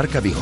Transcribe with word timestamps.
Marca 0.00 0.18
Vigo. 0.18 0.40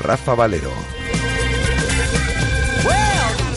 Rafa 0.00 0.34
Valero. 0.34 0.72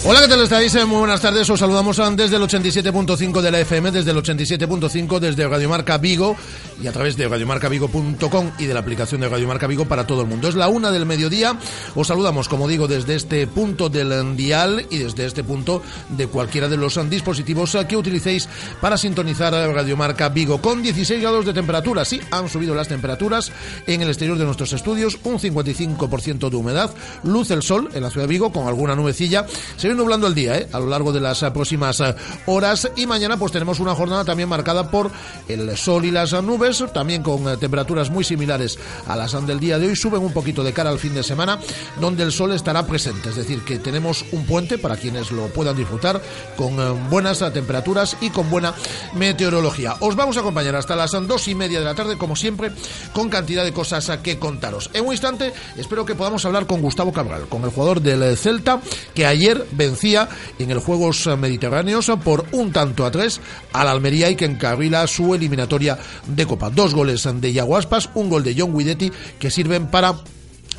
Hola, 0.03 0.21
¿qué 0.21 0.27
tal 0.27 0.41
estáis? 0.41 0.75
Eh, 0.75 0.85
Muy 0.85 0.97
buenas 0.99 1.21
tardes. 1.21 1.49
Os 1.49 1.59
saludamos 1.59 1.97
eh, 1.97 2.03
desde 2.15 2.35
el 2.35 2.43
87.5 2.43 3.41
de 3.41 3.51
la 3.51 3.59
FM, 3.59 3.89
desde 3.89 4.11
el 4.11 4.17
87.5 4.17 5.19
desde 5.19 5.47
Radiomarca 5.47 5.97
Vigo 5.97 6.35
y 6.81 6.87
a 6.87 6.91
través 6.91 7.17
de 7.17 7.27
radiomarcavigo.com 7.27 8.51
y 8.57 8.65
de 8.65 8.73
la 8.73 8.79
aplicación 8.79 9.21
de 9.21 9.29
Radiomarca 9.29 9.67
Vigo 9.67 9.85
para 9.85 10.07
todo 10.07 10.21
el 10.21 10.27
mundo. 10.27 10.47
Es 10.47 10.55
la 10.55 10.67
una 10.67 10.91
del 10.91 11.05
mediodía. 11.05 11.57
Os 11.95 12.07
saludamos, 12.07 12.49
como 12.49 12.67
digo, 12.67 12.87
desde 12.87 13.15
este 13.15 13.47
punto 13.47 13.89
del 13.89 14.35
dial 14.35 14.85
y 14.89 14.97
desde 14.99 15.25
este 15.25 15.43
punto 15.43 15.81
de 16.09 16.27
cualquiera 16.27 16.67
de 16.67 16.77
los 16.77 16.99
dispositivos 17.09 17.75
eh, 17.75 17.85
que 17.87 17.97
utilicéis 17.97 18.47
para 18.79 18.97
sintonizar 18.97 19.53
Radiomarca 19.53 20.29
Vigo 20.29 20.61
con 20.61 20.81
16 20.81 21.21
grados 21.21 21.45
de 21.45 21.53
temperatura. 21.53 22.05
Sí, 22.05 22.21
han 22.31 22.49
subido 22.49 22.75
las 22.75 22.87
temperaturas 22.87 23.51
en 23.87 24.01
el 24.01 24.07
exterior 24.07 24.37
de 24.37 24.45
nuestros 24.45 24.73
estudios, 24.73 25.17
un 25.23 25.39
55% 25.39 26.49
de 26.49 26.55
humedad, 26.55 26.91
luz 27.23 27.51
el 27.51 27.61
sol 27.61 27.89
en 27.93 28.03
la 28.03 28.09
ciudad 28.09 28.27
de 28.27 28.33
Vigo 28.33 28.51
con 28.51 28.67
alguna 28.67 28.95
nubecilla. 28.95 29.45
Se 29.77 29.87
viene 29.87 30.01
nublando 30.01 30.27
el 30.27 30.35
día 30.35 30.57
¿eh? 30.57 30.67
a 30.71 30.79
lo 30.79 30.87
largo 30.87 31.11
de 31.11 31.19
las 31.19 31.43
eh, 31.43 31.51
próximas 31.51 31.99
eh, 31.99 32.15
horas 32.45 32.89
y 32.95 33.05
mañana 33.05 33.37
pues 33.37 33.51
tenemos 33.51 33.79
una 33.79 33.95
jornada 33.95 34.25
también 34.25 34.49
marcada 34.49 34.89
por 34.89 35.11
el 35.47 35.75
sol 35.77 36.05
y 36.05 36.11
las 36.11 36.31
nubes, 36.43 36.70
también 36.93 37.21
con 37.21 37.47
eh, 37.47 37.57
temperaturas 37.57 38.09
muy 38.09 38.23
similares 38.23 38.79
a 39.07 39.15
las 39.17 39.31
del 39.45 39.59
día 39.59 39.77
de 39.77 39.87
hoy, 39.87 39.95
suben 39.95 40.21
un 40.21 40.31
poquito 40.31 40.63
de 40.63 40.73
cara 40.73 40.89
al 40.89 40.99
fin 40.99 41.13
de 41.13 41.23
semana, 41.23 41.59
donde 41.99 42.23
el 42.23 42.31
sol 42.31 42.51
estará 42.53 42.85
presente, 42.85 43.29
es 43.29 43.35
decir, 43.35 43.63
que 43.63 43.77
tenemos 43.79 44.23
un 44.31 44.45
puente 44.45 44.77
para 44.77 44.95
quienes 44.95 45.31
lo 45.31 45.47
puedan 45.47 45.75
disfrutar 45.75 46.21
con 46.55 46.79
eh, 46.79 46.91
buenas 47.09 47.41
eh, 47.41 47.51
temperaturas 47.51 48.15
y 48.21 48.29
con 48.29 48.49
buena 48.49 48.73
meteorología. 49.15 49.95
Os 49.99 50.15
vamos 50.15 50.37
a 50.37 50.41
acompañar 50.41 50.75
hasta 50.75 50.95
las 50.95 51.11
dos 51.11 51.47
y 51.47 51.55
media 51.55 51.79
de 51.79 51.85
la 51.85 51.95
tarde, 51.95 52.17
como 52.17 52.35
siempre, 52.35 52.71
con 53.13 53.29
cantidad 53.29 53.63
de 53.63 53.73
cosas 53.73 54.09
a 54.09 54.21
que 54.21 54.39
contaros. 54.39 54.89
En 54.93 55.05
un 55.05 55.11
instante, 55.11 55.51
espero 55.77 56.05
que 56.05 56.15
podamos 56.15 56.45
hablar 56.45 56.67
con 56.67 56.81
Gustavo 56.81 57.11
Cabral, 57.11 57.47
con 57.47 57.63
el 57.63 57.69
jugador 57.69 58.01
del 58.01 58.37
Celta, 58.37 58.81
que 59.13 59.25
ayer 59.25 59.65
vencía 59.71 60.29
en 60.59 60.71
el 60.71 60.79
Juegos 60.79 61.27
Mediterráneos 61.37 62.11
por 62.23 62.45
un 62.51 62.71
tanto 62.71 63.05
a 63.05 63.11
tres 63.11 63.41
al 63.73 63.87
Almería 63.87 64.29
y 64.29 64.35
que 64.35 64.45
encarrila 64.45 65.07
su 65.07 65.33
eliminatoria 65.33 65.97
de 66.27 66.45
Copa. 66.45 66.60
Dos 66.69 66.93
goles 66.93 67.27
de 67.33 67.53
Yaguaspas, 67.53 68.09
un 68.13 68.29
gol 68.29 68.43
de 68.43 68.55
John 68.57 68.77
Guidetti 68.77 69.11
que 69.39 69.49
sirven 69.49 69.87
para 69.87 70.15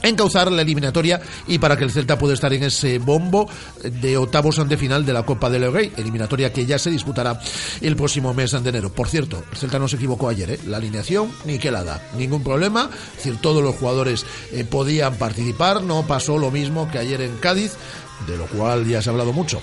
encauzar 0.02 0.50
la 0.50 0.62
eliminatoria 0.62 1.20
y 1.46 1.58
para 1.58 1.76
que 1.76 1.84
el 1.84 1.90
Celta 1.90 2.18
pueda 2.18 2.34
estar 2.34 2.52
en 2.52 2.64
ese 2.64 2.98
bombo 2.98 3.48
de 3.82 4.16
octavos 4.16 4.66
de 4.68 4.76
final 4.76 5.06
de 5.06 5.12
la 5.12 5.24
Copa 5.24 5.48
del 5.50 5.72
Rey, 5.72 5.92
eliminatoria 5.96 6.52
que 6.52 6.66
ya 6.66 6.78
se 6.78 6.90
disputará 6.90 7.40
el 7.80 7.96
próximo 7.96 8.34
mes 8.34 8.50
de 8.50 8.68
enero. 8.68 8.92
Por 8.92 9.08
cierto, 9.08 9.42
el 9.50 9.56
Celta 9.56 9.78
no 9.78 9.88
se 9.88 9.96
equivocó 9.96 10.28
ayer, 10.28 10.50
¿eh? 10.50 10.58
la 10.66 10.78
alineación 10.78 11.30
ni 11.44 11.58
que 11.58 11.70
la 11.70 11.84
da, 11.84 12.02
ningún 12.16 12.42
problema, 12.42 12.90
es 13.12 13.16
decir, 13.16 13.36
todos 13.40 13.62
los 13.62 13.76
jugadores 13.76 14.26
eh, 14.52 14.64
podían 14.64 15.14
participar, 15.16 15.82
no 15.82 16.06
pasó 16.06 16.38
lo 16.38 16.50
mismo 16.50 16.90
que 16.90 16.98
ayer 16.98 17.20
en 17.20 17.36
Cádiz, 17.36 17.72
de 18.26 18.36
lo 18.36 18.46
cual 18.46 18.86
ya 18.86 19.02
se 19.02 19.08
ha 19.08 19.12
hablado 19.12 19.32
mucho 19.32 19.60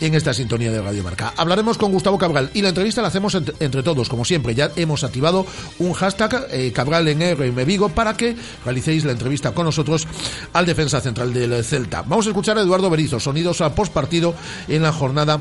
en 0.00 0.14
esta 0.14 0.32
sintonía 0.32 0.70
de 0.70 0.80
Radio 0.80 1.02
Marca. 1.02 1.32
Hablaremos 1.36 1.78
con 1.78 1.92
Gustavo 1.92 2.18
Cabral 2.18 2.50
y 2.54 2.62
la 2.62 2.70
entrevista 2.70 3.02
la 3.02 3.08
hacemos 3.08 3.34
entre, 3.34 3.82
todos, 3.82 4.08
como 4.08 4.24
siempre. 4.24 4.54
Ya 4.54 4.70
hemos 4.76 5.04
activado 5.04 5.46
un 5.78 5.92
hashtag 5.92 6.46
eh, 6.50 6.72
Cabral 6.72 7.08
en 7.08 7.36
RM 7.36 7.64
Vigo 7.64 7.88
para 7.88 8.16
que 8.16 8.36
realicéis 8.64 9.04
la 9.04 9.12
entrevista 9.12 9.52
con 9.52 9.66
nosotros 9.66 10.06
al 10.52 10.66
defensa 10.66 11.00
central 11.00 11.32
del 11.32 11.64
Celta. 11.64 12.02
Vamos 12.02 12.26
a 12.26 12.30
escuchar 12.30 12.58
a 12.58 12.62
Eduardo 12.62 12.90
Berizo, 12.90 13.20
sonidos 13.20 13.60
a 13.60 13.74
postpartido 13.74 14.34
en 14.68 14.82
la 14.82 14.92
jornada 14.92 15.40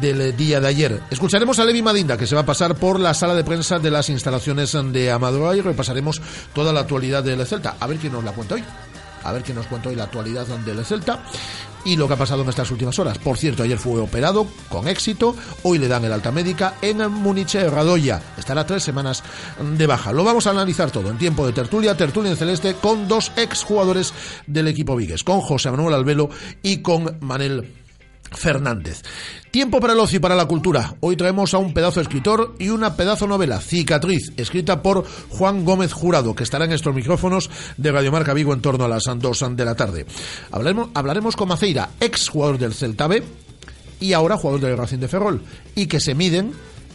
del 0.00 0.36
día 0.36 0.60
de 0.60 0.68
ayer. 0.68 1.00
Escucharemos 1.10 1.58
a 1.58 1.64
Levi 1.64 1.82
Madinda, 1.82 2.16
que 2.16 2.26
se 2.26 2.34
va 2.34 2.42
a 2.42 2.46
pasar 2.46 2.74
por 2.76 3.00
la 3.00 3.14
sala 3.14 3.34
de 3.34 3.44
prensa 3.44 3.78
de 3.78 3.90
las 3.90 4.08
instalaciones 4.08 4.76
de 4.92 5.10
Amadora 5.10 5.56
y 5.56 5.60
repasaremos 5.60 6.20
toda 6.52 6.72
la 6.72 6.80
actualidad 6.80 7.24
del 7.24 7.44
Celta. 7.46 7.76
A 7.80 7.86
ver 7.86 7.98
quién 7.98 8.12
nos 8.12 8.24
la 8.24 8.32
cuenta 8.32 8.56
hoy. 8.56 8.64
A 9.24 9.32
ver 9.32 9.42
quién 9.42 9.56
nos 9.56 9.66
cuenta 9.66 9.88
hoy 9.88 9.96
la 9.96 10.04
actualidad 10.04 10.46
del 10.46 10.84
Celta 10.84 11.22
y 11.84 11.96
lo 11.96 12.06
que 12.06 12.14
ha 12.14 12.18
pasado 12.18 12.42
en 12.42 12.48
estas 12.48 12.70
últimas 12.70 12.98
horas. 12.98 13.18
Por 13.18 13.38
cierto, 13.38 13.62
ayer 13.62 13.78
fue 13.78 14.00
operado 14.00 14.46
con 14.68 14.88
éxito, 14.88 15.34
hoy 15.62 15.78
le 15.78 15.88
dan 15.88 16.04
el 16.04 16.12
alta 16.12 16.32
médica 16.32 16.74
en 16.82 17.10
Múnich 17.10 17.54
Radoya. 17.54 18.20
Estará 18.36 18.66
tres 18.66 18.82
semanas 18.82 19.22
de 19.60 19.86
baja. 19.86 20.12
Lo 20.12 20.24
vamos 20.24 20.46
a 20.46 20.50
analizar 20.50 20.90
todo 20.90 21.10
en 21.10 21.18
tiempo 21.18 21.46
de 21.46 21.52
tertulia, 21.52 21.96
tertulia 21.96 22.30
en 22.30 22.36
celeste, 22.36 22.74
con 22.74 23.08
dos 23.08 23.32
exjugadores 23.36 24.12
del 24.46 24.68
equipo 24.68 24.96
Vigues, 24.96 25.24
con 25.24 25.40
José 25.40 25.70
Manuel 25.70 25.94
Albelo 25.94 26.30
y 26.62 26.78
con 26.82 27.18
Manel 27.20 27.87
Fernández. 28.30 29.02
Tiempo 29.50 29.80
para 29.80 29.94
el 29.94 30.00
ocio 30.00 30.18
y 30.18 30.20
para 30.20 30.34
la 30.34 30.46
cultura. 30.46 30.96
Hoy 31.00 31.16
traemos 31.16 31.54
a 31.54 31.58
un 31.58 31.72
pedazo 31.72 32.00
escritor 32.00 32.54
y 32.58 32.68
una 32.68 32.96
pedazo 32.96 33.26
novela, 33.26 33.60
Cicatriz, 33.60 34.32
escrita 34.36 34.82
por 34.82 35.06
Juan 35.30 35.64
Gómez 35.64 35.92
Jurado, 35.92 36.34
que 36.34 36.44
estará 36.44 36.66
en 36.66 36.72
estos 36.72 36.94
micrófonos 36.94 37.50
de 37.76 37.92
Radio 37.92 38.12
Marca 38.12 38.34
Vigo 38.34 38.52
en 38.52 38.60
torno 38.60 38.84
a 38.84 38.88
las 38.88 39.04
2 39.04 39.56
de 39.56 39.64
la 39.64 39.74
tarde. 39.74 40.06
Hablaremos, 40.50 40.90
hablaremos 40.94 41.36
con 41.36 41.48
Maceira, 41.48 41.90
ex 42.00 42.28
jugador 42.28 42.58
del 42.58 42.74
Celta 42.74 43.06
B 43.06 43.22
y 44.00 44.12
ahora 44.12 44.36
jugador 44.36 44.60
del 44.60 44.76
Racing 44.76 44.98
de 44.98 45.08
Ferrol, 45.08 45.42
y 45.74 45.86
que 45.86 46.00
se 46.00 46.14
miden 46.14 46.52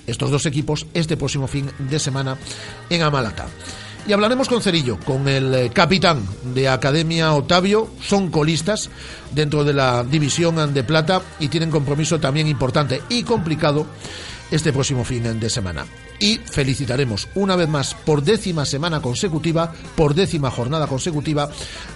estos 0.07 0.31
dos 0.31 0.45
equipos 0.45 0.85
este 0.94 1.17
próximo 1.17 1.47
fin 1.47 1.69
de 1.79 2.00
semana 2.00 2.38
en 2.89 3.01
Amalata. 3.01 3.47
Y 4.06 4.12
hablaremos 4.12 4.50
con 4.50 4.62
Cerillo, 4.62 5.00
con 5.00 5.30
el 5.30 5.56
eh, 5.56 5.69
capitán 5.74 6.28
de 6.53 6.68
Academia 6.68 7.34
Otavio. 7.34 7.90
Son 8.02 8.30
colistas 8.30 8.90
dentro 9.31 9.64
de 9.64 9.74
la 9.74 10.03
división 10.03 10.74
de 10.74 10.84
plata 10.84 11.22
y 11.40 11.47
tienen 11.47 11.72
compromiso 11.72 12.19
también 12.19 12.47
importante 12.47 13.02
y 13.08 13.24
complicado 13.24 13.88
este 14.52 14.74
próximo 14.74 15.06
fin 15.06 15.40
de 15.40 15.50
semana. 15.50 15.86
Y 16.19 16.36
felicitaremos 16.38 17.30
una 17.36 17.56
vez 17.56 17.69
más 17.69 17.94
por 17.94 18.24
décima 18.24 18.66
semana 18.66 19.02
consecutiva, 19.02 19.74
por 19.96 20.13
décima 20.16 20.52
jornada 20.52 20.86
consecutiva, 20.86 21.50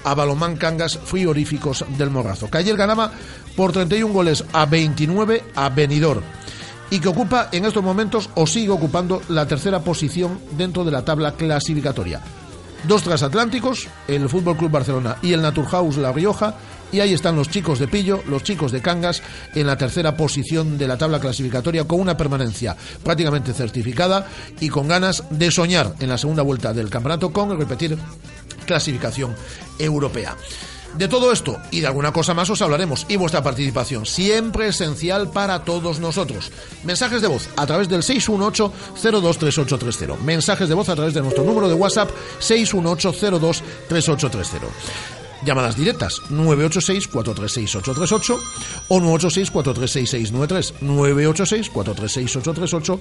a 0.06 0.14
Balomán 0.16 0.56
Cangas 0.56 0.98
Frigoríficos 0.98 1.84
del 1.98 2.10
Morrazo, 2.10 2.50
que 2.50 2.60
ayer 2.60 2.78
ganaba 2.78 3.12
por 3.58 3.74
31 3.74 4.14
goles 4.14 4.46
a 4.54 4.66
29 4.66 5.44
a 5.56 5.68
Benidorm 5.70 6.24
y 6.90 7.00
que 7.00 7.08
ocupa 7.08 7.50
en 7.52 7.66
estos 7.66 7.84
momentos 7.84 8.30
o 8.36 8.48
sigue 8.48 8.70
ocupando 8.70 9.22
la 9.30 9.48
tercera 9.48 9.82
posición 9.82 10.40
dentro 10.52 10.84
de 10.84 10.92
la 10.92 11.04
tabla 11.04 11.34
clasificatoria. 11.34 12.22
Dos 12.88 13.04
transatlánticos, 13.04 13.88
el 14.08 14.30
Fútbol 14.30 14.56
Club 14.56 14.72
Barcelona 14.72 15.18
y 15.22 15.34
el 15.34 15.42
Naturhaus 15.42 15.98
La 15.98 16.12
Rioja, 16.12 16.56
y 16.92 17.00
ahí 17.00 17.14
están 17.14 17.36
los 17.36 17.50
chicos 17.50 17.80
de 17.80 17.88
Pillo, 17.88 18.24
los 18.28 18.44
chicos 18.44 18.72
de 18.72 18.82
Cangas, 18.82 19.22
en 19.56 19.68
la 19.68 19.78
tercera 19.78 20.16
posición 20.16 20.78
de 20.78 20.88
la 20.88 20.98
tabla 20.98 21.20
clasificatoria 21.20 21.84
con 21.84 22.00
una 22.00 22.16
permanencia 22.16 22.78
prácticamente 23.04 23.54
certificada 23.54 24.28
y 24.60 24.70
con 24.70 24.88
ganas 24.88 25.24
de 25.30 25.52
soñar 25.52 25.96
en 26.00 26.10
la 26.10 26.18
segunda 26.18 26.44
vuelta 26.44 26.74
del 26.74 26.90
campeonato 26.90 27.34
con 27.34 27.58
repetir 27.58 27.98
clasificación 28.66 29.36
europea. 29.80 30.36
De 30.98 31.08
todo 31.08 31.32
esto 31.32 31.60
y 31.70 31.82
de 31.82 31.88
alguna 31.88 32.12
cosa 32.12 32.34
más 32.34 32.50
os 32.50 32.60
hablaremos 32.62 33.06
y 33.08 33.18
vuestra 33.18 33.44
participación, 33.44 34.08
siempre 34.08 34.70
esencial 34.70 35.30
para 35.30 35.64
todos 35.64 36.00
nosotros. 36.00 36.52
Mensajes 36.84 37.22
de 37.22 37.28
voz 37.28 37.48
a 37.56 37.68
través 37.68 37.88
del 37.88 38.02
618-023830. 38.02 40.18
Mensajes 40.20 40.68
de 40.68 40.76
voz 40.76 40.90
a 40.90 40.96
través 40.96 41.14
de 41.14 41.22
nuestro 41.22 41.44
número 41.44 41.70
de 41.70 41.76
WhatsApp 41.76 42.10
618-023830. 42.40 44.62
Llamadas 45.46 45.78
directas 45.78 46.20
986-436-838 46.32 48.40
o 48.88 49.00
986-436-693. 49.00 50.74
986-436-838 50.82 53.00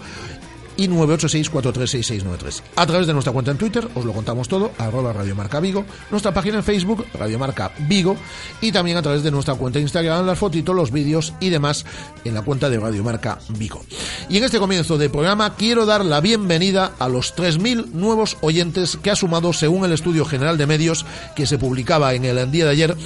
y 0.76 0.88
986-436693. 0.88 2.62
A 2.76 2.86
través 2.86 3.06
de 3.06 3.12
nuestra 3.12 3.32
cuenta 3.32 3.50
en 3.50 3.58
Twitter, 3.58 3.88
os 3.94 4.04
lo 4.04 4.12
contamos 4.12 4.48
todo, 4.48 4.72
arroba 4.78 5.12
Radio 5.12 5.34
Marca 5.34 5.60
Vigo, 5.60 5.84
nuestra 6.10 6.32
página 6.32 6.58
en 6.58 6.64
Facebook, 6.64 7.06
Radio 7.14 7.38
Marca 7.38 7.72
Vigo, 7.80 8.16
y 8.60 8.72
también 8.72 8.96
a 8.96 9.02
través 9.02 9.22
de 9.22 9.30
nuestra 9.30 9.54
cuenta 9.54 9.78
en 9.78 9.84
Instagram, 9.84 10.26
las 10.26 10.38
fotitos, 10.38 10.74
los 10.74 10.90
vídeos 10.90 11.34
y 11.40 11.50
demás 11.50 11.84
en 12.24 12.34
la 12.34 12.42
cuenta 12.42 12.68
de 12.68 12.78
Radio 12.78 13.02
Marca 13.02 13.38
Vigo. 13.50 13.84
Y 14.28 14.38
en 14.38 14.44
este 14.44 14.58
comienzo 14.58 14.98
del 14.98 15.10
programa 15.10 15.54
quiero 15.54 15.86
dar 15.86 16.04
la 16.04 16.20
bienvenida 16.20 16.92
a 16.98 17.08
los 17.08 17.34
3.000 17.34 17.92
nuevos 17.92 18.36
oyentes 18.40 18.98
que 19.02 19.10
ha 19.10 19.16
sumado, 19.16 19.52
según 19.52 19.84
el 19.84 19.92
Estudio 19.92 20.24
General 20.24 20.58
de 20.58 20.66
Medios 20.66 21.06
que 21.34 21.46
se 21.46 21.58
publicaba 21.58 22.14
en 22.14 22.24
el 22.24 22.50
día 22.50 22.64
de 22.64 22.70
ayer, 22.70 22.96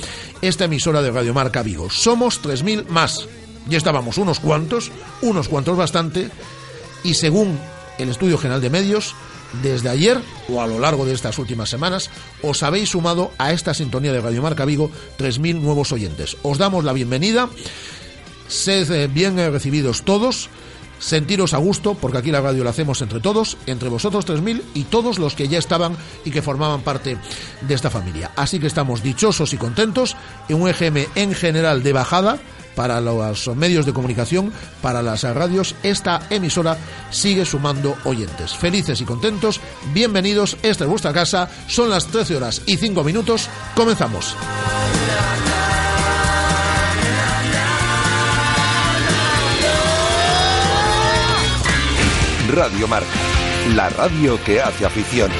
esta 0.42 0.64
emisora 0.64 1.02
de 1.02 1.10
Radio 1.10 1.34
Marca 1.34 1.62
Vigo. 1.62 1.90
Somos 1.90 2.42
3.000 2.42 2.88
más. 2.88 3.26
Ya 3.68 3.78
estábamos 3.78 4.18
unos 4.18 4.40
cuantos, 4.40 4.90
unos 5.22 5.48
cuantos 5.48 5.76
bastante, 5.76 6.30
y 7.04 7.14
según 7.14 7.58
el 7.98 8.08
Estudio 8.08 8.38
General 8.38 8.60
de 8.60 8.70
Medios, 8.70 9.14
desde 9.62 9.88
ayer 9.88 10.20
o 10.48 10.60
a 10.60 10.66
lo 10.66 10.78
largo 10.78 11.04
de 11.04 11.12
estas 11.12 11.38
últimas 11.38 11.68
semanas 11.68 12.10
os 12.42 12.62
habéis 12.62 12.90
sumado 12.90 13.32
a 13.38 13.52
esta 13.52 13.74
sintonía 13.74 14.12
de 14.12 14.20
Radio 14.20 14.42
Marca 14.42 14.64
Vigo 14.64 14.90
3.000 15.18 15.60
nuevos 15.60 15.92
oyentes. 15.92 16.36
Os 16.42 16.58
damos 16.58 16.84
la 16.84 16.92
bienvenida, 16.92 17.48
sed 18.48 18.90
eh, 18.90 19.08
bien 19.08 19.36
recibidos 19.36 20.02
todos, 20.02 20.48
sentiros 20.98 21.54
a 21.54 21.58
gusto, 21.58 21.94
porque 21.94 22.18
aquí 22.18 22.30
la 22.30 22.40
radio 22.40 22.62
la 22.62 22.70
hacemos 22.70 23.02
entre 23.02 23.20
todos, 23.20 23.56
entre 23.66 23.88
vosotros 23.88 24.26
3.000 24.26 24.62
y 24.74 24.84
todos 24.84 25.18
los 25.18 25.34
que 25.34 25.48
ya 25.48 25.58
estaban 25.58 25.96
y 26.24 26.30
que 26.30 26.42
formaban 26.42 26.82
parte 26.82 27.16
de 27.62 27.74
esta 27.74 27.90
familia. 27.90 28.30
Así 28.36 28.60
que 28.60 28.66
estamos 28.66 29.02
dichosos 29.02 29.52
y 29.52 29.56
contentos 29.56 30.16
en 30.48 30.62
un 30.62 30.68
EGM 30.68 31.06
en 31.16 31.34
general 31.34 31.82
de 31.82 31.92
bajada 31.92 32.38
para 32.74 33.00
los 33.00 33.48
medios 33.56 33.86
de 33.86 33.92
comunicación, 33.92 34.52
para 34.82 35.02
las 35.02 35.22
radios, 35.22 35.74
esta 35.82 36.22
emisora 36.30 36.76
sigue 37.10 37.44
sumando 37.44 37.96
oyentes. 38.04 38.54
Felices 38.54 39.00
y 39.00 39.04
contentos, 39.04 39.60
bienvenidos, 39.92 40.56
esta 40.62 40.84
es 40.84 40.90
vuestra 40.90 41.12
casa, 41.12 41.48
son 41.66 41.90
las 41.90 42.06
13 42.06 42.36
horas 42.36 42.62
y 42.66 42.76
5 42.76 43.04
minutos, 43.04 43.48
comenzamos. 43.74 44.36
Radio 52.52 52.88
Marca, 52.88 53.06
la 53.76 53.88
radio 53.90 54.42
que 54.42 54.60
hace 54.60 54.84
afición. 54.84 55.30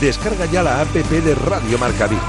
Descarga 0.00 0.46
ya 0.46 0.62
la 0.62 0.80
app 0.80 0.92
de 0.92 1.34
Radio 1.34 1.78
Marca 1.78 2.06
Vigo. 2.06 2.22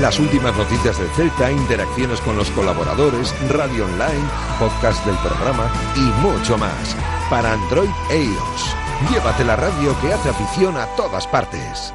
Las 0.00 0.18
últimas 0.18 0.56
noticias 0.56 0.98
del 0.98 1.08
Celta, 1.10 1.50
interacciones 1.50 2.20
con 2.20 2.36
los 2.36 2.50
colaboradores, 2.50 3.34
radio 3.48 3.84
online, 3.84 4.28
podcast 4.58 5.04
del 5.06 5.16
programa 5.18 5.70
y 5.94 6.00
mucho 6.20 6.58
más. 6.58 6.96
Para 7.30 7.52
Android 7.52 7.90
e 8.10 8.24
iOS. 8.24 8.76
Llévate 9.10 9.44
la 9.44 9.56
radio 9.56 9.96
que 10.00 10.12
hace 10.12 10.30
afición 10.30 10.76
a 10.76 10.86
todas 10.96 11.26
partes. 11.26 11.94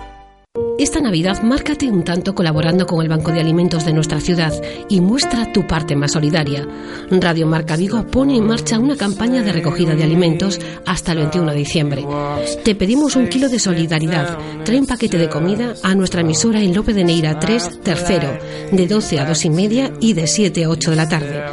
Esta 0.79 1.01
Navidad 1.01 1.41
márcate 1.41 1.91
un 1.91 2.05
tanto 2.05 2.33
colaborando 2.33 2.87
con 2.87 3.01
el 3.01 3.09
Banco 3.09 3.33
de 3.33 3.41
Alimentos 3.41 3.83
de 3.85 3.91
nuestra 3.91 4.21
ciudad 4.21 4.53
y 4.87 5.01
muestra 5.01 5.51
tu 5.51 5.67
parte 5.67 5.93
más 5.93 6.13
solidaria. 6.13 6.65
Radio 7.11 7.47
Marca 7.47 7.75
Vigo 7.75 8.07
pone 8.07 8.37
en 8.37 8.47
marcha 8.47 8.79
una 8.79 8.95
campaña 8.95 9.43
de 9.43 9.51
recogida 9.51 9.93
de 9.93 10.05
alimentos 10.05 10.57
hasta 10.85 11.11
el 11.11 11.17
21 11.17 11.51
de 11.51 11.57
diciembre. 11.57 12.05
Te 12.63 12.75
pedimos 12.75 13.17
un 13.17 13.27
kilo 13.27 13.49
de 13.49 13.59
solidaridad. 13.59 14.37
Trae 14.63 14.79
un 14.79 14.87
paquete 14.87 15.17
de 15.17 15.27
comida 15.27 15.73
a 15.83 15.93
nuestra 15.95 16.21
emisora 16.21 16.61
en 16.61 16.73
Lope 16.73 16.93
de 16.93 17.03
Neira 17.03 17.37
3, 17.37 17.81
tercero, 17.81 18.39
de 18.71 18.87
12 18.87 19.19
a 19.19 19.25
2 19.25 19.45
y 19.45 19.49
media 19.49 19.91
y 19.99 20.13
de 20.13 20.27
7 20.27 20.63
a 20.63 20.69
8 20.69 20.91
de 20.91 20.95
la 20.95 21.09
tarde. 21.09 21.43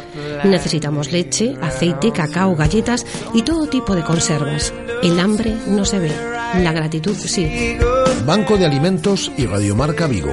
Necesitamos 0.45 1.11
leche, 1.11 1.53
aceite, 1.61 2.13
cacao, 2.13 2.55
galletas 2.55 3.05
y 3.33 3.41
todo 3.41 3.67
tipo 3.67 3.93
de 3.93 4.05
conservas. 4.05 4.73
El 5.03 5.19
hambre 5.19 5.53
no 5.67 5.83
se 5.83 5.99
ve, 5.99 6.36
La 6.55 6.71
gratitud, 6.71 7.15
sí. 7.15 7.77
Banco 8.25 8.57
de 8.57 8.65
Alimentos 8.65 9.31
y 9.37 9.45
Radiomarca 9.45 10.07
Vigo. 10.07 10.31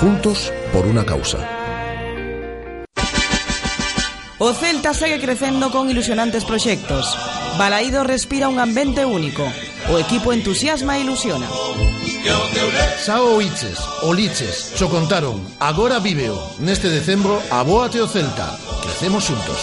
Juntos 0.00 0.52
por 0.72 0.86
una 0.86 1.04
causa. 1.04 1.38
O 4.38 4.52
Celta 4.52 4.94
segue 4.94 5.20
crecendo 5.20 5.70
con 5.70 5.90
ilusionantes 5.90 6.44
proxectos. 6.44 7.16
Balaído 7.58 8.04
respira 8.04 8.48
un 8.48 8.58
ambiente 8.58 9.04
único. 9.04 9.44
O 9.90 9.98
equipo 9.98 10.32
entusiasma 10.32 10.98
e 10.98 11.02
ilusiona. 11.02 11.46
Sao 12.98 13.36
Oiches, 13.36 13.78
Oliches, 14.02 14.74
xo 14.74 14.90
contaron, 14.90 15.38
agora 15.60 16.00
viveo. 16.00 16.36
Neste 16.58 16.90
decembro, 16.90 17.40
aboate 17.50 18.00
o 18.02 18.08
Celta. 18.08 18.58
Crecemos 18.82 19.24
xuntos. 19.24 19.62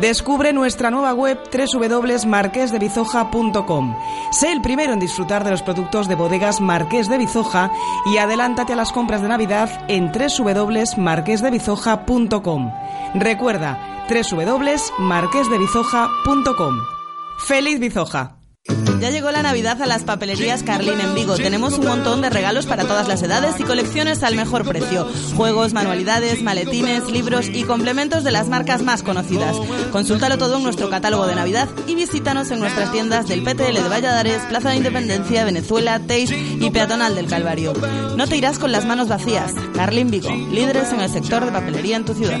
Descubre 0.00 0.52
nuestra 0.52 0.90
nueva 0.90 1.14
web 1.14 1.38
www.marquesdebizoja.com. 1.50 3.96
Sé 4.30 4.52
el 4.52 4.60
primero 4.62 4.92
en 4.92 5.00
disfrutar 5.00 5.42
de 5.44 5.50
los 5.50 5.62
productos 5.62 6.06
de 6.08 6.14
bodegas 6.14 6.60
Marqués 6.60 7.08
de 7.08 7.18
Bizoja 7.18 7.72
y 8.06 8.18
adelántate 8.18 8.72
a 8.72 8.76
las 8.76 8.92
compras 8.92 9.22
de 9.22 9.28
Navidad 9.28 9.68
en 9.88 10.12
www.marquesdebizoja.com. 10.12 12.72
Recuerda, 13.14 13.78
www.marquesdebizoja.com. 14.08 16.74
¡Feliz 17.38 17.80
Bizoja! 17.80 18.43
Ya 19.04 19.10
llegó 19.10 19.30
la 19.30 19.42
Navidad 19.42 19.82
a 19.82 19.86
las 19.86 20.04
papelerías 20.04 20.62
Carlín 20.62 20.98
en 20.98 21.14
Vigo. 21.14 21.36
Tenemos 21.36 21.78
un 21.78 21.84
montón 21.84 22.22
de 22.22 22.30
regalos 22.30 22.64
para 22.64 22.84
todas 22.84 23.06
las 23.06 23.22
edades 23.22 23.60
y 23.60 23.62
colecciones 23.62 24.22
al 24.22 24.34
mejor 24.34 24.66
precio. 24.66 25.06
Juegos, 25.36 25.74
manualidades, 25.74 26.42
maletines, 26.42 27.10
libros 27.10 27.50
y 27.50 27.64
complementos 27.64 28.24
de 28.24 28.30
las 28.30 28.48
marcas 28.48 28.82
más 28.82 29.02
conocidas. 29.02 29.56
Consúltalo 29.92 30.38
todo 30.38 30.56
en 30.56 30.62
nuestro 30.62 30.88
catálogo 30.88 31.26
de 31.26 31.34
Navidad 31.34 31.68
y 31.86 31.94
visítanos 31.94 32.50
en 32.50 32.60
nuestras 32.60 32.92
tiendas 32.92 33.28
del 33.28 33.42
PTL 33.42 33.74
de 33.74 33.88
Valladares, 33.90 34.40
Plaza 34.48 34.70
de 34.70 34.76
Independencia, 34.76 35.44
Venezuela, 35.44 36.00
Teis 36.00 36.30
y 36.32 36.70
Peatonal 36.70 37.14
del 37.14 37.26
Calvario. 37.26 37.74
No 38.16 38.26
te 38.26 38.38
irás 38.38 38.58
con 38.58 38.72
las 38.72 38.86
manos 38.86 39.08
vacías. 39.08 39.52
Carlín 39.74 40.10
Vigo, 40.10 40.30
líderes 40.30 40.90
en 40.92 41.00
el 41.00 41.10
sector 41.10 41.44
de 41.44 41.52
papelería 41.52 41.96
en 41.96 42.06
tu 42.06 42.14
ciudad. 42.14 42.40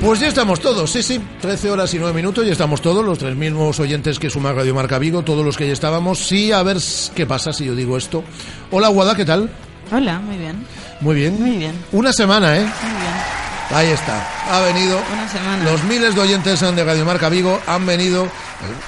Pues 0.00 0.20
ya 0.20 0.28
estamos 0.28 0.60
todos, 0.60 0.90
sí, 0.90 1.02
sí, 1.02 1.20
13 1.40 1.70
horas 1.70 1.92
y 1.94 1.98
9 1.98 2.14
minutos, 2.14 2.46
ya 2.46 2.52
estamos 2.52 2.80
todos, 2.80 3.04
los 3.04 3.18
tres 3.18 3.34
mismos 3.34 3.80
oyentes 3.80 4.18
que 4.18 4.30
suma 4.30 4.52
Radio 4.52 4.74
Marca 4.74 4.98
Vigo, 4.98 5.22
todos 5.22 5.44
los 5.44 5.56
que 5.56 5.66
ya 5.66 5.72
estábamos. 5.72 6.18
Sí, 6.18 6.52
a 6.52 6.62
ver 6.62 6.76
qué 7.14 7.26
pasa 7.26 7.52
si 7.52 7.64
yo 7.64 7.74
digo 7.74 7.96
esto. 7.96 8.22
Hola, 8.70 8.88
Guada, 8.88 9.16
¿qué 9.16 9.24
tal? 9.24 9.50
Hola, 9.90 10.20
muy 10.20 10.36
bien. 10.36 10.64
Muy 11.00 11.14
bien. 11.16 11.40
Muy 11.40 11.56
bien. 11.56 11.74
Una 11.92 12.12
semana, 12.12 12.56
¿eh? 12.56 12.60
Muy 12.60 13.00
bien. 13.00 13.36
Ahí 13.70 13.88
está, 13.88 14.24
ha 14.48 14.60
venido. 14.60 15.00
Una 15.12 15.28
semana. 15.28 15.64
Los 15.64 15.82
miles 15.84 16.14
de 16.14 16.20
oyentes 16.20 16.60
de 16.60 16.84
Radio 16.84 17.04
Marca 17.04 17.28
Vigo 17.28 17.60
han 17.66 17.84
venido. 17.84 18.28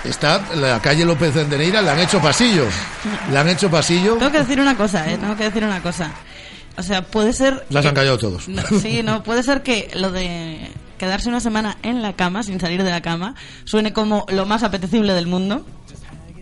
Está 0.04 0.40
la 0.54 0.80
calle 0.80 1.04
López 1.04 1.34
de 1.34 1.58
Neira, 1.58 1.82
le 1.82 1.90
han 1.90 1.98
hecho 1.98 2.20
pasillo. 2.20 2.64
Le 3.32 3.38
han 3.38 3.48
hecho 3.48 3.68
pasillo. 3.68 4.14
Tengo 4.16 4.30
que 4.30 4.38
decir 4.38 4.60
una 4.60 4.76
cosa, 4.76 5.10
¿eh? 5.10 5.18
Tengo 5.18 5.36
que 5.36 5.44
decir 5.44 5.64
una 5.64 5.82
cosa. 5.82 6.12
O 6.76 6.82
sea, 6.82 7.02
puede 7.02 7.32
ser... 7.32 7.66
Las 7.70 7.84
han 7.84 7.94
callado 7.94 8.18
todos. 8.18 8.48
No, 8.48 8.62
sí, 8.80 9.02
no, 9.02 9.24
puede 9.24 9.42
ser 9.42 9.62
que 9.64 9.90
lo 9.94 10.12
de 10.12 10.70
quedarse 10.98 11.28
una 11.28 11.40
semana 11.40 11.78
en 11.82 12.02
la 12.02 12.12
cama, 12.14 12.42
sin 12.42 12.60
salir 12.60 12.82
de 12.84 12.90
la 12.90 13.00
cama, 13.00 13.34
suene 13.64 13.92
como 13.92 14.26
lo 14.28 14.44
más 14.46 14.62
apetecible 14.62 15.14
del 15.14 15.26
mundo. 15.26 15.64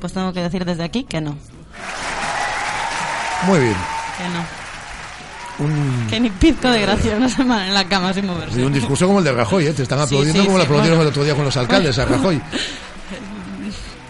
Pues 0.00 0.12
tengo 0.12 0.32
que 0.32 0.40
decir 0.42 0.64
desde 0.64 0.82
aquí 0.84 1.04
que 1.04 1.20
no. 1.20 1.36
Muy 3.46 3.60
bien. 3.60 3.76
Que 4.18 4.28
no. 4.28 4.66
Un, 5.58 6.06
Que 6.10 6.20
ni 6.20 6.28
pizco 6.30 6.68
de 6.68 6.82
gracia 6.82 7.16
una 7.16 7.28
semana 7.30 7.66
en 7.68 7.74
la 7.74 7.84
cama 7.88 8.12
sin 8.12 8.26
moverse. 8.26 8.60
y 8.60 8.64
un 8.64 8.72
discurso 8.74 9.06
como 9.06 9.20
el 9.20 9.24
de 9.24 9.32
Rajoy, 9.32 9.66
¿eh? 9.66 9.72
Te 9.72 9.84
están 9.84 9.98
Sí, 10.00 10.04
aplaudiendo 10.04 10.40
sí, 10.42 10.46
como 10.46 10.58
le 10.58 10.64
sí, 10.64 10.66
aplaudieron 10.66 10.98
bueno. 10.98 11.02
el 11.02 11.08
otro 11.08 11.24
día 11.24 11.34
con 11.34 11.44
los 11.44 11.56
alcaldes 11.56 11.98
a 11.98 12.04
Rajoy. 12.04 12.40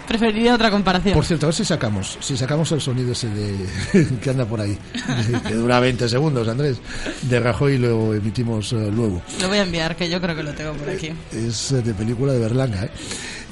Preferiría 0.08 0.54
otra 0.54 0.70
comparación. 0.70 1.14
Por 1.14 1.24
cierto, 1.24 1.46
a 1.46 1.48
ver 1.48 1.54
si 1.54 1.64
sacamos, 1.64 2.16
si 2.20 2.36
sacamos 2.36 2.70
el 2.72 2.80
sonido 2.80 3.12
ese 3.12 3.28
de 3.28 4.06
que 4.22 4.30
anda 4.30 4.44
por 4.46 4.60
ahí, 4.60 4.78
que 5.48 5.54
dura 5.54 5.80
20 5.80 6.08
segundos, 6.08 6.46
Andrés, 6.48 6.78
de 7.22 7.40
Rajoy 7.40 7.74
y 7.74 7.78
lo 7.78 8.14
emitimos 8.14 8.72
eh, 8.72 8.90
luego. 8.92 9.20
Lo 9.40 9.48
voy 9.48 9.58
a 9.58 9.62
enviar, 9.62 9.96
que 9.96 10.08
yo 10.08 10.20
creo 10.20 10.36
que 10.36 10.42
lo 10.42 10.52
tengo 10.54 10.72
por 10.74 10.88
aquí. 10.88 11.10
Es 11.32 11.72
eh, 11.72 11.82
de 11.82 11.92
película 11.94 12.32
de 12.32 12.38
Berlanga, 12.38 12.84
¿eh? 12.84 12.90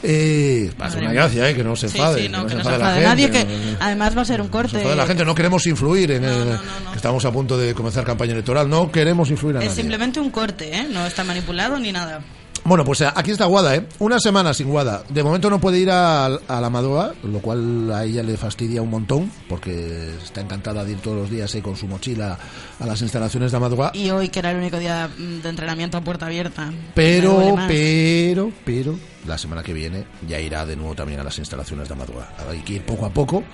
Eh, 0.07 0.71
va 0.79 0.87
a 0.87 0.91
ser 0.91 1.01
Madre 1.01 1.15
una 1.17 1.23
gracia, 1.25 1.49
¿eh? 1.49 1.55
Que 1.55 1.65
no 1.65 1.75
se 1.75 1.89
Sí, 1.89 1.97
enfade. 1.99 2.23
sí, 2.25 2.29
no, 2.29 2.45
que 2.45 2.51
se 2.51 2.57
no 2.59 2.65
se 2.65 2.71
enfade 2.75 3.03
nadie, 3.05 3.31
que 3.31 3.45
no- 3.45 3.51
no- 3.73 3.77
además 3.81 4.17
va 4.17 4.21
a 4.23 4.25
ser 4.27 4.41
un 4.43 4.47
se 4.49 4.53
corte. 4.53 4.77
enfade 4.77 4.97
la 4.97 5.07
gente, 5.07 5.25
no 5.25 5.35
queremos 5.35 5.67
influir 5.67 6.11
en 6.13 6.25
el, 6.25 6.39
no, 6.41 6.53
no. 6.85 6.91
que 6.91 6.97
estamos 6.97 7.25
a 7.25 7.33
punto 7.33 7.57
de 7.57 7.73
comenzar 7.75 8.05
campaña 8.05 8.33
electoral, 8.33 8.69
no 8.69 8.93
queremos 8.93 9.31
influir 9.31 9.57
a 9.57 9.61
Es 9.61 9.65
nadie. 9.71 9.81
simplemente 9.81 10.21
un 10.21 10.29
corte, 10.31 10.77
¿eh? 10.77 10.87
No 10.93 11.07
está 11.07 11.25
manipulado 11.25 11.79
ni 11.79 11.91
nada. 11.91 12.21
Bueno, 12.65 12.83
pues 12.83 13.03
eh, 13.03 13.09
aquí 13.15 13.31
está 13.31 13.45
Guada, 13.45 13.77
¿eh? 13.77 13.87
Una 13.99 14.19
semana 14.19 14.55
sin 14.55 14.69
Guada. 14.69 15.05
De 15.11 15.23
momento 15.23 15.51
no 15.51 15.61
puede 15.61 15.79
ir 15.81 15.91
a, 15.91 16.27
a 16.27 16.61
la 16.61 16.71
Madoa, 16.71 17.13
lo 17.23 17.41
cual 17.41 17.93
a 17.93 18.05
ella 18.05 18.23
le 18.23 18.39
fastidia 18.39 18.81
un 18.81 18.89
montón, 18.89 19.31
porque 19.51 20.15
está 20.23 20.41
encantada 20.41 20.83
de 20.83 20.93
ir 20.93 20.99
todos 21.01 21.19
los 21.19 21.31
días 21.31 21.55
ahí 21.55 21.61
con 21.61 21.77
su 21.77 21.87
mochila 21.87 22.39
a 22.81 22.87
las 22.87 23.03
instalaciones 23.03 23.53
de 23.53 23.61
Madoa. 23.61 23.91
Y 23.93 24.09
hoy, 24.11 24.31
que 24.31 24.39
era 24.39 24.51
el 24.51 24.57
único 24.57 24.79
día 24.79 25.09
mm, 25.09 25.43
de 25.43 25.49
entrenamiento 25.51 25.99
a 25.99 26.01
puerta 26.01 26.25
abierta. 26.25 26.73
Pero, 26.95 27.55
pero, 27.69 28.51
pero, 28.65 28.99
la 29.27 29.37
semana 29.37 29.63
que 29.63 29.75
viene 29.75 30.07
ya 30.27 30.41
irá 30.41 30.65
de 30.65 30.75
nuevo 30.75 30.95
también 30.95 31.21
a 31.21 31.25
las 31.25 31.39
instalaciones 31.39 31.89
de 31.89 31.95
Amadua. 31.95 32.29
Hay 32.51 32.61
que 32.61 32.75
ir 32.75 32.83
poco 32.87 33.05
a 33.05 33.11
poco, 33.11 33.45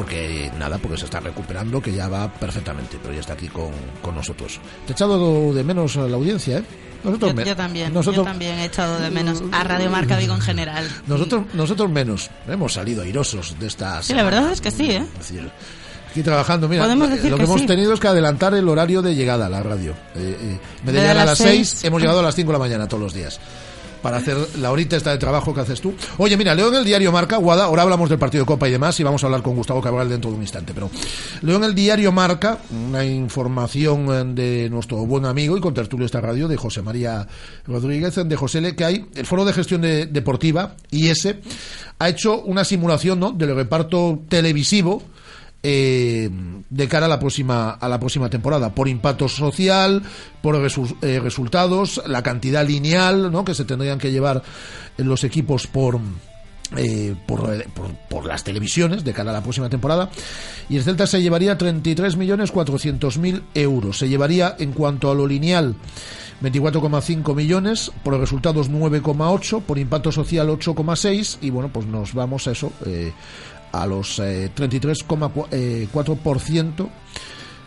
porque 0.00 0.50
nada, 0.58 0.78
porque 0.78 0.96
se 0.96 1.04
está 1.04 1.20
recuperando, 1.20 1.78
que 1.82 1.92
ya 1.92 2.08
va 2.08 2.32
perfectamente, 2.32 2.96
pero 3.02 3.12
ya 3.12 3.20
está 3.20 3.34
aquí 3.34 3.48
con, 3.48 3.68
con 4.00 4.14
nosotros. 4.14 4.58
Te 4.86 4.92
he 4.92 4.94
echado 4.94 5.52
de 5.52 5.62
menos 5.62 5.94
a 5.98 6.06
la 6.06 6.16
audiencia, 6.16 6.56
¿eh? 6.56 6.64
Nosotros 7.04 7.34
Yo, 7.34 7.42
yo 7.44 7.54
también, 7.56 7.92
Nosotros, 7.92 8.16
yo 8.16 8.24
también 8.24 8.58
he 8.60 8.64
echado 8.64 8.98
de 8.98 9.10
menos 9.10 9.42
a 9.52 9.62
Radio 9.62 9.90
Marca 9.90 10.16
Vigo 10.16 10.34
en 10.34 10.40
general. 10.40 10.88
nosotros, 11.06 11.44
nosotros 11.52 11.90
menos. 11.90 12.30
Hemos 12.48 12.72
salido 12.72 13.02
airosos 13.02 13.58
de 13.60 13.66
esta 13.66 14.02
Sí, 14.02 14.14
la 14.14 14.22
verdad 14.22 14.50
es 14.52 14.62
que 14.62 14.70
sí, 14.70 14.90
¿eh? 14.90 15.04
Es 15.20 15.28
decir, 15.28 15.50
aquí 16.10 16.22
trabajando, 16.22 16.66
mira, 16.66 16.88
decir 16.88 17.30
lo 17.30 17.36
que, 17.36 17.42
que 17.42 17.44
hemos 17.50 17.60
sí. 17.60 17.66
tenido 17.66 17.92
es 17.92 18.00
que 18.00 18.08
adelantar 18.08 18.54
el 18.54 18.66
horario 18.70 19.02
de 19.02 19.14
llegada 19.14 19.46
a 19.46 19.48
la 19.50 19.62
radio. 19.62 19.92
Eh, 20.14 20.34
eh, 20.40 20.58
en 20.80 20.86
vez 20.86 20.86
de 20.86 20.92
De 20.92 20.98
llegar 21.00 21.10
a 21.18 21.24
las 21.26 21.26
las 21.26 21.38
6, 21.38 21.68
seis. 21.68 21.84
hemos 21.84 22.00
llegado 22.00 22.20
a 22.20 22.22
las 22.22 22.34
5 22.34 22.46
de 22.48 22.52
la 22.54 22.58
mañana 22.58 22.88
todos 22.88 23.02
los 23.02 23.12
días. 23.12 23.38
Para 24.02 24.16
hacer 24.18 24.36
la 24.58 24.70
horita 24.70 24.96
esta 24.96 25.10
de 25.10 25.18
trabajo 25.18 25.52
que 25.54 25.60
haces 25.60 25.80
tú. 25.80 25.94
Oye, 26.18 26.36
mira, 26.36 26.54
leo 26.54 26.68
en 26.68 26.74
el 26.76 26.84
diario 26.84 27.12
Marca, 27.12 27.36
Guada, 27.36 27.64
ahora 27.64 27.82
hablamos 27.82 28.08
del 28.08 28.18
partido 28.18 28.44
de 28.44 28.46
Copa 28.46 28.68
y 28.68 28.72
demás, 28.72 28.98
y 28.98 29.02
vamos 29.02 29.22
a 29.22 29.26
hablar 29.26 29.42
con 29.42 29.54
Gustavo 29.56 29.80
Cabral 29.82 30.08
dentro 30.08 30.30
de 30.30 30.36
un 30.36 30.42
instante, 30.42 30.72
pero 30.74 30.90
leo 31.42 31.56
en 31.56 31.64
el 31.64 31.74
diario 31.74 32.10
Marca 32.12 32.58
una 32.88 33.04
información 33.04 34.06
eh, 34.10 34.24
de 34.34 34.70
nuestro 34.70 34.98
buen 35.06 35.24
amigo 35.26 35.56
y 35.56 35.60
con 35.60 35.74
tertulio 35.74 36.06
esta 36.06 36.20
radio, 36.20 36.48
de 36.48 36.56
José 36.56 36.82
María 36.82 37.26
Rodríguez, 37.66 38.14
de 38.26 38.36
José 38.36 38.60
Le, 38.60 38.74
que 38.74 38.84
hay 38.84 39.06
el 39.14 39.26
Foro 39.26 39.44
de 39.44 39.52
Gestión 39.52 39.82
de- 39.82 40.06
Deportiva, 40.06 40.74
IS, 40.90 41.28
ha 41.98 42.08
hecho 42.08 42.40
una 42.42 42.64
simulación 42.64 43.20
¿no? 43.20 43.32
del 43.32 43.54
reparto 43.54 44.20
televisivo 44.28 45.02
eh, 45.62 46.30
de 46.70 46.88
cara 46.88 47.06
a 47.06 47.08
la 47.08 47.18
próxima 47.18 47.70
a 47.70 47.88
la 47.88 48.00
próxima 48.00 48.30
temporada 48.30 48.74
por 48.74 48.88
impacto 48.88 49.28
social 49.28 50.02
por 50.40 50.56
eh, 50.56 51.20
resultados 51.20 52.02
la 52.06 52.22
cantidad 52.22 52.66
lineal 52.66 53.30
¿no? 53.30 53.44
que 53.44 53.54
se 53.54 53.64
tendrían 53.64 53.98
que 53.98 54.10
llevar 54.10 54.42
los 54.96 55.22
equipos 55.24 55.66
por 55.66 55.98
eh, 56.76 57.14
por, 57.26 57.40
por- 57.72 57.94
por 58.08 58.26
las 58.26 58.44
televisiones 58.44 59.02
de 59.04 59.12
cara 59.12 59.30
a 59.30 59.34
la 59.34 59.42
próxima 59.42 59.68
temporada 59.68 60.08
y 60.68 60.76
el 60.76 60.84
Celta 60.84 61.06
se 61.06 61.20
llevaría 61.20 61.58
33.400.000 61.58 63.42
euros 63.54 63.98
se 63.98 64.08
llevaría 64.08 64.54
en 64.58 64.72
cuanto 64.72 65.10
a 65.10 65.14
lo 65.14 65.26
lineal 65.26 65.74
24,5 66.42 67.34
millones, 67.34 67.92
por 68.02 68.18
resultados 68.18 68.70
9,8, 68.70 69.60
por 69.60 69.78
impacto 69.78 70.10
social 70.10 70.48
8,6 70.48 71.36
y 71.42 71.50
bueno, 71.50 71.68
pues 71.70 71.84
nos 71.84 72.14
vamos 72.14 72.48
a 72.48 72.52
eso, 72.52 72.72
eh, 72.86 73.12
a 73.72 73.86
los 73.86 74.18
eh, 74.18 74.50
33,4%. 74.54 76.90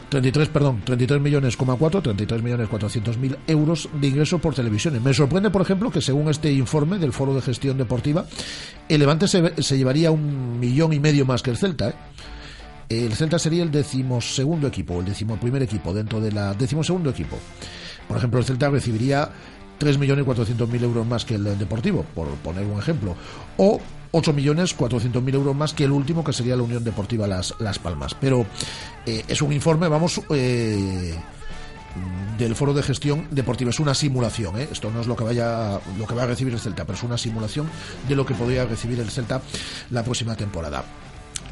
33, 0.10 0.50
perdón, 0.50 0.82
33 0.86 1.20
millones, 1.20 1.58
4, 1.58 2.02
33 2.04 2.44
millones 2.44 2.70
400 2.70 3.18
mil 3.18 3.36
euros 3.48 3.90
de 4.00 4.10
ingreso 4.10 4.38
por 4.38 4.54
televisiones. 4.54 5.02
Me 5.02 5.12
sorprende, 5.12 5.50
por 5.50 5.64
ejemplo, 5.64 5.90
que 5.90 6.02
según 6.02 6.30
este 6.30 6.54
informe 6.54 7.00
del 7.00 7.14
Foro 7.14 7.34
de 7.34 7.42
Gestión 7.42 7.80
Deportiva, 7.80 8.28
el 8.88 9.00
Levante 9.00 9.28
se, 9.28 9.64
se 9.64 9.76
llevaría 9.76 10.12
un 10.12 10.60
millón 10.60 10.94
y 10.94 11.00
medio 11.00 11.26
más 11.26 11.42
que 11.42 11.50
el 11.50 11.58
Celta, 11.58 11.90
¿eh? 11.90 11.96
El 12.90 13.16
Celta 13.16 13.40
sería 13.40 13.64
el 13.64 13.72
decimosegundo 13.72 14.68
equipo, 14.68 15.00
el 15.00 15.06
decimoprimer 15.06 15.64
equipo 15.64 15.94
dentro 15.94 16.20
de 16.22 16.32
la 16.32 16.54
decimosegundo 16.54 17.10
equipo. 17.10 17.40
Por 18.08 18.18
ejemplo, 18.18 18.40
el 18.40 18.46
Celta 18.46 18.70
recibiría 18.70 19.30
3.400.000 19.80 20.84
euros 20.84 21.08
más 21.08 21.26
que 21.26 21.34
el 21.36 21.58
Deportivo, 21.58 22.06
por 22.14 22.28
poner 22.36 22.66
un 22.66 22.78
ejemplo. 22.78 23.16
O 23.58 23.82
8.400.000 24.14 25.34
euros 25.34 25.56
más 25.56 25.74
que 25.74 25.84
el 25.84 25.92
último, 25.92 26.24
que 26.24 26.32
sería 26.32 26.56
la 26.56 26.64
Unión 26.64 26.84
Deportiva 26.84 27.28
Las, 27.28 27.56
Las 27.60 27.80
Palmas. 27.80 28.16
Pero 28.20 28.46
eh, 29.06 29.24
es 29.28 29.42
un 29.42 29.52
informe, 29.52 29.88
vamos, 29.88 30.22
eh, 30.30 31.16
del 32.38 32.56
Foro 32.56 32.74
de 32.74 32.84
Gestión 32.84 33.28
Deportiva. 33.32 33.72
Es 33.72 33.80
una 33.80 33.96
simulación, 33.96 34.60
¿eh? 34.60 34.68
Esto 34.72 34.92
no 34.92 35.02
es 35.02 35.08
lo 35.08 35.16
que 35.16 35.24
vaya 35.24 35.80
lo 35.98 36.06
que 36.06 36.16
va 36.16 36.24
a 36.24 36.28
recibir 36.28 36.54
el 36.54 36.60
Celta, 36.60 36.86
pero 36.86 36.98
es 36.98 37.04
una 37.04 37.18
simulación 37.18 37.68
de 38.08 38.16
lo 38.16 38.26
que 38.26 38.36
podría 38.36 38.66
recibir 38.66 39.00
el 39.00 39.10
Celta 39.10 39.42
la 39.90 40.04
próxima 40.04 40.36
temporada. 40.36 40.86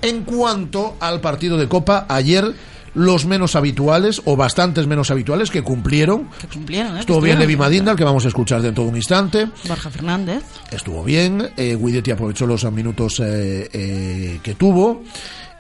En 0.02 0.24
cuanto 0.24 0.98
al 1.00 1.20
partido 1.20 1.58
de 1.58 1.68
Copa, 1.68 2.06
ayer 2.10 2.56
los 2.94 3.26
menos 3.26 3.56
habituales, 3.56 4.22
o 4.26 4.36
bastantes 4.36 4.88
menos 4.88 5.12
habituales, 5.12 5.50
que 5.50 5.62
cumplieron. 5.62 6.30
Que 6.40 6.48
cumplieron, 6.48 6.98
¿eh? 6.98 7.02
Estuvo 7.02 7.20
Que 7.20 7.26
bien 7.26 7.40
Levi 7.40 7.54
estuvieron. 7.54 7.72
Madinda, 7.72 7.92
al 7.92 7.98
que 7.98 8.04
vamos 8.04 8.26
a 8.26 8.28
escuchar 8.28 8.62
dentro 8.62 8.84
de 8.84 8.90
un 8.90 8.96
instante. 8.96 9.48
Borja 9.68 9.90
Fernández. 9.90 10.44
Estuvo 10.72 11.04
bien. 11.04 11.52
Eh, 11.58 11.78
Guidetti 11.80 12.12
aprovechó 12.12 12.46
los 12.46 12.70
minutos 12.72 13.20
eh, 13.20 13.70
eh, 13.72 14.40
que 14.44 14.56
tuvo. 14.56 15.04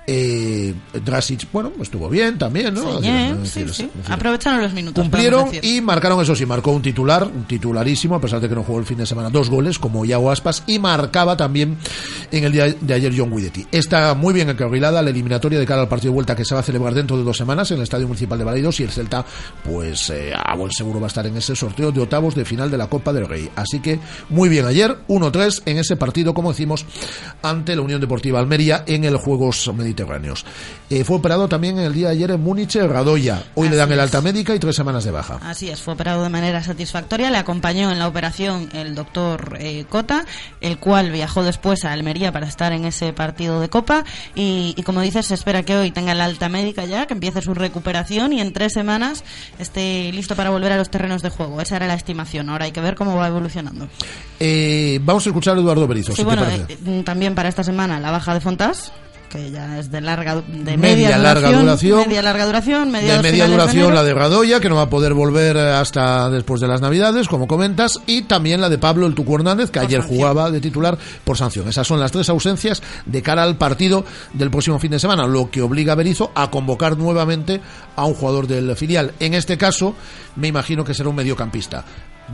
Eh, 0.07 0.73
Drasic, 1.05 1.47
bueno, 1.51 1.71
estuvo 1.79 2.09
bien 2.09 2.37
también, 2.37 2.73
¿no? 2.73 2.99
Sí, 3.01 3.07
decir, 3.07 3.11
¿eh? 3.11 3.35
Sí, 3.43 3.59
decir, 3.59 3.73
sí. 3.73 3.89
decir, 3.95 4.13
Aprovecharon 4.13 4.61
los 4.61 4.73
minutos. 4.73 5.01
Cumplieron 5.01 5.49
y 5.61 5.79
marcaron, 5.79 6.21
eso 6.21 6.35
sí, 6.35 6.45
marcó 6.45 6.71
un 6.71 6.81
titular, 6.81 7.23
un 7.23 7.45
titularísimo, 7.45 8.15
a 8.15 8.21
pesar 8.21 8.39
de 8.39 8.49
que 8.49 8.55
no 8.55 8.63
jugó 8.63 8.79
el 8.79 8.85
fin 8.85 8.97
de 8.97 9.05
semana, 9.05 9.29
dos 9.29 9.49
goles, 9.49 9.77
como 9.77 10.03
Iago 10.03 10.31
Aspas, 10.31 10.63
y 10.65 10.79
marcaba 10.79 11.37
también 11.37 11.77
en 12.31 12.43
el 12.43 12.51
día 12.51 12.65
de 12.67 12.93
ayer 12.93 13.13
John 13.15 13.29
Guidetti. 13.29 13.67
Está 13.71 14.15
muy 14.15 14.33
bien 14.33 14.49
encarrilada 14.49 15.01
la 15.01 15.11
eliminatoria 15.11 15.59
de 15.59 15.65
cara 15.65 15.81
al 15.81 15.87
partido 15.87 16.11
de 16.11 16.15
vuelta 16.15 16.35
que 16.35 16.45
se 16.45 16.55
va 16.55 16.61
a 16.61 16.63
celebrar 16.63 16.95
dentro 16.95 17.15
de 17.15 17.23
dos 17.23 17.37
semanas 17.37 17.69
en 17.71 17.77
el 17.77 17.83
Estadio 17.83 18.07
Municipal 18.07 18.39
de 18.39 18.43
Balaidos 18.43 18.79
y 18.79 18.83
el 18.83 18.89
Celta, 18.89 19.23
pues 19.63 20.09
eh, 20.09 20.33
a 20.35 20.55
buen 20.55 20.71
seguro 20.71 20.99
va 20.99 21.05
a 21.05 21.09
estar 21.09 21.25
en 21.27 21.37
ese 21.37 21.55
sorteo 21.55 21.91
de 21.91 22.01
octavos 22.01 22.33
de 22.33 22.43
final 22.43 22.71
de 22.71 22.77
la 22.77 22.87
Copa 22.87 23.13
del 23.13 23.27
Rey. 23.27 23.49
Así 23.55 23.79
que 23.79 23.99
muy 24.29 24.49
bien 24.49 24.65
ayer, 24.65 24.97
1-3 25.07 25.61
en 25.65 25.77
ese 25.77 25.95
partido, 25.95 26.33
como 26.33 26.51
decimos, 26.51 26.85
ante 27.43 27.75
la 27.75 27.81
Unión 27.83 28.01
Deportiva 28.01 28.39
Almería 28.39 28.83
en 28.87 29.03
el 29.03 29.17
Juegos 29.17 29.71
Mediterráneos. 29.73 29.90
Eh, 30.89 31.03
fue 31.03 31.17
operado 31.17 31.47
también 31.47 31.79
el 31.79 31.93
día 31.93 32.07
de 32.07 32.13
ayer 32.13 32.31
en 32.31 32.41
Múnich, 32.41 32.75
Radoya. 32.75 33.43
Hoy 33.55 33.67
le 33.67 33.75
Así 33.75 33.77
dan 33.77 33.91
el 33.91 33.99
alta 33.99 34.21
médica 34.21 34.53
y 34.55 34.59
tres 34.59 34.75
semanas 34.75 35.03
de 35.03 35.11
baja. 35.11 35.39
Así 35.43 35.69
es, 35.69 35.81
fue 35.81 35.93
operado 35.93 36.23
de 36.23 36.29
manera 36.29 36.63
satisfactoria. 36.63 37.31
Le 37.31 37.37
acompañó 37.37 37.91
en 37.91 37.99
la 37.99 38.07
operación 38.07 38.69
el 38.73 38.95
doctor 38.95 39.57
eh, 39.59 39.85
Cota, 39.89 40.25
el 40.59 40.77
cual 40.77 41.11
viajó 41.11 41.43
después 41.43 41.85
a 41.85 41.91
Almería 41.91 42.31
para 42.31 42.47
estar 42.47 42.73
en 42.73 42.85
ese 42.85 43.13
partido 43.13 43.59
de 43.59 43.69
Copa. 43.69 44.03
Y, 44.35 44.73
y 44.77 44.83
como 44.83 45.01
dices, 45.01 45.25
se 45.27 45.33
espera 45.33 45.63
que 45.63 45.75
hoy 45.75 45.91
tenga 45.91 46.13
la 46.13 46.25
alta 46.25 46.49
médica 46.49 46.85
ya, 46.85 47.07
que 47.07 47.13
empiece 47.13 47.41
su 47.41 47.53
recuperación 47.53 48.33
y 48.33 48.41
en 48.41 48.53
tres 48.53 48.73
semanas 48.73 49.23
esté 49.59 50.11
listo 50.11 50.35
para 50.35 50.49
volver 50.49 50.71
a 50.71 50.77
los 50.77 50.89
terrenos 50.89 51.21
de 51.21 51.29
juego. 51.29 51.61
Esa 51.61 51.77
era 51.77 51.87
la 51.87 51.95
estimación. 51.95 52.49
Ahora 52.49 52.65
hay 52.65 52.71
que 52.71 52.81
ver 52.81 52.95
cómo 52.95 53.15
va 53.15 53.27
evolucionando. 53.27 53.87
Eh, 54.39 54.99
vamos 55.03 55.25
a 55.25 55.29
escuchar 55.29 55.55
a 55.57 55.59
Eduardo 55.59 55.87
Berizzo, 55.87 56.11
Sí, 56.11 56.17
si 56.17 56.23
bueno, 56.23 56.43
te 56.43 56.73
eh, 56.73 57.03
también 57.03 57.35
para 57.35 57.49
esta 57.49 57.63
semana 57.63 57.99
la 57.99 58.11
baja 58.11 58.33
de 58.33 58.41
Fontás. 58.41 58.91
Que 59.31 59.49
ya 59.49 59.79
es 59.79 59.89
de 59.89 60.01
larga 60.01 60.35
de 60.35 60.77
Media 60.77 60.77
media, 60.77 61.17
larga 61.17 61.51
duración. 61.51 61.99
media 61.99 62.21
larga 62.21 62.45
duración, 62.45 62.91
de 62.91 63.21
media 63.21 63.45
de 63.45 63.51
duración 63.51 63.85
enero. 63.85 63.95
la 63.95 64.03
de 64.03 64.13
Radoya, 64.13 64.59
que 64.59 64.67
no 64.67 64.75
va 64.75 64.83
a 64.83 64.89
poder 64.89 65.13
volver 65.13 65.55
eh, 65.55 65.71
hasta 65.71 66.29
después 66.29 66.59
de 66.59 66.67
las 66.67 66.81
Navidades, 66.81 67.27
como 67.29 67.47
comentas, 67.47 67.99
y 68.05 68.23
también 68.23 68.59
la 68.59 68.67
de 68.67 68.77
Pablo 68.77 69.07
el 69.07 69.15
Tucu 69.15 69.35
Hernández, 69.35 69.71
que 69.71 69.79
ayer 69.79 70.01
jugaba 70.01 70.51
de 70.51 70.59
titular 70.59 70.97
por 71.23 71.37
sanción. 71.37 71.69
Esas 71.69 71.87
son 71.87 71.99
las 71.99 72.11
tres 72.11 72.27
ausencias 72.29 72.83
de 73.05 73.21
cara 73.21 73.43
al 73.43 73.57
partido 73.57 74.03
del 74.33 74.51
próximo 74.51 74.79
fin 74.79 74.91
de 74.91 74.99
semana, 74.99 75.25
lo 75.25 75.49
que 75.49 75.61
obliga 75.61 75.93
a 75.93 75.95
Berizzo 75.95 76.31
a 76.35 76.51
convocar 76.51 76.97
nuevamente 76.97 77.61
a 77.95 78.05
un 78.05 78.13
jugador 78.13 78.47
del 78.47 78.75
filial. 78.75 79.13
En 79.19 79.33
este 79.33 79.57
caso, 79.57 79.95
me 80.35 80.49
imagino 80.49 80.83
que 80.83 80.93
será 80.93 81.09
un 81.09 81.15
mediocampista. 81.15 81.85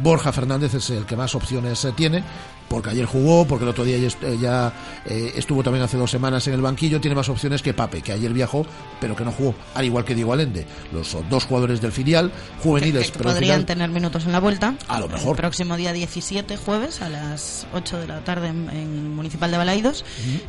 Borja 0.01 0.31
Fernández 0.31 0.73
es 0.75 0.89
el 0.89 1.05
que 1.05 1.15
más 1.15 1.33
opciones 1.35 1.83
eh, 1.85 1.93
tiene, 1.95 2.23
porque 2.67 2.89
ayer 2.89 3.05
jugó, 3.05 3.45
porque 3.47 3.63
el 3.65 3.69
otro 3.69 3.83
día 3.83 3.97
ya, 3.97 4.67
eh, 5.05 5.05
eh, 5.05 5.33
estuvo 5.35 5.63
también 5.63 5.83
hace 5.83 5.97
dos 5.97 6.11
semanas 6.11 6.47
en 6.47 6.53
el 6.53 6.61
banquillo, 6.61 6.99
tiene 6.99 7.15
más 7.15 7.29
opciones 7.29 7.61
que 7.61 7.73
Pape, 7.73 8.01
que 8.01 8.11
ayer 8.11 8.33
viajó, 8.33 8.65
pero 8.99 9.15
que 9.15 9.23
no 9.23 9.31
jugó, 9.31 9.55
al 9.73 9.85
igual 9.85 10.03
que 10.05 10.15
Diego 10.15 10.33
Alende. 10.33 10.65
Los 10.91 11.15
dos 11.29 11.45
jugadores 11.45 11.81
del 11.81 11.91
filial, 11.91 12.31
juveniles, 12.61 13.07
que, 13.07 13.11
que 13.13 13.17
pero 13.19 13.29
podrían 13.31 13.53
final- 13.61 13.65
tener 13.65 13.89
minutos 13.89 14.25
en 14.25 14.31
la 14.31 14.39
vuelta. 14.39 14.75
A 14.87 14.99
lo 14.99 15.07
mejor. 15.07 15.31
El 15.31 15.37
próximo 15.37 15.77
día 15.77 15.93
17, 15.93 16.57
jueves, 16.57 17.01
a 17.01 17.09
las 17.09 17.65
8 17.73 17.99
de 17.99 18.07
la 18.07 18.19
tarde 18.21 18.49
en, 18.49 19.15
Municipal 19.15 19.49
de 19.51 19.57
Balaidos. 19.57 20.03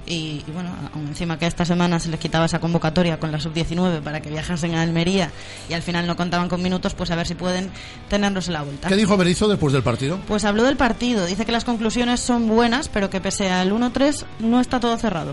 y, 0.06 0.42
y 0.46 0.50
bueno, 0.52 0.70
aún 0.94 1.06
encima 1.08 1.38
que 1.38 1.46
esta 1.46 1.64
semana 1.64 1.98
se 2.00 2.08
les 2.08 2.18
quitaba 2.20 2.46
esa 2.46 2.58
convocatoria 2.60 3.18
con 3.20 3.30
la 3.32 3.40
sub-19 3.40 4.00
para 4.02 4.20
que 4.20 4.30
viajasen 4.30 4.74
a 4.74 4.82
Almería 4.82 5.30
y 5.68 5.74
al 5.74 5.82
final 5.82 6.06
no 6.06 6.16
contaban 6.16 6.48
con 6.48 6.62
minutos, 6.62 6.94
pues 6.94 7.10
a 7.10 7.16
ver 7.16 7.26
si 7.26 7.34
pueden 7.34 7.70
tenerlos 8.08 8.48
en 8.48 8.54
la 8.54 8.62
vuelta. 8.62 8.88
¿Qué 8.88 8.96
dijo 8.96 9.16
Berizzo 9.16 9.48
después 9.48 9.72
del 9.72 9.82
partido? 9.82 10.18
Pues 10.26 10.44
habló 10.44 10.64
del 10.64 10.76
partido, 10.76 11.24
dice 11.26 11.44
que 11.46 11.52
las 11.52 11.64
conclusiones 11.64 12.07
son 12.16 12.48
buenas, 12.48 12.88
pero 12.88 13.10
que 13.10 13.20
pese 13.20 13.50
al 13.50 13.72
1-3 13.72 14.24
no 14.40 14.60
está 14.60 14.80
todo 14.80 14.96
cerrado. 14.96 15.32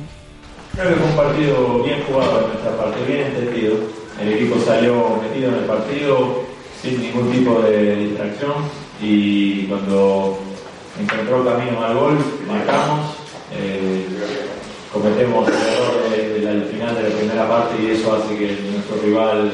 Creo 0.73 0.89
que 0.89 0.95
fue 0.95 1.09
un 1.09 1.15
partido 1.15 1.83
bien 1.83 2.03
jugado 2.07 2.41
de 2.41 2.47
nuestra 2.47 2.77
parte, 2.77 2.97
bien 3.07 3.21
entendido. 3.27 3.75
El 4.21 4.33
equipo 4.33 4.55
salió 4.65 5.19
metido 5.21 5.49
en 5.49 5.55
el 5.55 5.65
partido 5.65 6.43
sin 6.81 7.01
ningún 7.01 7.31
tipo 7.31 7.59
de 7.61 7.95
distracción 7.95 8.53
y 9.01 9.63
cuando 9.65 10.37
encontró 11.01 11.45
camino 11.45 11.83
al 11.83 11.95
gol, 11.97 12.17
marcamos. 12.47 13.15
eh, 13.57 14.05
cometemos 14.91 15.47
el 15.47 15.53
error 15.53 16.09
de- 16.09 16.39
de- 16.39 16.49
al 16.49 16.63
final 16.65 16.95
de 16.95 17.03
la 17.03 17.15
primera 17.15 17.47
parte 17.47 17.75
y 17.81 17.91
eso 17.91 18.13
hace 18.15 18.35
que 18.37 18.57
nuestro 18.71 18.97
rival 19.03 19.51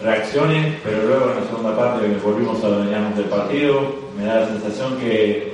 reaccione, 0.00 0.78
pero 0.82 1.02
luego 1.06 1.30
en 1.32 1.40
la 1.40 1.46
segunda 1.50 1.76
parte 1.76 2.06
volvimos 2.24 2.62
a 2.64 2.68
dominarnos 2.68 3.16
del 3.16 3.26
partido. 3.26 3.94
Me 4.16 4.24
da 4.24 4.40
la 4.40 4.46
sensación 4.48 4.96
que 4.98 5.51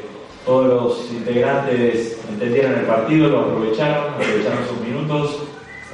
todos 0.48 0.66
los 0.66 1.12
integrantes 1.12 2.18
entendieron 2.26 2.72
el 2.72 2.86
partido, 2.86 3.28
lo 3.28 3.40
aprovecharon, 3.40 4.14
aprovecharon 4.14 4.66
sus 4.66 4.80
minutos. 4.80 5.42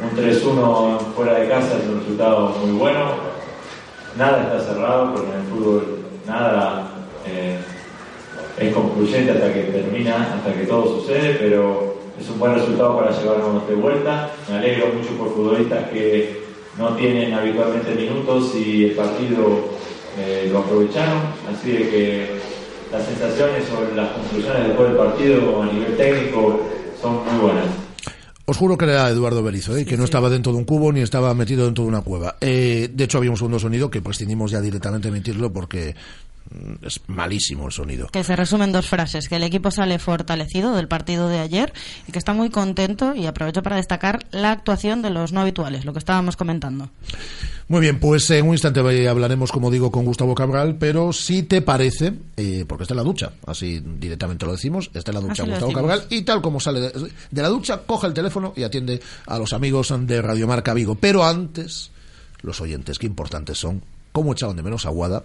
Un 0.00 0.16
3-1 0.16 0.99
fuera 1.16 1.40
de 1.40 1.49
casa 1.49 1.76
es 1.76 1.88
un 1.88 1.99
resultado 1.99 2.50
muy 2.62 2.78
bueno. 2.78 3.00
Nada 4.16 4.44
está 4.44 4.61
cerrado, 4.61 5.12
porque 5.12 5.28
en 5.28 5.40
el 5.40 5.46
fútbol 5.49 5.99
nada 6.25 6.88
eh, 7.26 7.58
es 8.61 8.73
concluyente 8.73 9.32
hasta 9.32 9.52
que 9.52 9.62
termina, 9.64 10.34
hasta 10.34 10.54
que 10.54 10.66
todo 10.66 11.00
sucede, 11.00 11.34
pero 11.34 11.96
es 12.20 12.30
un 12.30 12.38
buen 12.38 12.54
resultado 12.54 12.96
para 12.96 13.11
llevarnos 13.11 13.66
de 13.66 13.75
vuelta. 13.75 14.30
Me 14.49 14.58
alegro 14.58 14.87
mucho 14.96 15.18
por 15.18 15.34
futbolistas 15.34 15.90
que 15.90 16.44
no 16.78 16.90
tienen 16.90 17.34
habitualmente 17.34 17.92
minutos 17.96 18.54
y 18.54 18.84
el 18.84 18.92
partido 18.92 19.64
eh, 20.16 20.49
lo 20.52 20.61
aprovecharon, 20.61 21.23
así 21.52 21.73
de 21.73 21.90
que 21.90 22.53
las 22.94 23.06
sensaciones 23.06 23.64
sobre 23.64 23.94
las 23.96 24.09
conclusiones 24.12 24.68
después 24.68 24.88
del 24.88 24.96
partido 24.96 25.62
a 25.62 25.66
nivel 25.66 25.96
técnico 25.96 26.61
son 27.02 27.24
muy 27.24 27.40
buenas. 27.42 27.66
Os 28.46 28.57
juro 28.57 28.76
que 28.76 28.85
era 28.85 29.09
Eduardo 29.09 29.42
Berizzo, 29.42 29.76
¿eh? 29.76 29.85
que 29.85 29.96
no 29.96 30.04
estaba 30.04 30.28
dentro 30.28 30.52
de 30.52 30.59
un 30.59 30.64
cubo 30.64 30.92
ni 30.92 31.00
estaba 31.00 31.35
metido 31.35 31.64
dentro 31.64 31.85
de 31.85 31.88
una 31.88 32.02
cueva. 32.02 32.37
Eh, 32.40 32.90
de 32.92 33.04
hecho, 33.04 33.18
había 33.18 33.30
un 33.30 33.37
segundo 33.37 33.59
sonido 33.59 33.90
que 33.90 34.02
prescindimos 34.02 34.50
ya 34.50 34.61
directamente 34.61 35.09
de 35.09 35.16
emitirlo 35.16 35.52
porque 35.52 35.96
es 36.83 37.01
malísimo 37.07 37.67
el 37.67 37.73
sonido. 37.73 38.09
Que 38.09 38.25
se 38.25 38.37
resumen 38.37 38.73
dos 38.73 38.87
frases, 38.87 39.29
que 39.29 39.37
el 39.37 39.43
equipo 39.43 39.71
sale 39.71 39.99
fortalecido 39.99 40.75
del 40.75 40.88
partido 40.88 41.29
de 41.29 41.38
ayer 41.38 41.73
y 42.07 42.12
que 42.12 42.19
está 42.19 42.33
muy 42.33 42.51
contento 42.51 43.14
y 43.14 43.27
aprovecho 43.27 43.62
para 43.62 43.77
destacar 43.77 44.27
la 44.31 44.53
actuación 44.53 45.03
de 45.03 45.11
los 45.11 45.33
no 45.33 45.40
habituales, 45.40 45.85
lo 45.85 45.93
que 45.93 45.99
estábamos 45.99 46.37
comentando. 46.37 46.90
Muy 47.67 47.81
bien, 47.81 47.99
pues 47.99 48.29
en 48.31 48.47
un 48.47 48.53
instante 48.53 49.09
hablaremos, 49.09 49.51
como 49.51 49.71
digo, 49.71 49.90
con 49.90 50.05
Gustavo 50.05 50.35
Cabral, 50.35 50.77
pero 50.77 51.12
si 51.12 51.45
te 51.45 51.62
parece, 51.62 52.12
eh, 52.37 52.64
porque 52.69 52.85
está 52.85 52.93
en 52.93 52.99
la 52.99 53.05
ducha, 53.05 53.33
así 53.47 53.81
directamente 53.81 54.45
lo 54.45 54.53
decimos, 54.53 54.90
está 54.93 55.12
en 55.12 55.14
la 55.14 55.21
ducha 55.23 55.43
Así 55.45 55.51
Gustavo. 55.51 55.73
Cabral 55.73 56.05
y 56.11 56.23
tal 56.23 56.43
como 56.43 56.61
sale 56.61 56.81
de, 56.81 57.11
de 57.31 57.43
la 57.43 57.49
ducha, 57.49 57.81
coge 57.87 58.07
el 58.07 58.12
teléfono 58.14 58.53
y 58.55 58.64
atiende 58.64 59.01
a 59.27 59.38
los 59.38 59.55
amigos 59.55 59.95
de 59.99 60.21
Radiomarca 60.21 60.75
Vigo. 60.75 60.95
Pero 60.97 61.25
antes, 61.25 61.90
los 62.43 62.61
oyentes, 62.61 62.99
qué 62.99 63.07
importantes 63.07 63.57
son, 63.57 63.83
cómo 64.12 64.33
echaban 64.33 64.57
de 64.57 64.62
menos 64.62 64.85
a 64.85 64.90
Guada 64.90 65.25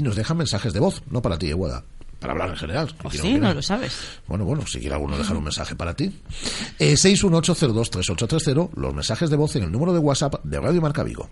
y 0.00 0.02
nos 0.02 0.16
dejan 0.16 0.38
mensajes 0.38 0.72
de 0.72 0.80
voz, 0.80 1.02
no 1.10 1.20
para 1.20 1.38
ti, 1.38 1.50
eh, 1.50 1.54
Guada. 1.54 1.84
Para 2.18 2.32
hablar 2.32 2.50
en 2.50 2.56
general. 2.56 2.94
quiero 3.10 3.24
sí, 3.24 3.34
no 3.38 3.52
lo 3.54 3.62
sabes. 3.62 4.20
bueno, 4.26 4.44
bueno, 4.44 4.66
si 4.66 4.80
quiere 4.80 4.94
alguno 4.94 5.16
dejar 5.16 5.36
un 5.36 5.44
mensaje 5.44 5.74
para 5.74 5.94
ti. 5.94 6.10
Eh, 6.78 6.94
618023830, 6.94 8.70
los 8.76 8.94
mensajes 8.94 9.30
de 9.30 9.36
voz 9.36 9.56
en 9.56 9.64
el 9.64 9.72
número 9.72 9.92
de 9.92 9.98
WhatsApp 9.98 10.42
de 10.42 10.58
Radio 10.58 10.80
Marca 10.80 11.02
Vigo. 11.02 11.28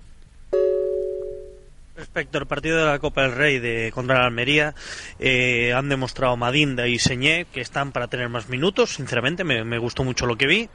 Respecto 1.96 2.38
al 2.38 2.46
partido 2.46 2.78
de 2.78 2.84
la 2.84 2.98
Copa 2.98 3.22
del 3.22 3.32
Rey 3.32 3.58
de 3.58 3.90
contra 3.92 4.20
la 4.20 4.26
Almería, 4.26 4.74
eh, 5.18 5.72
han 5.74 5.88
demostrado 5.88 6.36
Madinda 6.36 6.86
y 6.86 6.98
Señé 6.98 7.46
que 7.46 7.60
están 7.60 7.90
para 7.92 8.08
tener 8.08 8.28
más 8.28 8.48
minutos. 8.48 8.94
Sinceramente, 8.94 9.44
me, 9.44 9.64
me 9.64 9.78
gustó 9.78 10.04
mucho 10.04 10.26
lo 10.26 10.36
que 10.36 10.46
vi. 10.46 10.68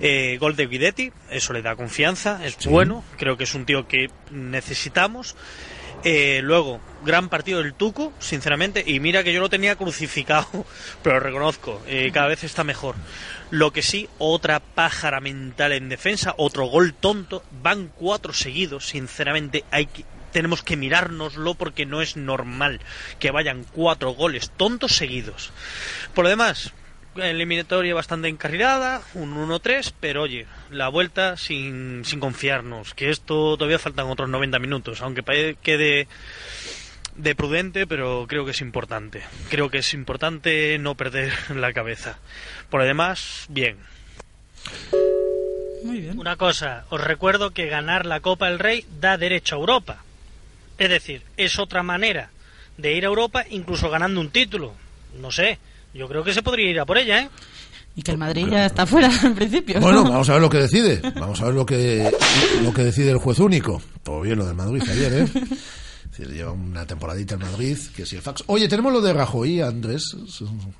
Eh, 0.00 0.38
gol 0.40 0.56
de 0.56 0.66
Guidetti, 0.66 1.12
eso 1.30 1.52
le 1.52 1.62
da 1.62 1.76
confianza, 1.76 2.44
es 2.44 2.64
bueno. 2.66 3.04
Creo 3.18 3.36
que 3.36 3.44
es 3.44 3.54
un 3.54 3.66
tío 3.66 3.86
que 3.86 4.06
necesitamos. 4.30 5.36
Eh, 6.04 6.40
luego, 6.42 6.80
gran 7.04 7.28
partido 7.28 7.62
del 7.62 7.74
Tuco, 7.74 8.12
sinceramente, 8.18 8.82
y 8.86 9.00
mira 9.00 9.22
que 9.22 9.32
yo 9.32 9.40
lo 9.40 9.50
tenía 9.50 9.76
crucificado, 9.76 10.46
pero 11.02 11.16
lo 11.16 11.20
reconozco, 11.20 11.82
eh, 11.86 12.10
cada 12.12 12.28
vez 12.28 12.44
está 12.44 12.64
mejor. 12.64 12.96
Lo 13.50 13.72
que 13.72 13.82
sí, 13.82 14.08
otra 14.18 14.60
pájara 14.60 15.20
mental 15.20 15.72
en 15.72 15.88
defensa, 15.88 16.34
otro 16.36 16.66
gol 16.66 16.94
tonto, 16.94 17.44
van 17.62 17.88
cuatro 17.94 18.32
seguidos, 18.32 18.88
sinceramente, 18.88 19.64
hay 19.70 19.86
que, 19.86 20.04
tenemos 20.32 20.62
que 20.62 20.76
mirárnoslo 20.76 21.54
porque 21.54 21.86
no 21.86 22.02
es 22.02 22.16
normal 22.16 22.80
que 23.20 23.30
vayan 23.30 23.64
cuatro 23.72 24.10
goles 24.10 24.50
tontos 24.56 24.96
seguidos. 24.96 25.52
Por 26.12 26.24
lo 26.24 26.30
demás, 26.30 26.72
eliminatoria 27.16 27.94
bastante 27.94 28.28
encarrilada, 28.28 29.02
un 29.14 29.34
1-3, 29.34 29.92
pero 30.00 30.22
oye, 30.22 30.46
la 30.70 30.88
vuelta 30.88 31.36
sin, 31.36 32.04
sin 32.04 32.20
confiarnos, 32.20 32.94
que 32.94 33.10
esto 33.10 33.56
todavía 33.56 33.78
faltan 33.78 34.06
otros 34.06 34.28
90 34.28 34.58
minutos, 34.58 35.02
aunque 35.02 35.56
quede 35.62 36.08
de 37.16 37.34
prudente, 37.34 37.86
pero 37.86 38.26
creo 38.28 38.44
que 38.44 38.50
es 38.52 38.60
importante. 38.60 39.22
Creo 39.50 39.70
que 39.70 39.78
es 39.78 39.94
importante 39.94 40.78
no 40.78 40.94
perder 40.94 41.32
la 41.56 41.72
cabeza. 41.72 42.18
Por 42.70 42.80
lo 42.80 42.86
demás, 42.86 43.46
bien. 43.48 43.76
Muy 45.84 46.00
bien. 46.00 46.18
Una 46.18 46.36
cosa, 46.36 46.86
os 46.88 47.00
recuerdo 47.00 47.50
que 47.50 47.66
ganar 47.66 48.06
la 48.06 48.20
Copa 48.20 48.48
del 48.48 48.58
Rey 48.58 48.84
da 49.00 49.18
derecho 49.18 49.56
a 49.56 49.58
Europa. 49.58 50.02
Es 50.78 50.88
decir, 50.88 51.22
es 51.36 51.58
otra 51.58 51.82
manera 51.82 52.30
de 52.78 52.94
ir 52.94 53.04
a 53.04 53.08
Europa 53.08 53.44
incluso 53.50 53.90
ganando 53.90 54.20
un 54.20 54.30
título. 54.30 54.72
No 55.20 55.30
sé, 55.30 55.58
yo 55.92 56.08
creo 56.08 56.24
que 56.24 56.34
se 56.34 56.42
podría 56.42 56.70
ir 56.70 56.80
a 56.80 56.86
por 56.86 56.98
ella, 56.98 57.20
¿eh? 57.22 57.30
Y 57.96 58.02
que 58.02 58.10
el 58.10 58.18
Madrid 58.18 58.48
ya 58.50 58.66
está 58.66 58.86
fuera 58.86 59.08
al 59.22 59.34
principio. 59.34 59.80
Bueno, 59.80 60.02
vamos 60.02 60.28
a 60.28 60.32
ver 60.32 60.42
lo 60.42 60.50
que 60.50 60.58
decide. 60.58 61.00
Vamos 61.14 61.40
a 61.40 61.44
ver 61.44 61.54
lo 61.54 61.64
que 61.64 62.10
lo 62.62 62.74
que 62.74 62.82
decide 62.82 63.10
el 63.12 63.18
juez 63.18 63.38
único. 63.38 63.80
Todo 64.02 64.22
bien 64.22 64.38
lo 64.38 64.46
del 64.46 64.56
Madrid 64.56 64.82
ayer, 64.90 65.12
¿eh? 65.12 65.28
Es 66.14 66.18
decir, 66.20 66.36
lleva 66.36 66.52
una 66.52 66.86
temporadita 66.86 67.34
en 67.34 67.40
Madrid, 67.40 67.76
que 67.96 68.06
si 68.06 68.14
el 68.14 68.22
fax. 68.22 68.44
Oye, 68.46 68.68
tenemos 68.68 68.92
lo 68.92 69.00
de 69.00 69.12
Rajoy, 69.12 69.60
Andrés. 69.62 70.16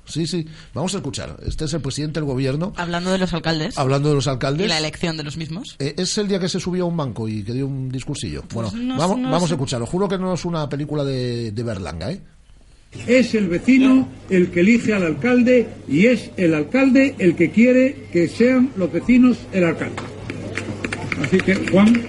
Sí, 0.05 0.25
sí. 0.25 0.45
Vamos 0.73 0.93
a 0.93 0.97
escuchar. 0.97 1.35
Este 1.45 1.65
es 1.65 1.73
el 1.73 1.81
presidente 1.81 2.21
del 2.21 2.25
gobierno 2.27 2.71
Hablando 2.77 3.11
de 3.11 3.17
los 3.17 3.33
alcaldes 3.33 3.77
hablando 3.77 4.07
de 4.07 4.15
los 4.15 4.27
y 4.27 4.29
alcaldes. 4.29 4.69
la 4.69 4.77
elección 4.77 5.17
de 5.17 5.23
los 5.23 5.35
mismos. 5.35 5.75
Eh, 5.79 5.93
es 5.97 6.17
el 6.19 6.29
día 6.29 6.39
que 6.39 6.47
se 6.47 6.57
subió 6.61 6.85
a 6.85 6.87
un 6.87 6.95
banco 6.95 7.27
y 7.27 7.43
que 7.43 7.51
dio 7.51 7.67
un 7.67 7.89
discursillo. 7.89 8.43
bueno, 8.53 8.69
Pues 8.69 8.81
no- 8.81 8.97
vamos, 8.97 9.17
no 9.19 9.29
vamos 9.29 9.51
a 9.51 9.55
escucharlo. 9.55 9.85
Juro 9.85 10.07
que 10.07 10.17
no 10.17 10.33
es 10.33 10.45
una 10.45 10.69
película 10.69 11.03
de, 11.03 11.51
de 11.51 11.63
Berlanga, 11.63 12.11
¿eh? 12.13 12.21
Es 13.05 13.35
el 13.35 13.49
vecino 13.49 14.07
el 14.29 14.51
que 14.51 14.61
elige 14.61 14.93
al 14.93 15.03
alcalde 15.03 15.67
y 15.89 16.05
es 16.05 16.31
el 16.37 16.53
alcalde 16.55 17.13
el 17.19 17.35
que 17.35 17.51
quiere 17.51 18.07
que 18.13 18.29
sean 18.29 18.71
los 18.77 18.89
vecinos 18.89 19.37
el 19.51 19.65
alcalde. 19.65 19.97
Así 21.21 21.37
que, 21.39 21.55
Juan, 21.71 22.07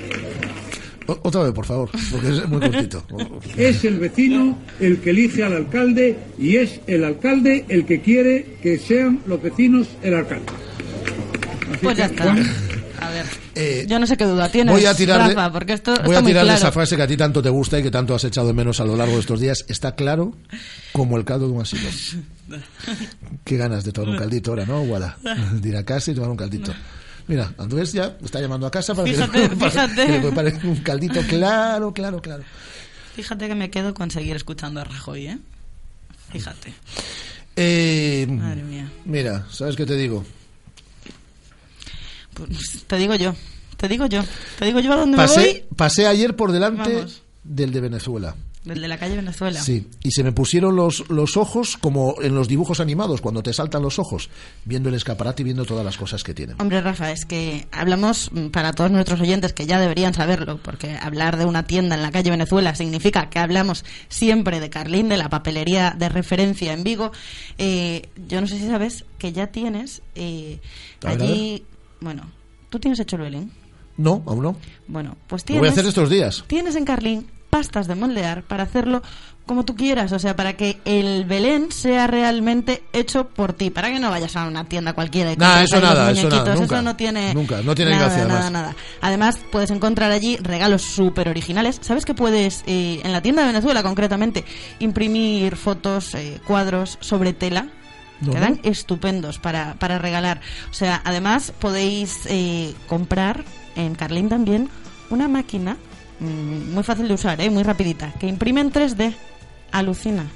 O- 1.09 1.19
otra 1.23 1.42
vez, 1.45 1.53
por 1.53 1.64
favor, 1.66 1.90
porque 2.11 2.29
es 2.29 2.49
muy 2.49 2.61
cortito. 2.61 3.05
es 3.57 3.85
el 3.85 3.99
vecino 3.99 4.59
el 4.81 4.99
que 5.01 5.11
elige 5.11 5.42
al 5.45 5.55
alcalde 5.55 6.16
y 6.38 6.57
es 6.57 6.81
el 6.87 7.05
alcalde 7.05 7.64
el 7.69 7.85
que 7.87 8.01
quiere 8.01 8.57
que 8.62 8.79
sean 8.79 9.21
los 9.27 9.40
vecinos 9.42 9.88
el 10.03 10.14
alcalde. 10.14 10.47
Así 11.71 11.79
Pues 11.83 11.97
ya 11.97 12.07
que, 12.09 12.14
está. 12.14 12.25
Juan, 12.25 12.47
A 12.99 13.11
ver, 13.11 13.27
Eh, 13.55 13.85
yo 13.88 13.99
no 13.99 14.07
sé 14.07 14.16
qué 14.16 14.25
duda 14.25 14.49
tienes, 14.51 14.75
voy 14.75 14.87
a 14.87 14.95
tirar 14.95 15.29
de- 15.29 15.35
Rafa, 15.35 15.53
porque 15.53 15.75
esto 15.75 15.92
Voy 15.97 16.05
está 16.07 16.19
a 16.19 16.23
muy 16.23 16.31
tirar 16.31 16.45
claro. 16.45 16.59
esa 16.59 16.73
frase 16.73 16.97
que 16.97 17.03
a 17.03 17.07
ti 17.07 17.16
tanto 17.16 17.42
te 17.42 17.51
gusta 17.51 17.79
y 17.79 17.83
que 17.83 17.90
tanto 17.90 18.14
has 18.14 18.25
echado 18.25 18.47
de 18.49 18.53
menos 18.55 18.81
a 18.81 18.85
lo 18.87 18.97
largo 18.97 19.14
de 19.14 19.21
estos 19.21 19.38
días. 19.40 19.64
Está 19.69 19.95
claro 19.95 20.35
como 20.92 21.16
el 21.19 21.25
caldo 21.25 21.47
de 21.47 21.53
un 21.53 21.61
asilo. 21.62 21.88
Qué 23.45 23.57
ganas 23.57 23.85
de 23.85 23.92
tomar 23.92 24.11
un 24.11 24.16
caldito 24.19 24.51
ahora, 24.53 24.64
¿no, 24.66 24.81
Guada? 24.85 25.19
De 25.53 25.69
ir 25.69 25.77
a 25.77 25.85
casa 25.85 26.11
y 26.11 26.14
tomar 26.14 26.31
un 26.31 26.37
caldito. 26.37 26.73
Mira, 27.28 27.52
Andrés 27.58 27.92
ya 27.92 28.16
está 28.24 28.40
llamando 28.40 28.66
a 28.66 28.70
casa 28.70 28.94
para 28.94 29.08
Fíjate, 29.08 29.32
que, 29.32 29.38
le 29.38 29.48
prepare- 29.56 29.70
fíjate. 29.70 29.94
que 30.06 30.12
le 30.12 30.20
prepare 30.20 30.58
un 30.64 30.76
caldito 30.76 31.20
claro, 31.22 31.92
claro, 31.92 32.20
claro. 32.22 32.44
Fíjate 33.14 33.48
que 33.48 33.54
me 33.54 33.70
quedo 33.70 33.94
con 33.94 34.10
seguir 34.10 34.36
escuchando 34.36 34.80
a 34.80 34.84
Rajoy, 34.84 35.26
¿eh? 35.28 35.38
Fíjate. 36.30 36.74
Eh, 37.56 38.26
Madre 38.28 38.62
mía. 38.62 38.90
Mira, 39.06 39.46
¿sabes 39.50 39.74
qué 39.76 39.86
te 39.86 39.94
digo? 39.96 40.24
Pues 42.34 42.84
te 42.86 42.96
digo 42.96 43.14
yo, 43.14 43.34
te 43.78 43.88
digo 43.88 44.06
yo, 44.06 44.22
te 44.58 44.66
digo 44.66 44.80
yo 44.80 44.92
a 44.92 44.96
dónde 44.96 45.16
me 45.16 45.26
voy. 45.26 45.64
pasé 45.74 46.06
ayer 46.06 46.36
por 46.36 46.52
delante 46.52 46.94
Vamos. 46.94 47.22
del 47.44 47.72
de 47.72 47.80
Venezuela. 47.80 48.34
Del 48.66 48.81
de 48.81 48.88
la 48.88 48.98
calle 48.98 49.14
Venezuela. 49.14 49.61
Sí, 49.61 49.87
y 50.02 50.11
se 50.11 50.24
me 50.24 50.33
pusieron 50.33 50.74
los, 50.74 51.09
los 51.09 51.37
ojos 51.37 51.76
como 51.76 52.16
en 52.20 52.35
los 52.35 52.48
dibujos 52.48 52.81
animados, 52.81 53.20
cuando 53.20 53.40
te 53.40 53.52
saltan 53.52 53.81
los 53.81 54.00
ojos, 54.00 54.29
viendo 54.64 54.88
el 54.88 54.96
escaparate 54.96 55.42
y 55.42 55.44
viendo 55.44 55.64
todas 55.64 55.85
las 55.85 55.96
cosas 55.96 56.24
que 56.24 56.35
tienen. 56.35 56.57
Hombre, 56.61 56.81
Rafa, 56.81 57.12
es 57.12 57.26
que 57.26 57.68
hablamos 57.70 58.29
mm, 58.33 58.48
para 58.48 58.72
todos 58.72 58.90
nuestros 58.90 59.20
oyentes 59.20 59.52
que 59.52 59.66
ya 59.66 59.79
deberían 59.79 60.14
saberlo, 60.14 60.59
porque 60.61 60.96
hablar 61.00 61.37
de 61.37 61.44
una 61.44 61.64
tienda 61.64 61.94
en 61.94 62.02
la 62.02 62.11
calle 62.11 62.29
Venezuela 62.31 62.74
significa 62.74 63.31
que 63.31 63.38
hablamos 63.38 63.85
siempre 64.09 64.59
de 64.59 64.68
Carlín, 64.68 65.09
de 65.09 65.16
la 65.16 65.29
papelería 65.29 65.94
de 65.96 66.09
referencia 66.09 66.72
en 66.72 66.83
Vigo. 66.83 67.12
Eh, 67.59 68.09
yo 68.26 68.40
no 68.40 68.48
sé 68.48 68.59
si 68.59 68.66
sabes 68.66 69.05
que 69.18 69.33
ya 69.33 69.46
tienes 69.46 70.02
eh, 70.16 70.59
allí. 71.05 71.62
Bueno, 72.00 72.33
¿tú 72.68 72.81
tienes 72.81 72.98
hecho 72.98 73.14
el 73.14 73.22
Belén? 73.22 73.52
No, 73.96 74.24
aún 74.26 74.42
no. 74.42 74.57
Bueno, 74.88 75.16
pues 75.29 75.42
Lo 75.42 75.46
tienes. 75.46 75.61
voy 75.61 75.68
a 75.68 75.72
hacer 75.72 75.87
estos 75.87 76.11
días. 76.11 76.44
Tienes 76.48 76.74
en 76.74 76.85
Carlín 76.85 77.26
pastas 77.57 77.87
de 77.87 77.95
moldear 77.95 78.42
para 78.42 78.64
hacerlo 78.64 79.03
como 79.47 79.64
tú 79.64 79.77
quieras, 79.77 80.12
o 80.12 80.19
sea, 80.19 80.37
para 80.37 80.59
que 80.59 80.79
el 80.85 81.25
Belén 81.25 81.73
sea 81.73 82.07
realmente 82.07 82.83
hecho 82.92 83.29
por 83.29 83.55
ti, 83.55 83.71
para 83.71 83.88
que 83.88 83.99
no 83.99 84.11
vayas 84.11 84.37
a 84.37 84.47
una 84.47 84.64
tienda 84.64 84.92
cualquiera 84.92 85.33
y 85.33 85.37
Nah, 85.37 85.62
eso 85.62 85.81
los 85.81 85.88
nada, 85.88 86.11
eso 86.11 86.29
nada, 86.29 86.55
nunca, 86.55 86.83
no 86.83 86.97
tiene 86.97 87.33
nunca, 87.33 87.62
no 87.62 87.75
tiene 87.75 87.92
nada, 87.92 88.07
gracia, 88.07 88.25
nada, 88.25 88.40
además. 88.40 88.53
nada. 88.53 88.77
Además, 89.01 89.38
puedes 89.51 89.71
encontrar 89.71 90.11
allí 90.11 90.37
regalos 90.37 90.83
súper 90.83 91.31
originales. 91.31 91.79
¿Sabes 91.81 92.05
que 92.05 92.12
puedes, 92.12 92.62
eh, 92.66 93.01
en 93.03 93.12
la 93.12 93.23
tienda 93.23 93.40
de 93.40 93.49
Venezuela 93.49 93.83
concretamente, 93.83 94.45
imprimir 94.81 95.57
fotos, 95.57 96.14
eh, 96.14 96.38
cuadros 96.47 96.99
sobre 97.01 97.33
tela? 97.33 97.69
No, 98.21 98.33
Quedan 98.33 98.61
estupendos 98.64 99.38
para, 99.38 99.77
para 99.79 99.99
regalar. 99.99 100.42
O 100.71 100.75
sea, 100.75 101.01
además 101.05 101.55
podéis 101.59 102.21
eh, 102.27 102.75
comprar 102.87 103.45
en 103.77 103.95
Carlín 103.95 104.29
también 104.29 104.69
una 105.09 105.29
máquina 105.29 105.79
muy 106.20 106.83
fácil 106.83 107.09
de 107.09 107.14
usar, 107.14 107.40
¿eh? 107.40 107.50
muy 107.50 107.62
rapidita, 107.62 108.12
que 108.18 108.26
imprime 108.26 108.61
en 108.61 108.72
3D. 108.72 109.14
Alucina. 109.72 110.26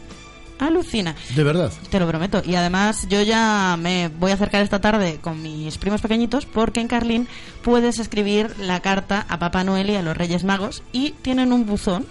Alucina. 0.58 1.16
De 1.34 1.42
verdad. 1.42 1.72
Te 1.88 1.98
lo 1.98 2.06
prometo. 2.06 2.42
Y 2.44 2.54
además 2.54 3.06
yo 3.08 3.22
ya 3.22 3.78
me 3.80 4.08
voy 4.08 4.30
a 4.30 4.34
acercar 4.34 4.62
esta 4.62 4.80
tarde 4.80 5.18
con 5.20 5.42
mis 5.42 5.78
primos 5.78 6.02
pequeñitos 6.02 6.44
porque 6.44 6.80
en 6.80 6.88
Carlín 6.88 7.28
puedes 7.62 7.98
escribir 7.98 8.54
la 8.58 8.80
carta 8.80 9.24
a 9.28 9.38
Papá 9.38 9.64
Noel 9.64 9.88
y 9.88 9.96
a 9.96 10.02
los 10.02 10.16
Reyes 10.16 10.44
Magos 10.44 10.82
y 10.92 11.12
tienen 11.22 11.54
un 11.54 11.64
buzón 11.64 12.06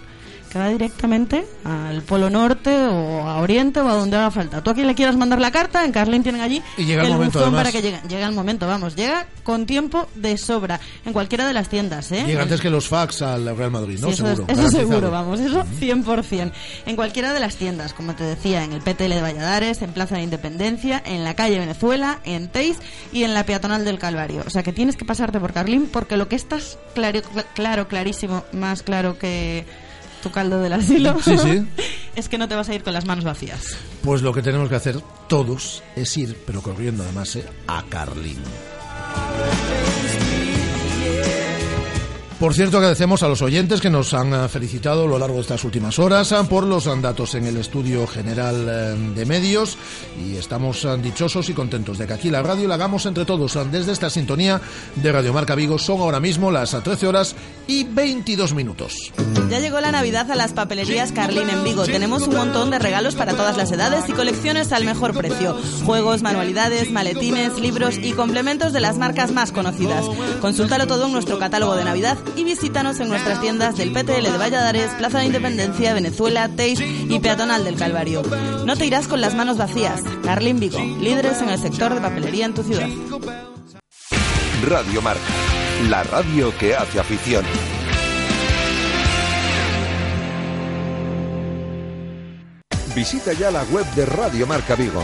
que 0.50 0.60
va 0.60 0.68
directamente 0.70 1.46
al 1.64 2.02
Polo 2.02 2.30
Norte 2.30 2.76
o 2.88 3.22
a 3.28 3.38
Oriente 3.38 3.80
o 3.80 3.88
a 3.88 3.94
donde 3.94 4.18
haga 4.18 4.32
falta. 4.32 4.64
Tú 4.64 4.72
a 4.72 4.74
quien 4.74 4.88
le 4.88 4.96
quieras 4.96 5.16
mandar 5.16 5.40
la 5.40 5.52
carta, 5.52 5.86
en 5.86 5.92
Carlín 5.92 6.24
tienen 6.24 6.42
allí 6.42 6.62
Y 6.78 6.86
llega 6.86 7.04
el 7.04 7.10
momento, 7.14 7.40
buzón 7.40 7.54
para 7.54 7.72
que 7.72 7.82
llegue. 7.82 8.00
Llega 8.10 8.26
el 8.28 8.34
momento, 8.34 8.68
vamos. 8.68 8.96
Llega 8.96 9.28
con 9.44 9.66
tiempo 9.66 10.08
de 10.16 10.38
sobra 10.38 10.80
en 11.06 11.14
cualquiera 11.14 11.48
de 11.48 11.54
las 11.54 11.70
tiendas, 11.70 12.12
¿eh? 12.12 12.24
Llega 12.26 12.44
antes 12.44 12.62
que 12.62 12.70
los 12.70 12.88
fax 12.88 13.22
al 13.22 13.56
Real 13.56 13.72
Madrid, 13.72 14.00
¿no? 14.00 14.08
Sí, 14.08 14.14
eso, 14.14 14.28
seguro. 14.36 14.46
es- 14.54 14.60
eso 14.60 14.70
seguro, 14.78 15.12
vamos, 15.12 15.40
eso 15.40 15.64
100%. 15.80 16.52
En 16.86 16.96
cualquiera 16.96 17.34
de 17.34 17.40
las 17.40 17.56
tiendas, 17.56 17.94
como 17.94 18.14
te 18.16 18.24
decía, 18.24 18.64
en 18.64 18.74
el 18.74 18.82
PTL 18.82 19.10
de 19.16 19.22
Valladares, 19.22 19.82
en 19.82 19.92
Plaza 19.92 20.16
de 20.16 20.24
Independencia, 20.24 21.02
en 21.06 21.24
la 21.24 21.36
calle 21.36 21.60
Venezuela, 21.60 22.20
en 22.26 22.48
Teis 22.50 22.78
y 23.12 23.24
en 23.24 23.34
la 23.34 23.46
peatonal 23.46 23.86
del 23.86 24.00
Calvario. 24.00 24.44
O 24.46 24.50
sea 24.50 24.64
que 24.64 24.74
tienes 24.74 24.96
que 24.96 25.06
pasarte 25.06 25.40
por 25.40 25.54
Carlín 25.54 25.88
porque 25.92 26.18
lo 26.18 26.28
que 26.28 26.36
estás 26.36 26.78
claro, 26.96 27.22
claro 27.54 27.88
clarísimo, 27.88 28.44
más 28.54 28.84
claro 28.84 29.18
que 29.18 29.66
tu 30.22 30.32
caldo 30.32 30.60
del 30.60 30.74
asilo, 30.74 31.18
Sí, 31.24 31.38
sí. 31.38 31.66
es 32.16 32.30
que 32.30 32.38
no 32.38 32.48
te 32.48 32.56
vas 32.56 32.70
a 32.70 32.76
ir 32.76 32.84
con 32.84 32.94
las 32.94 33.06
manos 33.06 33.24
vacías. 33.24 33.78
Pues 34.04 34.22
lo 34.22 34.34
que 34.34 34.42
tenemos 34.42 34.70
que 34.70 34.76
hacer 34.76 35.02
todos 35.28 35.84
es 35.96 36.16
ir, 36.18 36.38
pero 36.46 36.62
corriendo 36.62 37.04
además, 37.04 37.36
¿eh? 37.36 37.46
a 37.68 37.84
Carlín. 37.90 38.40
Por 42.40 42.54
cierto, 42.54 42.78
agradecemos 42.78 43.22
a 43.22 43.28
los 43.28 43.42
oyentes 43.42 43.82
que 43.82 43.90
nos 43.90 44.14
han 44.14 44.34
eh, 44.34 44.48
felicitado 44.48 45.04
a 45.04 45.08
lo 45.08 45.20
largo 45.20 45.36
de 45.36 45.42
estas 45.42 45.62
últimas 45.66 46.00
horas 46.00 46.32
eh, 46.32 46.38
por 46.50 46.66
los 46.66 46.88
eh, 46.88 46.92
datos 47.02 47.36
en 47.36 47.46
el 47.46 47.58
estudio 47.58 48.08
general 48.08 49.14
de 49.14 49.26
medios 49.26 49.78
y 50.26 50.38
estamos 50.38 50.88
dichosos 51.02 51.50
y 51.50 51.54
contentos 51.54 51.98
de 51.98 52.08
que 52.08 52.14
aquí 52.14 52.30
la 52.30 52.42
radio 52.42 52.70
la 52.70 52.76
hagamos 52.76 53.06
entre 53.06 53.26
todos 53.26 53.58
desde 53.70 53.92
esta 53.92 54.10
sintonía 54.10 54.62
de 54.96 55.12
Radio 55.12 55.34
Marca 55.34 55.54
Vigo. 55.54 55.78
Son 55.78 56.00
ahora 56.00 56.22
mismo 56.22 56.50
las 56.50 56.74
eh, 56.74 56.80
13 56.82 57.08
horas 57.08 57.36
y 57.68 57.84
22 57.84 58.54
minutos. 58.54 59.12
Ya 59.50 59.60
llegó 59.60 59.82
la 59.82 59.92
Navidad 59.92 60.32
a 60.32 60.36
las 60.36 60.54
papelerías 60.54 61.12
Carlín 61.12 61.50
en 61.50 61.66
Vigo. 61.66 61.84
Tenemos 61.86 62.26
un 62.28 62.36
montón 62.36 62.72
de 62.72 62.80
regalos 62.80 63.16
para 63.16 63.34
todas 63.34 63.58
las 63.58 63.72
edades 63.72 64.08
y 64.08 64.14
colecciones 64.14 64.72
al 64.72 64.86
mejor 64.86 65.14
precio. 65.14 65.58
Juegos, 65.86 66.22
manualidades, 66.22 66.90
maletines, 66.90 67.60
libros 67.60 67.98
y 67.98 68.14
complementos 68.14 68.72
de 68.72 68.80
las 68.80 68.98
marcas 68.98 69.32
más 69.32 69.52
conocidas. 69.52 70.06
Consúltalo 70.40 70.88
todo 70.88 71.08
en 71.08 71.12
nuestro 71.12 71.38
catálogo 71.38 71.76
de 71.76 71.84
Navidad 71.84 72.18
y 72.36 72.44
visítanos 72.44 73.00
en 73.00 73.10
nuestras 73.10 73.42
tiendas 73.42 73.78
del 73.78 73.92
PTL 73.92 74.24
de 74.24 74.38
Valladares, 74.38 74.92
Plaza 74.98 75.20
de 75.20 75.26
Independencia, 75.26 75.94
Venezuela, 75.94 76.50
Teix 76.50 76.80
y 76.82 77.20
Peatonal 77.20 77.64
del 77.64 77.76
Calvario. 77.76 78.22
No 78.66 78.76
te 78.76 78.86
irás 78.86 79.08
con 79.08 79.22
las 79.22 79.36
manos 79.36 79.58
vacías. 79.58 80.02
Carlín 80.24 80.60
Vigo, 80.60 80.80
líderes 81.02 81.42
en 81.42 81.50
el 81.50 81.60
sector 81.60 81.94
de 81.94 82.02
papelería 82.02 82.46
en 82.46 82.54
tu 82.54 82.64
ciudad. 82.64 82.88
Radio 84.68 85.02
Marca, 85.02 85.22
la 85.90 86.04
radio 86.04 86.56
que 86.58 86.76
hace 86.76 87.00
afición. 87.00 87.46
Visita 92.96 93.34
ya 93.34 93.52
la 93.52 93.64
web 93.64 93.86
de 93.96 94.06
Radio 94.06 94.46
Marca 94.46 94.76
Vigo. 94.76 95.04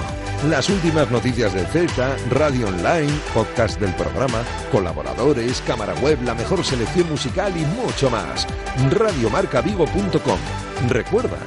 Las 0.49 0.69
últimas 0.69 1.09
noticias 1.09 1.53
del 1.55 1.65
Celta, 1.65 2.15
radio 2.29 2.67
online, 2.67 3.11
podcast 3.33 3.79
del 3.79 3.93
programa, 3.95 4.43
colaboradores, 4.71 5.59
cámara 5.65 5.95
web, 5.95 6.21
la 6.23 6.35
mejor 6.35 6.63
selección 6.63 7.09
musical 7.09 7.51
y 7.57 7.65
mucho 7.81 8.11
más. 8.11 8.45
Radiomarcavigo.com. 8.91 10.39
Recuerda, 10.87 11.37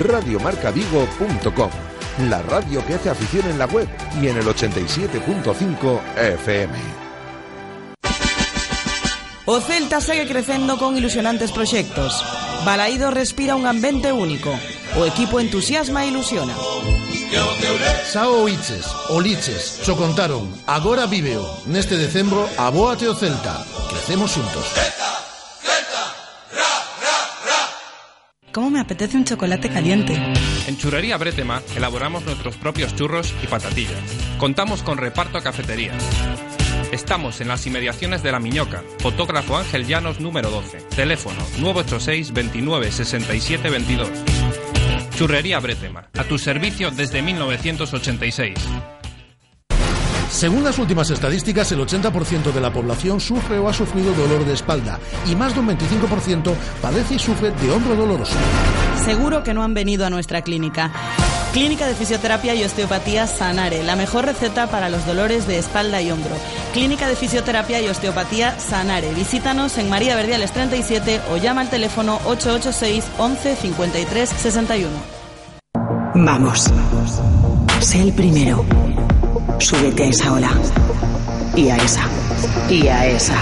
radiomarcavigo.com. 0.00 1.70
La 2.28 2.42
radio 2.42 2.84
que 2.84 2.94
hace 2.94 3.10
afición 3.10 3.48
en 3.48 3.58
la 3.58 3.66
web 3.66 3.86
y 4.20 4.26
en 4.26 4.38
el 4.38 4.44
87.5 4.44 6.00
FM. 6.16 6.78
O 9.44 9.60
Celta 9.60 10.00
segue 10.00 10.26
crecendo 10.26 10.78
con 10.78 10.96
ilusionantes 10.96 11.52
proxectos. 11.52 12.24
Balaído 12.64 13.12
respira 13.12 13.54
un 13.54 13.66
ambiente 13.66 14.10
único. 14.10 14.52
O 14.98 15.06
equipo 15.06 15.38
entusiasma 15.38 16.04
e 16.04 16.08
ilusiona. 16.08 16.54
Sao 18.04 18.42
Oiches, 18.42 18.86
Oliches, 19.10 19.80
cho 19.84 19.96
contaron, 19.96 20.48
agora 20.66 21.06
víveo, 21.06 21.44
neste 21.66 21.96
decembro, 21.96 22.48
abóate 22.56 23.06
o 23.08 23.14
Celta. 23.14 23.64
Crecemos 23.90 24.32
xuntos. 24.32 24.64
¿Cómo 28.52 28.70
me 28.70 28.80
apetece 28.80 29.16
un 29.16 29.24
chocolate 29.24 29.68
caliente? 29.68 30.14
En 30.66 30.76
Churrería 30.78 31.16
Bretema 31.16 31.62
elaboramos 31.76 32.24
nuestros 32.24 32.56
propios 32.56 32.96
churros 32.96 33.34
y 33.42 33.46
patatillas. 33.46 34.00
Contamos 34.38 34.82
con 34.82 34.98
reparto 34.98 35.38
a 35.38 35.42
cafeterías. 35.42 36.02
Estamos 36.92 37.40
en 37.42 37.48
las 37.48 37.66
inmediaciones 37.66 38.22
de 38.22 38.32
La 38.32 38.40
Miñoca. 38.40 38.82
Fotógrafo 39.00 39.58
Ángel 39.58 39.86
Llanos 39.86 40.20
número 40.20 40.50
12. 40.50 40.78
Teléfono 40.96 41.38
986 41.60 42.32
29 42.32 42.90
67 42.90 43.68
22. 43.70 44.08
Churrería 45.16 45.58
Bretema. 45.60 46.08
A 46.18 46.24
tu 46.24 46.38
servicio 46.38 46.90
desde 46.90 47.22
1986. 47.22 48.54
Según 50.30 50.62
las 50.62 50.78
últimas 50.78 51.10
estadísticas, 51.10 51.72
el 51.72 51.80
80% 51.80 52.52
de 52.52 52.60
la 52.60 52.72
población 52.72 53.18
sufre 53.18 53.58
o 53.58 53.68
ha 53.68 53.72
sufrido 53.72 54.12
dolor 54.12 54.44
de 54.44 54.52
espalda 54.52 55.00
y 55.26 55.34
más 55.34 55.54
de 55.54 55.60
un 55.60 55.68
25% 55.68 56.54
padece 56.82 57.14
y 57.14 57.18
sufre 57.18 57.50
de 57.50 57.70
hombro 57.70 57.96
doloroso. 57.96 58.36
Seguro 59.04 59.42
que 59.42 59.54
no 59.54 59.62
han 59.62 59.74
venido 59.74 60.04
a 60.04 60.10
nuestra 60.10 60.42
clínica. 60.42 60.92
Clínica 61.52 61.86
de 61.86 61.94
Fisioterapia 61.94 62.54
y 62.54 62.62
Osteopatía 62.62 63.26
Sanare, 63.26 63.82
la 63.82 63.96
mejor 63.96 64.26
receta 64.26 64.66
para 64.66 64.90
los 64.90 65.06
dolores 65.06 65.46
de 65.46 65.58
espalda 65.58 66.02
y 66.02 66.10
hombro. 66.10 66.34
Clínica 66.72 67.08
de 67.08 67.16
Fisioterapia 67.16 67.80
y 67.80 67.88
Osteopatía 67.88 68.58
Sanare. 68.60 69.12
Visítanos 69.14 69.78
en 69.78 69.88
María 69.88 70.14
Verdiales 70.14 70.52
37 70.52 71.20
o 71.32 71.38
llama 71.38 71.62
al 71.62 71.70
teléfono 71.70 72.20
886 72.26 73.04
11 73.18 73.56
53 73.56 74.28
61. 74.28 74.90
Vamos. 76.14 76.70
Sé 77.80 78.02
el 78.02 78.12
primero. 78.12 78.64
Súbete 79.58 80.04
a 80.04 80.08
esa 80.08 80.32
ola. 80.32 80.50
Y 81.56 81.70
a 81.70 81.76
esa. 81.76 82.02
Y 82.68 82.88
a 82.88 83.06
esa. 83.06 83.36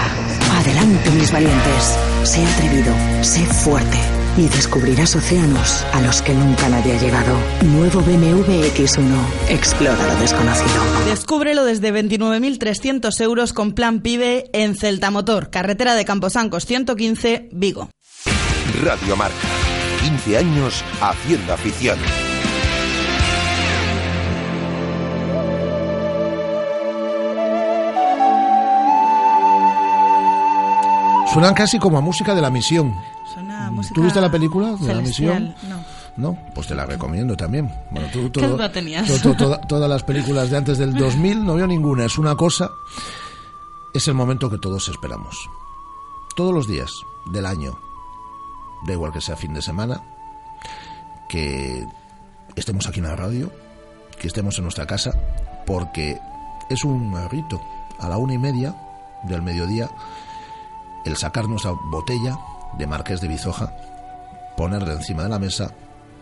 Adelante, 0.59 1.09
mis 1.11 1.31
valientes. 1.31 1.97
Sé 2.23 2.45
atrevido. 2.45 2.93
Sé 3.21 3.45
fuerte. 3.45 4.16
Y 4.37 4.47
descubrirás 4.47 5.15
océanos 5.15 5.83
a 5.93 6.01
los 6.01 6.21
que 6.21 6.33
nunca 6.33 6.69
nadie 6.69 6.95
ha 6.95 6.99
llegado. 6.99 7.35
Nuevo 7.65 8.01
BMW 8.01 8.63
X1. 8.73 9.49
Explora 9.49 10.13
lo 10.13 10.19
desconocido. 10.19 10.69
Descúbrelo 11.05 11.65
desde 11.65 11.91
29.300 11.91 13.19
euros 13.21 13.53
con 13.53 13.73
plan 13.73 14.01
PIBE 14.01 14.49
en 14.53 14.75
Celta 14.75 15.09
Motor, 15.11 15.49
carretera 15.49 15.95
de 15.95 16.05
Camposancos 16.05 16.65
115, 16.65 17.49
Vigo. 17.51 17.89
Radio 18.83 19.15
Marca. 19.15 19.35
15 20.01 20.37
años 20.37 20.83
haciendo 21.01 21.53
afición. 21.53 21.97
Suenan 31.33 31.53
casi 31.53 31.77
como 31.77 31.97
a 31.97 32.01
música 32.01 32.33
de 32.33 32.41
la 32.41 32.49
misión. 32.49 32.95
Música 33.77 33.95
¿Tú 33.95 34.03
viste 34.03 34.19
la 34.21 34.31
película 34.31 34.71
de 34.75 34.93
la 34.95 35.01
misión? 35.01 35.55
No. 35.69 35.97
No, 36.17 36.37
pues 36.55 36.67
te 36.67 36.73
la 36.75 36.85
recomiendo 36.85 37.35
también. 37.37 37.71
Bueno, 37.91 38.07
tú, 38.11 38.31
¿Qué 38.31 38.47
duda 38.47 38.71
tenías? 38.71 39.07
to- 39.07 39.19
to- 39.21 39.37
toda- 39.37 39.61
todas 39.61 39.87
las 39.89 40.01
películas 40.03 40.49
de 40.49 40.57
antes 40.57 40.77
del 40.79 40.93
2000 40.95 41.45
no 41.45 41.53
veo 41.55 41.67
ninguna. 41.67 42.05
Es 42.05 42.17
una 42.17 42.35
cosa. 42.35 42.71
Es 43.93 44.07
el 44.07 44.15
momento 44.15 44.49
que 44.49 44.57
todos 44.57 44.89
esperamos. 44.89 45.47
Todos 46.35 46.53
los 46.53 46.67
días 46.67 46.91
del 47.31 47.45
año, 47.45 47.77
da 48.87 48.93
igual 48.93 49.11
que 49.13 49.21
sea 49.21 49.35
fin 49.35 49.53
de 49.53 49.61
semana, 49.61 50.01
que 51.29 51.85
estemos 52.55 52.87
aquí 52.87 52.99
en 52.99 53.05
la 53.07 53.15
radio, 53.15 53.51
que 54.19 54.27
estemos 54.27 54.57
en 54.57 54.63
nuestra 54.63 54.87
casa, 54.87 55.11
porque 55.65 56.19
es 56.69 56.83
un 56.83 57.15
rito. 57.29 57.61
A 57.99 58.09
la 58.09 58.17
una 58.17 58.33
y 58.33 58.37
media 58.37 58.75
del 59.23 59.41
mediodía, 59.41 59.89
el 61.05 61.15
sacar 61.17 61.47
nuestra 61.47 61.71
botella 61.91 62.37
de 62.77 62.87
Marqués 62.87 63.21
de 63.21 63.27
Bizoja, 63.27 63.73
ponerla 64.55 64.93
encima 64.93 65.23
de 65.23 65.29
la 65.29 65.39
mesa, 65.39 65.71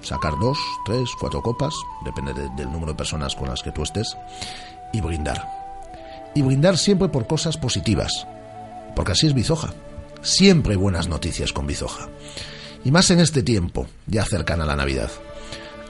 sacar 0.01 0.33
dos, 0.39 0.57
tres, 0.85 1.09
cuatro 1.19 1.41
copas, 1.41 1.73
depende 2.03 2.33
de- 2.33 2.49
del 2.49 2.71
número 2.71 2.91
de 2.93 2.97
personas 2.97 3.35
con 3.35 3.49
las 3.49 3.61
que 3.63 3.71
tú 3.71 3.83
estés, 3.83 4.15
y 4.93 5.01
brindar. 5.01 5.49
Y 6.33 6.41
brindar 6.41 6.77
siempre 6.77 7.07
por 7.09 7.27
cosas 7.27 7.57
positivas, 7.57 8.27
porque 8.95 9.13
así 9.13 9.27
es 9.27 9.33
Bizoja. 9.33 9.69
Siempre 10.21 10.75
buenas 10.75 11.07
noticias 11.07 11.53
con 11.53 11.67
Bizoja. 11.67 12.07
Y 12.83 12.91
más 12.91 13.09
en 13.11 13.19
este 13.19 13.41
tiempo, 13.43 13.87
ya 14.07 14.25
cercana 14.25 14.63
a 14.63 14.67
la 14.67 14.75
Navidad. 14.75 15.09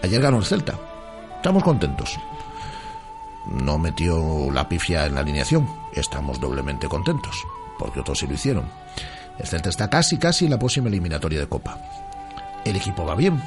Ayer 0.04 0.22
ganó 0.22 0.38
el 0.38 0.46
Celta. 0.46 0.78
Estamos 1.38 1.64
contentos. 1.64 2.18
No 3.48 3.78
metió 3.78 4.50
la 4.52 4.68
pifia 4.68 5.06
en 5.06 5.16
la 5.16 5.22
alineación. 5.22 5.68
Estamos 5.94 6.40
doblemente 6.40 6.88
contentos, 6.88 7.36
porque 7.78 8.00
otros 8.00 8.20
sí 8.20 8.28
lo 8.28 8.34
hicieron. 8.34 8.66
El 9.40 9.48
Celta 9.48 9.70
está 9.70 9.90
casi, 9.90 10.18
casi 10.18 10.46
en 10.46 10.52
la 10.52 10.60
próxima 10.60 10.88
eliminatoria 10.88 11.40
de 11.40 11.48
Copa. 11.48 11.78
El 12.64 12.76
equipo 12.76 13.06
va 13.06 13.16
bien, 13.16 13.42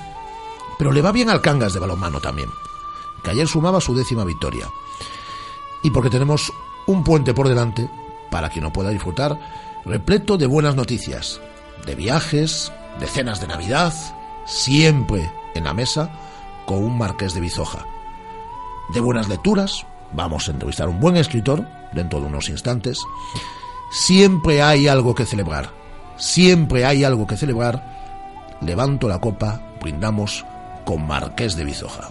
pero 0.78 0.92
le 0.92 1.02
va 1.02 1.12
bien 1.12 1.30
al 1.30 1.40
Cangas 1.40 1.72
de 1.72 1.80
balonmano 1.80 2.20
también, 2.20 2.48
que 3.22 3.30
ayer 3.30 3.48
sumaba 3.48 3.80
su 3.80 3.94
décima 3.94 4.24
victoria. 4.24 4.68
Y 5.82 5.90
porque 5.90 6.10
tenemos 6.10 6.52
un 6.86 7.04
puente 7.04 7.34
por 7.34 7.48
delante 7.48 7.88
para 8.30 8.48
quien 8.48 8.64
no 8.64 8.72
pueda 8.72 8.90
disfrutar, 8.90 9.38
repleto 9.84 10.36
de 10.36 10.46
buenas 10.46 10.76
noticias, 10.76 11.40
de 11.86 11.94
viajes, 11.94 12.72
de 13.00 13.06
cenas 13.06 13.40
de 13.40 13.46
Navidad, 13.46 13.94
siempre 14.44 15.30
en 15.54 15.64
la 15.64 15.74
mesa 15.74 16.10
con 16.66 16.84
un 16.84 16.98
marqués 16.98 17.34
de 17.34 17.40
Bizoja. 17.40 17.86
De 18.90 19.00
buenas 19.00 19.28
lecturas, 19.28 19.86
vamos 20.12 20.48
a 20.48 20.52
entrevistar 20.52 20.86
a 20.86 20.90
un 20.90 21.00
buen 21.00 21.16
escritor 21.16 21.66
dentro 21.92 22.20
de 22.20 22.26
unos 22.26 22.48
instantes. 22.48 23.00
Siempre 23.90 24.62
hay 24.62 24.88
algo 24.88 25.14
que 25.14 25.26
celebrar, 25.26 25.72
siempre 26.18 26.84
hay 26.84 27.04
algo 27.04 27.26
que 27.26 27.36
celebrar. 27.36 27.82
Levanto 28.60 29.08
la 29.08 29.18
copa, 29.18 29.60
brindamos 29.80 30.44
con 30.84 31.06
Marqués 31.06 31.56
de 31.56 31.64
Bizoja. 31.64 32.08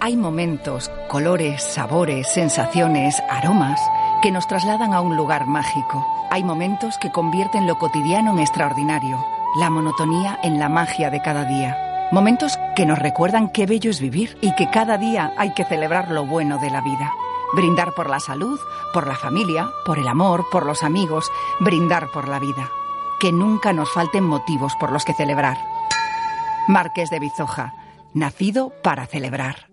Hay 0.00 0.16
momentos, 0.16 0.90
colores, 1.08 1.62
sabores, 1.62 2.28
sensaciones, 2.32 3.20
aromas 3.28 3.80
que 4.22 4.30
nos 4.30 4.46
trasladan 4.46 4.94
a 4.94 5.00
un 5.00 5.16
lugar 5.16 5.46
mágico. 5.46 6.06
Hay 6.30 6.44
momentos 6.44 6.96
que 6.98 7.10
convierten 7.10 7.66
lo 7.66 7.78
cotidiano 7.78 8.32
en 8.32 8.38
extraordinario, 8.38 9.18
la 9.58 9.70
monotonía 9.70 10.38
en 10.42 10.58
la 10.58 10.68
magia 10.68 11.10
de 11.10 11.20
cada 11.20 11.44
día. 11.44 12.08
Momentos 12.12 12.58
que 12.76 12.86
nos 12.86 12.98
recuerdan 12.98 13.48
qué 13.48 13.66
bello 13.66 13.90
es 13.90 14.00
vivir 14.00 14.38
y 14.40 14.54
que 14.54 14.70
cada 14.70 14.98
día 14.98 15.32
hay 15.36 15.52
que 15.52 15.64
celebrar 15.64 16.10
lo 16.10 16.26
bueno 16.26 16.58
de 16.58 16.70
la 16.70 16.80
vida. 16.80 17.12
Brindar 17.54 17.92
por 17.92 18.10
la 18.10 18.20
salud, 18.20 18.58
por 18.92 19.06
la 19.06 19.16
familia, 19.16 19.70
por 19.84 19.98
el 19.98 20.08
amor, 20.08 20.46
por 20.50 20.66
los 20.66 20.82
amigos, 20.82 21.30
brindar 21.60 22.10
por 22.10 22.28
la 22.28 22.38
vida. 22.38 22.70
Que 23.20 23.32
nunca 23.32 23.72
nos 23.72 23.92
falten 23.92 24.24
motivos 24.24 24.74
por 24.78 24.92
los 24.92 25.04
que 25.04 25.14
celebrar. 25.14 25.58
Marqués 26.68 27.10
de 27.10 27.18
Bizoja, 27.18 27.74
nacido 28.14 28.72
para 28.82 29.06
celebrar. 29.06 29.68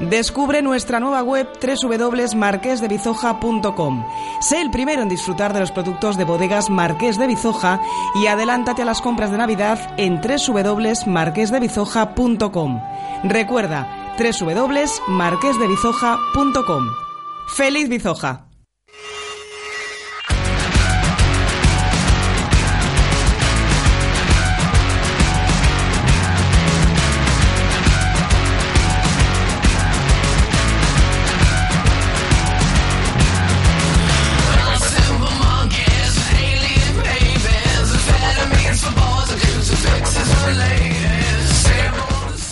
Descubre 0.00 0.62
nuestra 0.62 1.00
nueva 1.00 1.24
web 1.24 1.48
www.marquesdebizoja.com. 1.60 4.04
Sé 4.40 4.60
el 4.60 4.70
primero 4.70 5.02
en 5.02 5.08
disfrutar 5.08 5.52
de 5.52 5.58
los 5.58 5.72
productos 5.72 6.16
de 6.16 6.22
bodegas 6.22 6.70
Marqués 6.70 7.18
de 7.18 7.26
Bizoja 7.26 7.80
y 8.14 8.28
adelántate 8.28 8.82
a 8.82 8.84
las 8.84 9.00
compras 9.00 9.32
de 9.32 9.38
Navidad 9.38 9.80
en 9.96 10.20
www.marquesdebizoja.com. 10.20 12.80
Recuerda, 13.24 13.88
www.marquesdebizoja.com. 14.18 16.84
¡Feliz 17.46 17.88
Bizoja! 17.88 18.47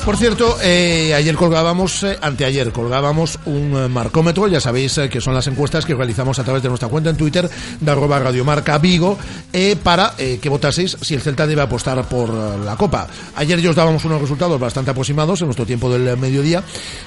Por 0.07 0.17
cierto, 0.17 0.57
eh, 0.63 1.15
ayer 1.15 1.35
colgábamos, 1.35 2.05
eh, 2.05 2.17
anteayer 2.23 2.71
colgábamos 2.71 3.41
un 3.45 3.77
eh, 3.77 3.89
marcómetro, 3.89 4.47
ya 4.47 4.61
sabéis 4.61 4.97
eh, 4.99 5.09
que 5.09 5.21
son 5.21 5.35
las 5.35 5.49
encuestas 5.49 5.85
que 5.85 5.97
realizamos 5.97 6.39
a 6.39 6.45
través 6.45 6.63
de 6.63 6.69
nuestra 6.69 6.89
cuenta 6.89 7.11
en 7.11 7.17
Twitter 7.17 7.51
de 7.81 7.91
arroba 7.91 8.21
radiomarca 8.21 8.79
Vigo 8.79 9.19
para 9.83 10.15
que 10.17 10.49
votaseis 10.49 10.97
si 11.01 11.15
el 11.15 11.23
Celta 11.23 11.47
debe 11.47 11.63
apostar 11.63 12.07
por 12.09 12.33
la 12.33 12.77
Copa. 12.77 13.09
Ayer 13.35 13.61
ya 13.61 13.71
os 13.71 13.77
dábamos 13.77 14.05
unos 14.05 14.21
resultados 14.21 14.61
bastante 14.61 14.93
aproximados 14.93 15.41
en 15.41 15.47
nuestro 15.47 15.67
tiempo 15.67 15.91
del 15.91 16.17
mediodía, 16.19 16.63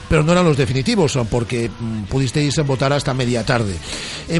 pero 0.10 0.24
no 0.24 0.32
eran 0.32 0.46
los 0.46 0.58
definitivos 0.58 1.18
porque 1.30 1.70
mm, 1.70 2.04
pudisteis 2.06 2.58
votar 2.66 2.92
hasta 2.92 3.14
media 3.14 3.46
tarde. 3.46 3.76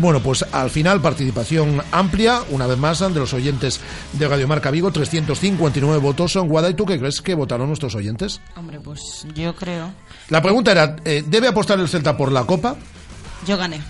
Bueno, 0.02 0.22
pues 0.22 0.44
al 0.52 0.70
final 0.70 1.02
participación 1.02 1.82
amplia, 1.92 2.42
una 2.50 2.68
vez 2.68 2.78
más, 2.78 3.00
de 3.00 3.20
los 3.20 3.34
oyentes 3.34 3.80
de 4.14 4.28
Radiomarca 4.28 4.72
Vigo, 4.72 4.92
359 4.92 5.98
votos. 6.00 6.36
Guada, 6.36 6.70
¿y 6.70 6.74
tú 6.74 6.86
qué 6.86 7.00
crees 7.00 7.22
que 7.22 7.36
votaron 7.36 7.68
nuestros 7.68 7.96
oyentes? 7.96 8.42
Hombre, 8.56 8.80
pues 8.80 9.26
yo 9.34 9.56
creo. 9.56 9.92
La 10.30 10.42
pregunta 10.42 10.72
era, 10.72 10.96
eh, 11.06 11.24
¿debe 11.26 11.48
apostar 11.48 11.80
el 11.80 11.88
Celta 11.88 12.18
por 12.18 12.32
la 12.32 12.44
Copa? 12.46 12.76
Yo 13.48 13.58
gané. 13.58 13.82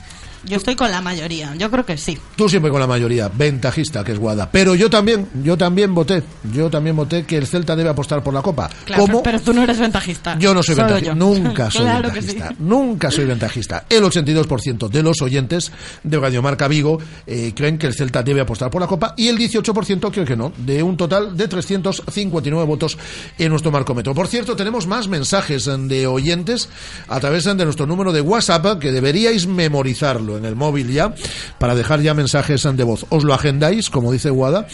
Yo 0.46 0.58
estoy 0.58 0.76
con 0.76 0.90
la 0.92 1.02
mayoría. 1.02 1.54
Yo 1.56 1.70
creo 1.70 1.86
que 1.86 1.98
sí. 1.98 2.18
Tú 2.36 2.48
siempre 2.48 2.72
con 2.72 2.80
la 2.80 2.88
mayoría, 2.88 3.30
ventajista 3.30 4.04
que 4.04 4.14
es 4.14 4.20
Guada. 4.20 4.50
Pero 4.52 4.76
yo 4.76 4.90
también, 4.90 5.28
yo 5.44 5.58
también 5.58 5.94
voté, 5.94 6.24
yo 6.54 6.70
también 6.70 6.96
voté 6.96 7.24
que 7.26 7.38
el 7.38 7.48
Celta 7.48 7.76
debe 7.76 7.90
apostar 7.90 8.24
por 8.24 8.34
la 8.34 8.42
Copa. 8.42 8.70
Claro, 8.86 9.06
¿Cómo? 9.06 9.24
pero 9.24 9.40
tú 9.40 9.54
no 9.54 9.64
eres 9.64 9.80
ventajista. 9.80 10.38
Yo 10.40 10.54
no 10.54 10.64
soy 10.64 10.76
Solo 10.76 10.88
ventajista, 10.88 11.14
yo. 11.14 11.16
nunca 11.16 11.72
soy 11.72 11.82
Claro 11.82 12.10
ventajista, 12.10 12.50
sí. 12.50 12.56
nunca 12.60 13.12
soy 13.12 13.26
ventajista. 13.26 13.86
El 13.90 14.04
82% 14.04 14.90
de 14.90 15.04
los 15.04 15.22
oyentes 15.22 15.72
de 16.04 16.20
Radiomarca 16.20 16.68
Vigo 16.68 17.00
eh, 17.28 17.54
creen 17.56 17.78
que 17.78 17.88
el 17.88 17.94
Celta 17.94 18.24
debe 18.24 18.42
apostar 18.42 18.70
por 18.70 18.82
la 18.82 18.88
Copa 18.88 19.14
y 19.18 19.28
el 19.28 19.38
18% 19.38 20.12
cree 20.12 20.26
que 20.26 20.36
no, 20.36 20.52
de 20.58 20.82
un 20.84 20.96
total 20.96 21.36
de 21.36 21.48
359 21.48 22.66
votos 22.66 22.98
en 23.38 23.50
nuestro 23.50 23.72
marcómetro. 23.72 24.14
Por 24.14 24.28
cierto, 24.28 24.56
tenemos 24.56 24.88
más 24.88 25.08
mensajes 25.08 25.68
eh, 25.68 25.76
de 25.78 26.08
oyentes 26.08 26.70
a 27.08 27.20
través 27.20 27.46
eh, 27.46 27.54
de 27.56 27.66
nuestro 27.66 27.86
número 27.86 28.12
de 28.12 28.22
WhatsApp 28.22 28.80
que 28.80 28.92
deberíais 28.92 29.48
memorizarlo 29.48 30.29
en 30.38 30.46
el 30.46 30.56
móvil 30.56 30.92
ya 30.92 31.14
para 31.58 31.74
dejar 31.76 32.02
ya 32.02 32.14
mensajes 32.14 32.64
eh, 32.66 32.72
de 32.74 32.84
voz. 32.84 33.06
Os 33.10 33.24
lo 33.24 33.34
agendáis, 33.34 33.90
como 33.90 34.12
dice 34.12 34.30
Guada. 34.30 34.68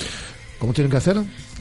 ¿Cómo 0.59 0.73
tienen 0.73 0.91
que 0.91 0.97
hacer? 0.97 1.17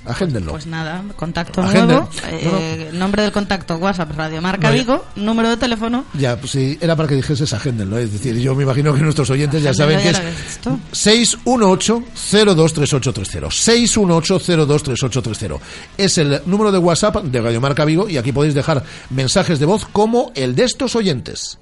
Agéndenlo. 0.07 0.53
Pues 0.53 0.67
nada, 0.67 1.03
contacto 1.17 1.63
Agenden. 1.63 1.87
nuevo, 1.89 2.11
No, 2.23 2.59
eh, 2.59 2.91
nombre 2.93 3.23
del 3.23 3.33
contacto, 3.33 3.77
WhatsApp, 3.77 4.11
Radio 4.15 4.43
Marca 4.43 4.69
Vale. 4.69 4.81
Vigo, 4.81 5.03
número 5.17 5.49
de 5.49 5.57
teléfono. 5.57 6.05
Ya, 6.13 6.37
pues 6.37 6.51
sí, 6.53 6.77
era 6.81 6.95
para 6.95 7.09
que 7.09 7.15
dijeses 7.15 7.51
agéndenlo. 7.55 7.97
Es 7.99 8.13
decir, 8.13 8.37
yo 8.39 8.55
me 8.55 8.65
imagino 8.65 8.93
que 8.93 9.01
nuestros 9.01 9.31
oyentes 9.31 9.63
ya 9.63 9.73
saben 9.73 9.99
que 10.01 10.11
es 10.11 10.17
ya 10.17 10.23
lo 10.23 10.29
he 10.29 10.33
visto. 10.33 10.79
618-023830. 10.93 13.49
618-023830. 13.49 15.59
Es 15.97 16.19
el 16.19 16.43
número 16.45 16.71
de 16.71 16.77
WhatsApp 16.79 17.23
de 17.25 17.41
Radio 17.41 17.61
Marca 17.63 17.85
Vigo 17.87 18.07
y 18.09 18.19
aquí 18.19 18.33
podéis 18.33 18.55
dejar 18.55 18.83
mensajes 19.11 19.59
de 19.59 19.65
voz 19.67 19.87
como 19.87 20.33
el 20.35 20.55
de 20.55 20.65
estos 20.65 20.97
oyentes. 20.97 21.59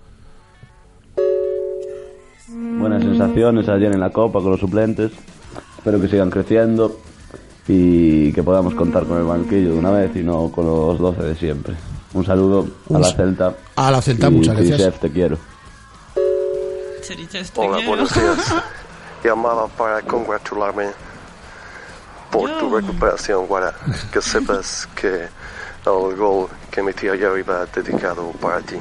Buenas 2.79 3.03
sensaciones 3.03 3.69
ayer 3.69 3.93
en 3.93 4.01
la 4.01 4.11
Copa 4.11 4.41
con 4.41 4.51
los 4.51 4.61
suplentes. 4.61 5.13
Espero 5.77 6.01
que 6.01 6.09
sigan 6.09 6.31
creciendo 6.31 7.01
y 7.69 8.33
que 8.33 8.43
podamos 8.43 8.75
contar 8.75 9.05
con 9.05 9.19
el 9.19 9.25
banquillo 9.25 9.73
de 9.73 9.79
una 9.79 9.91
vez 9.91 10.15
y 10.17 10.23
no 10.23 10.51
con 10.51 10.67
los 10.67 10.99
12 10.99 11.23
de 11.23 11.35
siempre. 11.35 11.75
Un 12.15 12.25
saludo 12.25 12.67
a 12.93 12.99
la 12.99 13.09
Celta. 13.09 13.55
a 13.77 13.91
la 13.91 14.01
Celta, 14.03 14.29
y 14.29 14.31
muchas 14.31 14.57
gracias. 14.57 14.79
Chef, 14.79 14.99
te 15.01 15.11
quiero. 15.11 15.39
Hola, 17.57 17.87
buenos 17.87 18.15
días. 18.15 18.55
Llamaba 19.25 19.69
para 19.69 20.03
congratularme 20.03 20.89
por 22.31 22.51
tu 22.59 22.75
recuperación, 22.75 23.47
Guara. 23.47 23.75
Que 24.13 24.21
sepas 24.23 24.89
que 24.95 25.29
el 25.85 26.17
gol 26.17 26.49
que 26.71 26.83
metí 26.83 27.09
ayer 27.09 27.39
iba 27.39 27.67
dedicado 27.67 28.31
para 28.41 28.61
ti. 28.61 28.81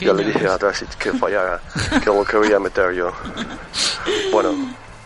Ya 0.00 0.12
le 0.12 0.24
dije 0.24 0.46
a 0.46 0.58
Drasic 0.58 0.96
que 0.96 1.12
fallara, 1.12 1.60
que 2.02 2.06
lo 2.06 2.24
quería 2.24 2.58
meter 2.58 2.92
yo. 2.92 3.12
Bueno, 4.30 4.54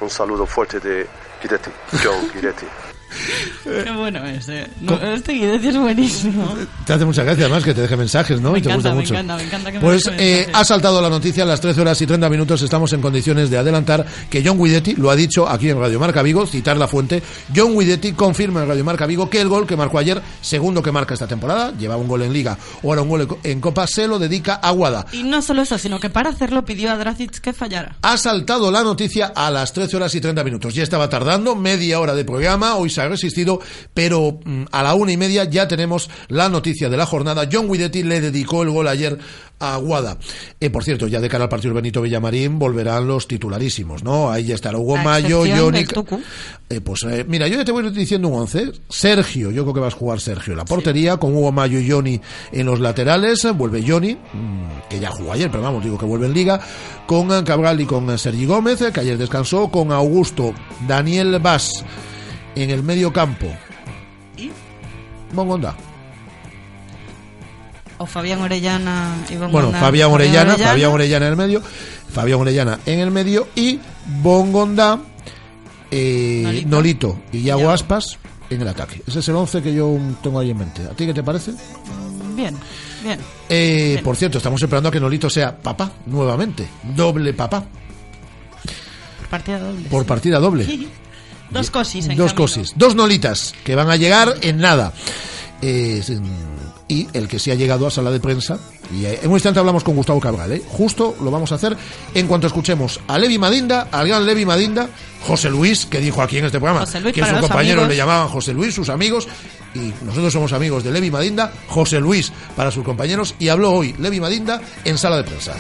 un 0.01 0.11
saludo 0.11 0.47
fuerte 0.47 0.81
de 0.81 1.07
Guidetti, 1.43 1.71
John 2.03 2.31
Guidetti. 2.35 2.67
Qué 3.65 3.91
bueno 3.91 4.25
es, 4.27 4.49
eh. 4.49 4.67
No, 4.81 4.95
este 5.01 5.33
Guidetti 5.33 5.69
es 5.69 5.77
buenísimo. 5.77 6.55
Te 6.87 6.93
hace 6.93 7.05
mucha 7.05 7.23
gracia 7.23 7.45
además 7.47 7.65
que 7.65 7.75
te 7.75 7.83
deje 7.83 7.97
mensajes, 7.97 8.41
¿no? 8.41 8.53
Me 8.53 8.59
y 8.59 8.63
te 8.63 8.69
encanta, 8.71 8.91
gusta 8.91 8.91
me 8.91 9.01
mucho. 9.01 9.15
encanta, 9.15 9.37
me 9.37 9.43
encanta 9.45 9.73
que 9.73 9.79
me 9.79 9.85
pues 9.85 10.11
eh, 10.19 10.49
ha 10.53 10.65
saltado 10.65 11.01
la 11.03 11.09
noticia 11.09 11.43
a 11.43 11.47
las 11.47 11.61
13 11.61 11.81
horas 11.81 12.01
y 12.01 12.07
30 12.07 12.29
minutos. 12.29 12.63
Estamos 12.63 12.93
en 12.93 13.01
condiciones 13.01 13.51
de 13.51 13.59
adelantar 13.59 14.07
que 14.29 14.43
John 14.45 14.63
Guidetti 14.63 14.95
lo 14.97 15.11
ha 15.11 15.17
dicho 15.17 15.49
aquí 15.49 15.71
en 15.71 15.79
Radio 15.79 15.99
Marca 16.01 16.23
Vigo, 16.23 16.47
citar 16.47 16.77
la 16.77 16.87
fuente. 16.87 17.23
John 17.55 17.79
Guidetti 17.79 18.13
confirma 18.13 18.63
en 18.63 18.69
Radio 18.69 18.85
Marca 18.85 19.07
Vigo 19.07 19.29
que 19.29 19.41
el 19.41 19.49
gol 19.49 19.67
que 19.67 19.77
marcó 19.77 19.99
ayer, 19.99 20.21
segundo 20.41 20.83
que 20.83 20.93
marca 20.93 21.15
esta 21.15 21.27
temporada, 21.27 21.73
llevaba 21.79 22.01
un 22.01 22.09
gol 22.09 22.23
en 22.23 22.33
Liga 22.33 22.57
o 22.83 22.91
ahora 22.91 23.03
un 23.03 23.09
gol 23.09 23.39
en 23.43 23.61
Copa, 23.61 23.87
se 23.87 24.07
lo 24.07 24.19
dedica 24.19 24.55
a 24.55 24.71
Guada. 24.71 25.07
Y 25.13 25.23
no 25.23 25.43
solo 25.43 25.63
eso, 25.63 25.79
sino 25.79 25.99
que 26.01 26.11
para 26.11 26.31
hacerlo 26.31 26.65
pidió 26.65 26.91
a 26.91 26.97
Dracic 26.97 27.41
que 27.41 27.53
fallara. 27.53 27.97
Ha 28.03 28.17
saltado 28.17 28.71
la 28.71 28.83
noticia 28.83 29.33
a 29.35 29.51
las 29.51 29.73
13 29.73 29.97
horas 29.97 30.15
y 30.15 30.21
30 30.21 30.45
minutos. 30.45 30.75
Ya 30.75 30.83
estaba 30.83 31.09
tardando 31.09 31.55
media 31.57 32.01
hora 32.01 32.15
de 32.15 32.25
programa, 32.25 32.77
hoy 32.77 32.91
se 32.91 33.00
ha 33.03 33.09
resistido, 33.09 33.61
pero 33.95 34.39
mm, 34.45 34.65
a 34.71 34.83
la 34.83 34.95
una 34.95 35.13
y 35.13 35.17
media 35.17 35.45
ya 35.45 35.69
tenemos 35.69 36.11
la 36.29 36.49
noticia 36.49 36.89
de 36.89 36.97
la 36.97 37.07
jornada. 37.07 37.49
John 37.51 37.71
Guidetti 37.71 38.03
le 38.03 38.21
dedicó 38.21 38.63
el 38.63 38.71
gol 38.71 38.89
ayer 38.89 39.19
a 39.61 39.77
Guada. 39.77 40.17
Eh, 40.59 40.71
por 40.71 40.83
cierto, 40.83 41.07
ya 41.07 41.21
de 41.21 41.29
cara 41.29 41.45
al 41.45 41.51
partido 41.51 41.75
Benito 41.75 42.01
Villamarín 42.01 42.59
volverán 42.59 43.07
los 43.07 43.29
titularísimos, 43.29 44.03
¿no? 44.03 44.31
Ahí 44.31 44.45
ya 44.45 44.55
estará 44.55 44.79
Hugo 44.79 44.97
Mayo, 44.97 45.45
Johnny... 45.47 45.85
Eh, 46.71 46.81
pues 46.81 47.03
eh, 47.03 47.25
mira, 47.29 47.49
yo 47.49 47.59
ya 47.59 47.65
te 47.65 47.73
voy 47.73 47.89
diciendo 47.91 48.29
un 48.29 48.43
once. 48.43 48.71
Sergio, 48.89 49.51
yo 49.51 49.65
creo 49.65 49.75
que 49.75 49.81
vas 49.81 49.95
a 49.95 49.97
jugar 49.97 50.21
Sergio 50.21 50.53
en 50.53 50.59
la 50.59 50.65
portería, 50.65 51.17
con 51.17 51.35
Hugo 51.35 51.51
Mayo 51.51 51.81
y 51.81 51.91
Johnny 51.91 52.21
en 52.53 52.67
los 52.67 52.79
laterales. 52.79 53.45
Vuelve 53.55 53.85
Johnny, 53.87 54.15
mm, 54.15 54.89
que 54.89 55.01
ya 55.01 55.11
jugó 55.11 55.33
ayer, 55.33 55.51
pero 55.51 55.65
vamos, 55.65 55.83
digo 55.83 55.99
que 55.99 56.07
vuelve 56.07 56.27
en 56.27 56.35
liga. 56.35 56.61
Con 57.07 57.45
Cabral 57.45 57.81
y 57.81 57.87
con 57.87 58.17
Sergi 58.17 58.47
Gómez, 58.47 58.81
eh, 58.83 58.93
que 58.93 59.01
ayer 59.01 59.19
descansó. 59.19 59.69
Con 59.69 59.91
Augusto, 59.91 60.55
Daniel 60.87 61.41
Vaz 61.41 61.85
en 62.55 62.71
el 62.71 62.83
medio 62.83 63.13
campo. 63.13 63.47
¿Y? 64.37 64.51
Mongonda. 65.33 65.75
O 67.99 68.07
Fabián 68.07 68.41
Orellana 68.41 69.15
y 69.29 69.35
Bongonda. 69.35 69.53
Bueno, 69.53 69.79
Fabián 69.79 70.11
Orellana, 70.11 70.57
Fabián 70.57 70.91
Orellana 70.91 71.27
en 71.27 71.33
el 71.33 71.37
medio. 71.37 71.63
Fabián 72.13 72.41
Orellana 72.41 72.81
en 72.87 72.99
el 73.01 73.11
medio. 73.11 73.49
Y 73.55 73.79
Bongonda, 74.23 74.99
eh, 75.91 76.65
Nolito. 76.67 77.21
y 77.33 77.41
Iago 77.41 77.71
Aspas 77.71 78.19
en 78.49 78.63
el 78.63 78.69
ataque. 78.69 79.03
Ese 79.07 79.19
es 79.21 79.29
el 79.29 79.37
once 79.37 79.63
que 79.63 79.75
yo 79.75 79.97
tengo 80.23 80.39
ahí 80.41 80.51
en 80.51 80.59
mente. 80.59 80.83
¿A 80.85 80.91
ti 80.91 81.07
qué 81.07 81.15
te 81.15 81.23
parece? 81.23 81.53
Bien, 82.35 82.57
bien. 83.05 83.19
Eh, 83.49 84.01
por 84.03 84.17
cierto, 84.17 84.39
estamos 84.39 84.63
esperando 84.63 84.89
a 84.89 84.93
que 84.93 84.99
Nolito 85.01 85.29
sea 85.29 85.57
papá 85.57 85.93
nuevamente. 86.07 86.67
Doble 86.97 87.35
papá. 87.35 87.63
Por 89.21 89.29
partida 89.29 89.59
doble. 89.59 89.89
Por 89.89 90.07
partida 90.07 90.39
doble. 90.39 90.89
Dos 91.51 91.71
cosis 91.71 92.07
en 92.07 92.17
Dos 92.17 92.33
camino. 92.33 92.47
cosis. 92.47 92.73
Dos 92.77 92.95
nolitas 92.95 93.55
que 93.65 93.75
van 93.75 93.91
a 93.91 93.97
llegar 93.97 94.37
en 94.43 94.59
nada. 94.59 94.93
Eh, 95.63 96.03
y 96.89 97.07
el 97.13 97.29
que 97.29 97.39
sí 97.39 97.53
ha 97.53 97.55
llegado 97.55 97.87
a 97.87 97.91
sala 97.91 98.11
de 98.11 98.19
prensa. 98.19 98.59
Y 98.93 99.05
eh, 99.05 99.21
en 99.23 99.29
un 99.29 99.37
instante 99.37 99.61
hablamos 99.61 99.85
con 99.85 99.95
Gustavo 99.95 100.19
Cabral. 100.19 100.51
¿eh? 100.53 100.63
Justo 100.69 101.15
lo 101.23 101.31
vamos 101.31 101.53
a 101.53 101.55
hacer 101.55 101.77
en 102.15 102.27
cuanto 102.27 102.49
escuchemos 102.49 102.99
a 103.07 103.17
Levi 103.17 103.39
Madinda, 103.39 103.89
al 103.93 104.09
gran 104.09 104.27
Levi 104.27 104.45
Madinda, 104.45 104.89
José 105.25 105.51
Luis, 105.51 105.87
que 105.87 106.01
dijo 106.01 106.21
aquí 106.21 106.39
en 106.39 106.47
este 106.47 106.59
programa 106.59 106.81
José 106.81 107.01
Luis 107.01 107.15
que 107.15 107.21
sus 107.21 107.39
compañeros 107.39 107.85
amigos. 107.85 107.89
le 107.89 107.97
llamaban 107.97 108.29
José 108.29 108.53
Luis, 108.53 108.75
sus 108.75 108.89
amigos. 108.89 109.29
Y 109.73 109.93
nosotros 110.05 110.33
somos 110.33 110.53
amigos 110.53 110.83
de 110.83 110.91
Levi 110.91 111.13
Madinda, 111.13 111.53
José 111.69 112.01
Luis 112.01 112.33
para 112.57 112.73
sus 112.73 112.83
compañeros. 112.83 113.37
Y 113.39 113.49
habló 113.49 113.71
hoy 113.71 113.95
Levi 113.99 114.19
Madinda 114.19 114.61
en 114.85 114.99
sala 114.99 115.19
de 115.19 115.25
prensa. 115.25 115.55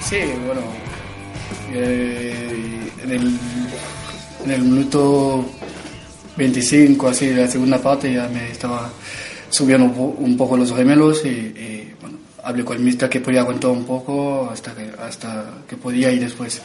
Sí, 0.00 0.18
bueno, 0.44 0.60
eh, 1.72 2.90
en, 3.04 3.10
el, 3.12 3.38
en 4.46 4.52
el 4.52 4.62
minuto 4.62 5.44
25, 6.36 7.08
así, 7.08 7.26
de 7.28 7.42
la 7.42 7.48
segunda 7.48 7.78
parte, 7.78 8.12
ya 8.12 8.28
me 8.28 8.50
estaba 8.50 8.90
subiendo 9.50 9.86
un, 9.86 9.94
po- 9.94 10.16
un 10.18 10.36
poco 10.36 10.56
los 10.56 10.72
gemelos 10.74 11.24
y, 11.24 11.28
y, 11.28 11.94
bueno, 12.00 12.18
hablé 12.42 12.64
con 12.64 12.76
el 12.76 12.82
mister 12.82 13.08
que 13.08 13.20
podía 13.20 13.40
aguantar 13.40 13.70
un 13.70 13.84
poco 13.84 14.48
hasta 14.52 14.74
que, 14.74 14.90
hasta 15.00 15.44
que 15.68 15.76
podía 15.76 16.10
y 16.12 16.18
después 16.18 16.60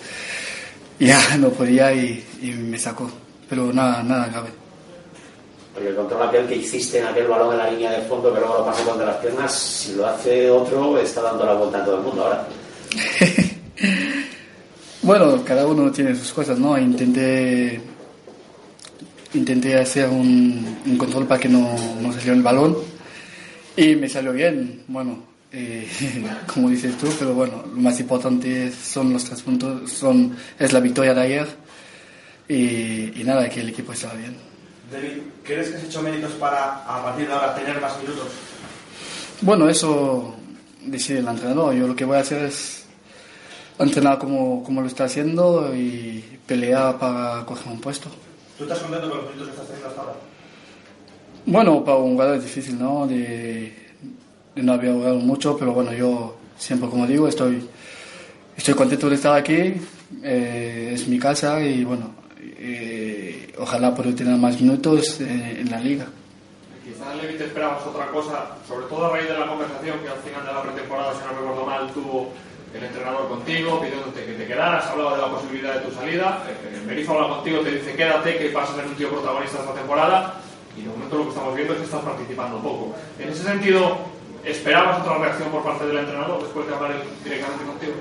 ya 1.00 1.20
no 1.40 1.50
podía 1.50 1.94
y, 1.94 2.24
y 2.42 2.52
me 2.52 2.78
sacó, 2.78 3.10
pero 3.50 3.72
nada, 3.74 4.04
nada 4.04 4.28
grave. 4.28 4.50
Porque 5.74 5.88
el 5.90 5.96
control 5.96 6.28
aquel 6.28 6.48
que 6.48 6.56
hiciste 6.58 7.00
en 7.00 7.06
aquel 7.08 7.28
balón 7.28 7.54
en 7.54 7.58
la 7.60 7.72
línea 7.72 7.92
de 7.92 8.02
fondo 8.02 8.34
que 8.34 8.40
luego 8.42 8.58
lo 8.60 8.66
pasó 8.66 8.84
contra 8.84 9.06
las 9.06 9.16
piernas, 9.18 9.54
si 9.56 9.96
lo 9.96 10.06
hace 10.06 10.50
otro, 10.50 10.98
está 11.00 11.22
dando 11.22 11.46
la 11.46 11.54
vuelta 11.54 11.78
a 11.82 11.86
todo 11.86 11.98
el 11.98 12.04
mundo 12.04 12.24
ahora. 12.24 12.46
Bueno, 15.04 15.44
cada 15.44 15.66
uno 15.66 15.92
tiene 15.92 16.14
sus 16.16 16.32
cosas, 16.32 16.60
¿no? 16.60 16.78
Intenté, 16.78 17.82
intenté 19.34 19.78
hacer 19.80 20.08
un, 20.08 20.78
un 20.86 20.98
control 20.98 21.26
para 21.26 21.40
que 21.40 21.50
no, 21.50 21.76
no 22.00 22.14
saliera 22.14 22.34
el 22.34 22.44
balón 22.44 22.78
y 23.76 23.96
me 23.96 24.08
salió 24.08 24.32
bien. 24.32 24.84
Bueno, 24.88 25.24
eh, 25.52 25.88
como 26.54 26.70
dices 26.70 26.96
tú, 26.98 27.08
pero 27.18 27.34
bueno, 27.34 27.64
lo 27.68 27.82
más 27.82 28.00
importante 28.00 28.72
son 28.72 29.12
los 29.12 29.24
tres 29.24 29.42
puntos, 29.42 29.92
son, 29.92 30.36
es 30.60 30.72
la 30.72 30.80
victoria 30.80 31.16
de 31.16 31.22
ayer 31.22 31.48
y, 32.48 33.20
y 33.20 33.24
nada, 33.26 33.50
que 33.50 33.62
el 33.62 33.70
equipo 33.70 33.94
estaba 33.94 34.14
bien. 34.14 34.36
David, 34.92 35.18
¿crees 35.44 35.70
que 35.70 35.78
has 35.78 35.84
hecho 35.84 36.02
méritos 36.04 36.34
para 36.34 36.84
a 36.86 37.04
partir 37.04 37.28
de 37.28 37.34
ahora 37.34 37.56
tener 37.56 37.82
más 37.82 37.98
minutos? 38.02 38.28
Bueno, 39.42 39.68
eso 39.68 40.36
decide 40.86 41.20
el 41.20 41.28
entrenador. 41.28 41.74
Yo 41.74 41.88
lo 41.88 41.96
que 41.96 42.06
voy 42.06 42.18
a 42.18 42.20
hacer 42.20 42.44
es 42.44 42.81
entrenar 43.84 44.18
como, 44.18 44.64
como 44.64 44.82
lo 44.82 44.88
está 44.88 45.06
haciendo 45.06 45.74
y 45.76 46.24
pelear 46.46 46.98
para 47.00 47.46
coger 47.46 47.72
un 47.72 47.80
puesto. 47.82 48.10
¿Tú 48.58 48.64
estás 48.64 48.80
contento 48.80 49.10
con 49.10 49.18
los 49.20 49.28
minutos 49.28 49.48
que 49.48 49.52
estás 49.54 49.68
teniendo 49.68 49.90
hasta 49.90 50.02
ahora? 50.02 50.14
Bueno, 51.46 51.84
para 51.84 51.98
un 51.98 52.12
jugador 52.14 52.38
es 52.38 52.44
difícil, 52.44 52.78
¿no? 52.80 53.08
De, 53.08 53.74
de 54.56 54.64
no 54.64 54.74
haber 54.74 54.94
jugado 54.94 55.16
mucho, 55.16 55.58
pero 55.58 55.74
bueno, 55.74 55.92
yo 55.94 56.38
siempre, 56.58 56.90
como 56.90 57.08
digo, 57.08 57.28
estoy, 57.28 57.68
estoy 58.56 58.74
contento 58.74 59.10
de 59.10 59.16
estar 59.16 59.36
aquí. 59.38 59.74
eh, 60.24 60.92
es 60.94 61.08
mi 61.08 61.18
casa 61.18 61.62
y 61.62 61.84
bueno, 61.84 62.12
eh, 62.40 63.54
ojalá 63.58 63.94
pueda 63.96 64.14
tener 64.14 64.38
más 64.38 64.60
minutos 64.62 65.20
eh, 65.22 65.58
en 65.62 65.72
la 65.72 65.80
liga. 65.80 66.06
Quizás 66.84 67.16
Levi 67.22 67.38
te 67.38 67.46
esperamos 67.46 67.82
otra 67.86 68.08
cosa, 68.08 68.50
sobre 68.68 68.86
todo 68.88 69.06
a 69.06 69.12
raíz 69.12 69.28
de 69.30 69.40
la 69.40 69.48
conversación 69.48 70.00
que 70.00 70.10
al 70.10 70.18
final 70.18 70.46
de 70.46 70.54
la 70.54 70.62
pretemporada, 70.64 71.14
si 71.14 71.20
no 71.22 71.40
recuerdo 71.40 71.66
mal, 71.66 71.92
tuvo 71.94 72.34
el 72.74 72.84
entrenador 72.84 73.28
contigo, 73.28 73.82
pidiéndote 73.82 74.26
que 74.26 74.34
te 74.34 74.48
quedaras, 74.48 74.86
hablaba 74.88 75.16
de 75.16 75.22
la 75.22 75.30
posibilidad 75.30 75.76
de 75.76 75.82
tu 75.82 75.96
salida. 75.96 76.44
Eh, 76.48 76.84
Berizzo 76.88 77.14
habla 77.14 77.36
contigo, 77.36 77.60
te 77.60 77.72
dice 77.72 77.94
quédate, 77.94 78.38
que 78.38 78.50
vas 78.52 78.70
a 78.70 78.76
ser 78.76 78.86
un 78.86 78.96
tío 78.96 79.10
protagonista 79.10 79.60
esta 79.60 79.74
temporada. 79.74 80.42
Y 80.78 80.84
de 80.84 80.90
momento 80.90 81.18
lo 81.18 81.24
que 81.24 81.30
estamos 81.30 81.56
viendo 81.56 81.74
es 81.74 81.80
que 81.80 81.86
estás 81.86 82.02
participando 82.02 82.58
poco. 82.60 82.96
En 83.20 83.30
ese 83.30 83.44
sentido, 83.44 83.98
¿esperabas 84.46 85.02
otra 85.02 85.18
reacción 85.18 85.50
por 85.50 85.64
parte 85.64 85.86
del 85.86 85.98
entrenador 85.98 86.42
después 86.44 86.68
de 86.68 86.76
hablar 86.76 86.94
directamente 87.24 87.66
contigo? 87.66 87.94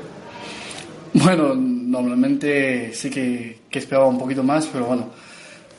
Bueno, 1.12 1.54
normalmente 1.56 2.94
sí 2.94 3.10
que, 3.10 3.58
que 3.68 3.78
esperaba 3.80 4.06
un 4.06 4.18
poquito 4.18 4.44
más, 4.44 4.66
pero 4.66 4.84
bueno, 4.84 5.10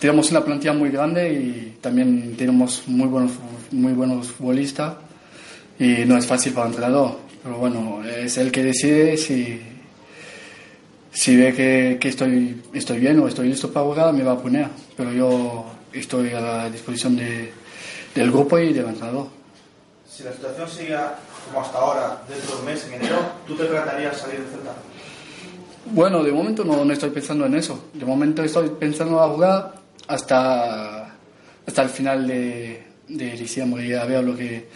tenemos 0.02 0.32
una 0.32 0.44
plantilla 0.44 0.74
muy 0.74 0.89
grande 0.89 1.32
y 1.32 1.78
también 1.80 2.36
tenemos 2.36 2.84
muy 2.88 3.08
buenos, 3.08 3.32
muy 3.72 3.94
buenos 3.94 4.28
futbolistas 4.32 4.96
y 5.80 6.06
no 6.06 6.18
es 6.18 6.26
fácil 6.26 6.54
para 6.54 6.66
el 6.66 6.74
entrenador, 6.74 7.18
pero 7.44 7.58
bueno, 7.58 8.04
es 8.04 8.38
él 8.38 8.52
que 8.52 8.64
decide 8.64 9.18
si, 9.18 9.62
si 11.12 11.36
ve 11.36 11.54
que, 11.54 11.98
que 12.00 12.10
estoy, 12.10 12.62
estoy 12.74 13.00
bien 13.00 13.20
o 13.20 13.28
estoy 13.28 13.50
listo 13.50 13.72
para 13.72 13.86
jugar, 13.86 14.14
me 14.14 14.24
va 14.24 14.34
a 14.34 14.38
poner, 14.38 14.68
pero 14.96 15.12
yo 15.12 15.66
estoy 15.94 16.32
a 16.32 16.42
la 16.42 16.70
disposición 16.70 17.16
de, 17.16 17.52
del 18.14 18.32
grupo 18.32 18.60
y 18.60 18.74
del 18.74 18.88
entrenador. 18.88 19.28
Si 20.10 20.24
la 20.24 20.34
situación 20.34 20.70
sigue 20.70 20.98
como 21.48 21.66
hasta 21.66 21.78
ahora, 21.78 22.22
dentro 22.28 22.56
de 22.56 22.60
un 22.60 22.66
mes, 22.66 22.86
en 22.86 22.94
enero, 22.94 23.18
¿tú 23.48 23.56
te 23.56 23.66
plantearías 23.66 24.18
salir 24.18 24.39
del 24.39 24.50
Celta? 24.50 24.74
Bueno, 25.86 26.24
de 26.24 26.32
momento 26.32 26.64
no, 26.64 26.86
no 26.86 26.94
estoy 26.94 27.10
pensando 27.10 27.46
en 27.46 27.56
eso. 27.56 27.86
De 27.94 28.06
momento 28.06 28.44
estoy 28.44 28.70
pensando 28.70 29.20
a 29.20 29.30
jugar 29.30 29.74
hasta, 30.08 31.16
hasta 31.66 31.82
el 31.82 31.89
final 31.89 32.28
de, 32.28 32.84
de 33.08 33.32
diciembre 33.32 33.86
y 33.88 33.94
a 33.94 34.06
ver 34.06 34.24
lo 34.24 34.36
que, 34.36 34.68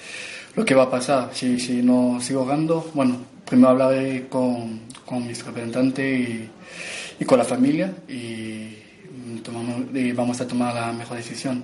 lo 0.56 0.66
que 0.66 0.76
va 0.76 0.84
a 0.84 0.89
pasar. 0.89 1.30
Si, 1.34 1.60
si 1.60 1.82
no 1.82 2.20
sigo 2.22 2.43
jugando, 2.43 2.89
bueno, 2.93 3.18
primero 3.45 3.70
hablaré 3.70 4.28
con, 4.28 4.82
con 5.06 5.28
mis 5.28 5.45
representantes 5.45 6.20
y, 6.20 6.49
y 7.20 7.26
con 7.26 7.38
la 7.38 7.45
familia 7.45 7.93
y 8.08 8.78
tomamos, 9.43 9.93
y 9.93 10.12
vamos 10.12 10.39
a 10.41 10.47
tomar 10.47 10.74
la 10.74 10.91
mejor 10.91 11.18
decisión. 11.18 11.64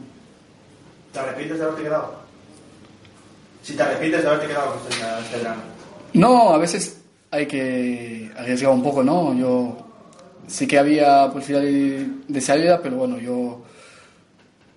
¿Te 1.12 1.20
arrepientes 1.20 1.58
de 1.58 1.64
haberte 1.64 1.84
quedado? 1.84 2.22
Si 3.64 3.74
te 3.74 3.84
arrepientes 3.84 4.22
de 4.22 4.28
haberte 4.28 4.48
quedado 4.48 4.76
con 4.76 4.92
este, 4.92 5.04
este 5.24 5.38
verano. 5.38 5.62
No, 6.14 6.54
a 6.54 6.58
veces 6.58 7.02
hay 7.32 7.46
que 7.46 8.32
arriesgar 8.38 8.72
un 8.72 8.84
poco, 8.84 9.04
¿no? 9.04 9.34
Yo 9.34 9.78
sí 10.48 10.68
que 10.68 10.78
había 10.78 11.30
posibilidad 11.32 11.62
de, 11.62 12.08
de 12.28 12.42
salida, 12.42 12.82
pero 12.82 12.98
bueno, 12.98 13.18
yo, 13.18 13.64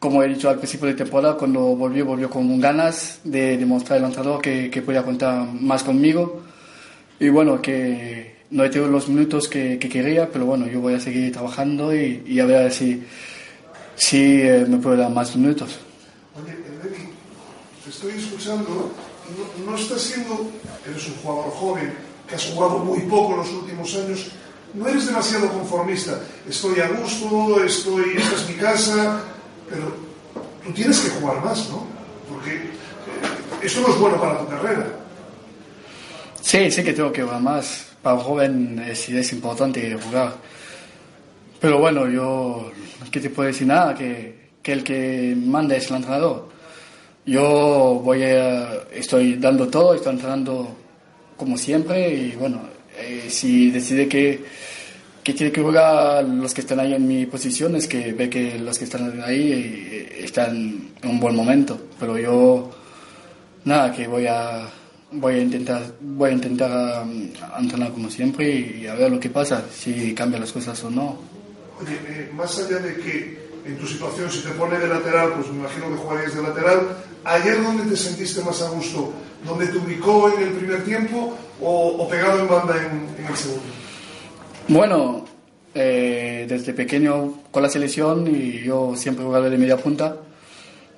como 0.04 0.22
he 0.22 0.28
dicho 0.28 0.50
al 0.50 0.58
principio 0.58 0.88
de 0.88 0.92
temporada, 0.92 1.34
cuando 1.34 1.60
volvió, 1.60 2.04
volvió 2.04 2.28
con 2.28 2.60
ganas 2.60 3.20
de 3.24 3.56
demostrar 3.56 4.00
al 4.00 4.04
entrenador 4.04 4.42
que, 4.42 4.70
que 4.70 4.82
podía 4.82 5.02
contar 5.02 5.46
más 5.46 5.82
conmigo. 5.82 6.42
Y 7.18 7.30
bueno, 7.30 7.62
que 7.62 8.44
no 8.50 8.64
he 8.64 8.68
tenido 8.68 8.90
los 8.90 9.08
minutos 9.08 9.48
que, 9.48 9.78
que 9.78 9.88
quería, 9.88 10.30
pero 10.30 10.44
bueno, 10.44 10.66
yo 10.66 10.82
voy 10.82 10.92
a 10.92 11.00
seguir 11.00 11.32
trabajando 11.32 11.96
y, 11.96 12.22
y 12.26 12.38
a 12.38 12.44
ver 12.44 12.70
si, 12.70 13.02
si 13.96 14.42
eh, 14.42 14.66
me 14.68 14.76
puedo 14.76 14.94
dar 14.94 15.10
más 15.10 15.34
minutos. 15.36 15.78
Oye, 16.36 16.52
Enrique, 16.52 17.08
te 17.82 17.88
estoy 17.88 18.12
escuchando 18.12 18.92
no, 19.64 19.70
no 19.70 19.74
estás 19.78 20.02
siendo, 20.02 20.50
eres 20.86 21.08
un 21.08 21.14
jugador 21.14 21.50
joven, 21.50 21.94
que 22.28 22.34
has 22.34 22.44
jugado 22.44 22.80
muy 22.80 23.00
poco 23.08 23.32
en 23.32 23.38
los 23.38 23.52
últimos 23.54 23.96
años, 23.96 24.26
no 24.74 24.86
eres 24.86 25.06
demasiado 25.06 25.48
conformista. 25.48 26.20
Estoy 26.46 26.80
a 26.80 26.88
gusto, 26.88 27.64
estoy, 27.64 28.18
esta 28.18 28.34
es 28.34 28.48
mi 28.50 28.56
casa, 28.56 29.33
pero 29.68 29.94
tú 30.64 30.72
tienes 30.72 30.98
que 31.00 31.10
jugar 31.10 31.44
más, 31.44 31.68
¿no? 31.70 31.86
Porque 32.28 32.54
eh, 32.54 32.68
esto 33.62 33.80
no 33.80 33.88
es 33.88 33.98
bueno 33.98 34.20
para 34.20 34.38
tu 34.38 34.48
carrera. 34.48 34.86
Sí, 36.40 36.70
sí 36.70 36.82
que 36.82 36.92
tengo 36.92 37.12
que 37.12 37.22
jugar 37.22 37.40
más. 37.40 37.86
Para 38.02 38.16
un 38.16 38.22
joven 38.22 38.84
es, 38.86 39.08
es 39.08 39.32
importante 39.32 39.94
jugar. 39.94 40.34
Pero 41.60 41.78
bueno, 41.78 42.08
yo, 42.08 42.70
¿qué 43.10 43.20
te 43.20 43.30
puedo 43.30 43.46
decir? 43.46 43.66
Nada, 43.66 43.94
que, 43.94 44.50
que 44.62 44.72
el 44.72 44.84
que 44.84 45.34
manda 45.36 45.74
es 45.76 45.88
el 45.90 45.96
entrenador. 45.96 46.48
Yo 47.26 48.02
voy 48.04 48.22
a, 48.22 48.82
estoy 48.92 49.36
dando 49.36 49.68
todo, 49.68 49.94
estoy 49.94 50.12
entrenando 50.12 50.76
como 51.36 51.56
siempre 51.56 52.12
y 52.12 52.32
bueno, 52.32 52.60
eh, 52.98 53.26
si 53.28 53.70
decide 53.70 54.06
que, 54.08 54.44
que 55.24 55.32
tiene 55.32 55.50
que 55.50 55.62
jugar 55.62 56.22
los 56.22 56.52
que 56.52 56.60
están 56.60 56.80
ahí 56.80 56.92
en 56.92 57.08
mi 57.08 57.24
posición 57.24 57.74
es 57.76 57.88
que 57.88 58.12
ve 58.12 58.28
que 58.28 58.58
los 58.58 58.78
que 58.78 58.84
están 58.84 59.22
ahí 59.22 59.52
eh, 59.52 60.20
están 60.22 60.92
en 61.02 61.10
un 61.10 61.18
buen 61.18 61.34
momento. 61.34 61.80
Pero 61.98 62.18
yo, 62.18 62.70
nada, 63.64 63.90
que 63.90 64.06
voy 64.06 64.26
a, 64.26 64.68
voy 65.12 65.34
a 65.36 65.38
intentar, 65.38 65.82
voy 65.98 66.30
a 66.30 66.32
intentar 66.34 67.02
um, 67.02 67.30
entrenar 67.58 67.92
como 67.92 68.10
siempre 68.10 68.50
y 68.50 68.86
a 68.86 68.94
ver 68.94 69.10
lo 69.10 69.18
que 69.18 69.30
pasa, 69.30 69.64
si 69.74 70.14
cambian 70.14 70.42
las 70.42 70.52
cosas 70.52 70.84
o 70.84 70.90
no. 70.90 71.18
Oye, 71.80 71.98
eh, 72.06 72.30
más 72.34 72.58
allá 72.58 72.78
de 72.80 72.94
que 72.96 73.44
en 73.64 73.78
tu 73.78 73.86
situación, 73.86 74.30
si 74.30 74.40
te 74.42 74.50
pone 74.50 74.78
de 74.78 74.86
lateral, 74.86 75.32
pues 75.36 75.48
me 75.48 75.60
imagino 75.60 75.88
que 75.88 75.96
jugarías 75.96 76.36
de 76.36 76.42
lateral. 76.42 76.80
¿Ayer 77.24 77.62
dónde 77.62 77.84
te 77.84 77.96
sentiste 77.96 78.42
más 78.42 78.60
a 78.60 78.68
gusto? 78.68 79.10
¿Dónde 79.42 79.68
te 79.68 79.78
ubicó 79.78 80.30
en 80.36 80.42
el 80.42 80.50
primer 80.50 80.84
tiempo 80.84 81.34
o, 81.62 81.88
o 81.96 82.08
pegado 82.10 82.40
en 82.40 82.48
banda 82.48 82.76
en, 82.76 83.24
en 83.24 83.30
el 83.30 83.36
segundo? 83.36 83.83
Bueno, 84.68 85.24
eh, 85.74 86.46
desde 86.48 86.72
pequeño 86.72 87.42
con 87.50 87.62
la 87.62 87.68
selección 87.68 88.26
y 88.34 88.62
yo 88.64 88.94
siempre 88.96 89.22
he 89.24 89.26
jugado 89.26 89.50
de 89.50 89.58
media 89.58 89.76
punta. 89.76 90.16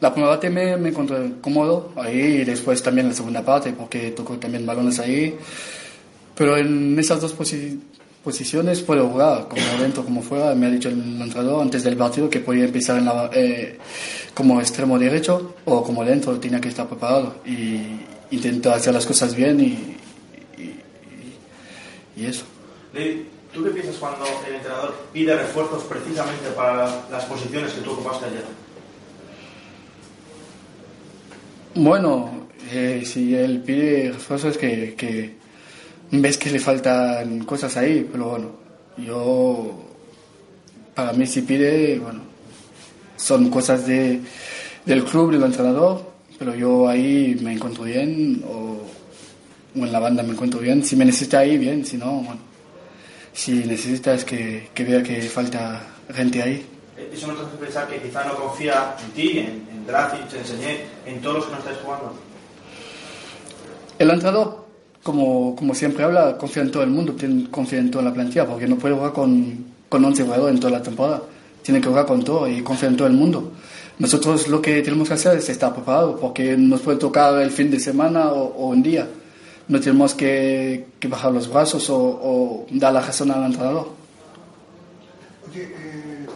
La 0.01 0.13
primera 0.13 0.33
parte 0.35 0.51
me, 0.51 0.73
encontré 0.73 1.33
cómodo 1.41 1.93
ahí 1.97 2.19
y 2.43 2.45
después 2.45 2.83
también 2.83 3.09
la 3.09 3.15
segunda 3.15 3.43
parte 3.43 3.73
porque 3.73 4.11
tocó 4.11 4.37
también 4.39 4.67
balones 4.67 4.99
ahí. 5.01 5.35
Pero 6.35 6.57
en 6.59 6.99
esas 6.99 7.21
dos 7.21 7.37
posi- 7.37 7.81
posiciones 8.23 8.83
puedo 8.83 9.09
jugar, 9.09 9.49
como 9.49 9.63
dentro 9.83 10.05
como 10.05 10.21
fuera. 10.23 10.55
Me 10.55 10.67
ha 10.67 10.71
dicho 10.71 10.91
el 10.91 11.01
entrenador 11.23 11.63
antes 11.63 11.83
del 11.83 11.97
partido 11.97 12.29
que 12.29 12.41
podía 12.41 12.67
empezar 12.67 12.99
en 12.99 13.07
la, 13.07 13.31
eh, 13.33 13.79
como 14.35 14.61
extremo 14.61 14.99
derecho 14.99 15.55
o 15.65 15.83
como 15.83 16.05
dentro, 16.05 16.39
tenía 16.39 16.61
que 16.61 16.69
estar 16.69 16.87
preparado 16.87 17.37
y 17.47 17.81
intento 18.31 18.71
hacer 18.71 18.93
las 18.93 19.07
cosas 19.07 19.35
bien 19.35 19.59
y, 19.61 19.97
y- 20.61 22.27
eso. 22.27 22.45
Lee, 22.93 23.27
¿tú 23.57 23.65
qué 23.65 23.71
piensas 23.71 23.97
cuando 23.97 24.27
el 24.47 24.57
entrenador 24.57 24.95
pide 25.13 25.35
refuerzos 25.35 25.83
precisamente 25.85 26.51
para 26.55 27.07
las 27.11 27.25
posiciones 27.25 27.73
que 27.73 27.81
tú 27.81 27.93
ocupaste 27.93 28.27
ayer? 28.27 28.45
Bueno, 31.75 32.49
eh, 32.71 33.03
si 33.05 33.35
él 33.35 33.63
pide 33.63 34.13
refuerzos 34.13 34.59
que, 34.59 34.95
que 34.95 35.37
ves 36.11 36.37
que 36.37 36.51
le 36.51 36.61
faltan 36.61 37.45
cosas 37.45 37.77
ahí, 37.77 38.07
pero 38.11 38.31
bueno, 38.31 38.51
yo, 38.99 39.75
para 40.95 41.13
mí 41.15 41.27
si 41.27 41.43
pide, 41.43 41.99
bueno, 41.99 42.21
son 43.17 43.49
cosas 43.51 43.87
de, 43.87 44.21
del 44.85 45.05
club, 45.05 45.33
del 45.33 45.43
entrenador, 45.43 46.03
pero 46.39 46.55
yo 46.55 46.89
ahí 46.89 47.39
me 47.41 47.55
encuentro 47.55 47.85
bien 47.85 48.43
o, 48.47 48.83
o 49.79 49.85
en 49.85 49.93
la 49.93 49.99
banda 49.99 50.23
me 50.23 50.33
encuentro 50.33 50.61
bien. 50.61 50.85
Si 50.85 50.95
me 50.97 51.07
necesita 51.07 51.39
ahí, 51.39 51.57
bien, 51.57 51.85
si 51.85 51.97
no, 51.97 52.13
bueno, 52.13 52.46
si 53.37 53.53
necesita 53.53 54.15
es 54.15 54.25
que, 54.25 54.71
que 54.73 54.83
vea 54.83 55.03
que 55.03 55.21
falta 55.23 55.83
gente 56.13 56.43
ahí. 56.43 56.67
¿Eso 57.13 57.27
no 57.27 57.35
te 57.35 57.47
hace 57.47 57.57
pensar 57.59 57.87
que 57.87 58.01
quizá 58.01 58.25
no 58.25 58.35
confía 58.35 58.97
en 59.05 59.11
ti, 59.13 59.39
en, 59.39 59.69
en 59.71 59.87
Dracic, 59.87 60.33
en 60.33 60.45
Señé, 60.45 60.81
en 61.05 61.21
todos 61.21 61.37
los 61.37 61.45
que 61.45 61.53
no 61.53 61.59
estáis 61.59 61.77
jugando? 61.85 62.15
El 63.99 64.11
entrenador, 64.11 64.65
como, 65.03 65.55
como 65.55 65.75
siempre 65.75 66.05
habla, 66.05 66.39
confía 66.39 66.63
en 66.63 66.71
todo 66.71 66.83
el 66.83 66.89
mundo, 66.89 67.15
confía 67.51 67.79
en 67.79 67.91
toda 67.91 68.05
la 68.05 68.15
plantilla, 68.15 68.47
porque 68.47 68.67
no 68.67 68.77
puede 68.77 68.95
jugar 68.95 69.13
con, 69.13 69.67
con 69.91 70.03
11 70.03 70.23
jugadores 70.23 70.55
en 70.55 70.61
toda 70.61 70.79
la 70.79 70.83
temporada. 70.83 71.23
Tiene 71.63 71.83
que 71.83 71.89
jugar 71.89 72.07
con 72.07 72.25
todo 72.25 72.49
y 72.49 72.63
confía 72.63 72.89
en 72.89 72.97
todo 72.97 73.07
el 73.07 73.15
mundo. 73.15 73.53
Nosotros 73.99 74.49
lo 74.49 74.63
que 74.63 74.81
tenemos 74.81 75.09
que 75.09 75.15
hacer 75.15 75.37
es 75.37 75.47
estar 75.51 75.75
preparados, 75.75 76.19
porque 76.19 76.57
nos 76.57 76.81
puede 76.81 76.97
tocar 76.97 77.39
el 77.43 77.51
fin 77.51 77.71
de 77.71 77.81
semana 77.81 78.33
o, 78.33 78.45
o 78.45 78.69
un 78.69 78.83
día. 78.83 79.07
No 79.69 79.81
tenemos 79.81 80.15
que, 80.15 80.87
que 81.01 81.09
bajar 81.09 81.33
los 81.33 81.49
brazos 81.49 81.91
o, 81.91 81.99
o 81.99 82.67
dar 82.71 82.93
la 82.93 83.01
razón 83.01 83.31
al 83.33 83.47
entrenador. 83.47 83.91
Oye, 85.51 85.65
eh, 85.65 86.27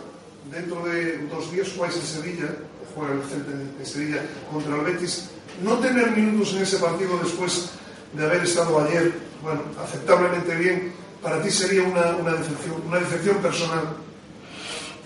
dentro 0.50 0.84
de 0.84 1.18
dos 1.28 1.52
días 1.52 1.68
jugáis 1.74 1.94
en 1.96 2.02
Sevilla, 2.02 2.46
juega 2.94 3.14
el 3.14 3.22
Celta 3.22 3.52
en 3.52 3.86
Sevilla 3.86 4.22
contra 4.52 4.76
el 4.76 4.82
Betis. 4.82 5.30
No 5.62 5.74
tener 5.74 6.10
minutos 6.10 6.54
en 6.54 6.62
ese 6.62 6.78
partido 6.78 7.18
después 7.22 7.70
de 8.14 8.24
haber 8.24 8.42
estado 8.42 8.80
ayer, 8.80 9.12
bueno, 9.42 9.62
aceptablemente 9.80 10.56
bien, 10.56 10.92
para 11.22 11.40
ti 11.42 11.50
sería 11.50 11.82
una, 11.82 12.16
una 12.16 12.32
decepción, 12.32 12.82
una 12.86 12.98
decepción 12.98 13.36
personal. 13.36 13.84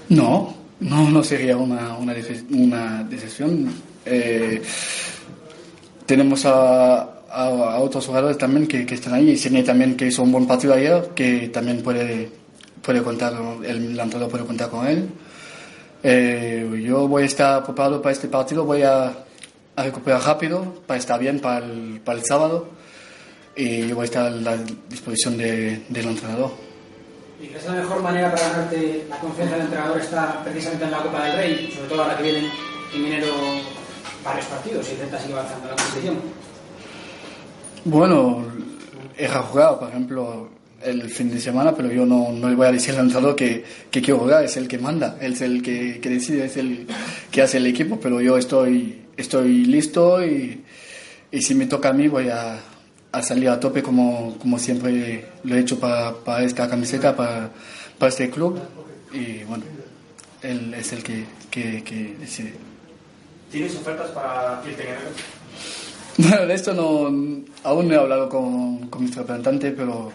No, 0.09 0.55
no, 0.81 1.11
no 1.11 1.23
sería 1.25 1.57
una, 1.57 1.97
una 1.97 2.15
decepción. 3.05 3.71
Eh, 4.07 4.63
tenemos 6.07 6.45
a, 6.47 7.14
a- 7.35 7.75
a 7.75 7.79
otros 7.81 8.07
jugadores 8.07 8.39
también 8.39 8.67
que, 8.67 8.87
que 8.87 8.95
están 8.95 9.15
ahí. 9.15 9.31
Y 9.31 9.37
Sidney 9.37 9.63
también 9.63 9.97
que 9.97 10.07
hizo 10.07 10.23
un 10.23 10.33
buen 10.33 10.47
partido 10.47 10.75
ayer, 10.75 11.11
que 11.15 11.49
también 11.49 11.83
puede, 11.83 12.31
puede 12.83 13.03
contar, 13.03 13.33
el 13.65 13.99
entrenador 13.99 14.29
puede 14.31 14.45
contar 14.45 14.71
con 14.71 14.87
él. 14.87 15.09
Eh, 16.03 16.83
yo 16.85 17.09
voy 17.09 17.23
a 17.23 17.27
estar 17.27 17.65
preparado 17.65 18.03
para 18.03 18.13
este 18.13 18.29
partido, 18.29 18.65
voy 18.65 18.83
a, 18.83 19.13
a 19.77 19.83
recuperar 19.83 20.21
rápido 20.23 20.83
para 20.87 20.99
estar 21.01 21.19
bien 21.19 21.41
para 21.41 21.65
el, 21.65 22.01
para 22.05 22.19
el 22.19 22.25
sábado 22.25 22.69
y 23.57 23.89
yo 23.89 23.95
voy 23.95 24.03
a 24.03 24.05
estar 24.05 24.27
a 24.27 24.31
la 24.31 24.57
disposición 24.89 25.39
de- 25.39 25.83
del 25.89 26.07
entrenador. 26.09 26.51
¿Y 27.43 27.47
crees 27.49 27.63
que 27.65 27.69
la 27.71 27.77
mejor 27.77 28.03
manera 28.03 28.31
para 28.35 28.49
ganarte 28.51 29.07
la 29.09 29.19
confianza 29.19 29.55
del 29.57 29.65
entrenador 29.65 29.99
está 30.01 30.43
precisamente 30.45 30.85
en 30.85 30.91
la 30.91 30.99
Copa 31.03 31.25
del 31.25 31.37
Rey? 31.37 31.73
Sobre 31.75 31.89
todo 31.89 32.03
ahora 32.03 32.17
que 32.17 32.23
vienen 32.23 32.45
en 32.95 33.05
enero 33.07 33.33
varios 34.25 34.47
partidos 34.47 34.87
y 34.93 34.97
Celta 34.97 35.19
sigue 35.19 35.33
avanzando 35.35 35.69
la 35.69 35.77
competición. 35.77 36.17
Bueno, 37.85 38.47
he 39.17 39.29
jugado, 39.29 39.81
por 39.81 39.89
ejemplo, 39.91 40.49
el 40.83 41.11
fin 41.11 41.31
de 41.31 41.41
semana, 41.41 41.75
pero 41.75 41.93
yo 41.93 42.07
no, 42.07 42.33
no 42.33 42.49
le 42.49 42.55
voy 42.55 42.67
a 42.67 42.73
decir 42.73 42.95
al 42.95 43.07
entrenador 43.07 43.37
que, 43.37 43.65
que 43.91 44.01
quiero 44.01 44.21
jugar, 44.21 44.45
es 44.45 44.57
el 44.57 44.69
que 44.69 44.79
manda, 44.79 45.19
es 45.21 45.41
el 45.41 45.63
que, 45.63 46.01
que 46.01 46.09
decide, 46.09 46.47
es 46.47 46.57
el 46.57 46.87
que 47.31 47.43
hace 47.43 47.59
el 47.59 47.67
equipo, 47.67 47.99
pero 48.01 48.21
yo 48.21 48.39
estoy, 48.39 49.03
estoy 49.17 49.65
listo 49.65 50.25
y, 50.25 50.63
y 51.31 51.43
si 51.43 51.55
me 51.55 51.67
toca 51.67 51.91
a 51.91 51.93
mí 51.93 52.09
voy 52.09 52.29
a, 52.29 52.59
a 53.13 53.23
salir 53.23 53.49
a 53.49 53.61
tope 53.61 53.83
como, 53.83 54.37
como 54.39 54.59
siempre 54.59 55.27
lo 55.45 55.55
he 55.55 55.61
hecho 55.61 55.79
para, 55.79 56.15
para 56.15 56.43
esta 56.43 56.69
camiseta, 56.69 57.15
para, 57.15 57.51
para 57.99 58.09
este 58.09 58.31
club 58.31 58.59
y 59.13 59.45
bueno, 59.45 59.65
él 60.43 60.75
es 60.75 60.93
el 60.93 61.03
que, 61.03 61.25
que, 61.51 62.17
decide. 62.19 62.55
¿Tienes 63.51 63.77
ofertas 63.77 64.11
para 64.11 64.63
enero? 64.63 65.01
Bueno, 66.17 66.47
de 66.47 66.55
esto 66.55 66.73
no, 66.73 67.45
aún 67.65 67.89
no 67.89 67.95
he 67.95 67.97
hablado 67.97 68.29
con, 68.29 68.89
con 68.89 69.03
mi 69.05 69.11
representante, 69.11 69.73
pero 69.73 70.13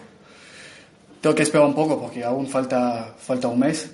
tengo 1.20 1.36
que 1.36 1.44
esperar 1.44 1.68
un 1.68 1.76
poco 1.76 2.00
porque 2.00 2.24
aún 2.24 2.48
falta, 2.48 3.16
falta 3.18 3.48
un 3.50 3.60
mes. 3.60 3.92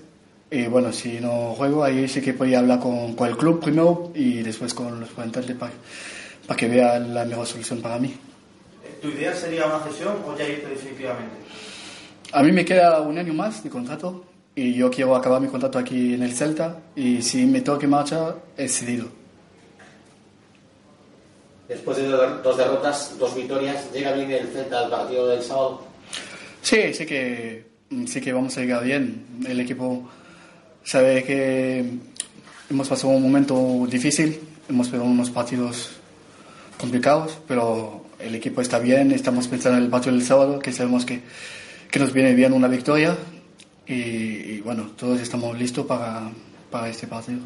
Y 0.52 0.68
bueno, 0.68 0.94
si 0.94 1.20
no 1.20 1.56
juego, 1.56 1.84
ahí 1.84 2.08
sí 2.08 2.22
que 2.22 2.34
podía 2.34 2.60
hablar 2.60 2.80
con, 2.80 3.16
con 3.16 3.28
el 3.28 3.36
club 3.36 3.60
primero 3.60 4.12
y 4.14 4.44
después 4.44 4.74
con 4.74 5.00
los 5.00 5.10
representantes 5.10 5.56
para, 5.56 5.74
para 6.46 6.58
que 6.58 6.68
vea 6.68 7.00
la 7.00 7.26
mejor 7.26 7.48
solución 7.48 7.82
para 7.82 7.98
mí. 7.98 8.16
¿Tu 9.02 9.10
idea 9.10 9.34
sería 9.34 9.66
una 9.66 9.80
cesión 9.80 10.16
o 10.28 10.38
ya 10.38 10.48
irte 10.48 10.68
definitivamente? 10.70 11.36
A 12.32 12.44
mí 12.44 12.52
me 12.52 12.64
queda 12.64 13.02
un 13.02 13.18
año 13.18 13.34
más 13.34 13.64
de 13.64 13.70
contrato 13.70 14.26
y 14.56 14.74
yo 14.74 14.92
quiero 14.92 15.16
acabar 15.16 15.42
mi 15.42 15.48
contrato 15.48 15.80
aquí 15.80 16.14
en 16.14 16.22
el 16.22 16.34
Celta 16.34 16.78
y 16.96 17.22
si 17.22 17.46
me 17.46 17.62
tengo 17.62 17.80
que 17.80 17.88
marchar, 17.88 18.36
he 18.56 18.68
cedido. 18.68 19.25
Después 21.68 21.98
de 21.98 22.08
dos 22.08 22.58
derrotas, 22.58 23.16
dos 23.18 23.36
victorias, 23.36 23.92
¿llega 23.92 24.14
bien 24.14 24.30
el 24.32 24.48
Celta 24.48 24.80
al 24.80 24.90
partido 24.90 25.28
del 25.28 25.42
sábado? 25.42 25.82
Sí, 26.62 26.94
sí 26.94 27.06
que, 27.06 27.66
sí 28.06 28.22
que 28.22 28.34
vamos 28.34 28.56
a 28.58 28.62
llegar 28.62 28.84
bien. 28.84 29.26
El 29.48 29.60
equipo 29.60 30.08
sabe 30.84 31.24
que 31.24 31.84
hemos 32.70 32.88
pasado 32.88 33.14
un 33.14 33.24
momento 33.24 33.88
difícil, 33.90 34.40
hemos 34.70 34.92
tenido 34.92 35.10
unos 35.10 35.32
partidos 35.32 35.92
complicados, 36.78 37.40
pero 37.48 38.06
el 38.20 38.36
equipo 38.36 38.62
está 38.62 38.78
bien, 38.78 39.12
estamos 39.12 39.48
pensando 39.48 39.80
en 39.80 39.86
el 39.86 39.90
partido 39.90 40.16
del 40.16 40.24
sábado, 40.24 40.60
que 40.60 40.72
sabemos 40.72 41.04
que, 41.04 41.22
que 41.90 42.00
nos 42.00 42.14
viene 42.14 42.36
bien 42.36 42.54
una 42.54 42.68
victoria 42.68 43.18
y, 43.88 43.94
y 43.94 44.62
bueno, 44.62 44.92
todos 44.96 45.20
estamos 45.20 45.58
listos 45.58 45.86
para, 45.88 46.30
para 46.70 46.90
este 46.90 47.08
partido. 47.08 47.40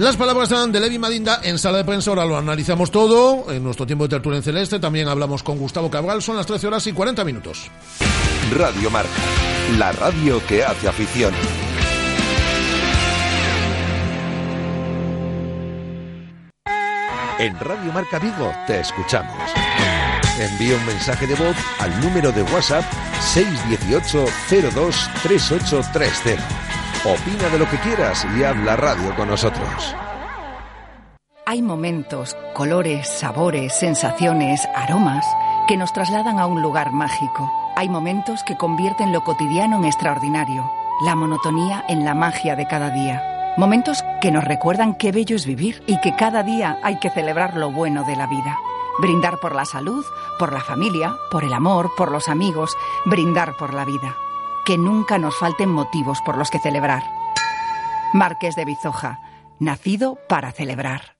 Las 0.00 0.16
palabras 0.16 0.50
están 0.50 0.72
de 0.72 0.80
Levi 0.80 0.98
Madinda 0.98 1.40
en 1.42 1.58
sala 1.58 1.76
de 1.76 1.84
prensa, 1.84 2.08
ahora 2.08 2.24
lo 2.24 2.38
analizamos 2.38 2.90
todo, 2.90 3.52
en 3.52 3.62
nuestro 3.62 3.84
tiempo 3.84 4.04
de 4.04 4.08
tertulia 4.08 4.38
en 4.38 4.42
celeste, 4.42 4.78
también 4.78 5.08
hablamos 5.08 5.42
con 5.42 5.58
Gustavo 5.58 5.90
Cabral, 5.90 6.22
son 6.22 6.38
las 6.38 6.46
13 6.46 6.68
horas 6.68 6.86
y 6.86 6.94
40 6.94 7.22
minutos. 7.22 7.70
Radio 8.50 8.90
Marca, 8.90 9.10
la 9.78 9.92
radio 9.92 10.40
que 10.46 10.64
hace 10.64 10.88
afición. 10.88 11.34
En 17.38 17.60
Radio 17.60 17.92
Marca 17.92 18.18
Vigo 18.18 18.54
te 18.66 18.80
escuchamos. 18.80 19.50
Envía 20.38 20.76
un 20.76 20.86
mensaje 20.86 21.26
de 21.26 21.34
voz 21.34 21.56
al 21.78 22.00
número 22.00 22.32
de 22.32 22.42
WhatsApp 22.44 22.84
618 23.20 24.24
02 24.74 25.10
3830. 25.24 26.69
Opina 27.02 27.48
de 27.48 27.58
lo 27.58 27.66
que 27.66 27.78
quieras 27.78 28.26
y 28.36 28.44
haz 28.44 28.54
la 28.58 28.76
radio 28.76 29.16
con 29.16 29.28
nosotros. 29.28 29.96
Hay 31.46 31.62
momentos, 31.62 32.36
colores, 32.52 33.08
sabores, 33.08 33.74
sensaciones, 33.74 34.68
aromas 34.76 35.24
que 35.66 35.78
nos 35.78 35.94
trasladan 35.94 36.38
a 36.38 36.46
un 36.46 36.60
lugar 36.60 36.92
mágico. 36.92 37.50
Hay 37.74 37.88
momentos 37.88 38.44
que 38.44 38.58
convierten 38.58 39.14
lo 39.14 39.24
cotidiano 39.24 39.78
en 39.78 39.86
extraordinario, 39.86 40.70
la 41.02 41.14
monotonía 41.14 41.86
en 41.88 42.04
la 42.04 42.14
magia 42.14 42.54
de 42.54 42.66
cada 42.66 42.90
día. 42.90 43.54
Momentos 43.56 44.04
que 44.20 44.30
nos 44.30 44.44
recuerdan 44.44 44.94
qué 44.94 45.10
bello 45.10 45.36
es 45.36 45.46
vivir 45.46 45.82
y 45.86 45.98
que 46.02 46.14
cada 46.14 46.42
día 46.42 46.78
hay 46.82 46.98
que 46.98 47.08
celebrar 47.08 47.56
lo 47.56 47.72
bueno 47.72 48.04
de 48.04 48.16
la 48.16 48.26
vida. 48.26 48.58
Brindar 48.98 49.38
por 49.38 49.54
la 49.54 49.64
salud, 49.64 50.04
por 50.38 50.52
la 50.52 50.60
familia, 50.60 51.14
por 51.30 51.44
el 51.44 51.54
amor, 51.54 51.92
por 51.96 52.12
los 52.12 52.28
amigos, 52.28 52.76
brindar 53.06 53.56
por 53.56 53.72
la 53.72 53.86
vida. 53.86 54.14
Que 54.64 54.78
nunca 54.78 55.18
nos 55.18 55.38
falten 55.38 55.68
motivos 55.68 56.20
por 56.22 56.36
los 56.36 56.50
que 56.50 56.58
celebrar. 56.58 57.02
Marqués 58.12 58.56
de 58.56 58.64
Bizoja, 58.64 59.20
nacido 59.58 60.18
para 60.28 60.52
celebrar. 60.52 61.19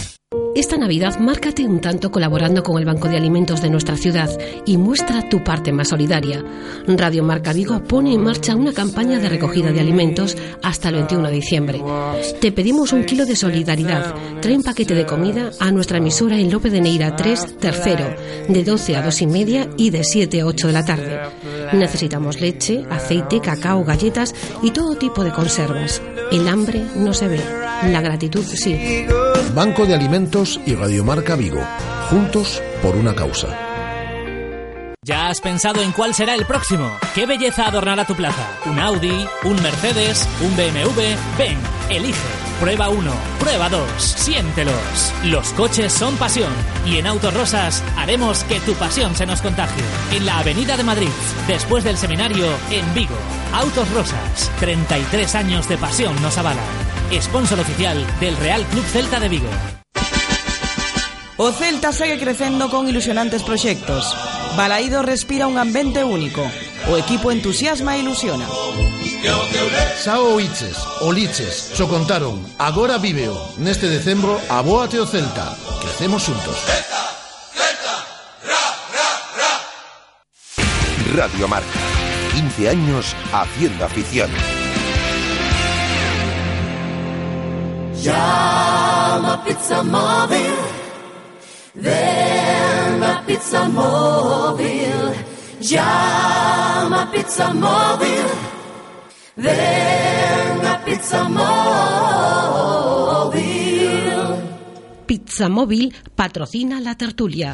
Esta 0.53 0.77
Navidad 0.77 1.17
márcate 1.17 1.65
un 1.65 1.79
tanto 1.79 2.11
colaborando 2.11 2.61
con 2.61 2.77
el 2.77 2.83
Banco 2.83 3.07
de 3.07 3.15
Alimentos 3.15 3.61
de 3.61 3.69
nuestra 3.69 3.95
ciudad 3.95 4.29
y 4.65 4.75
muestra 4.75 5.29
tu 5.29 5.41
parte 5.41 5.71
más 5.71 5.87
solidaria. 5.87 6.43
Radio 6.87 7.23
Marca 7.23 7.53
Vigo 7.53 7.81
pone 7.83 8.13
en 8.13 8.21
marcha 8.21 8.53
una 8.53 8.73
campaña 8.73 9.19
de 9.19 9.29
recogida 9.29 9.71
de 9.71 9.79
alimentos 9.79 10.35
hasta 10.61 10.89
el 10.89 10.95
21 10.95 11.29
de 11.29 11.33
diciembre. 11.33 11.81
Te 12.41 12.51
pedimos 12.51 12.91
un 12.91 13.05
kilo 13.05 13.25
de 13.25 13.37
solidaridad. 13.37 14.13
Trae 14.41 14.57
un 14.57 14.63
paquete 14.63 14.93
de 14.93 15.05
comida 15.05 15.51
a 15.57 15.71
nuestra 15.71 15.99
emisora 15.99 16.37
en 16.37 16.51
Lope 16.51 16.69
de 16.69 16.81
Neira 16.81 17.15
3, 17.15 17.57
tercero, 17.57 18.13
de 18.49 18.63
12 18.63 18.97
a 18.97 19.03
2 19.03 19.21
y 19.21 19.27
media 19.27 19.69
y 19.77 19.89
de 19.89 20.03
7 20.03 20.41
a 20.41 20.45
8 20.45 20.67
de 20.67 20.73
la 20.73 20.83
tarde. 20.83 21.19
Necesitamos 21.71 22.41
leche, 22.41 22.83
aceite, 22.89 23.39
cacao, 23.39 23.85
galletas 23.85 24.35
y 24.61 24.71
todo 24.71 24.95
tipo 24.95 25.23
de 25.23 25.31
conservas. 25.31 26.01
El 26.29 26.45
hambre 26.49 26.83
no 26.97 27.13
se 27.13 27.29
ve, 27.29 27.39
la 27.89 28.01
gratitud 28.01 28.43
sí. 28.43 28.75
Banco 29.49 29.85
de 29.85 29.93
Alimentos 29.93 30.59
y 30.65 30.75
Radiomarca 30.75 31.35
Vigo, 31.35 31.61
juntos 32.09 32.61
por 32.81 32.95
una 32.95 33.13
causa. 33.13 33.47
¿Ya 35.03 35.27
has 35.27 35.41
pensado 35.41 35.81
en 35.81 35.91
cuál 35.91 36.13
será 36.13 36.35
el 36.35 36.45
próximo? 36.45 36.89
¿Qué 37.15 37.25
belleza 37.25 37.65
adornará 37.67 38.05
tu 38.05 38.15
plaza? 38.15 38.47
¿Un 38.65 38.79
Audi? 38.79 39.25
¿Un 39.43 39.61
Mercedes? 39.61 40.27
¿Un 40.41 40.55
BMW? 40.55 41.01
Ven, 41.37 41.57
elige. 41.89 42.19
Prueba 42.61 42.89
1, 42.89 43.11
prueba 43.39 43.67
2, 43.67 43.81
siéntelos. 43.99 45.13
Los 45.25 45.51
coches 45.53 45.91
son 45.91 46.15
pasión 46.17 46.51
y 46.85 46.97
en 46.97 47.07
Autos 47.07 47.33
Rosas 47.33 47.83
haremos 47.97 48.43
que 48.43 48.59
tu 48.59 48.73
pasión 48.73 49.15
se 49.15 49.25
nos 49.25 49.41
contagie. 49.41 49.83
En 50.11 50.25
la 50.25 50.37
Avenida 50.37 50.77
de 50.77 50.83
Madrid, 50.83 51.09
después 51.47 51.83
del 51.83 51.97
seminario 51.97 52.45
en 52.69 52.93
Vigo. 52.93 53.15
Autos 53.53 53.91
Rosas, 53.91 54.51
33 54.59 55.35
años 55.35 55.67
de 55.67 55.77
pasión 55.77 56.21
nos 56.21 56.37
avalan. 56.37 56.90
Sponsor 57.19 57.59
oficial 57.59 58.05
del 58.19 58.37
Real 58.37 58.65
Club 58.67 58.85
Celta 58.85 59.19
de 59.19 59.29
Vigo. 59.29 59.49
O 61.37 61.51
Celta 61.51 61.91
segue 61.91 62.19
crecendo 62.19 62.69
con 62.69 62.87
ilusionantes 62.87 63.43
proxectos. 63.43 64.15
Balaído 64.55 65.01
respira 65.01 65.47
un 65.47 65.57
ambiente 65.57 66.03
único. 66.03 66.41
O 66.87 66.97
equipo 66.97 67.31
entusiasma 67.31 67.97
e 67.97 67.99
ilusiona. 67.99 68.45
Sao 69.97 70.35
Oiches, 70.35 70.77
Oliches, 71.01 71.73
xo 71.75 71.87
contaron, 71.87 72.41
agora 72.57 72.97
víveo. 72.97 73.37
Neste 73.57 73.89
decembro, 73.89 74.39
abóate 74.49 74.99
o 74.99 75.05
Celta. 75.05 75.57
Crecemos 75.81 76.23
xuntos. 76.23 76.57
Radio 81.13 81.47
Marca, 81.47 81.79
15 82.33 82.69
años 82.69 83.15
haciendo 83.33 83.85
afición. 83.85 84.29
Llama 88.01 89.43
Pizza 89.45 89.83
Móvil. 89.83 90.55
Ven 91.75 93.03
a 93.03 93.23
Pizza 93.27 93.69
Móvil. 93.69 95.13
Llama 95.59 97.11
Pizza 97.11 97.53
Móvil. 97.53 98.25
Ven 99.35 100.65
a 100.65 100.83
Pizza 100.83 101.29
Móvil. 101.29 101.51
Pizza 105.05 105.47
Móvil 105.49 105.93
patrocina 106.15 106.81
la 106.81 106.97
tertulia. 106.97 107.53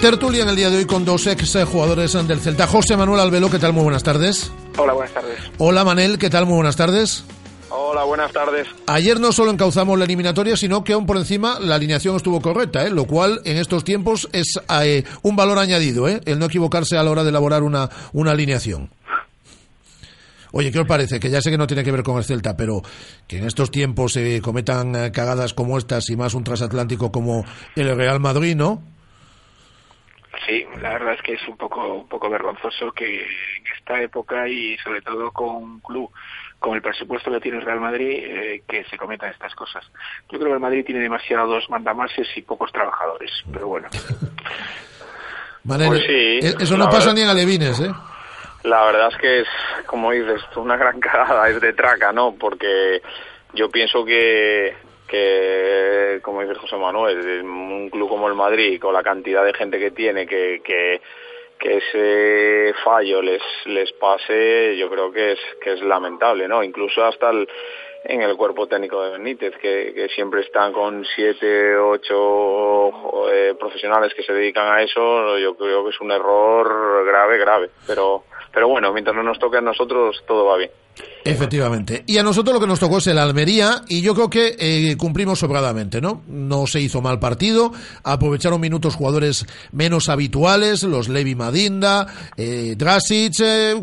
Tertulia 0.00 0.42
en 0.42 0.48
el 0.48 0.56
día 0.56 0.70
de 0.70 0.78
hoy 0.78 0.86
con 0.86 1.04
dos 1.04 1.28
ex 1.28 1.56
jugadores 1.70 2.14
del 2.26 2.40
Celta. 2.40 2.66
José 2.66 2.96
Manuel 2.96 3.20
Albelo, 3.20 3.48
¿qué 3.50 3.60
tal? 3.60 3.72
Muy 3.72 3.84
buenas 3.84 4.02
tardes. 4.02 4.50
Hola, 4.78 4.94
buenas 4.94 5.14
tardes. 5.14 5.38
Hola 5.58 5.84
Manel, 5.84 6.18
¿qué 6.18 6.28
tal? 6.28 6.46
Muy 6.46 6.56
buenas 6.56 6.74
tardes. 6.74 7.24
Hola, 7.72 8.02
buenas 8.02 8.32
tardes. 8.32 8.66
Ayer 8.88 9.20
no 9.20 9.30
solo 9.30 9.52
encauzamos 9.52 9.96
la 9.96 10.04
eliminatoria, 10.04 10.56
sino 10.56 10.82
que 10.82 10.92
aún 10.92 11.06
por 11.06 11.16
encima 11.16 11.60
la 11.60 11.76
alineación 11.76 12.16
estuvo 12.16 12.40
correcta, 12.40 12.84
¿eh? 12.84 12.90
lo 12.90 13.04
cual 13.04 13.40
en 13.44 13.58
estos 13.58 13.84
tiempos 13.84 14.28
es 14.32 14.60
eh, 14.82 15.04
un 15.22 15.36
valor 15.36 15.58
añadido, 15.58 16.08
¿eh? 16.08 16.20
el 16.26 16.40
no 16.40 16.46
equivocarse 16.46 16.98
a 16.98 17.04
la 17.04 17.12
hora 17.12 17.22
de 17.22 17.30
elaborar 17.30 17.62
una, 17.62 17.88
una 18.12 18.32
alineación. 18.32 18.90
Oye, 20.52 20.72
¿qué 20.72 20.80
os 20.80 20.86
parece? 20.86 21.20
Que 21.20 21.30
ya 21.30 21.40
sé 21.40 21.52
que 21.52 21.58
no 21.58 21.68
tiene 21.68 21.84
que 21.84 21.92
ver 21.92 22.02
con 22.02 22.16
el 22.16 22.24
Celta, 22.24 22.56
pero 22.56 22.82
que 23.28 23.38
en 23.38 23.46
estos 23.46 23.70
tiempos 23.70 24.14
se 24.14 24.40
cometan 24.40 24.96
eh, 24.96 25.12
cagadas 25.12 25.54
como 25.54 25.78
estas 25.78 26.10
y 26.10 26.16
más 26.16 26.34
un 26.34 26.42
transatlántico 26.42 27.12
como 27.12 27.44
el 27.76 27.96
Real 27.96 28.18
Madrid, 28.18 28.56
¿no? 28.56 28.82
Sí, 30.46 30.64
la 30.80 30.90
verdad 30.94 31.14
es 31.14 31.22
que 31.22 31.34
es 31.34 31.48
un 31.48 31.56
poco 31.56 31.94
un 31.94 32.08
poco 32.08 32.28
vergonzoso 32.28 32.90
que 32.92 33.20
en 33.22 33.66
esta 33.78 34.02
época 34.02 34.48
y 34.48 34.76
sobre 34.78 35.02
todo 35.02 35.30
con 35.30 35.48
un 35.56 35.80
club 35.80 36.10
con 36.60 36.74
el 36.76 36.82
presupuesto 36.82 37.30
que 37.32 37.40
tiene 37.40 37.58
el 37.58 37.64
Real 37.64 37.80
Madrid 37.80 38.22
eh, 38.22 38.62
que 38.68 38.84
se 38.84 38.96
cometan 38.96 39.30
estas 39.30 39.54
cosas. 39.54 39.84
Yo 40.30 40.38
creo 40.38 40.50
que 40.50 40.54
el 40.54 40.60
Madrid 40.60 40.84
tiene 40.84 41.00
demasiados 41.00 41.68
mandamases 41.70 42.28
y 42.36 42.42
pocos 42.42 42.70
trabajadores, 42.70 43.32
pero 43.52 43.66
bueno. 43.66 43.88
Manel, 45.64 45.88
Pues 45.88 46.00
sí, 46.02 46.38
eh, 46.46 46.54
eso 46.60 46.76
no 46.76 46.84
pasa 46.86 46.98
verdad- 46.98 47.14
ni 47.14 47.20
en 47.22 47.28
Alevines, 47.28 47.80
¿eh? 47.80 47.90
La 48.62 48.84
verdad 48.84 49.08
es 49.10 49.16
que 49.18 49.40
es, 49.40 49.48
como 49.86 50.10
dices, 50.12 50.42
una 50.56 50.76
gran 50.76 51.00
cagada, 51.00 51.48
es 51.48 51.60
de 51.60 51.72
traca, 51.72 52.12
¿no? 52.12 52.34
Porque 52.38 53.00
yo 53.54 53.70
pienso 53.70 54.04
que, 54.04 54.74
que, 55.08 56.18
como 56.22 56.42
dice 56.42 56.54
José 56.54 56.76
Manuel, 56.76 57.42
un 57.42 57.88
club 57.90 58.08
como 58.08 58.28
el 58.28 58.34
Madrid, 58.34 58.78
con 58.80 58.92
la 58.92 59.02
cantidad 59.02 59.44
de 59.44 59.54
gente 59.54 59.78
que 59.78 59.90
tiene, 59.92 60.26
que, 60.26 60.60
que, 60.62 61.00
que 61.60 61.76
ese 61.76 62.74
fallo 62.82 63.20
les, 63.22 63.42
les 63.66 63.92
pase, 63.92 64.76
yo 64.76 64.88
creo 64.88 65.12
que 65.12 65.32
es, 65.32 65.38
que 65.60 65.74
es 65.74 65.82
lamentable, 65.82 66.48
¿no? 66.48 66.62
Incluso 66.62 67.04
hasta 67.04 67.30
el, 67.30 67.46
en 68.04 68.22
el 68.22 68.36
cuerpo 68.36 68.66
técnico 68.66 69.02
de 69.02 69.12
Benítez, 69.12 69.54
que, 69.58 69.92
que 69.94 70.08
siempre 70.08 70.40
están 70.40 70.72
con 70.72 71.04
siete, 71.04 71.76
ocho 71.76 73.28
eh, 73.30 73.54
profesionales 73.58 74.14
que 74.14 74.22
se 74.22 74.32
dedican 74.32 74.72
a 74.72 74.82
eso, 74.82 75.38
yo 75.38 75.54
creo 75.54 75.84
que 75.84 75.90
es 75.90 76.00
un 76.00 76.10
error 76.10 77.04
grave, 77.04 77.38
grave. 77.38 77.70
Pero, 77.86 78.24
pero 78.52 78.68
bueno, 78.68 78.92
mientras 78.92 79.14
no 79.14 79.22
nos 79.22 79.38
toque 79.38 79.58
a 79.58 79.62
nosotros, 79.62 80.24
todo 80.26 80.46
va 80.46 80.56
bien. 80.56 80.70
Efectivamente. 81.24 82.02
Y 82.06 82.16
a 82.16 82.22
nosotros 82.22 82.54
lo 82.54 82.60
que 82.60 82.66
nos 82.66 82.80
tocó 82.80 82.98
es 82.98 83.06
el 83.06 83.18
Almería 83.18 83.82
y 83.88 84.00
yo 84.00 84.14
creo 84.14 84.30
que 84.30 84.56
eh, 84.58 84.96
cumplimos 84.96 85.38
sobradamente, 85.38 86.00
¿no? 86.00 86.22
No 86.28 86.66
se 86.66 86.80
hizo 86.80 87.02
mal 87.02 87.18
partido, 87.18 87.72
aprovecharon 88.02 88.60
minutos 88.60 88.94
jugadores 88.94 89.46
menos 89.72 90.08
habituales, 90.08 90.82
los 90.82 91.08
Levi 91.08 91.34
Madinda, 91.34 92.06
eh, 92.36 92.74
Drasic, 92.76 93.34
eh, 93.40 93.74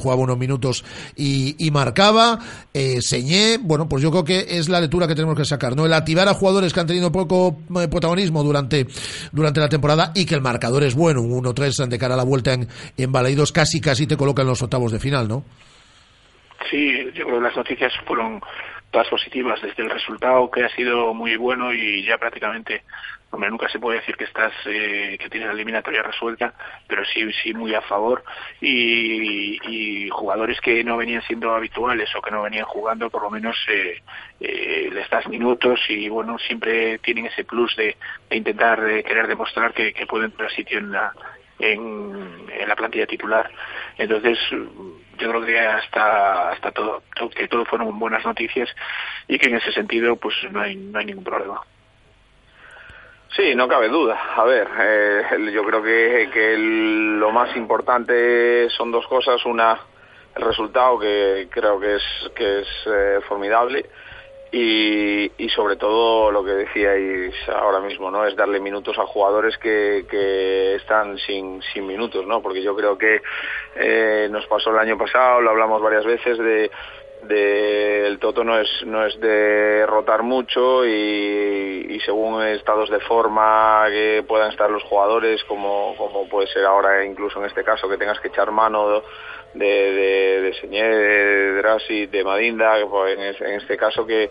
jugaba 0.00 0.22
unos 0.22 0.38
minutos 0.38 0.84
y, 1.14 1.54
y 1.64 1.70
marcaba, 1.70 2.38
eh, 2.72 3.00
Señé, 3.02 3.58
bueno, 3.58 3.88
pues 3.88 4.02
yo 4.02 4.10
creo 4.10 4.24
que 4.24 4.46
es 4.58 4.68
la 4.68 4.80
lectura 4.80 5.06
que 5.06 5.14
tenemos 5.14 5.36
que 5.36 5.44
sacar, 5.44 5.76
¿no? 5.76 5.84
El 5.84 5.92
activar 5.92 6.28
a 6.28 6.34
jugadores 6.34 6.72
que 6.72 6.80
han 6.80 6.86
tenido 6.86 7.12
poco 7.12 7.58
eh, 7.78 7.88
protagonismo 7.88 8.42
durante, 8.42 8.86
durante 9.32 9.60
la 9.60 9.68
temporada 9.68 10.12
y 10.14 10.24
que 10.24 10.34
el 10.34 10.40
marcador 10.40 10.82
es 10.82 10.94
bueno, 10.94 11.20
un 11.20 11.44
1-3 11.44 11.88
de 11.88 11.98
cara 11.98 12.14
a 12.14 12.16
la 12.16 12.24
vuelta 12.24 12.54
en, 12.54 12.68
en 12.96 13.12
casi 13.52 13.80
casi 13.80 14.06
te 14.06 14.16
coloca 14.16 14.42
en 14.42 14.48
los 14.48 14.62
octavos 14.62 14.92
de 14.92 14.98
final, 14.98 15.28
¿no? 15.28 15.44
Sí, 16.70 17.10
yo 17.14 17.24
creo 17.26 17.38
que 17.38 17.44
las 17.44 17.56
noticias 17.56 17.92
fueron 18.06 18.40
todas 18.90 19.08
positivas, 19.08 19.60
desde 19.60 19.82
el 19.82 19.90
resultado 19.90 20.50
que 20.50 20.64
ha 20.64 20.68
sido 20.70 21.12
muy 21.12 21.36
bueno 21.36 21.72
y 21.72 22.02
ya 22.04 22.18
prácticamente, 22.18 22.82
hombre, 23.30 23.50
nunca 23.50 23.68
se 23.68 23.78
puede 23.78 23.98
decir 23.98 24.16
que 24.16 24.24
estás, 24.24 24.52
eh, 24.64 25.18
que 25.20 25.28
tienes 25.28 25.48
la 25.48 25.54
eliminatoria 25.54 26.02
resuelta, 26.02 26.54
pero 26.86 27.04
sí, 27.04 27.30
sí 27.42 27.52
muy 27.52 27.74
a 27.74 27.82
favor. 27.82 28.24
Y, 28.60 29.58
y 29.68 30.08
jugadores 30.08 30.60
que 30.60 30.82
no 30.84 30.96
venían 30.96 31.22
siendo 31.22 31.54
habituales 31.54 32.08
o 32.16 32.22
que 32.22 32.30
no 32.30 32.42
venían 32.42 32.64
jugando, 32.64 33.10
por 33.10 33.22
lo 33.22 33.30
menos 33.30 33.56
eh, 33.68 34.02
eh, 34.40 34.88
les 34.92 35.10
das 35.10 35.26
minutos 35.28 35.80
y 35.88 36.08
bueno, 36.08 36.38
siempre 36.38 36.98
tienen 36.98 37.26
ese 37.26 37.44
plus 37.44 37.74
de, 37.76 37.96
intentar 38.30 38.80
de 38.80 39.02
querer 39.04 39.26
demostrar 39.26 39.74
que, 39.74 39.92
que 39.92 40.06
pueden 40.06 40.30
tener 40.30 40.52
sitio 40.52 40.78
en 40.78 40.92
la, 40.92 41.12
en, 41.58 42.46
la 42.66 42.76
plantilla 42.76 43.06
titular. 43.06 43.50
Entonces, 43.98 44.38
yo 44.50 45.30
creo 45.30 45.44
que 45.44 45.58
hasta 45.58 46.50
hasta 46.50 46.72
todo, 46.72 47.02
que 47.34 47.48
todo 47.48 47.64
fueron 47.64 47.98
buenas 47.98 48.24
noticias 48.24 48.68
y 49.28 49.38
que 49.38 49.48
en 49.48 49.56
ese 49.56 49.72
sentido 49.72 50.16
pues 50.16 50.34
no 50.50 50.60
hay 50.60 50.76
no 50.76 50.98
hay 50.98 51.06
ningún 51.06 51.24
problema. 51.24 51.60
Sí, 53.34 53.54
no 53.54 53.68
cabe 53.68 53.88
duda. 53.88 54.18
A 54.36 54.44
ver, 54.44 54.68
eh, 54.80 55.50
yo 55.52 55.64
creo 55.64 55.82
que, 55.82 56.30
que 56.32 56.54
el- 56.54 57.18
lo 57.18 57.30
más 57.32 57.54
importante 57.56 58.68
son 58.70 58.90
dos 58.90 59.06
cosas. 59.08 59.44
Una, 59.44 59.78
el 60.34 60.42
resultado 60.42 60.98
que 60.98 61.48
creo 61.50 61.78
que 61.78 61.96
es 61.96 62.02
que 62.34 62.60
es 62.60 62.68
eh, 62.86 63.20
formidable 63.28 63.84
y, 64.52 65.48
sobre 65.54 65.76
todo 65.76 66.30
lo 66.30 66.44
que 66.44 66.52
decíais 66.52 67.34
ahora 67.48 67.80
mismo, 67.80 68.10
¿no? 68.10 68.26
Es 68.26 68.36
darle 68.36 68.60
minutos 68.60 68.98
a 68.98 69.06
jugadores 69.06 69.56
que, 69.58 70.04
que 70.08 70.74
están 70.74 71.16
sin, 71.18 71.62
sin 71.72 71.86
minutos, 71.86 72.26
¿no? 72.26 72.42
Porque 72.42 72.62
yo 72.62 72.76
creo 72.76 72.98
que 72.98 73.22
eh, 73.76 74.28
nos 74.30 74.46
pasó 74.46 74.70
el 74.70 74.78
año 74.78 74.98
pasado, 74.98 75.40
lo 75.40 75.50
hablamos 75.50 75.80
varias 75.80 76.04
veces 76.04 76.38
de 76.38 76.70
de 77.22 78.06
el 78.06 78.18
Toto 78.18 78.44
no 78.44 78.58
es 78.58 78.68
no 78.84 79.04
es 79.04 79.18
de 79.20 79.84
rotar 79.86 80.22
mucho 80.22 80.86
y, 80.86 81.86
y 81.88 82.00
según 82.00 82.42
estados 82.42 82.90
de 82.90 83.00
forma 83.00 83.86
que 83.88 84.24
puedan 84.26 84.50
estar 84.50 84.70
los 84.70 84.82
jugadores 84.84 85.42
como 85.44 85.94
como 85.96 86.28
puede 86.28 86.46
ser 86.48 86.64
ahora 86.66 87.04
incluso 87.04 87.40
en 87.40 87.46
este 87.46 87.64
caso 87.64 87.88
que 87.88 87.96
tengas 87.96 88.20
que 88.20 88.28
echar 88.28 88.50
mano 88.50 89.02
de 89.58 89.66
de, 89.66 90.52
de 90.68 90.88
de 90.88 91.52
Drasi, 91.58 92.06
de 92.06 92.24
Madinda 92.24 92.78
en, 92.78 93.20
es- 93.20 93.40
en 93.40 93.54
este 93.60 93.76
caso 93.76 94.06
que 94.06 94.30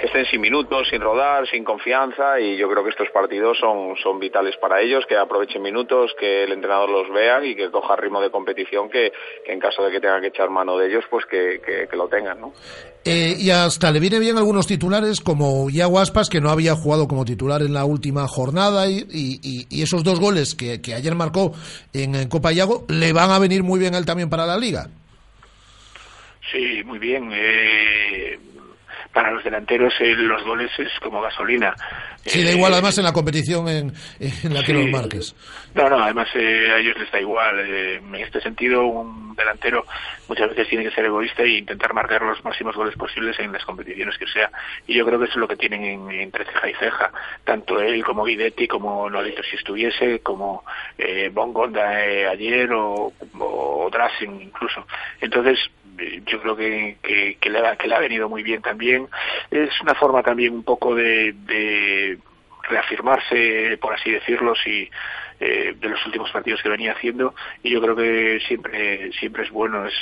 que 0.00 0.06
estén 0.06 0.24
sin 0.26 0.40
minutos, 0.40 0.88
sin 0.90 1.00
rodar, 1.00 1.46
sin 1.48 1.62
confianza 1.62 2.40
y 2.40 2.56
yo 2.56 2.68
creo 2.68 2.82
que 2.82 2.90
estos 2.90 3.08
partidos 3.10 3.56
son, 3.60 3.94
son 4.02 4.18
vitales 4.18 4.56
para 4.56 4.80
ellos, 4.80 5.04
que 5.08 5.16
aprovechen 5.16 5.62
minutos, 5.62 6.10
que 6.18 6.42
el 6.42 6.50
entrenador 6.50 6.90
los 6.90 7.08
vea 7.14 7.44
y 7.44 7.54
que 7.54 7.70
coja 7.70 7.94
ritmo 7.94 8.20
de 8.20 8.30
competición, 8.30 8.90
que, 8.90 9.12
que 9.46 9.52
en 9.52 9.60
caso 9.60 9.84
de 9.84 9.92
que 9.92 10.00
tenga 10.00 10.20
que 10.20 10.28
echar 10.28 10.50
mano 10.50 10.76
de 10.76 10.88
ellos, 10.88 11.04
pues 11.08 11.24
que, 11.26 11.60
que, 11.88 11.96
lo 11.96 12.08
tengan, 12.08 12.40
¿no? 12.40 12.52
Eh, 13.04 13.36
y 13.38 13.50
hasta 13.50 13.90
le 13.92 14.00
viene 14.00 14.18
bien 14.18 14.38
algunos 14.38 14.66
titulares 14.66 15.20
como 15.20 15.68
Iago 15.70 16.00
Aspas, 16.00 16.28
que 16.28 16.40
no 16.40 16.50
había 16.50 16.74
jugado 16.74 17.06
como 17.06 17.24
titular 17.24 17.60
en 17.62 17.72
la 17.74 17.84
última 17.84 18.26
jornada, 18.26 18.88
y, 18.88 19.04
y- 19.10 19.66
y- 19.70 19.82
esos 19.82 20.02
dos 20.02 20.18
goles 20.18 20.56
que, 20.56 20.80
que 20.80 20.94
ayer 20.94 21.14
marcó 21.14 21.52
en, 21.92 22.14
en 22.16 22.28
Copa 22.28 22.52
Iago 22.52 22.86
le 22.88 23.12
van 23.12 23.30
a 23.30 23.38
venir 23.38 23.62
muy 23.62 23.78
bien 23.78 23.94
a 23.94 23.98
él 23.98 24.06
también 24.06 24.30
para 24.30 24.46
la 24.46 24.56
Sí, 26.50 26.82
muy 26.84 26.98
bien. 26.98 27.30
Eh, 27.32 28.38
para 29.12 29.30
los 29.30 29.44
delanteros 29.44 29.92
eh, 30.00 30.14
los 30.16 30.42
goles 30.44 30.70
es 30.78 30.88
como 31.00 31.20
gasolina. 31.20 31.74
Sí, 32.24 32.42
da 32.44 32.50
Eh, 32.50 32.54
igual 32.54 32.72
además 32.72 32.96
en 32.98 33.04
la 33.04 33.12
competición 33.12 33.68
en, 33.68 33.92
en 34.20 34.54
la 34.54 34.62
que 34.62 34.72
los 34.72 34.86
marques. 34.88 35.34
No, 35.74 35.88
no, 35.88 36.02
además 36.02 36.28
eh, 36.34 36.70
a 36.72 36.78
ellos 36.78 36.96
les 36.98 37.10
da 37.10 37.20
igual. 37.20 37.58
Eh, 37.60 37.96
en 37.96 38.14
este 38.16 38.40
sentido, 38.40 38.84
un 38.86 39.34
delantero 39.34 39.84
muchas 40.28 40.48
veces 40.50 40.68
tiene 40.68 40.84
que 40.84 40.94
ser 40.94 41.04
egoísta 41.06 41.42
e 41.42 41.58
intentar 41.58 41.92
marcar 41.94 42.22
los 42.22 42.42
máximos 42.44 42.74
goles 42.76 42.94
posibles 42.96 43.38
en 43.38 43.52
las 43.52 43.64
competiciones 43.64 44.16
que 44.18 44.26
sea. 44.26 44.50
Y 44.86 44.94
yo 44.94 45.04
creo 45.06 45.18
que 45.18 45.24
eso 45.24 45.34
es 45.34 45.40
lo 45.40 45.48
que 45.48 45.56
tienen 45.56 45.84
en, 45.84 46.10
entre 46.10 46.44
ceja 46.44 46.68
y 46.70 46.74
ceja, 46.74 47.10
tanto 47.44 47.80
él 47.80 48.04
como 48.04 48.24
Guidetti, 48.24 48.68
como 48.68 49.08
no 49.10 49.18
ha 49.18 49.22
dicho 49.22 49.42
si 49.42 49.56
estuviese, 49.56 50.20
como 50.20 50.64
eh, 50.98 51.30
Bongonda 51.32 52.04
eh, 52.04 52.28
ayer 52.28 52.70
o, 52.72 53.12
o 53.38 53.90
Drasen 53.90 54.40
incluso. 54.42 54.86
Entonces, 55.20 55.58
eh, 55.58 55.81
yo 56.26 56.40
creo 56.40 56.56
que, 56.56 56.96
que, 57.40 57.50
le 57.50 57.58
ha, 57.66 57.76
que 57.76 57.88
le 57.88 57.94
ha 57.94 58.00
venido 58.00 58.28
muy 58.28 58.42
bien 58.42 58.62
también. 58.62 59.08
Es 59.50 59.70
una 59.82 59.94
forma 59.94 60.22
también 60.22 60.52
un 60.54 60.62
poco 60.64 60.94
de, 60.94 61.32
de 61.32 62.18
reafirmarse, 62.68 63.78
por 63.80 63.94
así 63.94 64.10
decirlo, 64.10 64.54
si 64.54 64.88
eh, 65.40 65.74
de 65.76 65.88
los 65.88 66.04
últimos 66.06 66.30
partidos 66.30 66.62
que 66.62 66.68
venía 66.68 66.92
haciendo 66.92 67.34
y 67.62 67.70
yo 67.70 67.80
creo 67.80 67.96
que 67.96 68.40
siempre 68.46 69.10
siempre 69.12 69.42
es 69.44 69.50
bueno, 69.50 69.84
es, 69.86 69.94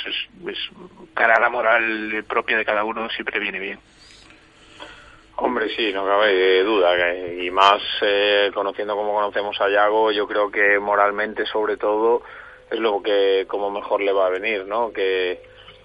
es, 0.47 0.69
cara 1.15 1.35
a 1.35 1.39
la 1.41 1.49
moral 1.49 2.23
propia 2.27 2.57
de 2.57 2.65
cada 2.65 2.83
uno 2.83 3.09
siempre 3.09 3.39
viene 3.39 3.59
bien. 3.59 3.79
Hombre, 5.37 5.69
sí, 5.75 5.91
no 5.91 6.05
cabe 6.05 6.63
duda. 6.63 6.95
que- 6.95 7.43
Y 7.45 7.49
más 7.51 7.81
eh, 8.01 8.51
conociendo 8.53 8.95
como 8.95 9.13
conocemos 9.13 9.59
a 9.59 9.69
Yago, 9.69 10.11
yo 10.11 10.27
creo 10.27 10.51
que 10.51 10.77
moralmente, 10.79 11.45
sobre 11.47 11.77
todo, 11.77 12.21
es 12.69 12.79
lo 12.79 13.01
que 13.01 13.45
como 13.47 13.71
mejor 13.71 14.01
le 14.01 14.11
va 14.11 14.27
a 14.27 14.29
venir, 14.29 14.65
¿no? 14.67 14.93
Que, 14.93 15.41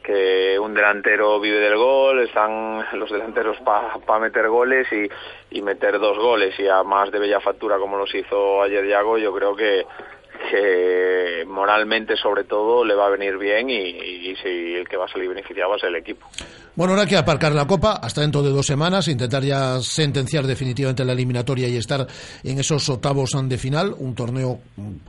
que 0.07 0.57
un 0.57 0.73
delantero 0.73 1.41
vive 1.41 1.59
del 1.59 1.77
gol, 1.77 2.21
están 2.21 2.87
los 2.93 3.11
delanteros 3.11 3.57
para 3.59 4.21
meter 4.21 4.49
goles 4.49 4.87
y, 4.93 5.09
y 5.51 5.63
meter 5.63 5.99
dos 5.99 6.17
goles 6.17 6.57
y 6.61 6.69
a 6.69 6.85
más 6.85 7.11
de 7.11 7.19
bella 7.19 7.41
factura 7.41 7.77
como 7.79 7.99
los 7.99 8.15
hizo 8.15 8.63
ayer 8.63 8.87
Yago, 8.87 9.19
yo 9.19 9.35
creo 9.35 9.57
que, 9.57 9.85
que 10.49 11.45
moralmente 11.49 12.17
sobre 12.17 12.45
todo 12.45 12.85
le 12.85 12.95
va 12.95 13.07
a 13.07 13.11
venir 13.11 13.37
bien 13.37 13.69
y, 13.69 13.81
y 13.81 14.37
si 14.37 14.77
el 14.77 14.89
que 14.89 14.97
va 14.97 15.07
a 15.07 15.09
salir 15.09 15.29
beneficiado 15.29 15.71
va 15.71 15.77
a 15.77 15.81
ser 15.81 15.89
el 15.89 15.97
equipo. 15.97 16.29
Bueno, 16.77 16.93
ahora 16.93 17.05
hay 17.05 17.09
que 17.09 17.16
aparcar 17.16 17.53
la 17.53 17.66
Copa 17.66 17.93
hasta 18.03 18.20
dentro 18.20 18.43
de 18.43 18.51
dos 18.51 18.66
semanas, 18.66 19.09
intentar 19.09 19.43
ya 19.43 19.81
sentenciar 19.81 20.47
definitivamente 20.47 21.07
la 21.07 21.14
eliminatoria 21.14 21.68
y 21.68 21.77
estar 21.77 22.07
en 22.43 22.59
esos 22.59 22.87
octavos 22.91 23.31
de 23.49 23.57
final, 23.57 23.95
un 23.97 24.14
torneo 24.14 24.61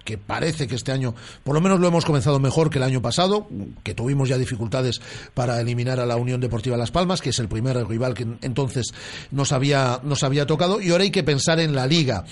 que 0.06 0.18
parece 0.18 0.66
que 0.66 0.76
este 0.76 0.94
año, 0.94 1.14
por 1.44 1.56
lo 1.56 1.60
menos 1.60 1.82
lo 1.82 1.90
hemos 1.90 2.06
comenzado 2.06 2.40
mejor 2.40 2.70
que 2.70 2.78
el 2.78 2.86
año 2.86 3.02
pasado, 3.02 3.50
que 3.84 3.94
tuvimos 3.94 4.30
ya 4.30 4.38
dificultades 4.38 5.02
para 5.34 5.60
eliminar 5.60 6.00
a 6.00 6.06
la 6.06 6.16
Unión 6.16 6.40
Deportiva 6.40 6.78
Las 6.78 6.92
Palmas, 6.92 7.22
que 7.22 7.32
es 7.32 7.40
el 7.40 7.50
primer 7.50 7.86
rival 7.86 8.14
que 8.14 8.26
entonces 8.44 8.94
nos 9.32 9.52
había, 9.52 10.00
nos 10.04 10.24
había 10.24 10.46
tocado, 10.46 10.80
y 10.80 10.92
ahora 10.92 11.04
hay 11.04 11.12
que 11.12 11.24
pensar 11.24 11.60
en 11.60 11.76
la 11.76 11.86
Liga. 11.86 12.24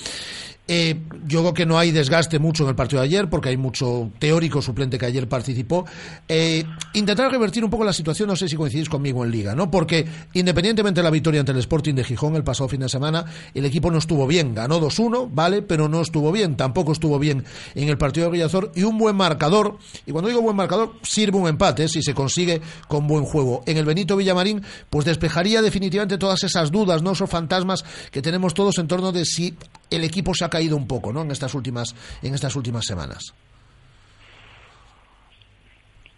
Eh, 0.68 0.99
yo 1.28 1.41
creo 1.41 1.53
que 1.53 1.66
no 1.66 1.78
hay 1.78 1.91
desgaste 1.91 2.39
mucho 2.39 2.63
en 2.63 2.70
el 2.70 2.76
partido 2.76 3.01
de 3.01 3.07
ayer, 3.07 3.30
porque 3.30 3.49
hay 3.49 3.57
mucho 3.57 4.11
teórico 4.20 4.61
suplente 4.61 4.97
que 4.97 5.05
ayer 5.05 5.28
participó. 5.28 5.86
Eh, 6.28 6.63
intentar 6.93 7.32
revertir 7.32 7.63
un 7.63 7.70
poco 7.70 7.84
la 7.84 7.93
situación, 7.93 8.28
no 8.28 8.36
sé 8.36 8.47
si 8.47 8.55
coincidís 8.55 8.89
conmigo 8.89 9.24
en 9.24 9.32
Liga, 9.32 9.55
¿no? 9.55 9.70
Porque 9.70 10.05
independientemente 10.34 10.99
de 10.99 11.03
la 11.03 11.11
victoria 11.11 11.39
ante 11.39 11.51
el 11.51 11.59
Sporting 11.59 11.93
de 11.93 12.03
Gijón 12.03 12.36
el 12.36 12.43
pasado 12.43 12.70
fin 12.70 12.80
de 12.80 12.89
semana, 12.89 13.26
el 13.53 13.66
equipo 13.66 13.91
no 13.91 13.97
estuvo 13.97 14.26
bien. 14.28 14.55
Ganó 14.55 14.80
2-1, 14.80 15.30
vale, 15.32 15.61
pero 15.61 15.88
no 15.88 16.01
estuvo 16.01 16.32
bien. 16.32 16.55
Tampoco 16.57 16.91
estuvo 16.91 17.20
bien 17.20 17.43
en 17.76 17.89
el 17.89 17.97
partido 17.97 18.28
de 18.28 18.32
Villazor 18.32 18.72
y 18.76 18.84
un 18.84 18.97
buen 18.97 19.16
marcador. 19.16 19.78
Y 20.05 20.11
cuando 20.11 20.30
digo 20.30 20.41
buen 20.41 20.55
marcador, 20.55 20.93
sirve 21.03 21.38
un 21.38 21.47
empate 21.47 21.86
¿eh? 21.86 21.88
si 21.88 22.01
se 22.01 22.13
consigue 22.13 22.61
con 22.88 23.07
buen 23.07 23.26
juego. 23.26 23.63
En 23.66 23.78
el 23.78 23.86
Benito 23.86 24.16
Villamarín, 24.16 24.63
pues 24.89 25.05
despejaría 25.05 25.61
definitivamente 25.61 26.18
todas 26.18 26.43
esas 26.43 26.72
dudas, 26.72 27.01
¿no? 27.01 27.11
Esos 27.11 27.30
fantasmas 27.30 27.86
que 28.11 28.22
tenemos 28.22 28.53
todos 28.53 28.78
en 28.78 28.88
torno 28.88 29.11
de 29.11 29.26
si 29.26 29.55
el 29.95 30.03
equipo 30.03 30.33
se 30.33 30.45
ha 30.45 30.49
caído 30.49 30.77
un 30.77 30.87
poco, 30.87 31.11
¿no? 31.11 31.21
En 31.21 31.31
estas 31.31 31.53
últimas, 31.53 31.95
en 32.21 32.33
estas 32.33 32.55
últimas 32.55 32.85
semanas. 32.85 33.33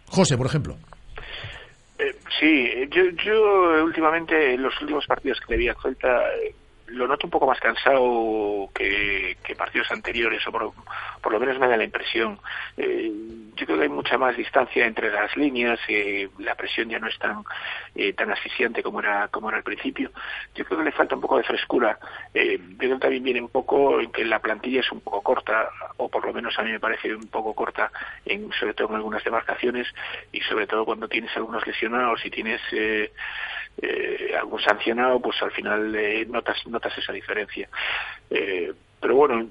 José, 0.06 0.36
por 0.36 0.46
ejemplo. 0.46 0.76
Eh, 1.98 2.16
Sí, 2.38 2.70
yo, 2.90 3.02
yo 3.24 3.84
últimamente, 3.84 4.54
en 4.54 4.62
los 4.62 4.80
últimos 4.80 5.04
partidos 5.06 5.40
que 5.40 5.54
le 5.54 5.58
vi 5.58 5.68
a 5.68 5.72
eh, 5.72 6.54
lo 6.88 7.06
noto 7.06 7.26
un 7.26 7.30
poco 7.30 7.46
más 7.46 7.60
cansado 7.60 8.70
que, 8.74 9.36
partidos 9.56 9.90
anteriores, 9.90 10.46
o 10.46 10.52
por, 10.52 11.32
lo 11.32 11.40
menos 11.40 11.58
me 11.58 11.68
da 11.68 11.76
la 11.76 11.84
impresión. 11.84 12.38
Eh, 12.76 13.10
yo 13.54 13.66
creo 13.66 13.78
que 13.78 13.84
hay 13.84 13.88
mucha 13.88 14.16
más 14.16 14.36
distancia 14.36 14.86
entre 14.86 15.10
las 15.10 15.36
líneas, 15.36 15.80
eh, 15.88 16.28
la 16.38 16.54
presión 16.54 16.88
ya 16.88 16.98
no 16.98 17.08
es 17.08 17.18
tan 17.18 17.42
eh, 17.94 18.12
tan 18.12 18.30
asfixiante 18.30 18.82
como 18.82 19.00
era 19.00 19.28
como 19.28 19.48
era 19.48 19.58
al 19.58 19.64
principio. 19.64 20.10
Yo 20.54 20.64
creo 20.64 20.78
que 20.78 20.84
le 20.84 20.92
falta 20.92 21.16
un 21.16 21.20
poco 21.20 21.38
de 21.38 21.42
frescura. 21.42 21.98
Eh, 22.32 22.58
yo 22.58 22.78
creo 22.78 22.94
que 22.94 23.00
también 23.00 23.24
viene 23.24 23.40
un 23.40 23.48
poco 23.48 24.00
en 24.00 24.12
que 24.12 24.24
la 24.24 24.38
plantilla 24.38 24.80
es 24.80 24.92
un 24.92 25.00
poco 25.00 25.22
corta, 25.22 25.68
o 25.96 26.08
por 26.08 26.24
lo 26.24 26.32
menos 26.32 26.56
a 26.58 26.62
mí 26.62 26.70
me 26.70 26.80
parece 26.80 27.14
un 27.14 27.26
poco 27.26 27.54
corta, 27.54 27.90
en, 28.24 28.52
sobre 28.52 28.74
todo 28.74 28.90
en 28.90 28.96
algunas 28.96 29.24
demarcaciones, 29.24 29.88
y 30.30 30.40
sobre 30.42 30.66
todo 30.66 30.84
cuando 30.84 31.08
tienes 31.08 31.36
algunos 31.36 31.66
lesionados 31.66 32.24
y 32.24 32.30
tienes... 32.30 32.60
Eh, 33.80 34.34
algún 34.36 34.60
sancionado, 34.60 35.20
pues 35.20 35.40
al 35.42 35.52
final 35.52 35.94
eh, 35.94 36.26
notas, 36.26 36.66
notas 36.66 36.96
esa 36.98 37.12
diferencia. 37.12 37.68
Eh, 38.28 38.72
pero 39.00 39.14
bueno, 39.14 39.46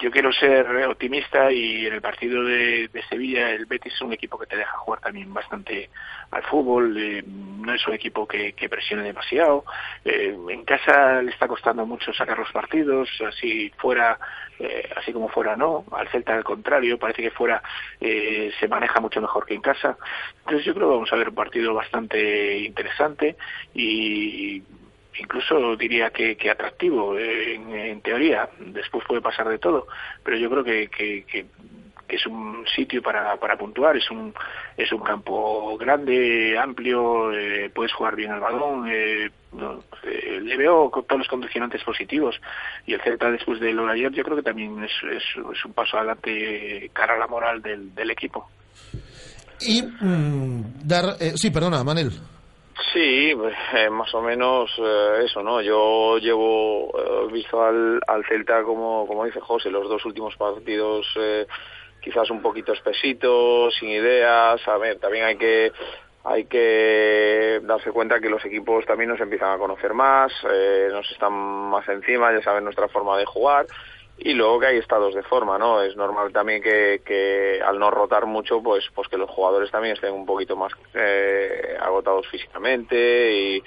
yo 0.00 0.10
quiero 0.10 0.32
ser 0.32 0.66
optimista 0.86 1.52
y 1.52 1.86
en 1.86 1.94
el 1.94 2.00
partido 2.00 2.42
de, 2.42 2.88
de, 2.88 3.02
Sevilla 3.04 3.50
el 3.50 3.66
Betis 3.66 3.94
es 3.94 4.00
un 4.00 4.12
equipo 4.12 4.38
que 4.38 4.46
te 4.46 4.56
deja 4.56 4.76
jugar 4.78 5.00
también 5.00 5.32
bastante 5.32 5.88
al 6.30 6.42
fútbol, 6.42 6.96
eh, 6.98 7.22
no 7.26 7.72
es 7.72 7.86
un 7.86 7.94
equipo 7.94 8.26
que, 8.26 8.54
presione 8.68 9.04
demasiado, 9.04 9.64
eh, 10.04 10.36
en 10.48 10.64
casa 10.64 11.22
le 11.22 11.30
está 11.30 11.46
costando 11.46 11.86
mucho 11.86 12.12
sacar 12.12 12.38
los 12.38 12.50
partidos, 12.50 13.08
así 13.26 13.70
fuera, 13.76 14.18
eh, 14.58 14.90
así 14.96 15.12
como 15.12 15.28
fuera 15.28 15.54
no, 15.54 15.84
al 15.92 16.08
Celta 16.08 16.34
al 16.34 16.44
contrario, 16.44 16.98
parece 16.98 17.22
que 17.22 17.30
fuera 17.30 17.62
se 18.00 18.68
maneja 18.68 19.00
mucho 19.00 19.20
mejor 19.20 19.46
que 19.46 19.54
en 19.54 19.60
casa, 19.60 19.96
entonces 20.40 20.64
yo 20.64 20.74
creo 20.74 20.88
que 20.88 20.94
vamos 20.94 21.12
a 21.12 21.16
ver 21.16 21.28
un 21.28 21.34
partido 21.34 21.72
bastante 21.72 22.58
interesante 22.58 23.36
y 23.74 24.62
incluso 25.18 25.76
diría 25.76 26.10
que, 26.10 26.36
que 26.36 26.50
atractivo 26.50 27.18
en, 27.18 27.74
en, 27.74 28.00
teoría. 28.00 28.48
Después 28.58 29.04
puede 29.06 29.20
pasar 29.20 29.48
de 29.48 29.58
todo 29.58 29.86
pero 30.22 30.36
yo 30.36 30.50
creo 30.50 30.64
que, 30.64 30.88
que, 30.88 31.46
es 32.08 32.26
un 32.26 32.64
sitio 32.74 33.02
para, 33.02 33.36
para 33.38 33.56
puntuar 33.56 33.96
es 33.96 34.08
un 34.10 34.32
es 34.76 34.92
un 34.92 35.00
campo 35.00 35.76
grande 35.78 36.56
amplio 36.56 37.32
eh, 37.32 37.70
puedes 37.74 37.92
jugar 37.92 38.14
bien 38.14 38.30
al 38.30 38.40
balón 38.40 38.86
eh, 38.88 39.30
eh, 40.02 40.40
le 40.42 40.56
veo 40.56 40.90
con 40.90 41.04
todos 41.04 41.20
los 41.20 41.28
condicionantes 41.28 41.82
positivos. 41.84 42.34
Y 42.86 42.94
el 42.94 43.00
Celta 43.02 43.30
después 43.30 43.60
de 43.60 43.72
lo 43.72 43.86
de 43.86 43.92
ayer 43.92 44.12
yo 44.12 44.24
creo 44.24 44.36
que 44.36 44.42
también 44.42 44.82
es, 44.82 44.90
es, 45.12 45.64
un 45.64 45.72
paso 45.72 45.96
adelante 45.96 46.90
cara 46.92 47.14
a 47.14 47.18
la 47.18 47.28
moral 47.28 47.62
del, 47.62 48.10
equipo. 48.10 48.48
Y 49.60 49.82
mmm, 49.82 50.62
dar 50.82 51.16
sí 51.36 51.50
perdona 51.50 51.84
Manel 51.84 52.10
Sí, 52.92 53.32
eh, 53.74 53.90
más 53.90 54.12
o 54.14 54.20
menos 54.20 54.70
eh, 54.78 55.22
eso, 55.24 55.42
¿no? 55.42 55.60
Yo 55.60 56.18
llevo 56.18 56.92
eh, 56.98 57.32
visto 57.32 57.62
al, 57.62 58.00
al 58.06 58.24
Celta, 58.26 58.64
como, 58.64 59.06
como 59.06 59.24
dice 59.24 59.40
José, 59.40 59.70
los 59.70 59.88
dos 59.88 60.04
últimos 60.04 60.36
partidos 60.36 61.06
quizás 62.00 62.30
un 62.30 62.42
poquito 62.42 62.72
espesitos, 62.72 63.74
sin 63.76 63.88
ideas. 63.88 64.60
A 64.68 64.76
ver, 64.76 64.98
también 64.98 65.24
hay 65.24 65.36
que 65.36 65.72
hay 66.24 66.44
que 66.46 67.60
darse 67.62 67.92
cuenta 67.92 68.20
que 68.20 68.28
los 68.28 68.44
equipos 68.44 68.84
también 68.86 69.10
nos 69.10 69.20
empiezan 69.20 69.52
a 69.52 69.58
conocer 69.58 69.92
más, 69.94 70.32
nos 70.90 71.10
están 71.10 71.32
más 71.32 71.86
encima, 71.88 72.32
ya 72.32 72.42
saben 72.42 72.64
nuestra 72.64 72.88
forma 72.88 73.16
de 73.18 73.26
jugar 73.26 73.66
y 74.18 74.32
luego 74.32 74.60
que 74.60 74.66
hay 74.66 74.78
estados 74.78 75.14
de 75.14 75.22
forma, 75.24 75.58
¿no? 75.58 75.82
Es 75.82 75.96
normal 75.96 76.32
también 76.32 76.62
que, 76.62 77.02
que 77.04 77.60
al 77.64 77.78
no 77.78 77.90
rotar 77.90 78.26
mucho, 78.26 78.62
pues, 78.62 78.84
pues 78.94 79.08
que 79.08 79.18
los 79.18 79.28
jugadores 79.30 79.70
también 79.70 79.94
estén 79.94 80.12
un 80.12 80.24
poquito 80.24 80.56
más 80.56 80.72
eh, 80.94 81.76
agotados 81.80 82.26
físicamente 82.28 83.32
y, 83.32 83.62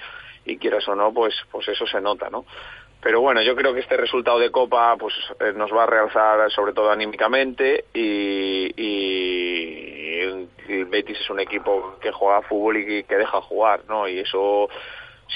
quieras 0.58 0.88
o 0.88 0.94
no, 0.94 1.12
pues, 1.12 1.34
pues 1.52 1.68
eso 1.68 1.86
se 1.86 2.00
nota, 2.00 2.30
¿no? 2.30 2.46
Pero 3.02 3.20
bueno, 3.20 3.42
yo 3.42 3.54
creo 3.54 3.74
que 3.74 3.80
este 3.80 3.98
resultado 3.98 4.38
de 4.38 4.50
Copa 4.50 4.96
pues 4.96 5.14
eh, 5.38 5.52
nos 5.54 5.70
va 5.70 5.84
a 5.84 5.86
realzar 5.86 6.50
sobre 6.50 6.72
todo 6.72 6.90
anímicamente 6.90 7.84
y, 7.92 8.72
y 8.74 10.20
el 10.20 10.48
Betis 10.86 11.20
es 11.20 11.30
un 11.30 11.38
equipo 11.38 11.96
que 12.00 12.10
juega 12.10 12.42
fútbol 12.42 12.78
y 12.78 13.04
que 13.04 13.16
deja 13.16 13.40
jugar, 13.42 13.82
¿no? 13.88 14.08
Y 14.08 14.18
eso 14.18 14.68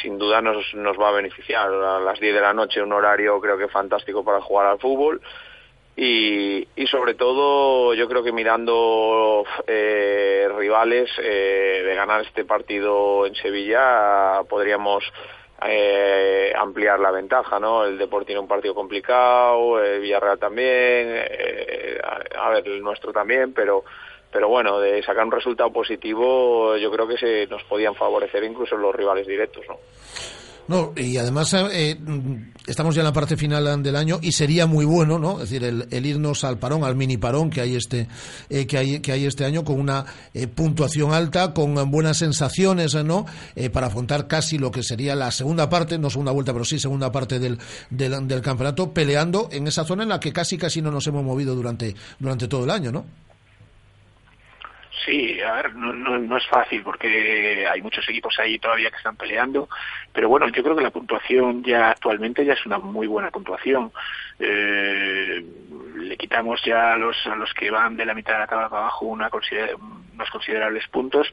sin 0.01 0.19
duda 0.19 0.41
nos, 0.41 0.75
nos 0.75 0.99
va 0.99 1.09
a 1.09 1.13
beneficiar. 1.13 1.69
A 1.73 2.01
las 2.01 2.19
10 2.19 2.35
de 2.35 2.41
la 2.41 2.53
noche, 2.53 2.83
un 2.83 2.93
horario 2.93 3.41
creo 3.41 3.59
que 3.59 3.69
fantástico 3.69 4.25
para 4.25 4.41
jugar 4.41 4.67
al 4.67 4.79
fútbol. 4.79 5.21
Y, 5.95 6.67
y 6.75 6.87
sobre 6.87 7.15
todo, 7.15 7.93
yo 7.93 8.09
creo 8.09 8.23
que 8.23 8.33
mirando 8.33 9.45
eh, 9.67 10.49
rivales, 10.57 11.11
eh, 11.19 11.83
de 11.85 11.95
ganar 11.95 12.23
este 12.23 12.47
partido 12.47 13.27
en 13.27 13.35
Sevilla, 13.35 14.43
podríamos 14.49 15.05
eh, 15.69 16.53
ampliar 16.57 16.99
la 16.99 17.11
ventaja, 17.11 17.61
¿no? 17.61 17.85
El 17.85 17.99
Deportivo 17.99 18.27
tiene 18.27 18.41
un 18.41 18.49
partido 18.49 18.75
complicado, 18.75 19.83
el 19.83 20.01
Villarreal 20.01 20.39
también, 20.39 20.67
eh, 20.69 21.99
a, 22.03 22.47
a 22.47 22.51
ver, 22.51 22.67
el 22.67 22.83
nuestro 22.83 23.13
también, 23.13 23.53
pero 23.53 23.85
pero 24.33 24.49
bueno, 24.49 24.81
de 24.81 25.03
sacar 25.03 25.25
un 25.25 25.33
resultado 25.33 25.71
positivo 25.71 26.77
yo 26.77 26.91
creo 26.91 27.07
que 27.07 27.19
se 27.19 27.47
nos 27.47 27.63
podían 27.65 27.95
favorecer 27.95 28.43
incluso 28.45 28.77
los 28.77 28.95
rivales 28.95 29.27
directos, 29.27 29.65
¿no? 29.69 29.77
No, 30.69 30.93
y 30.97 31.17
además 31.17 31.55
eh, 31.55 31.99
estamos 32.69 32.95
ya 32.95 33.01
en 33.01 33.07
la 33.07 33.13
parte 33.13 33.37
final 33.37 33.83
del 33.83 33.97
año 33.97 34.21
y 34.23 34.31
sería 34.31 34.67
muy 34.67 34.85
bueno, 34.85 35.19
¿no? 35.19 35.35
Es 35.43 35.51
decir, 35.51 35.65
el, 35.65 35.89
el 35.91 36.07
irnos 36.07 36.45
al 36.45 36.59
parón, 36.59 36.85
al 36.85 36.95
mini 36.95 37.17
parón 37.17 37.51
que 37.51 37.61
hay 37.61 37.75
este 37.75 38.07
eh, 38.49 38.67
que 38.67 38.79
hay 38.79 39.01
que 39.01 39.11
hay 39.11 39.27
este 39.27 39.45
año 39.45 39.65
con 39.65 39.81
una 39.81 40.07
eh, 40.33 40.47
puntuación 40.47 41.13
alta, 41.13 41.53
con 41.53 41.75
buenas 41.91 42.19
sensaciones, 42.19 42.95
¿no? 42.95 43.27
Eh, 43.57 43.71
para 43.71 43.89
afrontar 43.89 44.29
casi 44.29 44.57
lo 44.57 44.71
que 44.71 44.85
sería 44.85 45.17
la 45.17 45.33
segunda 45.33 45.69
parte, 45.69 45.99
no 45.99 46.11
segunda 46.11 46.31
vuelta, 46.31 46.53
pero 46.53 46.65
sí 46.65 46.79
segunda 46.79 47.11
parte 47.11 47.41
del, 47.41 47.59
del, 47.91 48.29
del 48.29 48.41
campeonato, 48.41 48.95
peleando 48.95 49.49
en 49.51 49.67
esa 49.67 49.85
zona 49.85 50.05
en 50.05 50.11
la 50.11 50.21
que 50.21 50.33
casi 50.33 50.57
casi 50.57 50.81
no 50.81 50.93
nos 50.93 51.07
hemos 51.09 51.25
movido 51.25 51.57
durante 51.57 51.95
durante 52.21 52.47
todo 52.47 52.65
el 52.65 52.71
año, 52.71 52.93
¿no? 52.93 53.05
Sí, 55.05 55.41
a 55.41 55.53
ver, 55.55 55.75
no, 55.75 55.93
no, 55.93 56.19
no, 56.19 56.37
es 56.37 56.47
fácil 56.47 56.83
porque 56.83 57.67
hay 57.69 57.83
muchos 57.83 58.09
equipos 58.09 58.39
ahí 58.39 58.59
todavía 58.59 58.91
que 58.91 58.99
están 58.99 59.17
peleando, 59.17 59.69
pero 60.13 60.29
bueno, 60.29 60.49
yo 60.49 60.63
creo 60.63 60.77
que 60.77 60.83
la 60.83 60.91
puntuación 60.91 61.65
ya 61.65 61.91
actualmente 61.91 62.45
ya 62.45 62.53
es 62.53 62.65
una 62.67 62.79
muy 62.79 63.09
buena 63.09 63.31
puntuación. 63.31 63.91
Eh, 64.39 65.45
le 65.97 66.17
quitamos 66.17 66.63
ya 66.65 66.93
a 66.93 66.97
los, 66.97 67.17
a 67.27 67.35
los 67.35 67.53
que 67.55 67.71
van 67.71 67.97
de 67.97 68.07
la 68.07 68.15
mitad 68.15 68.35
de 68.35 68.39
la 68.41 68.47
tabla 68.47 68.69
para 68.69 68.83
abajo 68.83 69.07
una 69.07 69.29
consider 69.29 69.75
unos 69.75 70.31
considerables 70.31 70.87
puntos 70.89 71.33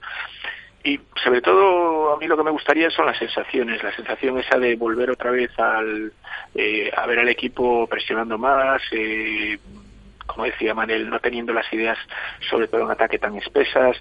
y 0.83 0.99
sobre 1.23 1.41
todo 1.41 2.13
a 2.13 2.17
mí 2.17 2.27
lo 2.27 2.37
que 2.37 2.43
me 2.43 2.51
gustaría 2.51 2.89
son 2.89 3.05
las 3.05 3.17
sensaciones, 3.17 3.83
la 3.83 3.93
sensación 3.95 4.39
esa 4.39 4.57
de 4.57 4.75
volver 4.75 5.09
otra 5.09 5.31
vez 5.31 5.51
al, 5.59 6.13
eh, 6.55 6.89
a 6.95 7.05
ver 7.05 7.19
al 7.19 7.29
equipo 7.29 7.85
presionando 7.87 8.37
más, 8.37 8.81
eh, 8.91 9.59
como 10.29 10.45
decía 10.45 10.73
Manel, 10.73 11.09
no 11.09 11.19
teniendo 11.19 11.53
las 11.53 11.71
ideas, 11.73 11.97
sobre 12.49 12.67
todo 12.67 12.81
en 12.83 12.91
ataque, 12.91 13.19
tan 13.19 13.35
espesas, 13.35 13.97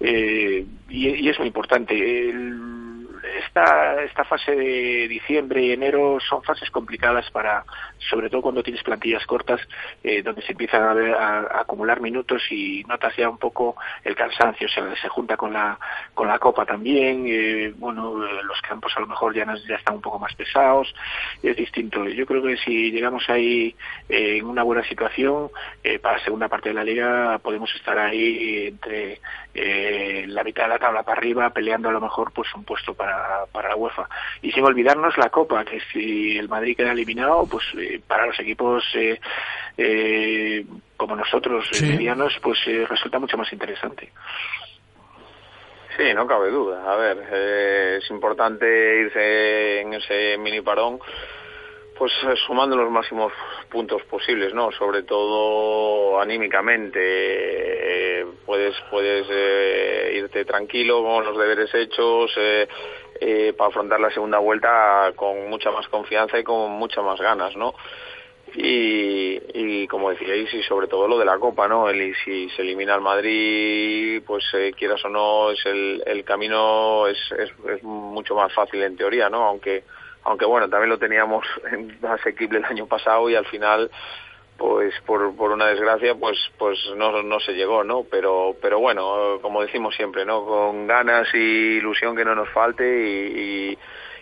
eh, 0.00 0.64
y, 0.88 1.08
y, 1.08 1.28
es 1.28 1.38
muy 1.38 1.48
importante. 1.48 1.94
El, 2.30 2.93
esta, 3.38 4.02
esta 4.02 4.24
fase 4.24 4.54
de 4.54 5.08
diciembre 5.08 5.62
y 5.62 5.72
enero 5.72 6.18
son 6.20 6.42
fases 6.42 6.70
complicadas 6.70 7.30
para, 7.30 7.64
sobre 7.98 8.30
todo 8.30 8.42
cuando 8.42 8.62
tienes 8.62 8.82
plantillas 8.82 9.24
cortas, 9.26 9.60
eh, 10.02 10.22
donde 10.22 10.42
se 10.42 10.52
empiezan 10.52 10.82
a, 10.82 10.94
ver, 10.94 11.14
a, 11.14 11.60
acumular 11.60 12.00
minutos 12.00 12.42
y 12.50 12.84
notas 12.84 13.16
ya 13.16 13.28
un 13.28 13.38
poco 13.38 13.76
el 14.02 14.14
cansancio, 14.14 14.66
o 14.66 14.70
sea, 14.70 14.94
se 14.96 15.08
junta 15.08 15.36
con 15.36 15.52
la, 15.52 15.78
con 16.14 16.28
la 16.28 16.38
copa 16.38 16.64
también, 16.66 17.24
eh, 17.26 17.72
bueno, 17.76 18.14
los 18.16 18.60
campos 18.62 18.92
a 18.96 19.00
lo 19.00 19.06
mejor 19.06 19.34
ya, 19.34 19.44
nos, 19.44 19.64
ya 19.66 19.76
están 19.76 19.96
un 19.96 20.02
poco 20.02 20.18
más 20.18 20.34
pesados, 20.34 20.94
es 21.42 21.56
distinto. 21.56 22.04
Yo 22.08 22.26
creo 22.26 22.42
que 22.42 22.56
si 22.58 22.90
llegamos 22.90 23.28
ahí 23.28 23.74
eh, 24.08 24.38
en 24.38 24.46
una 24.46 24.62
buena 24.62 24.82
situación, 24.84 25.50
eh, 25.82 25.98
para 25.98 26.18
la 26.18 26.24
segunda 26.24 26.48
parte 26.48 26.70
de 26.70 26.74
la 26.74 26.84
liga 26.84 27.38
podemos 27.38 27.74
estar 27.74 27.98
ahí 27.98 28.66
entre 28.68 29.20
eh, 29.54 30.24
la 30.28 30.42
mitad 30.42 30.64
de 30.64 30.70
la 30.70 30.78
tabla 30.78 31.02
para 31.02 31.18
arriba, 31.18 31.50
peleando 31.50 31.88
a 31.88 31.92
lo 31.92 32.00
mejor 32.00 32.32
pues 32.32 32.52
un 32.54 32.64
puesto 32.64 32.94
para 32.94 33.13
para, 33.52 33.68
la 33.68 33.76
UEFA. 33.76 34.08
Y 34.42 34.52
sin 34.52 34.64
olvidarnos 34.64 35.16
la 35.18 35.30
Copa, 35.30 35.64
que 35.64 35.80
si 35.92 36.36
el 36.38 36.48
Madrid 36.48 36.76
queda 36.76 36.92
eliminado, 36.92 37.46
pues 37.46 37.64
eh, 37.78 38.00
para 38.06 38.26
los 38.26 38.38
equipos 38.40 38.84
eh, 38.94 39.20
eh, 39.76 40.64
como 40.96 41.16
nosotros, 41.16 41.66
sí. 41.72 41.86
medianos, 41.86 42.32
pues 42.42 42.58
resulta 42.88 43.18
mucho 43.18 43.36
más 43.36 43.52
interesante. 43.52 44.12
Sí, 45.96 46.12
no 46.12 46.26
cabe 46.26 46.50
duda. 46.50 46.92
A 46.92 46.96
ver, 46.96 47.24
eh, 47.30 47.98
es 48.02 48.10
importante 48.10 48.66
irse 49.00 49.80
en 49.80 49.94
ese 49.94 50.36
mini 50.38 50.60
parón, 50.60 50.98
pues 51.96 52.12
sumando 52.46 52.76
los 52.76 52.90
máximos 52.90 53.32
puntos 53.70 54.02
posibles, 54.04 54.52
¿no? 54.54 54.72
Sobre 54.72 55.04
todo 55.04 56.20
anímicamente. 56.20 56.98
Eh, 57.00 58.26
puedes 58.44 58.74
puedes 58.90 59.26
eh, 59.30 60.14
irte 60.16 60.44
tranquilo 60.44 61.02
con 61.04 61.24
los 61.24 61.38
deberes 61.38 61.72
hechos. 61.74 62.32
Eh, 63.20 63.54
para 63.56 63.68
afrontar 63.68 64.00
la 64.00 64.10
segunda 64.10 64.38
vuelta 64.38 65.12
con 65.14 65.48
mucha 65.48 65.70
más 65.70 65.86
confianza 65.88 66.38
y 66.38 66.44
con 66.44 66.70
muchas 66.72 67.04
más 67.04 67.20
ganas, 67.20 67.56
¿no? 67.56 67.74
y, 68.56 69.40
y 69.52 69.86
como 69.88 70.10
decíais, 70.10 70.52
y 70.54 70.62
sobre 70.62 70.86
todo 70.86 71.08
lo 71.08 71.18
de 71.18 71.24
la 71.24 71.38
Copa, 71.38 71.66
¿no? 71.66 71.88
El, 71.88 72.14
si 72.24 72.48
se 72.50 72.62
elimina 72.62 72.94
al 72.94 73.00
Madrid, 73.00 74.22
pues 74.24 74.44
eh, 74.54 74.72
quieras 74.76 75.04
o 75.04 75.08
no, 75.08 75.50
es 75.50 75.64
el, 75.66 76.02
el 76.06 76.24
camino 76.24 77.06
es, 77.06 77.18
es, 77.32 77.50
es 77.68 77.82
mucho 77.82 78.34
más 78.34 78.52
fácil 78.52 78.82
en 78.82 78.96
teoría, 78.96 79.28
¿no? 79.28 79.44
Aunque, 79.44 79.84
aunque 80.24 80.44
bueno, 80.44 80.68
también 80.68 80.90
lo 80.90 80.98
teníamos 80.98 81.44
asequible 82.02 82.58
el 82.58 82.64
año 82.64 82.86
pasado 82.86 83.28
y 83.28 83.34
al 83.34 83.46
final 83.46 83.90
pues 84.64 84.94
por, 85.04 85.36
por 85.36 85.50
una 85.50 85.66
desgracia 85.66 86.14
pues 86.14 86.38
pues 86.58 86.78
no, 86.96 87.22
no 87.22 87.38
se 87.40 87.52
llegó 87.52 87.84
no 87.84 88.04
pero 88.10 88.56
pero 88.62 88.78
bueno 88.78 89.38
como 89.42 89.60
decimos 89.60 89.94
siempre 89.94 90.24
no 90.24 90.42
con 90.46 90.86
ganas 90.86 91.28
y 91.34 91.76
ilusión 91.76 92.16
que 92.16 92.24
no 92.24 92.34
nos 92.34 92.48
falte 92.48 92.82
y, 92.82 93.72
y 93.72 93.78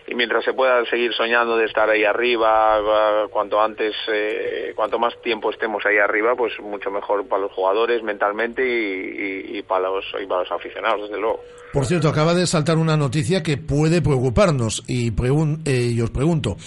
y 0.07 0.15
mientras 0.15 0.43
se 0.43 0.53
pueda 0.53 0.83
seguir 0.85 1.13
soñando 1.13 1.57
de 1.57 1.65
estar 1.65 1.89
ahí 1.89 2.03
arriba, 2.03 3.27
cuanto 3.31 3.61
antes, 3.61 3.95
eh, 4.11 4.73
cuanto 4.75 4.99
más 4.99 5.13
tiempo 5.21 5.49
estemos 5.49 5.85
ahí 5.85 5.97
arriba, 5.97 6.35
pues 6.35 6.53
mucho 6.59 6.91
mejor 6.91 7.25
para 7.27 7.43
los 7.43 7.51
jugadores 7.51 8.03
mentalmente 8.03 8.63
y, 8.65 9.61
para 9.63 9.89
los 9.89 10.05
y 10.21 10.25
para 10.25 10.41
los 10.41 10.51
aficionados, 10.51 11.03
desde 11.03 11.19
luego. 11.19 11.39
Por 11.71 11.85
cierto, 11.85 12.07
acaba 12.07 12.35
de 12.35 12.45
saltar 12.45 12.77
una 12.77 12.97
noticia 12.97 13.41
que 13.41 13.57
puede 13.57 14.01
preocuparnos 14.01 14.83
y, 14.87 15.11
pregun 15.11 15.61
eh, 15.65 15.99
os 16.03 16.11
pregunto. 16.11 16.57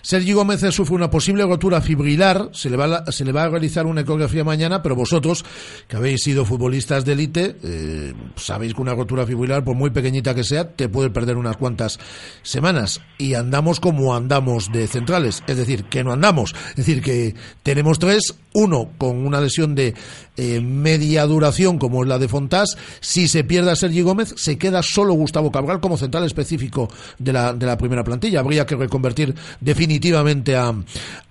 Sergi 0.00 0.32
Gómez 0.32 0.60
sufre 0.74 0.94
una 0.94 1.10
posible 1.10 1.44
rotura 1.44 1.80
fibrilar, 1.80 2.50
se 2.52 2.70
le, 2.70 2.76
va 2.76 2.84
a, 2.84 3.12
se 3.12 3.24
le 3.24 3.32
va 3.32 3.44
a 3.44 3.48
realizar 3.48 3.86
una 3.86 4.02
ecografía 4.02 4.44
mañana, 4.44 4.82
pero 4.82 4.94
vosotros, 4.94 5.44
que 5.88 5.96
habéis 5.96 6.22
sido 6.22 6.44
futbolistas 6.44 7.04
de 7.04 7.12
élite, 7.12 7.56
eh, 7.62 8.14
sabéis 8.36 8.74
que 8.74 8.82
una 8.82 8.94
rotura 8.94 9.26
fibrilar, 9.26 9.64
por 9.64 9.74
muy 9.74 9.90
pequeñita 9.90 10.34
que 10.34 10.44
sea, 10.44 10.70
te 10.70 10.88
puede 10.88 11.10
perder 11.10 11.36
unas 11.36 11.56
cuantas 11.56 11.98
semanas. 12.42 12.83
Y 13.18 13.34
andamos 13.34 13.80
como 13.80 14.14
andamos 14.14 14.70
de 14.72 14.86
centrales, 14.86 15.42
es 15.46 15.56
decir, 15.56 15.84
que 15.84 16.04
no 16.04 16.12
andamos. 16.12 16.54
Es 16.70 16.76
decir, 16.76 17.02
que 17.02 17.34
tenemos 17.62 17.98
tres, 17.98 18.34
uno 18.52 18.90
con 18.98 19.24
una 19.26 19.40
lesión 19.40 19.74
de 19.74 19.94
eh, 20.36 20.60
media 20.60 21.26
duración 21.26 21.78
como 21.78 22.02
es 22.02 22.08
la 22.08 22.18
de 22.18 22.28
Fontás, 22.28 22.76
si 23.00 23.28
se 23.28 23.44
pierde 23.44 23.70
a 23.70 23.76
Sergi 23.76 24.02
Gómez, 24.02 24.34
se 24.36 24.58
queda 24.58 24.82
solo 24.82 25.14
Gustavo 25.14 25.52
Cabral 25.52 25.80
como 25.80 25.96
central 25.96 26.24
específico 26.24 26.88
de 27.18 27.32
la, 27.32 27.52
de 27.52 27.66
la 27.66 27.78
primera 27.78 28.04
plantilla. 28.04 28.40
Habría 28.40 28.66
que 28.66 28.76
reconvertir 28.76 29.34
definitivamente 29.60 30.56
a, 30.56 30.74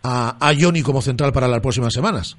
a, 0.03 0.49
a 0.49 0.53
Johnny 0.59 0.81
como 0.81 1.01
central 1.01 1.33
para 1.33 1.47
las 1.47 1.61
próximas 1.61 1.93
semanas. 1.93 2.37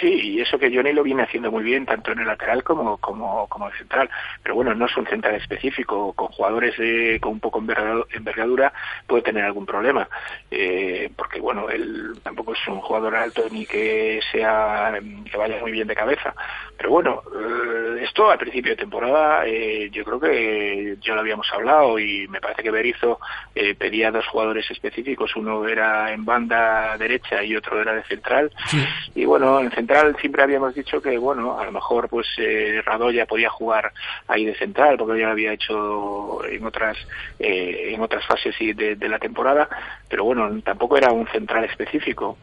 Sí, 0.00 0.06
y 0.06 0.40
eso 0.40 0.58
que 0.58 0.74
Johnny 0.74 0.92
lo 0.92 1.02
viene 1.02 1.22
haciendo 1.22 1.50
muy 1.50 1.64
bien, 1.64 1.86
tanto 1.86 2.12
en 2.12 2.20
el 2.20 2.26
lateral 2.26 2.62
como, 2.62 2.98
como, 2.98 3.48
como 3.48 3.68
el 3.68 3.74
central. 3.74 4.10
Pero 4.42 4.54
bueno, 4.54 4.74
no 4.74 4.86
es 4.86 4.96
un 4.96 5.06
central 5.06 5.34
específico. 5.36 6.12
Con 6.12 6.28
jugadores 6.28 6.76
de, 6.76 7.18
con 7.20 7.32
un 7.32 7.40
poco 7.40 7.58
envergadura 7.58 8.72
puede 9.06 9.22
tener 9.22 9.44
algún 9.44 9.64
problema. 9.64 10.08
Eh, 10.50 11.10
porque 11.16 11.40
bueno, 11.40 11.70
él 11.70 12.12
tampoco 12.22 12.52
es 12.52 12.68
un 12.68 12.80
jugador 12.80 13.16
alto 13.16 13.44
ni 13.50 13.64
que 13.64 14.20
sea, 14.30 14.92
que 15.30 15.36
vaya 15.36 15.58
muy 15.60 15.72
bien 15.72 15.88
de 15.88 15.94
cabeza. 15.94 16.34
Pero 16.76 16.90
bueno, 16.90 17.22
eh, 17.34 18.04
esto 18.04 18.30
al 18.30 18.38
principio 18.38 18.72
de 18.72 18.76
temporada, 18.76 19.46
eh, 19.46 19.88
yo 19.90 20.04
creo 20.04 20.20
que 20.20 20.96
ya 21.00 21.14
lo 21.14 21.20
habíamos 21.20 21.50
hablado 21.52 21.98
y 21.98 22.28
me 22.28 22.40
parece 22.40 22.62
que 22.62 22.70
Berizzo 22.70 23.20
eh, 23.54 23.74
pedía 23.74 24.10
dos 24.10 24.26
jugadores 24.26 24.70
específicos. 24.70 25.34
Uno 25.34 25.66
era 25.66 26.12
en 26.12 26.24
banda 26.24 26.96
derecha 26.98 27.42
y 27.42 27.56
otro 27.56 27.80
era 27.80 27.94
de 27.94 28.04
central. 28.04 28.52
Sí. 28.66 28.84
Y 29.14 29.24
bueno, 29.24 29.60
en 29.60 29.70
central 29.78 30.16
siempre 30.20 30.42
habíamos 30.42 30.74
dicho 30.74 31.00
que, 31.00 31.16
bueno, 31.18 31.58
a 31.58 31.64
lo 31.64 31.72
mejor 31.72 32.08
pues 32.08 32.26
eh, 32.38 32.82
Radoya 32.84 33.26
podía 33.26 33.48
jugar 33.48 33.92
ahí 34.26 34.44
de 34.44 34.54
central 34.56 34.96
porque 34.98 35.20
ya 35.20 35.26
lo 35.26 35.32
había 35.32 35.52
hecho 35.52 36.44
en 36.44 36.64
otras 36.66 36.96
eh, 37.38 37.92
en 37.94 38.00
otras 38.00 38.24
fases 38.26 38.54
de, 38.58 38.96
de, 38.96 39.08
la 39.08 39.18
temporada, 39.18 39.68
pero 40.08 40.24
bueno, 40.24 40.42
tampoco 40.62 40.96
era 40.96 41.12
un 41.12 41.26
central 41.28 41.64
específico. 41.64 42.36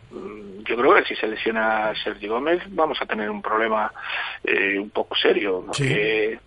Yo 0.68 0.76
creo 0.78 0.96
que 0.96 1.04
si 1.06 1.16
se 1.16 1.28
lesiona 1.28 1.94
Sergio 2.04 2.34
Gómez 2.34 2.62
vamos 2.70 2.98
a 3.02 3.06
tener 3.06 3.30
un 3.30 3.42
problema 3.42 3.92
eh, 4.44 4.80
un 4.80 4.90
poco 4.90 5.16
serio, 5.16 5.64
porque 5.68 6.40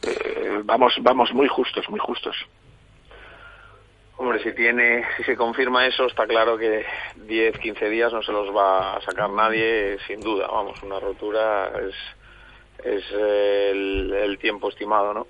Sí. 0.00 0.08
eh, 0.10 0.60
vamos 0.64 0.92
vamos 1.00 1.32
muy 1.32 1.48
justos, 1.48 1.88
muy 1.88 2.00
justos. 2.00 2.36
Hombre, 4.16 4.40
si 4.42 4.52
tiene, 4.52 5.04
si 5.16 5.24
se 5.24 5.36
confirma 5.36 5.86
eso, 5.86 6.06
está 6.06 6.26
claro 6.26 6.56
que 6.56 6.86
10, 7.16 7.58
15 7.58 7.88
días 7.88 8.12
no 8.12 8.22
se 8.22 8.30
los 8.30 8.54
va 8.54 8.96
a 8.96 9.00
sacar 9.00 9.28
nadie, 9.30 9.98
sin 10.06 10.20
duda. 10.20 10.46
Vamos, 10.46 10.80
una 10.84 11.00
rotura 11.00 11.72
es, 11.80 11.94
es 12.84 13.12
el, 13.12 14.12
el 14.14 14.38
tiempo 14.38 14.68
estimado, 14.68 15.12
¿no? 15.12 15.26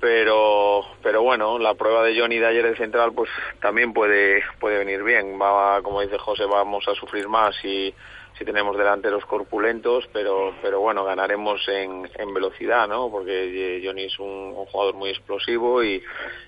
Pero, 0.00 0.84
pero 1.02 1.22
bueno, 1.22 1.58
la 1.58 1.74
prueba 1.74 2.02
de 2.02 2.18
Johnny 2.18 2.38
de 2.38 2.46
ayer 2.46 2.64
de 2.64 2.76
central, 2.76 3.12
pues 3.12 3.30
también 3.60 3.92
puede, 3.92 4.42
puede 4.58 4.78
venir 4.78 5.04
bien. 5.04 5.40
Va, 5.40 5.80
como 5.82 6.00
dice 6.00 6.18
José, 6.18 6.46
vamos 6.46 6.88
a 6.88 6.94
sufrir 6.94 7.28
más 7.28 7.54
si, 7.56 7.94
si 8.38 8.44
tenemos 8.44 8.76
delanteros 8.76 9.24
corpulentos, 9.26 10.08
pero, 10.12 10.54
pero 10.62 10.80
bueno, 10.80 11.04
ganaremos 11.04 11.66
en, 11.68 12.08
en 12.16 12.34
velocidad, 12.34 12.88
¿no? 12.88 13.10
Porque 13.10 13.82
Johnny 13.84 14.04
es 14.04 14.18
un, 14.18 14.54
un 14.56 14.66
jugador 14.66 14.94
muy 14.94 15.10
explosivo 15.10 15.84
y, 15.84 16.02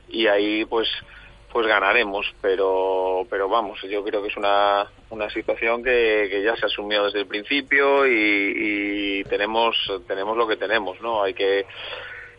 y 0.09 0.27
ahí, 0.27 0.65
pues, 0.65 0.89
pues 1.53 1.67
ganaremos, 1.67 2.27
pero 2.41 3.27
pero 3.31 3.49
vamos, 3.49 3.81
yo 3.83 4.05
creo 4.05 4.23
que 4.23 4.29
es 4.29 4.37
una, 4.37 4.87
una 5.11 5.31
situación 5.31 5.83
que, 5.83 6.29
que 6.31 6.43
ya 6.43 6.57
se 6.57 6.67
asumió 6.67 7.05
desde 7.05 7.21
el 7.21 7.27
principio 7.27 8.07
y, 8.07 9.25
tenemos 9.29 9.77
tenemos 10.07 10.37
lo 10.37 10.47
que 10.47 10.57
tenemos, 10.57 11.01
¿no? 11.01 11.23
Hay 11.23 11.35
que 11.35 11.67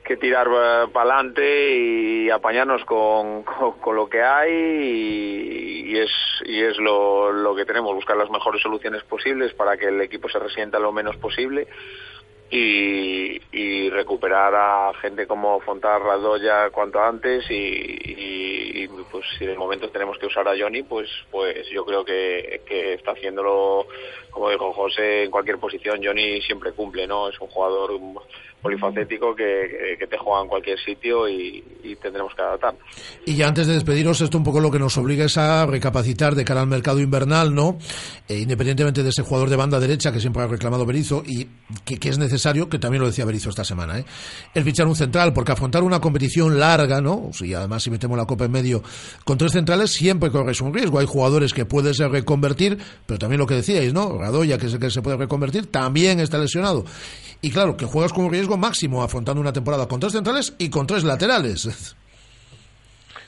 que 0.03 0.17
tirar 0.17 0.47
para 0.91 1.11
adelante 1.11 1.75
y 1.75 2.29
apañarnos 2.31 2.83
con, 2.85 3.43
con, 3.43 3.73
con, 3.73 3.95
lo 3.95 4.09
que 4.09 4.23
hay 4.23 4.51
y, 4.51 5.91
y 5.91 5.99
es 5.99 6.11
y 6.45 6.61
es 6.61 6.77
lo, 6.77 7.31
lo 7.31 7.55
que 7.55 7.65
tenemos, 7.65 7.93
buscar 7.93 8.17
las 8.17 8.29
mejores 8.31 8.61
soluciones 8.61 9.03
posibles 9.03 9.53
para 9.53 9.77
que 9.77 9.87
el 9.87 10.01
equipo 10.01 10.27
se 10.29 10.39
resienta 10.39 10.79
lo 10.79 10.91
menos 10.91 11.15
posible 11.17 11.67
y, 12.51 13.39
y 13.51 13.89
recuperar 13.89 14.53
a 14.55 14.93
gente 14.99 15.27
como 15.27 15.59
Fontar 15.59 16.01
Radoya 16.01 16.69
cuanto 16.71 17.01
antes 17.01 17.45
y, 17.49 17.53
y, 17.53 18.83
y, 18.83 18.87
pues 19.11 19.25
si 19.37 19.45
de 19.45 19.55
momento 19.55 19.89
tenemos 19.89 20.17
que 20.17 20.25
usar 20.25 20.47
a 20.47 20.57
Johnny 20.57 20.83
pues 20.83 21.09
pues 21.29 21.67
yo 21.69 21.85
creo 21.85 22.03
que, 22.03 22.61
que 22.65 22.93
está 22.93 23.11
haciéndolo 23.11 23.85
como 24.31 24.49
dijo 24.49 24.73
José 24.73 25.23
en 25.23 25.31
cualquier 25.31 25.59
posición 25.59 26.01
Johnny 26.03 26.41
siempre 26.41 26.71
cumple 26.71 27.05
no 27.05 27.29
es 27.29 27.39
un 27.39 27.47
jugador 27.47 27.91
polifacético 28.61 29.35
que, 29.35 29.95
que 29.97 30.07
te 30.07 30.17
juega 30.17 30.41
en 30.41 30.47
cualquier 30.47 30.79
sitio 30.79 31.27
y, 31.29 31.63
y 31.83 31.95
tendremos 31.95 32.33
que 32.35 32.41
adaptarnos. 32.41 32.81
Y 33.25 33.35
ya 33.35 33.47
antes 33.47 33.67
de 33.67 33.73
despediros, 33.73 34.21
esto 34.21 34.37
un 34.37 34.43
poco 34.43 34.59
lo 34.59 34.71
que 34.71 34.79
nos 34.79 34.97
obliga 34.97 35.25
es 35.25 35.37
a 35.37 35.65
recapacitar 35.65 36.35
de 36.35 36.43
cara 36.43 36.61
al 36.61 36.67
mercado 36.67 36.99
invernal, 36.99 37.53
¿no? 37.53 37.77
Eh, 38.27 38.39
independientemente 38.39 39.03
de 39.03 39.09
ese 39.09 39.21
jugador 39.21 39.49
de 39.49 39.55
banda 39.55 39.79
derecha 39.79 40.11
que 40.11 40.19
siempre 40.19 40.43
ha 40.43 40.47
reclamado 40.47 40.85
Berizzo 40.85 41.23
y 41.25 41.47
que, 41.85 41.97
que 41.97 42.09
es 42.09 42.17
necesario, 42.17 42.69
que 42.69 42.79
también 42.79 43.01
lo 43.01 43.07
decía 43.07 43.25
Berizzo 43.25 43.49
esta 43.49 43.63
semana, 43.63 43.99
¿eh? 43.99 44.05
el 44.53 44.63
fichar 44.63 44.87
un 44.87 44.95
central, 44.95 45.33
porque 45.33 45.51
afrontar 45.51 45.83
una 45.83 45.99
competición 45.99 46.59
larga, 46.59 47.01
¿no? 47.01 47.29
Y 47.39 47.53
además 47.53 47.83
si 47.83 47.91
metemos 47.91 48.17
la 48.17 48.25
copa 48.25 48.45
en 48.45 48.51
medio 48.51 48.83
con 49.23 49.37
tres 49.37 49.53
centrales 49.53 49.91
siempre 49.91 50.31
corres 50.31 50.61
un 50.61 50.73
riesgo. 50.73 50.99
Hay 50.99 51.05
jugadores 51.05 51.53
que 51.53 51.65
puedes 51.65 51.97
reconvertir, 51.97 52.77
pero 53.05 53.19
también 53.19 53.39
lo 53.39 53.47
que 53.47 53.55
decíais, 53.55 53.93
¿no? 53.93 54.17
Radoya, 54.17 54.57
que 54.57 54.67
es 54.67 54.73
el 54.73 54.79
que 54.79 54.89
se 54.89 55.01
puede 55.01 55.17
reconvertir, 55.17 55.67
también 55.67 56.19
está 56.19 56.37
lesionado. 56.37 56.85
Y 57.41 57.51
claro, 57.51 57.77
que 57.77 57.85
juegas 57.85 58.11
con 58.11 58.25
un 58.25 58.31
riesgo 58.31 58.48
máximo 58.57 59.03
afrontando 59.03 59.41
una 59.41 59.53
temporada 59.53 59.87
con 59.87 59.99
tres 59.99 60.13
centrales 60.13 60.55
y 60.57 60.69
con 60.69 60.87
tres 60.87 61.03
laterales. 61.03 61.95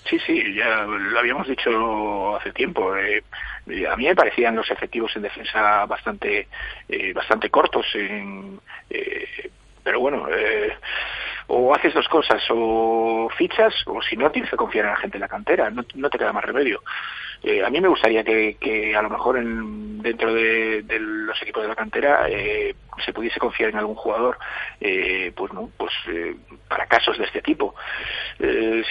Sí, 0.10 0.18
sí, 0.26 0.44
ya 0.56 0.84
lo 0.84 1.20
habíamos 1.20 1.48
dicho 1.48 2.36
hace 2.36 2.52
tiempo. 2.52 2.96
Eh, 2.98 3.24
a 3.90 3.96
mí 3.96 4.06
me 4.06 4.16
parecían 4.16 4.56
los 4.56 4.70
efectivos 4.70 5.16
en 5.16 5.22
defensa 5.22 5.86
bastante 5.86 6.48
eh, 6.90 7.14
bastante 7.14 7.50
cortos. 7.50 7.86
En, 7.94 8.60
eh, 8.90 9.50
pero 9.84 10.00
bueno, 10.00 10.28
eh, 10.30 10.76
o 11.48 11.74
haces 11.74 11.94
dos 11.94 12.08
cosas, 12.08 12.42
o 12.50 13.30
fichas, 13.38 13.74
o 13.86 14.02
si 14.02 14.16
no 14.16 14.32
tienes 14.32 14.50
que 14.52 14.58
confiar 14.58 14.86
en 14.86 14.92
la 14.92 14.98
gente 14.98 15.18
de 15.18 15.22
la 15.22 15.28
cantera, 15.28 15.70
no, 15.70 15.84
no 15.96 16.10
te 16.10 16.18
queda 16.18 16.34
más 16.34 16.46
remedio. 16.46 16.82
Eh, 17.44 17.64
a 17.66 17.70
mí 17.70 17.82
me 17.82 17.88
gustaría 17.88 18.24
que, 18.24 18.56
que 18.60 18.96
a 18.96 19.02
lo 19.02 19.10
mejor 19.10 19.38
en, 19.38 20.02
dentro 20.02 20.34
de, 20.34 20.84
los 21.00 21.42
equipos 21.42 21.64
de 21.64 21.70
la 21.70 21.76
cantera 21.76 22.30
eh, 22.30 22.76
se 23.04 23.14
pudiese 23.14 23.40
confiar 23.40 23.72
en 23.72 23.78
algún 23.78 23.96
jugador, 23.96 24.38
eh, 24.80 25.32
pues 25.36 25.52
no, 25.54 25.70
pues 25.78 25.92
para 26.68 26.86
casos 26.86 27.18
de 27.18 27.26
este 27.26 27.42
tipo. 27.42 27.74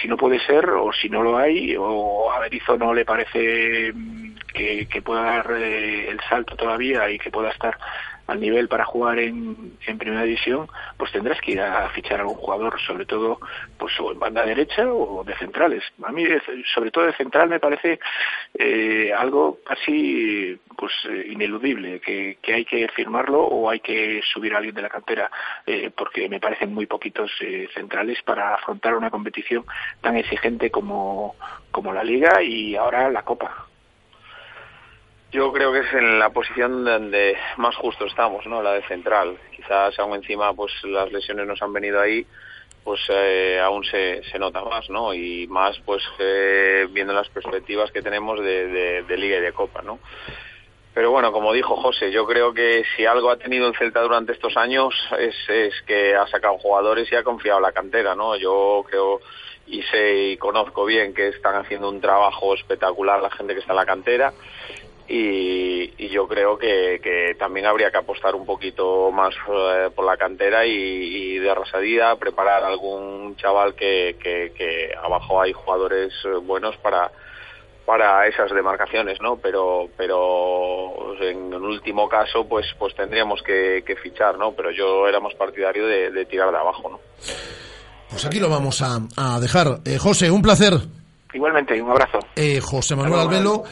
Si 0.01 0.07
no 0.07 0.17
puede 0.17 0.39
ser, 0.39 0.69
o 0.69 0.91
si 0.91 1.09
no 1.09 1.23
lo 1.23 1.37
hay, 1.37 1.75
o 1.77 2.31
a 2.31 2.39
Berizzo 2.39 2.77
no 2.77 2.93
le 2.93 3.05
parece 3.05 3.93
que, 4.53 4.87
que 4.87 5.01
pueda 5.01 5.23
dar 5.23 5.51
el 5.51 6.19
salto 6.29 6.55
todavía 6.55 7.09
y 7.09 7.17
que 7.19 7.31
pueda 7.31 7.51
estar 7.51 7.77
al 8.31 8.39
nivel 8.39 8.67
para 8.67 8.85
jugar 8.85 9.19
en, 9.19 9.73
en 9.85 9.97
primera 9.97 10.23
división, 10.23 10.67
pues 10.97 11.11
tendrás 11.11 11.39
que 11.41 11.51
ir 11.51 11.61
a 11.61 11.89
fichar 11.89 12.19
a 12.19 12.21
algún 12.23 12.37
jugador, 12.37 12.79
sobre 12.81 13.05
todo 13.05 13.39
pues 13.77 13.93
o 13.99 14.11
en 14.11 14.19
banda 14.19 14.45
derecha 14.45 14.91
o 14.91 15.23
de 15.23 15.35
centrales. 15.35 15.83
A 16.03 16.11
mí, 16.11 16.25
sobre 16.73 16.91
todo 16.91 17.05
de 17.05 17.13
central, 17.13 17.49
me 17.49 17.59
parece 17.59 17.99
eh, 18.53 19.11
algo 19.15 19.59
casi 19.65 20.57
pues 20.77 20.93
eh, 21.09 21.27
ineludible, 21.29 21.99
que, 21.99 22.37
que, 22.41 22.53
hay 22.53 22.65
que 22.65 22.87
firmarlo 22.89 23.41
o 23.41 23.69
hay 23.69 23.81
que 23.81 24.21
subir 24.33 24.53
a 24.53 24.57
alguien 24.57 24.75
de 24.75 24.81
la 24.81 24.89
cantera, 24.89 25.29
eh, 25.65 25.91
porque 25.95 26.29
me 26.29 26.39
parecen 26.39 26.73
muy 26.73 26.85
poquitos 26.85 27.31
eh, 27.41 27.67
centrales 27.73 28.21
para 28.23 28.55
afrontar 28.55 28.95
una 28.95 29.11
competición 29.11 29.65
tan 30.01 30.15
exigente 30.15 30.71
como, 30.71 31.35
como 31.71 31.93
la 31.93 32.03
Liga 32.03 32.41
y 32.41 32.75
ahora 32.75 33.09
la 33.11 33.23
Copa. 33.23 33.70
Yo 35.31 35.53
creo 35.53 35.71
que 35.71 35.79
es 35.79 35.93
en 35.93 36.19
la 36.19 36.29
posición 36.31 36.83
donde 36.83 37.37
más 37.55 37.73
justo 37.77 38.05
estamos, 38.05 38.45
¿no? 38.47 38.61
La 38.61 38.73
de 38.73 38.81
central. 38.83 39.37
Quizás 39.55 39.97
aún 39.97 40.15
encima, 40.15 40.53
pues 40.53 40.73
las 40.83 41.09
lesiones 41.09 41.47
nos 41.47 41.61
han 41.61 41.71
venido 41.71 42.01
ahí, 42.01 42.25
pues 42.83 42.99
eh, 43.07 43.57
aún 43.63 43.85
se, 43.85 44.23
se 44.23 44.37
nota 44.37 44.61
más, 44.65 44.89
¿no? 44.89 45.13
Y 45.13 45.47
más, 45.47 45.79
pues 45.85 46.03
eh, 46.19 46.85
viendo 46.91 47.13
las 47.13 47.29
perspectivas 47.29 47.91
que 47.91 48.01
tenemos 48.01 48.41
de, 48.41 48.67
de, 48.67 49.03
de 49.03 49.17
Liga 49.17 49.37
y 49.37 49.41
de 49.41 49.53
Copa, 49.53 49.81
¿no? 49.81 49.99
Pero 50.93 51.11
bueno, 51.11 51.31
como 51.31 51.53
dijo 51.53 51.77
José, 51.77 52.11
yo 52.11 52.25
creo 52.27 52.53
que 52.53 52.83
si 52.97 53.05
algo 53.05 53.29
ha 53.29 53.37
tenido 53.37 53.69
el 53.69 53.77
Celta 53.77 54.01
durante 54.01 54.33
estos 54.33 54.57
años 54.57 54.93
es, 55.17 55.35
es 55.47 55.81
que 55.83 56.13
ha 56.13 56.27
sacado 56.27 56.57
jugadores 56.57 57.09
y 57.09 57.15
ha 57.15 57.23
confiado 57.23 57.61
la 57.61 57.71
cantera, 57.71 58.15
¿no? 58.15 58.35
Yo 58.35 58.83
creo 58.89 59.21
y 59.67 59.81
sé 59.83 60.31
y 60.31 60.37
conozco 60.37 60.83
bien 60.83 61.13
que 61.13 61.29
están 61.29 61.55
haciendo 61.55 61.87
un 61.87 62.01
trabajo 62.01 62.53
espectacular 62.53 63.21
la 63.21 63.29
gente 63.29 63.53
que 63.53 63.61
está 63.61 63.71
en 63.71 63.77
la 63.77 63.85
cantera 63.85 64.33
y, 65.13 65.93
y 65.97 66.09
yo 66.09 66.25
creo 66.25 66.57
que, 66.57 67.01
que, 67.03 67.35
también 67.37 67.65
habría 67.65 67.91
que 67.91 67.97
apostar 67.97 68.33
un 68.33 68.45
poquito 68.45 69.11
más 69.11 69.35
eh, 69.49 69.89
por 69.93 70.05
la 70.05 70.15
cantera 70.15 70.65
y, 70.65 70.71
y, 70.71 71.37
de 71.37 71.53
rasadía 71.53 72.15
preparar 72.15 72.63
algún 72.63 73.35
chaval 73.35 73.75
que, 73.75 74.15
que, 74.23 74.53
que 74.55 74.93
abajo 74.95 75.41
hay 75.41 75.51
jugadores 75.51 76.13
eh, 76.23 76.29
buenos 76.41 76.77
para 76.77 77.11
para 77.85 78.25
esas 78.27 78.51
demarcaciones, 78.51 79.19
¿no? 79.21 79.35
Pero 79.35 79.89
pero 79.97 81.17
en 81.19 81.53
un 81.53 81.65
último 81.65 82.07
caso 82.07 82.47
pues 82.47 82.67
pues 82.79 82.95
tendríamos 82.95 83.41
que, 83.43 83.83
que 83.85 83.97
fichar, 83.97 84.37
¿no? 84.37 84.53
Pero 84.53 84.71
yo 84.71 85.09
era 85.09 85.19
más 85.19 85.33
partidario 85.33 85.87
de, 85.87 86.11
de, 86.11 86.25
tirar 86.25 86.51
de 86.51 86.57
abajo, 86.57 86.89
¿no? 86.89 86.99
Pues 88.09 88.25
aquí 88.25 88.39
lo 88.39 88.49
vamos 88.49 88.81
a, 88.81 88.99
a 89.17 89.39
dejar. 89.41 89.79
Eh, 89.83 89.97
José, 89.97 90.31
un 90.31 90.41
placer. 90.41 90.73
Igualmente, 91.33 91.81
un 91.81 91.89
abrazo. 91.89 92.19
Eh, 92.35 92.59
José 92.59 92.95
Manuel 92.95 93.21
Albelo 93.21 93.63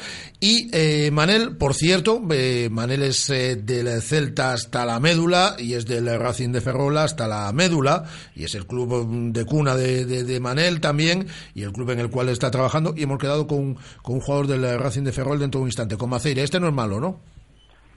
y 0.42 0.70
eh, 0.72 1.12
Manel, 1.12 1.58
por 1.58 1.74
cierto, 1.74 2.22
eh, 2.32 2.70
Manel 2.72 3.04
es 3.04 3.30
eh, 3.30 3.58
del 3.58 4.02
Celta 4.02 4.54
hasta 4.54 4.86
la 4.86 4.98
médula 5.02 5.56
y 5.58 5.74
es 5.74 5.86
del 5.86 6.18
Racing 6.18 6.54
de 6.54 6.62
Ferrol 6.62 6.98
hasta 6.98 7.28
la 7.28 7.52
médula 7.52 8.06
y 8.36 8.46
es 8.46 8.56
el 8.56 8.66
club 8.66 9.34
de 9.34 9.46
cuna 9.46 9.76
de, 9.76 10.06
de, 10.06 10.24
de, 10.24 10.40
Manel 10.40 10.80
también 10.80 11.28
y 11.54 11.64
el 11.64 11.74
club 11.74 11.90
en 11.90 12.00
el 12.00 12.10
cual 12.10 12.30
está 12.30 12.50
trabajando 12.50 12.94
y 12.96 13.04
hemos 13.04 13.20
quedado 13.20 13.48
con, 13.48 13.76
con 14.02 14.16
un 14.16 14.22
jugador 14.22 14.48
del 14.48 14.80
Racing 14.80 15.04
de 15.04 15.12
Ferrol 15.12 15.40
dentro 15.40 15.60
de 15.60 15.64
un 15.64 15.68
instante, 15.68 15.98
con 15.98 16.10
Maceira. 16.10 16.42
Este 16.42 16.58
no 16.58 16.70
es 16.70 16.74
malo, 16.74 17.02
¿no? 17.02 17.20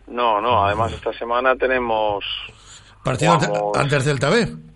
No, 0.08 0.40
no, 0.40 0.64
además 0.64 0.92
esta 0.92 1.12
semana 1.12 1.54
tenemos... 1.54 2.24
Partido 3.04 3.32
ante, 3.34 3.48
ante 3.74 3.96
el 3.96 4.02
Celta 4.02 4.30
B. 4.30 4.71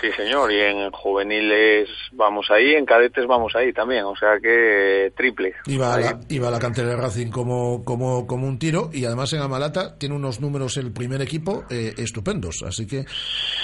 Sí, 0.00 0.12
señor, 0.12 0.52
y 0.52 0.60
en 0.60 0.90
juveniles 0.92 1.88
vamos 2.12 2.48
ahí, 2.50 2.74
en 2.74 2.86
cadetes 2.86 3.26
vamos 3.26 3.54
ahí 3.56 3.72
también, 3.72 4.04
o 4.04 4.14
sea 4.14 4.38
que 4.40 5.12
triple. 5.16 5.54
Iba 5.66 5.94
a 5.94 5.98
la, 5.98 6.20
iba 6.28 6.48
a 6.48 6.50
la 6.52 6.58
cantera 6.60 6.88
de 6.88 6.96
Racing 6.96 7.30
como, 7.30 7.84
como, 7.84 8.26
como 8.26 8.46
un 8.46 8.58
tiro 8.58 8.90
y 8.92 9.04
además 9.06 9.32
en 9.32 9.40
Amalata 9.40 9.98
tiene 9.98 10.14
unos 10.14 10.40
números 10.40 10.76
el 10.76 10.92
primer 10.92 11.20
equipo 11.20 11.64
eh, 11.68 11.94
estupendos, 11.98 12.62
así 12.64 12.86
que... 12.86 13.04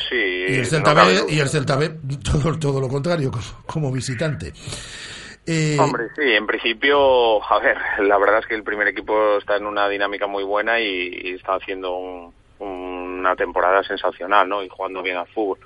Sí, 0.08 0.16
y 0.48 0.54
el 0.54 0.66
Celta, 0.66 0.92
no 0.92 1.06
B, 1.06 1.24
y 1.28 1.38
el 1.38 1.48
Celta 1.48 1.76
B 1.76 1.90
todo, 2.24 2.58
todo 2.58 2.80
lo 2.80 2.88
contrario, 2.88 3.30
como, 3.30 3.44
como 3.66 3.92
visitante. 3.92 4.52
Eh... 5.46 5.76
Hombre, 5.78 6.06
sí, 6.16 6.22
en 6.22 6.46
principio, 6.46 7.44
a 7.44 7.60
ver, 7.60 7.76
la 8.00 8.18
verdad 8.18 8.40
es 8.40 8.46
que 8.46 8.54
el 8.54 8.64
primer 8.64 8.88
equipo 8.88 9.38
está 9.38 9.56
en 9.56 9.66
una 9.66 9.88
dinámica 9.88 10.26
muy 10.26 10.42
buena 10.42 10.80
y, 10.80 11.20
y 11.22 11.34
está 11.34 11.54
haciendo 11.54 11.96
un, 11.96 12.34
una 12.58 13.36
temporada 13.36 13.84
sensacional, 13.84 14.48
¿no? 14.48 14.64
Y 14.64 14.68
jugando 14.68 15.02
bien 15.02 15.18
al 15.18 15.28
fútbol 15.28 15.58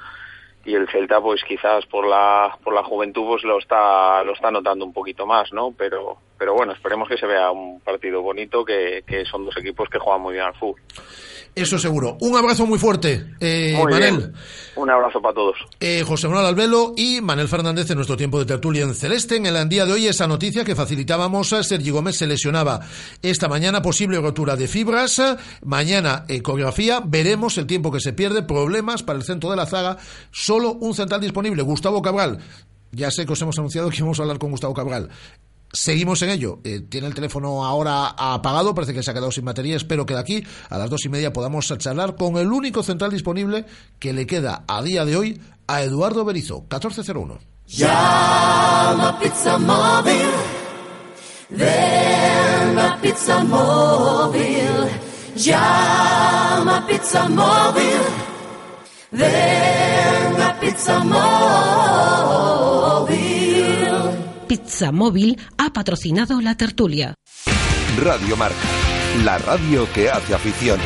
y 0.69 0.75
el 0.75 0.87
Celta 0.89 1.19
pues 1.21 1.43
quizás 1.45 1.87
por 1.87 2.07
la 2.07 2.59
por 2.63 2.75
la 2.75 2.83
juventud 2.83 3.27
pues 3.27 3.43
lo 3.43 3.59
está 3.59 4.23
lo 4.23 4.35
está 4.35 4.51
notando 4.51 4.85
un 4.85 4.93
poquito 4.93 5.25
más 5.25 5.51
no 5.51 5.73
pero 5.73 6.19
pero 6.39 6.55
bueno 6.55 6.73
esperemos 6.73 7.09
que 7.09 7.17
se 7.17 7.27
vea 7.27 7.51
un 7.51 7.81
partido 7.81 8.23
bonito 8.23 8.65
que, 8.65 9.03
que 9.07 9.25
son 9.25 9.45
dos 9.45 9.57
equipos 9.57 9.89
que 9.89 9.99
juegan 9.99 10.23
muy 10.23 10.35
bien 10.35 10.47
al 10.47 10.55
fútbol 10.55 10.81
eso 11.55 11.79
seguro. 11.79 12.17
Un 12.21 12.37
abrazo 12.37 12.67
muy 12.67 12.79
fuerte, 12.79 13.35
eh, 13.41 13.75
muy 13.77 13.93
Manel. 13.93 14.17
Bien. 14.19 14.33
Un 14.77 14.91
abrazo 14.91 15.21
para 15.21 15.35
todos. 15.35 15.57
Eh, 15.81 16.05
José 16.07 16.29
Manuel 16.29 16.47
Albelo 16.47 16.93
y 16.97 17.21
Manel 17.21 17.49
Fernández 17.49 17.91
en 17.91 17.97
nuestro 17.97 18.17
tiempo 18.17 18.39
de 18.39 18.47
tertulia 18.47 18.85
en 18.85 18.95
Celeste. 18.95 19.37
En 19.37 19.47
el 19.47 19.69
día 19.69 19.85
de 19.85 19.93
hoy 19.93 20.07
esa 20.07 20.29
noticia 20.29 20.65
que 20.65 20.77
facilitábamos, 20.77 21.49
Sergi 21.49 21.91
Gómez 21.91 22.17
se 22.17 22.27
lesionaba 22.27 22.81
esta 23.23 23.49
mañana, 23.49 23.83
posible 23.83 24.21
rotura 24.21 24.57
de 24.57 24.69
fibras. 24.69 25.21
Mañana 25.65 26.25
ecografía, 26.29 27.03
veremos 27.05 27.59
el 27.59 27.67
tiempo 27.67 27.91
que 27.91 28.01
se 28.01 28.13
pierde, 28.13 28.43
problemas 28.43 29.03
para 29.03 29.19
el 29.19 29.25
centro 29.25 29.51
de 29.51 29.57
la 29.57 29.67
zaga. 29.67 29.99
Solo 30.31 30.75
un 30.75 30.95
central 30.95 31.21
disponible, 31.21 31.63
Gustavo 31.63 32.03
Cabral. 32.03 32.39
Ya 32.93 33.11
sé 33.11 33.27
que 33.27 33.33
os 33.33 33.43
hemos 33.43 33.59
anunciado 33.59 33.91
que 33.91 33.97
íbamos 33.99 34.19
a 34.19 34.23
hablar 34.23 34.39
con 34.39 34.51
Gustavo 34.51 34.75
Cabral. 34.75 35.11
Seguimos 35.73 36.23
en 36.23 36.31
ello. 36.31 36.61
Eh, 36.65 36.81
tiene 36.81 37.07
el 37.07 37.15
teléfono 37.15 37.65
ahora 37.65 38.09
apagado, 38.17 38.75
parece 38.75 38.95
que 38.95 39.03
se 39.03 39.11
ha 39.11 39.15
quedado 39.15 39.31
sin 39.31 39.45
batería. 39.45 39.77
Espero 39.77 40.07
que 40.07 40.15
de 40.15 40.21
aquí 40.21 40.45
a 40.71 40.79
las 40.79 40.89
dos 40.89 41.05
y 41.05 41.09
media 41.09 41.33
podamos 41.33 41.73
charlar 41.79 42.17
con 42.17 42.37
el 42.39 42.51
único 42.51 42.83
central 42.83 43.11
disponible 43.11 43.67
que 43.99 44.13
le 44.13 44.27
queda 44.27 44.65
a 44.67 44.83
día 44.83 45.05
de 45.05 45.17
hoy 45.17 45.41
a 45.67 45.83
Eduardo 45.83 46.25
Berizo, 46.25 46.61
1401. 46.61 47.39
Llama 47.67 49.19
Pizza 49.21 49.59
Móvil, 49.59 50.31
ven 51.51 52.79
a 52.79 52.99
Pizza 53.01 53.45
Móvil. 53.45 54.89
Llama 55.37 56.85
Pizza 56.87 57.29
Móvil, 57.29 58.01
ven 59.13 60.43
a 60.43 60.59
Pizza 60.59 60.99
Móvil. 61.05 61.78
Pizza 64.49 64.93
Móvil 64.93 65.39
ha 65.59 65.75
patrocinado 65.75 66.41
la 66.41 66.57
tertulia. 66.57 67.15
Radio 67.99 68.35
Marca, 68.35 68.57
la 69.23 69.37
radio 69.37 69.87
que 69.93 70.09
hace 70.09 70.35
afición. 70.35 70.81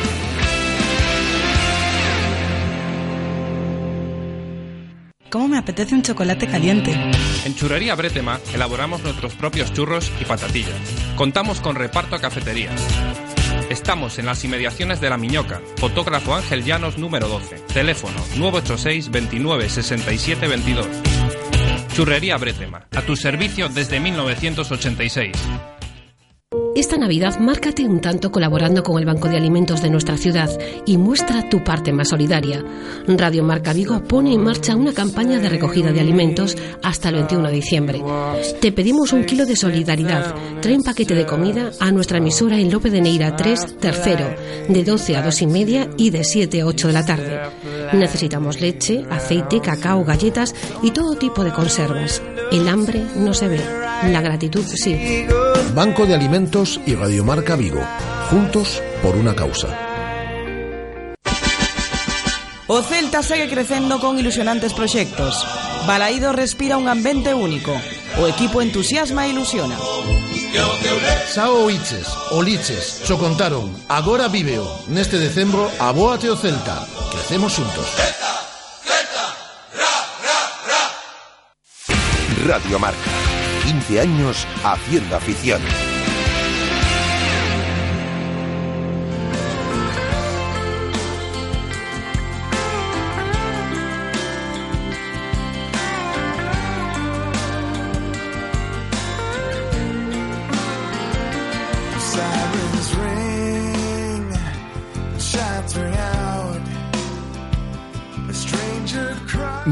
¿Cómo 5.29 5.47
me 5.47 5.57
apetece 5.57 5.95
un 5.95 6.01
chocolate 6.01 6.45
caliente? 6.45 6.91
En 7.45 7.55
Churrería 7.55 7.95
Bretema 7.95 8.41
elaboramos 8.53 9.01
nuestros 9.01 9.33
propios 9.35 9.71
churros 9.71 10.11
y 10.19 10.25
patatillas. 10.25 10.75
Contamos 11.15 11.61
con 11.61 11.75
reparto 11.75 12.17
a 12.17 12.19
cafeterías. 12.19 12.81
Estamos 13.69 14.19
en 14.19 14.25
las 14.25 14.43
inmediaciones 14.43 14.99
de 14.99 15.09
La 15.09 15.17
Miñoca. 15.17 15.61
Fotógrafo 15.77 16.35
Ángel 16.35 16.65
Llanos 16.65 16.97
número 16.97 17.29
12. 17.29 17.59
Teléfono 17.73 18.19
986 18.37 19.09
29 19.09 19.69
67 19.69 20.47
22. 20.49 20.87
Churrería 21.93 22.37
Bretema, 22.37 22.87
a 22.95 23.03
tu 23.03 23.15
servicio 23.15 23.69
desde 23.69 23.99
1986. 23.99 25.31
Esta 26.75 26.97
Navidad 26.97 27.37
márcate 27.39 27.85
un 27.85 28.01
tanto 28.01 28.31
colaborando 28.31 28.81
con 28.81 28.97
el 28.97 29.05
Banco 29.05 29.29
de 29.29 29.37
Alimentos 29.37 29.83
de 29.83 29.91
nuestra 29.91 30.17
ciudad 30.17 30.49
y 30.87 30.97
muestra 30.97 31.47
tu 31.47 31.63
parte 31.63 31.93
más 31.93 32.09
solidaria. 32.09 32.63
Radio 33.07 33.43
Marca 33.43 33.73
Vigo 33.73 34.03
pone 34.03 34.33
en 34.33 34.43
marcha 34.43 34.75
una 34.75 34.91
campaña 34.91 35.39
de 35.39 35.49
recogida 35.49 35.91
de 35.91 35.99
alimentos 35.99 36.57
hasta 36.81 37.09
el 37.09 37.15
21 37.15 37.47
de 37.47 37.53
diciembre. 37.53 38.01
Te 38.59 38.71
pedimos 38.71 39.13
un 39.13 39.23
kilo 39.23 39.45
de 39.45 39.55
solidaridad. 39.55 40.33
Trae 40.61 40.75
un 40.75 40.81
paquete 40.81 41.13
de 41.13 41.27
comida 41.27 41.69
a 41.79 41.91
nuestra 41.91 42.17
emisora 42.17 42.57
en 42.57 42.71
Lope 42.71 42.89
de 42.89 43.01
Neira 43.01 43.35
3, 43.35 43.77
tercero, 43.77 44.33
de 44.67 44.83
12 44.83 45.15
a 45.15 45.21
2 45.21 45.41
y 45.43 45.47
media 45.47 45.89
y 45.95 46.09
de 46.09 46.23
7 46.23 46.61
a 46.61 46.65
8 46.65 46.87
de 46.87 46.93
la 46.93 47.05
tarde. 47.05 47.39
Necesitamos 47.93 48.61
leche, 48.61 49.05
aceite, 49.11 49.61
cacao, 49.61 50.03
galletas 50.03 50.55
y 50.81 50.89
todo 50.89 51.15
tipo 51.17 51.43
de 51.43 51.51
conservas. 51.51 52.19
El 52.51 52.67
hambre 52.67 53.03
no 53.15 53.35
se 53.35 53.47
ve, 53.47 53.61
la 54.11 54.21
gratitud 54.21 54.63
sí. 54.65 54.97
Banco 55.73 56.05
de 56.05 56.13
Alimentos 56.13 56.79
y 56.85 56.95
Radiomarca 56.95 57.55
Vigo. 57.55 57.81
Juntos 58.29 58.81
por 59.01 59.15
una 59.15 59.35
causa. 59.35 59.67
O 62.67 62.81
Celta 62.81 63.23
segue 63.23 63.49
crecendo 63.49 63.99
con 63.99 64.19
ilusionantes 64.19 64.73
proxectos. 64.73 65.45
Balaído 65.87 66.31
respira 66.31 66.77
un 66.77 66.87
ambiente 66.87 67.33
único. 67.33 67.73
O 68.19 68.27
equipo 68.27 68.61
entusiasma 68.61 69.25
e 69.25 69.29
ilusiona. 69.29 69.75
Sao 71.27 71.65
Oiches, 71.65 72.07
Oliches, 72.29 73.01
xo 73.03 73.17
contaron, 73.17 73.73
agora 73.89 74.29
viveo. 74.29 74.69
Neste 74.87 75.17
decembro, 75.17 75.65
abóate 75.81 76.29
o 76.29 76.37
Celta. 76.37 76.85
Crecemos 77.09 77.57
xuntos. 77.57 77.89
Celta, 77.97 78.33
Celta, 78.85 79.25
ra, 79.73 79.93
ra, 80.21 80.39
ra. 80.69 80.81
Radio 82.45 82.77
Marca. 82.77 83.22
15 83.63 84.01
años 84.01 84.47
haciendo 84.63 85.15
afición. 85.15 85.61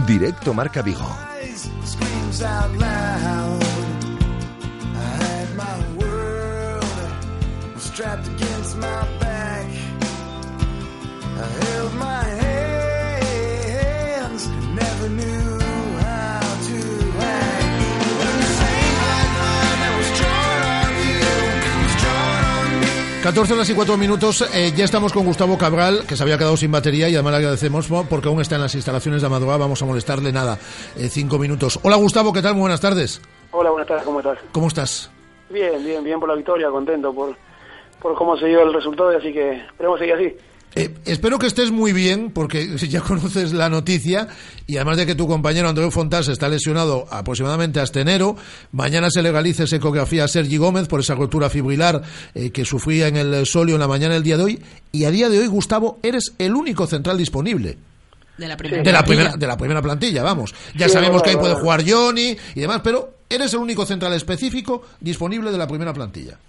Directo 0.08 0.54
Marca 0.54 0.82
Vigo. 0.82 1.31
Screams 2.32 2.44
out 2.44 2.72
loud. 2.78 3.64
I 4.96 5.24
had 5.24 5.56
my 5.56 5.80
world 5.98 6.84
strapped 7.78 8.28
against 8.28 8.51
14 23.22 23.54
horas 23.54 23.70
y 23.70 23.76
4 23.76 23.98
minutos, 23.98 24.42
eh, 24.52 24.74
ya 24.76 24.84
estamos 24.84 25.14
con 25.14 25.24
Gustavo 25.26 25.56
Cabral, 25.56 26.06
que 26.08 26.16
se 26.16 26.24
había 26.24 26.40
quedado 26.40 26.58
sin 26.58 26.72
batería 26.72 27.08
y 27.08 27.14
además 27.14 27.34
le 27.34 27.38
agradecemos 27.38 27.88
porque 28.10 28.28
aún 28.28 28.42
está 28.42 28.56
en 28.56 28.62
las 28.62 28.74
instalaciones 28.74 29.22
de 29.22 29.28
Amadora, 29.28 29.58
vamos 29.58 29.80
a 29.84 29.86
molestarle 29.86 30.32
nada, 30.32 30.58
5 30.58 31.38
minutos. 31.38 31.80
Hola 31.84 31.98
Gustavo, 31.98 32.34
¿qué 32.34 32.42
tal? 32.42 32.54
Muy 32.54 32.62
buenas 32.62 32.82
tardes. 32.82 33.22
Hola, 33.52 33.70
buenas 33.70 33.88
tardes, 33.88 34.06
¿cómo 34.06 34.20
estás? 34.22 34.40
¿Cómo 34.52 34.68
estás? 34.68 35.12
Bien, 35.52 35.84
bien, 35.84 36.04
bien 36.04 36.20
por 36.20 36.30
la 36.30 36.36
victoria, 36.36 36.72
contento 36.72 37.14
por, 37.14 37.36
por 38.02 38.16
cómo 38.16 38.36
se 38.38 38.48
dio 38.48 38.64
el 38.64 38.74
resultado, 38.74 39.10
así 39.16 39.32
que 39.32 39.52
esperemos 39.68 40.00
seguir 40.00 40.16
así. 40.16 40.36
Eh, 40.76 40.94
espero 41.06 41.38
que 41.38 41.48
estés 41.48 41.70
muy 41.72 41.92
bien, 41.92 42.32
porque 42.32 42.78
ya 42.78 43.02
conoces 43.02 43.54
la 43.54 43.70
noticia, 43.70 44.28
y 44.68 44.78
además 44.78 44.98
de 44.98 45.06
que 45.06 45.16
tu 45.16 45.28
compañero 45.28 45.68
Andreu 45.68 45.92
Fontás 45.92 46.28
está 46.30 46.48
lesionado 46.48 47.08
aproximadamente 47.12 47.80
hasta 47.80 48.00
enero, 48.00 48.38
mañana 48.72 49.10
se 49.10 49.22
legaliza 49.22 49.64
esa 49.64 49.76
ecografía 49.76 50.24
a 50.24 50.28
Sergi 50.28 50.58
Gómez 50.58 50.88
por 50.88 51.02
esa 51.02 51.16
rotura 51.16 51.50
fibrilar 51.50 52.02
eh, 52.34 52.52
que 52.52 52.64
sufría 52.64 53.08
en 53.08 53.18
el 53.18 53.46
solio 53.46 53.76
en 53.76 53.82
la 53.82 53.88
mañana 53.88 54.14
del 54.14 54.24
día 54.24 54.38
de 54.38 54.44
hoy, 54.44 54.62
y 54.92 55.04
a 55.04 55.12
día 55.12 55.30
de 55.30 55.40
hoy, 55.40 55.48
Gustavo, 55.48 56.00
eres 56.04 56.34
el 56.38 56.56
único 56.56 56.88
central 56.88 57.18
disponible. 57.18 57.78
De 58.38 58.48
la 58.48 58.58
primera, 58.58 58.82
de 58.82 58.92
la 58.92 59.04
primera, 59.04 59.34
de 59.38 59.48
la 59.48 59.58
primera 59.58 59.82
plantilla, 59.82 60.24
vamos. 60.24 60.56
Ya 60.76 60.88
Sí, 60.88 60.94
sabemos 60.94 61.22
que 61.22 61.32
ahí 61.32 61.36
puede 61.36 61.54
jugar 61.56 61.84
Johnny 61.86 62.36
y 62.56 62.60
demás, 62.62 62.82
pero 62.84 63.16
eres 63.30 63.54
el 63.54 63.60
único 63.60 63.86
central 63.86 64.14
específico 64.14 64.84
disponible 65.00 65.52
de 65.52 65.58
la 65.58 65.68
primera 65.68 65.94
plantilla. 65.94 66.40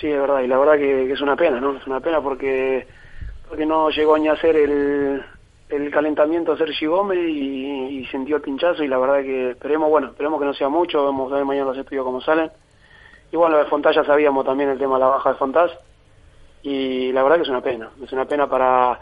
Sí, 0.00 0.08
es 0.08 0.20
verdad, 0.20 0.42
y 0.42 0.46
la 0.46 0.58
verdad 0.58 0.74
que, 0.74 1.06
que 1.06 1.12
es 1.12 1.20
una 1.20 1.36
pena, 1.36 1.60
¿no? 1.60 1.76
Es 1.76 1.86
una 1.86 2.00
pena 2.00 2.20
porque, 2.20 2.86
porque 3.48 3.66
no 3.66 3.90
llegó 3.90 4.18
ni 4.18 4.28
a 4.28 4.32
hacer 4.32 4.56
el, 4.56 5.24
el 5.68 5.90
calentamiento 5.90 6.56
Sergi 6.56 6.86
Gómez 6.86 7.18
y, 7.18 8.00
y 8.00 8.06
sintió 8.06 8.36
el 8.36 8.42
pinchazo 8.42 8.82
y 8.84 8.88
la 8.88 8.98
verdad 8.98 9.22
que 9.22 9.50
esperemos, 9.50 9.88
bueno, 9.90 10.08
esperemos 10.08 10.38
que 10.38 10.46
no 10.46 10.54
sea 10.54 10.68
mucho, 10.68 11.04
vamos 11.04 11.32
a 11.32 11.36
ver 11.36 11.44
mañana 11.44 11.68
los 11.68 11.78
estudios 11.78 12.04
cómo 12.04 12.20
salen. 12.20 12.50
Y 13.30 13.36
bueno, 13.36 13.56
lo 13.56 13.64
de 13.64 13.70
Fontás 13.70 13.94
ya 13.94 14.04
sabíamos 14.04 14.44
también 14.44 14.70
el 14.70 14.78
tema 14.78 14.94
de 14.94 15.00
la 15.00 15.08
baja 15.08 15.30
de 15.30 15.36
Fontás 15.36 15.70
y 16.62 17.12
la 17.12 17.22
verdad 17.22 17.36
que 17.36 17.42
es 17.42 17.48
una 17.48 17.60
pena, 17.60 17.90
es 18.02 18.12
una 18.12 18.24
pena 18.24 18.48
para, 18.48 18.98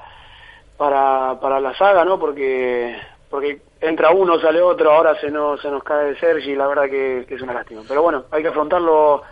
para, 0.77 1.39
para 1.41 1.61
la 1.61 1.75
saga, 1.75 2.05
¿no? 2.05 2.19
Porque 2.19 2.97
porque 3.31 3.61
entra 3.81 4.13
uno, 4.13 4.39
sale 4.39 4.63
otro, 4.63 4.93
ahora 4.93 5.21
se 5.21 5.31
nos, 5.31 5.61
se 5.61 5.69
nos 5.69 5.83
cae 5.83 6.15
Sergi, 6.17 6.55
la 6.55 6.69
verdad 6.69 6.85
que 6.85 7.27
es 7.29 7.43
una 7.43 7.55
lástima. 7.55 7.83
Pero 7.87 8.03
bueno, 8.03 8.25
hay 8.31 8.43
que 8.43 8.49
afrontarlo 8.49 9.23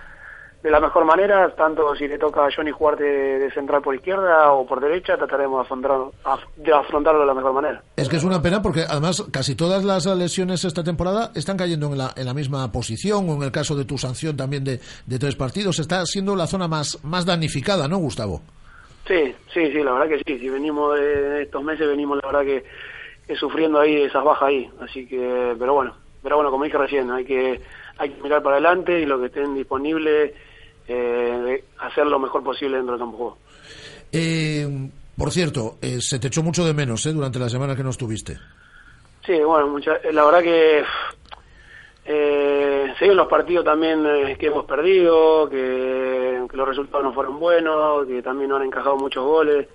de 0.64 0.70
la 0.70 0.80
mejor 0.80 1.04
manera, 1.04 1.54
tanto 1.54 1.94
si 1.94 2.08
le 2.08 2.18
toca 2.18 2.46
a 2.46 2.48
Johnny 2.50 2.70
jugar 2.70 2.96
de, 2.96 3.38
de 3.38 3.50
central 3.52 3.82
por 3.82 3.94
izquierda 3.94 4.50
o 4.52 4.66
por 4.66 4.80
derecha, 4.80 5.14
trataremos 5.18 5.62
de, 5.68 5.74
afrontarlo- 5.74 6.12
af- 6.24 6.46
de 6.56 6.72
afrontarlo 6.72 7.20
de 7.20 7.26
la 7.26 7.34
mejor 7.34 7.52
manera. 7.52 7.82
Es 7.96 8.08
que 8.08 8.16
es 8.16 8.24
una 8.24 8.40
pena 8.40 8.62
porque 8.62 8.80
además 8.88 9.22
casi 9.30 9.54
todas 9.54 9.84
las 9.84 10.06
lesiones 10.06 10.64
esta 10.64 10.82
temporada 10.82 11.30
están 11.34 11.58
cayendo 11.58 11.88
en 11.88 11.98
la, 11.98 12.12
en 12.16 12.24
la 12.24 12.32
misma 12.32 12.72
posición 12.72 13.28
o 13.28 13.34
en 13.34 13.42
el 13.42 13.52
caso 13.52 13.76
de 13.76 13.84
tu 13.84 13.98
sanción 13.98 14.36
también 14.38 14.64
de, 14.64 14.80
de 15.06 15.18
tres 15.18 15.36
partidos. 15.36 15.78
Está 15.78 16.04
siendo 16.06 16.34
la 16.34 16.46
zona 16.46 16.66
más, 16.66 16.98
más 17.04 17.26
damnificada, 17.26 17.86
¿no, 17.86 17.98
Gustavo? 17.98 18.40
Sí, 19.06 19.34
sí, 19.52 19.70
sí, 19.70 19.82
la 19.82 19.92
verdad 19.92 20.08
que 20.08 20.22
sí. 20.26 20.38
Si 20.38 20.48
venimos 20.48 20.98
de, 20.98 21.04
de 21.04 21.42
estos 21.42 21.62
meses, 21.62 21.86
venimos 21.86 22.18
la 22.22 22.26
verdad 22.32 22.42
que, 22.46 22.64
que 23.26 23.36
sufriendo 23.36 23.80
ahí 23.80 23.96
esas 23.96 24.24
bajas 24.24 24.48
ahí. 24.48 24.70
Así 24.80 25.06
que, 25.06 25.54
pero 25.58 25.74
bueno, 25.74 25.94
pero 26.22 26.36
bueno, 26.36 26.50
como 26.50 26.64
dije 26.64 26.78
recién, 26.78 27.10
hay 27.10 27.26
que, 27.26 27.60
hay 27.98 28.08
que 28.08 28.22
mirar 28.22 28.42
para 28.42 28.56
adelante 28.56 28.98
y 28.98 29.04
lo 29.04 29.20
que 29.20 29.26
estén 29.26 29.54
disponibles, 29.54 30.32
eh, 30.88 31.64
hacer 31.78 32.06
lo 32.06 32.18
mejor 32.18 32.42
posible 32.42 32.76
dentro 32.76 32.92
del 32.94 33.00
campo 33.00 33.16
de 33.16 33.22
juego. 33.22 33.38
Eh, 34.12 34.90
por 35.16 35.30
cierto, 35.30 35.76
eh, 35.82 36.00
se 36.00 36.18
te 36.18 36.28
echó 36.28 36.42
mucho 36.42 36.64
de 36.64 36.74
menos 36.74 37.04
¿eh? 37.06 37.12
durante 37.12 37.38
la 37.38 37.48
semana 37.48 37.74
que 37.76 37.82
no 37.84 37.90
estuviste. 37.90 38.36
Sí, 39.24 39.38
bueno, 39.40 39.68
mucha- 39.68 39.98
la 40.12 40.24
verdad 40.24 40.42
que 40.42 40.82
eh, 42.06 42.92
se 42.98 43.08
ven 43.08 43.16
los 43.16 43.28
partidos 43.28 43.64
también 43.64 44.04
eh, 44.06 44.36
que 44.38 44.46
hemos 44.48 44.66
perdido, 44.66 45.48
que, 45.48 46.42
que 46.50 46.56
los 46.56 46.68
resultados 46.68 47.04
no 47.04 47.14
fueron 47.14 47.38
buenos, 47.40 48.06
que 48.06 48.22
también 48.22 48.50
no 48.50 48.56
han 48.56 48.64
encajado 48.64 48.96
muchos 48.96 49.24
goles. 49.24 49.66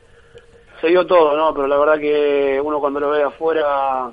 Se 0.79 0.87
dio 0.87 1.05
todo, 1.07 1.35
¿no? 1.35 1.53
Pero 1.53 1.67
la 1.67 1.77
verdad 1.77 1.99
que 1.99 2.61
uno 2.63 2.79
cuando 2.79 2.99
lo 2.99 3.09
ve 3.09 3.23
afuera 3.23 4.11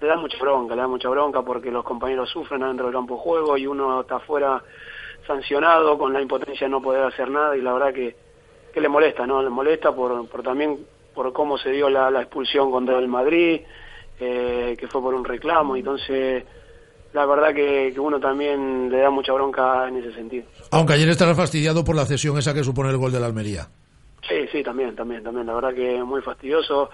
le 0.00 0.06
da 0.08 0.16
mucha 0.16 0.36
bronca, 0.40 0.74
le 0.74 0.82
da 0.82 0.88
mucha 0.88 1.08
bronca 1.08 1.42
porque 1.42 1.70
los 1.70 1.84
compañeros 1.84 2.28
sufren 2.30 2.62
adentro 2.64 2.86
del 2.86 2.94
campo 2.94 3.14
de 3.14 3.20
juego 3.20 3.56
y 3.56 3.66
uno 3.66 4.00
está 4.00 4.16
afuera 4.16 4.62
sancionado 5.26 5.96
con 5.98 6.12
la 6.12 6.20
impotencia 6.20 6.66
de 6.66 6.70
no 6.70 6.82
poder 6.82 7.04
hacer 7.04 7.30
nada 7.30 7.56
y 7.56 7.60
la 7.60 7.72
verdad 7.72 7.92
que, 7.92 8.14
que 8.72 8.80
le 8.80 8.88
molesta, 8.88 9.26
¿no? 9.26 9.42
Le 9.42 9.50
molesta 9.50 9.94
por, 9.94 10.28
por 10.28 10.42
también 10.42 10.78
por 11.14 11.32
cómo 11.32 11.58
se 11.58 11.70
dio 11.70 11.88
la, 11.90 12.10
la 12.10 12.22
expulsión 12.22 12.70
contra 12.70 12.98
el 12.98 13.08
Madrid, 13.08 13.60
eh, 14.20 14.76
que 14.78 14.88
fue 14.88 15.00
por 15.00 15.14
un 15.14 15.24
reclamo, 15.24 15.76
entonces 15.76 16.44
la 17.12 17.26
verdad 17.26 17.52
que, 17.54 17.90
que 17.92 18.00
uno 18.00 18.18
también 18.18 18.90
le 18.90 18.98
da 18.98 19.10
mucha 19.10 19.32
bronca 19.34 19.86
en 19.88 19.98
ese 19.98 20.14
sentido. 20.14 20.46
Aunque 20.70 20.94
ayer 20.94 21.08
estarás 21.10 21.36
fastidiado 21.36 21.84
por 21.84 21.94
la 21.94 22.06
cesión 22.06 22.38
esa 22.38 22.54
que 22.54 22.64
supone 22.64 22.88
el 22.90 22.96
gol 22.96 23.12
de 23.12 23.20
la 23.20 23.26
Almería. 23.26 23.66
Sí, 24.26 24.46
sí, 24.50 24.62
también, 24.62 24.96
también, 24.96 25.22
también, 25.22 25.46
la 25.46 25.54
verdad 25.54 25.74
que 25.74 26.02
muy 26.02 26.22
fastidioso, 26.22 26.88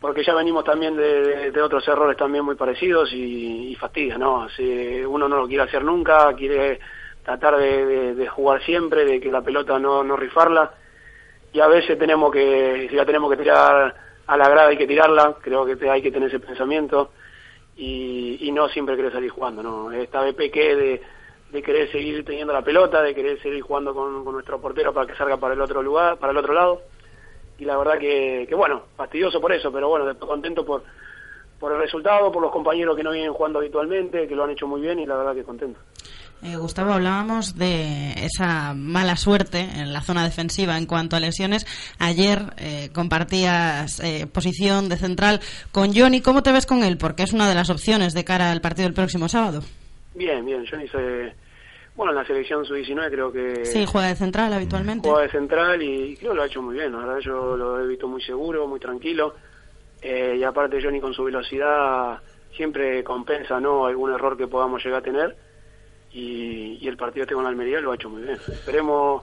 porque 0.00 0.24
ya 0.24 0.32
venimos 0.34 0.64
también 0.64 0.96
de, 0.96 1.22
de- 1.22 1.50
de 1.50 1.62
otros 1.62 1.86
errores 1.86 2.16
también 2.16 2.44
muy 2.44 2.54
parecidos 2.54 3.12
y, 3.12 3.68
y 3.70 3.74
fastidia, 3.74 4.16
¿no? 4.16 4.48
Si 4.48 5.00
uno 5.04 5.28
no 5.28 5.36
lo 5.36 5.46
quiere 5.46 5.64
hacer 5.64 5.84
nunca, 5.84 6.32
quiere 6.34 6.80
tratar 7.24 7.56
de, 7.56 8.14
de- 8.14 8.28
jugar 8.28 8.62
siempre, 8.62 9.04
de 9.04 9.20
que 9.20 9.30
la 9.30 9.42
pelota 9.42 9.78
no, 9.78 10.02
no 10.02 10.16
rifarla, 10.16 10.72
y 11.52 11.60
a 11.60 11.66
veces 11.68 11.98
tenemos 11.98 12.32
que, 12.32 12.86
si 12.90 12.96
la 12.96 13.04
tenemos 13.04 13.30
que 13.30 13.36
tirar 13.36 13.94
a 14.26 14.36
la 14.36 14.48
grada 14.48 14.68
hay 14.68 14.76
que 14.76 14.86
tirarla, 14.86 15.36
creo 15.40 15.64
que 15.66 15.90
hay 15.90 16.02
que 16.02 16.10
tener 16.10 16.28
ese 16.28 16.40
pensamiento, 16.40 17.10
y, 17.76 18.38
y 18.40 18.52
no 18.52 18.68
siempre 18.68 18.96
querer 18.96 19.12
salir 19.12 19.30
jugando, 19.30 19.62
¿no? 19.62 19.92
Esta 19.92 20.22
vez 20.22 20.34
pequé 20.34 20.76
de, 20.76 21.02
de 21.52 21.62
querer 21.62 21.90
seguir 21.90 22.24
teniendo 22.24 22.52
la 22.52 22.62
pelota, 22.62 23.02
de 23.02 23.14
querer 23.14 23.40
seguir 23.40 23.62
jugando 23.62 23.94
con, 23.94 24.24
con 24.24 24.34
nuestro 24.34 24.60
portero 24.60 24.92
para 24.92 25.06
que 25.06 25.16
salga 25.16 25.36
para 25.36 25.54
el 25.54 25.60
otro 25.60 25.82
lugar, 25.82 26.18
para 26.18 26.32
el 26.32 26.38
otro 26.38 26.54
lado. 26.54 26.82
Y 27.58 27.64
la 27.64 27.76
verdad 27.76 27.98
que, 27.98 28.46
que 28.48 28.54
bueno, 28.54 28.84
fastidioso 28.96 29.40
por 29.40 29.52
eso, 29.52 29.70
pero 29.70 29.88
bueno, 29.88 30.18
contento 30.18 30.64
por, 30.64 30.82
por 31.60 31.72
el 31.72 31.78
resultado, 31.78 32.32
por 32.32 32.42
los 32.42 32.50
compañeros 32.50 32.96
que 32.96 33.02
no 33.02 33.12
vienen 33.12 33.32
jugando 33.32 33.58
habitualmente, 33.58 34.26
que 34.26 34.34
lo 34.34 34.44
han 34.44 34.50
hecho 34.50 34.66
muy 34.66 34.80
bien 34.80 34.98
y 34.98 35.06
la 35.06 35.16
verdad 35.16 35.34
que 35.34 35.44
contento. 35.44 35.78
Eh, 36.44 36.56
Gustavo, 36.56 36.92
hablábamos 36.92 37.56
de 37.56 38.14
esa 38.24 38.74
mala 38.74 39.16
suerte 39.16 39.60
en 39.60 39.92
la 39.92 40.00
zona 40.00 40.24
defensiva 40.24 40.76
en 40.76 40.86
cuanto 40.86 41.14
a 41.14 41.20
lesiones. 41.20 41.64
Ayer 42.00 42.40
eh, 42.56 42.90
compartías 42.92 44.00
eh, 44.00 44.26
posición 44.26 44.88
de 44.88 44.96
central 44.96 45.40
con 45.70 45.94
Johnny. 45.94 46.20
¿Cómo 46.20 46.42
te 46.42 46.50
ves 46.50 46.66
con 46.66 46.82
él? 46.82 46.98
Porque 46.98 47.22
es 47.22 47.32
una 47.32 47.48
de 47.48 47.54
las 47.54 47.70
opciones 47.70 48.12
de 48.12 48.24
cara 48.24 48.50
al 48.50 48.60
partido 48.60 48.88
del 48.88 48.94
próximo 48.94 49.28
sábado. 49.28 49.62
Bien, 50.14 50.44
bien, 50.44 50.66
Johnny 50.68 50.88
se... 50.88 51.32
Bueno, 51.94 52.10
en 52.10 52.18
la 52.18 52.26
selección 52.26 52.64
sub-19 52.64 53.10
creo 53.10 53.30
que... 53.30 53.64
Sí, 53.64 53.86
juega 53.86 54.08
de 54.08 54.16
central 54.16 54.52
habitualmente. 54.52 55.08
Juega 55.08 55.24
de 55.26 55.30
central 55.30 55.80
y 55.80 56.16
creo 56.16 56.30
que 56.30 56.36
lo 56.36 56.42
ha 56.42 56.46
hecho 56.46 56.62
muy 56.62 56.74
bien, 56.74 56.90
la 56.90 56.98
verdad 56.98 57.18
yo 57.20 57.56
lo 57.56 57.80
he 57.80 57.86
visto 57.86 58.08
muy 58.08 58.22
seguro, 58.22 58.66
muy 58.66 58.80
tranquilo. 58.80 59.34
Eh, 60.00 60.36
y 60.38 60.42
aparte 60.42 60.82
Johnny 60.82 61.00
con 61.00 61.14
su 61.14 61.22
velocidad 61.22 62.18
siempre 62.56 63.04
compensa 63.04 63.60
no 63.60 63.86
algún 63.86 64.12
error 64.12 64.36
que 64.36 64.48
podamos 64.48 64.82
llegar 64.84 65.00
a 65.00 65.04
tener. 65.04 65.36
Y, 66.12 66.78
y 66.80 66.88
el 66.88 66.96
partido 66.96 67.22
este 67.24 67.34
con 67.34 67.46
Almería 67.46 67.80
lo 67.80 67.92
ha 67.92 67.94
hecho 67.94 68.10
muy 68.10 68.22
bien. 68.22 68.38
Esperemos 68.48 69.22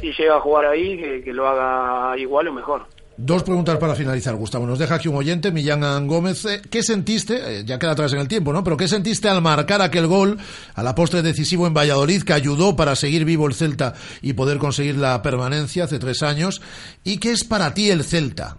si 0.00 0.12
llega 0.12 0.36
a 0.36 0.40
jugar 0.40 0.66
ahí 0.66 0.96
que, 0.96 1.22
que 1.22 1.32
lo 1.32 1.46
haga 1.46 2.18
igual 2.18 2.48
o 2.48 2.52
mejor. 2.52 2.86
Dos 3.16 3.44
preguntas 3.44 3.78
para 3.78 3.94
finalizar, 3.94 4.34
Gustavo. 4.34 4.66
Nos 4.66 4.80
deja 4.80 4.96
aquí 4.96 5.06
un 5.06 5.14
oyente, 5.14 5.52
Millán 5.52 6.08
Gómez. 6.08 6.44
Eh, 6.46 6.62
¿Qué 6.68 6.82
sentiste, 6.82 7.60
eh, 7.60 7.64
ya 7.64 7.78
queda 7.78 7.92
atrás 7.92 8.12
en 8.12 8.18
el 8.18 8.26
tiempo, 8.26 8.52
¿no? 8.52 8.64
Pero 8.64 8.76
qué 8.76 8.88
sentiste 8.88 9.28
al 9.28 9.40
marcar 9.40 9.82
aquel 9.82 10.08
gol 10.08 10.36
a 10.74 10.82
la 10.82 10.96
postre 10.96 11.22
decisivo 11.22 11.68
en 11.68 11.74
Valladolid 11.74 12.24
que 12.24 12.32
ayudó 12.32 12.74
para 12.74 12.96
seguir 12.96 13.24
vivo 13.24 13.46
el 13.46 13.54
Celta 13.54 13.94
y 14.20 14.32
poder 14.32 14.58
conseguir 14.58 14.96
la 14.96 15.22
permanencia 15.22 15.84
hace 15.84 16.00
tres 16.00 16.24
años? 16.24 16.60
¿Y 17.04 17.20
qué 17.20 17.30
es 17.30 17.44
para 17.44 17.72
ti 17.72 17.88
el 17.88 18.02
Celta? 18.02 18.56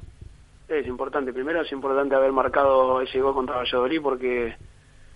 Es 0.70 0.88
importante, 0.88 1.34
primero 1.34 1.62
es 1.62 1.72
importante 1.74 2.16
haber 2.16 2.32
marcado 2.32 3.02
ese 3.02 3.20
gol 3.20 3.34
contra 3.34 3.58
Valladolid 3.58 4.00
porque 4.02 4.56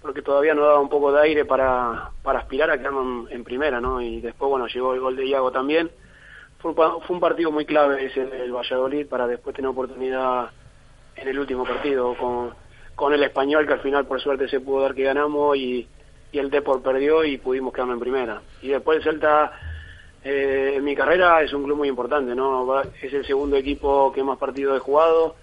porque 0.01 0.21
todavía 0.21 0.53
nos 0.53 0.65
daba 0.65 0.80
un 0.80 0.89
poco 0.89 1.11
de 1.11 1.21
aire 1.21 1.45
para, 1.45 2.11
para 2.23 2.39
aspirar 2.39 2.69
a 2.71 2.77
quedarnos 2.77 3.30
en, 3.31 3.43
primera, 3.43 3.81
¿no? 3.81 4.01
Y 4.01 4.21
después, 4.21 4.49
bueno, 4.49 4.67
llegó 4.67 4.93
el 4.93 4.99
gol 5.01 5.15
de 5.15 5.27
Iago 5.27 5.51
también. 5.51 5.91
Fue 6.59 6.73
fue 6.73 7.01
un 7.09 7.19
partido 7.19 7.51
muy 7.51 7.65
clave 7.65 8.05
ese 8.05 8.26
del 8.26 8.51
Valladolid 8.53 9.07
para 9.07 9.27
después 9.27 9.55
tener 9.55 9.69
oportunidad 9.69 10.49
en 11.15 11.27
el 11.27 11.39
último 11.39 11.63
partido 11.65 12.15
con, 12.15 12.53
con 12.95 13.13
el 13.13 13.23
español, 13.23 13.65
que 13.67 13.73
al 13.73 13.80
final 13.81 14.05
por 14.05 14.19
suerte 14.21 14.47
se 14.49 14.59
pudo 14.61 14.81
dar 14.84 14.93
que 14.95 15.03
ganamos 15.03 15.55
y, 15.57 15.88
y 16.31 16.38
el 16.39 16.49
Depor 16.49 16.81
perdió 16.81 17.23
y 17.26 17.38
pudimos 17.38 17.73
quedarnos 17.73 17.95
en 17.95 17.99
primera. 18.01 18.41
Y 18.61 18.69
después 18.69 18.97
el 18.97 19.03
Celta, 19.03 19.51
eh, 20.23 20.73
en 20.76 20.84
mi 20.84 20.95
carrera, 20.95 21.41
es 21.41 21.51
un 21.53 21.63
club 21.63 21.77
muy 21.77 21.88
importante, 21.89 22.35
¿no? 22.35 22.65
Va- 22.65 22.84
Es 23.01 23.13
el 23.13 23.26
segundo 23.26 23.55
equipo 23.57 24.11
que 24.13 24.23
más 24.23 24.38
partidos 24.38 24.77
he 24.77 24.80
jugado, 24.80 25.35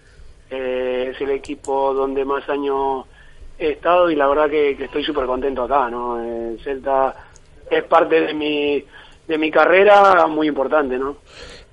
eh, 0.51 1.13
es 1.15 1.21
el 1.21 1.31
equipo 1.31 1.93
donde 1.95 2.25
más 2.25 2.47
años 2.49 3.07
he 3.59 3.71
estado 3.73 4.11
y 4.11 4.17
la 4.17 4.27
verdad 4.29 4.51
que, 4.51 4.71
estoy 4.73 5.05
súper 5.05 5.27
contento 5.27 5.65
acá, 5.65 5.89
¿no? 5.89 6.23
El 6.23 6.61
Celta 6.63 7.15
es 7.71 7.85
parte 7.85 8.21
de 8.21 8.35
mi, 8.35 8.85
de 9.27 9.39
mi 9.39 9.51
carrera 9.51 10.27
muy 10.27 10.49
importante, 10.49 10.99
¿no? 10.99 11.19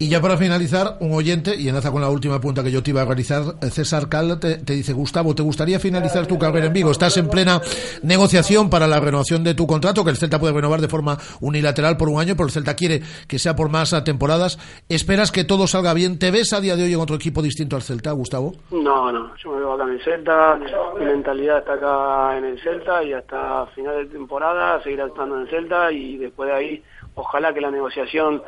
Y 0.03 0.09
ya 0.09 0.19
para 0.19 0.35
finalizar, 0.35 0.97
un 0.99 1.13
oyente, 1.13 1.55
y 1.57 1.69
enlaza 1.69 1.89
con 1.89 2.01
la 2.01 2.09
última 2.09 2.41
punta 2.41 2.61
que 2.61 2.69
yo 2.69 2.84
te 2.84 2.89
iba 2.89 3.03
a 3.03 3.05
realizar, 3.05 3.41
eh, 3.61 3.69
César 3.69 4.09
Cal 4.09 4.38
te, 4.38 4.57
te 4.57 4.73
dice, 4.73 4.91
Gustavo, 4.91 5.34
¿te 5.34 5.41
gustaría 5.43 5.80
finalizar 5.80 6.27
tu 6.27 6.38
carrera 6.38 6.65
en 6.65 6.73
Vigo? 6.73 6.91
Estás 6.91 7.15
en 7.15 7.30
plena 7.30 7.61
negociación 8.01 8.69
para 8.69 8.85
la 8.85 8.99
renovación 8.99 9.45
de 9.45 9.53
tu 9.55 9.65
contrato, 9.65 10.03
que 10.03 10.09
el 10.09 10.17
Celta 10.17 10.39
puede 10.39 10.55
renovar 10.55 10.81
de 10.81 10.89
forma 10.89 11.17
unilateral 11.39 11.95
por 11.95 12.09
un 12.09 12.19
año, 12.19 12.34
pero 12.35 12.47
el 12.47 12.51
Celta 12.51 12.75
quiere 12.75 13.01
que 13.30 13.39
sea 13.39 13.55
por 13.55 13.69
más 13.69 13.95
temporadas. 14.03 14.59
¿Esperas 14.89 15.31
que 15.31 15.45
todo 15.45 15.67
salga 15.67 15.93
bien? 15.93 16.19
¿Te 16.19 16.31
ves 16.31 16.51
a 16.51 16.59
día 16.59 16.75
de 16.75 16.84
hoy 16.84 16.93
en 16.93 16.99
otro 16.99 17.15
equipo 17.15 17.41
distinto 17.41 17.77
al 17.77 17.81
Celta, 17.81 18.11
Gustavo? 18.11 18.55
No, 18.71 19.09
no, 19.09 19.34
yo 19.38 19.51
me 19.53 19.59
veo 19.59 19.71
acá 19.71 19.84
en 19.85 19.89
el 19.91 20.03
Celta, 20.03 20.59
mi 20.99 21.05
mentalidad 21.05 21.59
está 21.59 21.75
acá 21.75 22.38
en 22.38 22.43
el 22.43 22.61
Celta 22.61 23.01
y 23.05 23.13
hasta 23.13 23.67
final 23.67 23.95
de 23.99 24.07
temporada 24.07 24.84
seguirá 24.84 25.05
estando 25.05 25.38
en 25.38 25.43
el 25.43 25.49
Celta 25.49 25.93
y 25.93 26.17
después 26.17 26.49
de 26.49 26.55
ahí 26.55 26.84
ojalá 27.15 27.53
que 27.53 27.61
la 27.61 27.71
negociación 27.71 28.43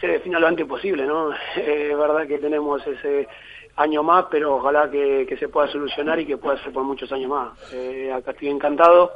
se 0.00 0.06
defina 0.06 0.38
lo 0.38 0.46
antes 0.46 0.66
posible, 0.66 1.04
¿no? 1.06 1.30
Es 1.56 1.96
verdad 1.96 2.26
que 2.26 2.38
tenemos 2.38 2.84
ese 2.86 3.28
año 3.76 4.02
más, 4.02 4.26
pero 4.30 4.56
ojalá 4.56 4.90
que, 4.90 5.36
se 5.38 5.48
pueda 5.48 5.68
solucionar 5.68 6.18
y 6.20 6.26
que 6.26 6.36
pueda 6.36 6.62
ser 6.62 6.72
por 6.72 6.84
muchos 6.84 7.10
años 7.12 7.30
más. 7.30 7.72
Eh, 7.72 8.12
acá 8.12 8.32
estoy 8.32 8.48
encantado 8.48 9.12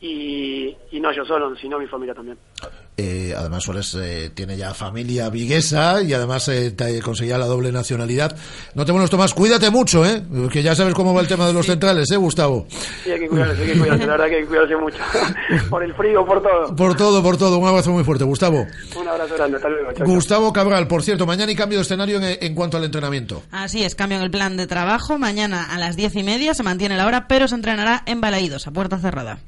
y, 0.00 0.76
y 0.90 1.00
no 1.00 1.12
yo 1.12 1.24
solo, 1.24 1.54
sino 1.56 1.78
mi 1.78 1.86
familia 1.86 2.14
también. 2.14 2.38
Eh, 3.00 3.32
además 3.36 3.62
Suárez 3.62 3.94
eh, 3.94 4.30
tiene 4.34 4.56
ya 4.56 4.74
familia 4.74 5.30
viguesa 5.30 6.02
y 6.02 6.12
además 6.12 6.48
eh, 6.48 6.72
te- 6.72 7.00
conseguía 7.00 7.38
la 7.38 7.46
doble 7.46 7.70
nacionalidad. 7.70 8.36
No 8.74 8.84
te 8.84 8.92
molesto 8.92 9.16
más, 9.16 9.32
cuídate 9.34 9.70
mucho, 9.70 10.04
¿eh? 10.04 10.20
Que 10.52 10.64
ya 10.64 10.74
sabes 10.74 10.94
cómo 10.94 11.14
va 11.14 11.20
el 11.20 11.28
tema 11.28 11.46
de 11.46 11.52
los 11.52 11.64
centrales, 11.66 12.10
¿eh, 12.10 12.16
Gustavo? 12.16 12.66
Sí, 13.04 13.12
hay 13.12 13.20
que 13.20 13.28
cuidarse, 13.28 13.62
hay 13.62 13.68
que 13.72 13.78
cuidarse, 13.78 14.04
la 14.06 14.12
verdad 14.16 14.26
que 14.26 14.34
hay 14.34 14.42
que 14.42 14.48
cuidarse 14.48 14.76
mucho. 14.76 14.96
por 15.70 15.84
el 15.84 15.94
frío, 15.94 16.26
por 16.26 16.42
todo. 16.42 16.74
Por 16.74 16.96
todo, 16.96 17.22
por 17.22 17.36
todo. 17.36 17.58
Un 17.58 17.68
abrazo 17.68 17.92
muy 17.92 18.02
fuerte, 18.02 18.24
Gustavo. 18.24 18.66
Un 19.00 19.06
abrazo 19.08 19.34
grande, 19.36 19.56
hasta 19.58 19.68
luego. 19.68 19.92
chao. 19.92 20.04
Gustavo 20.06 20.52
Cabral, 20.52 20.88
por 20.88 21.04
cierto, 21.04 21.24
mañana 21.24 21.50
hay 21.50 21.56
cambio 21.56 21.78
de 21.78 21.82
escenario 21.82 22.20
en, 22.20 22.36
en 22.40 22.54
cuanto 22.56 22.78
al 22.78 22.84
entrenamiento. 22.84 23.44
Así 23.52 23.84
es, 23.84 23.94
cambio 23.94 24.18
en 24.18 24.24
el 24.24 24.30
plan 24.32 24.56
de 24.56 24.66
trabajo. 24.66 25.18
Mañana 25.18 25.72
a 25.72 25.78
las 25.78 25.94
diez 25.94 26.16
y 26.16 26.24
media 26.24 26.52
se 26.52 26.64
mantiene 26.64 26.96
la 26.96 27.06
hora, 27.06 27.28
pero 27.28 27.46
se 27.46 27.54
entrenará 27.54 28.02
en 28.06 28.20
Balaídos, 28.20 28.66
a 28.66 28.72
puerta 28.72 28.98
cerrada. 28.98 29.38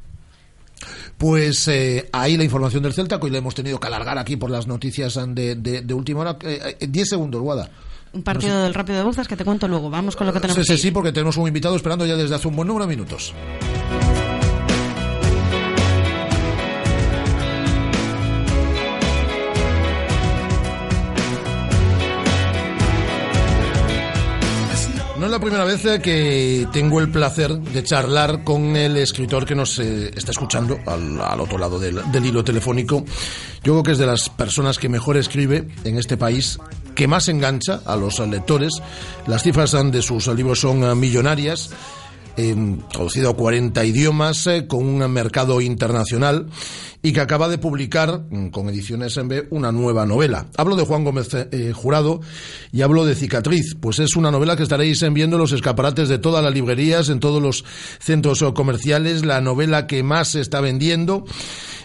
Pues 1.20 1.68
eh, 1.68 2.08
ahí 2.12 2.38
la 2.38 2.44
información 2.44 2.82
del 2.82 2.94
Celta, 2.94 3.20
que 3.20 3.26
hoy 3.26 3.30
le 3.30 3.36
hemos 3.38 3.54
tenido 3.54 3.78
que 3.78 3.86
alargar 3.86 4.16
aquí 4.16 4.38
por 4.38 4.50
las 4.50 4.66
noticias 4.66 5.18
de, 5.34 5.54
de- 5.54 5.82
de 5.82 5.92
última 5.94 6.20
hora. 6.20 6.38
Eh, 6.42 6.76
eh, 6.80 6.86
10 6.88 7.08
segundos, 7.10 7.42
Guada. 7.42 7.68
Un 8.14 8.22
partido 8.22 8.62
del 8.62 8.72
Rápido 8.72 8.96
de 9.00 9.04
Buzas 9.04 9.28
que 9.28 9.36
te 9.36 9.44
cuento 9.44 9.68
luego. 9.68 9.90
Vamos 9.90 10.16
con 10.16 10.26
lo 10.26 10.32
que 10.32 10.40
tenemos. 10.40 10.64
Sí, 10.66 10.76
sí, 10.76 10.82
sí, 10.82 10.90
porque 10.90 11.12
tenemos 11.12 11.36
un 11.36 11.46
invitado 11.46 11.76
esperando 11.76 12.06
ya 12.06 12.16
desde 12.16 12.34
hace 12.36 12.48
un 12.48 12.56
buen 12.56 12.66
número 12.68 12.86
de 12.86 12.96
minutos. 12.96 13.34
La 25.40 25.46
primera 25.46 25.64
vez 25.64 25.86
eh, 25.86 26.02
que 26.02 26.68
tengo 26.70 27.00
el 27.00 27.10
placer 27.10 27.50
de 27.50 27.82
charlar 27.82 28.44
con 28.44 28.76
el 28.76 28.98
escritor 28.98 29.46
que 29.46 29.54
nos 29.54 29.78
eh, 29.78 30.10
está 30.14 30.32
escuchando 30.32 30.78
al, 30.84 31.40
otro 31.40 31.56
lado 31.56 31.78
del, 31.78 31.98
del 32.12 32.26
hilo 32.26 32.44
telefónico. 32.44 33.06
Yo 33.64 33.72
creo 33.72 33.82
que 33.82 33.92
es 33.92 33.98
de 33.98 34.04
las 34.04 34.28
personas 34.28 34.78
que 34.78 34.90
mejor 34.90 35.16
escribe 35.16 35.66
en 35.84 35.96
este 35.96 36.18
país, 36.18 36.58
que 36.94 37.08
más 37.08 37.30
engancha 37.30 37.80
a 37.86 37.96
los 37.96 38.18
lectores. 38.18 38.82
Las 39.26 39.42
cifras 39.42 39.72
eh, 39.72 39.82
de 39.84 40.02
sus 40.02 40.26
libros 40.28 40.60
son 40.60 41.00
millonarias 41.00 41.70
eh, 42.36 42.56
traducido 42.92 43.30
a 43.30 43.36
40 43.36 43.84
idiomas, 43.84 44.46
eh, 44.46 44.66
con 44.66 44.86
un 44.86 45.10
mercado 45.12 45.60
internacional 45.60 46.46
y 47.02 47.12
que 47.12 47.20
acaba 47.20 47.48
de 47.48 47.58
publicar 47.58 48.26
mm, 48.30 48.48
con 48.48 48.68
ediciones 48.68 49.16
en 49.16 49.28
B 49.28 49.46
una 49.50 49.72
nueva 49.72 50.06
novela. 50.06 50.46
Hablo 50.56 50.76
de 50.76 50.84
Juan 50.84 51.04
Gómez 51.04 51.28
eh, 51.32 51.72
Jurado 51.74 52.20
y 52.72 52.82
hablo 52.82 53.04
de 53.04 53.14
Cicatriz, 53.14 53.74
pues 53.80 53.98
es 53.98 54.16
una 54.16 54.30
novela 54.30 54.56
que 54.56 54.62
estaréis 54.62 55.02
en 55.02 55.14
viendo 55.14 55.36
en 55.36 55.42
los 55.42 55.52
escaparates 55.52 56.08
de 56.08 56.18
todas 56.18 56.44
las 56.44 56.52
librerías, 56.52 57.08
en 57.08 57.20
todos 57.20 57.42
los 57.42 57.64
centros 58.00 58.42
eh, 58.42 58.52
comerciales, 58.54 59.24
la 59.24 59.40
novela 59.40 59.86
que 59.86 60.02
más 60.02 60.28
se 60.28 60.40
está 60.40 60.60
vendiendo 60.60 61.24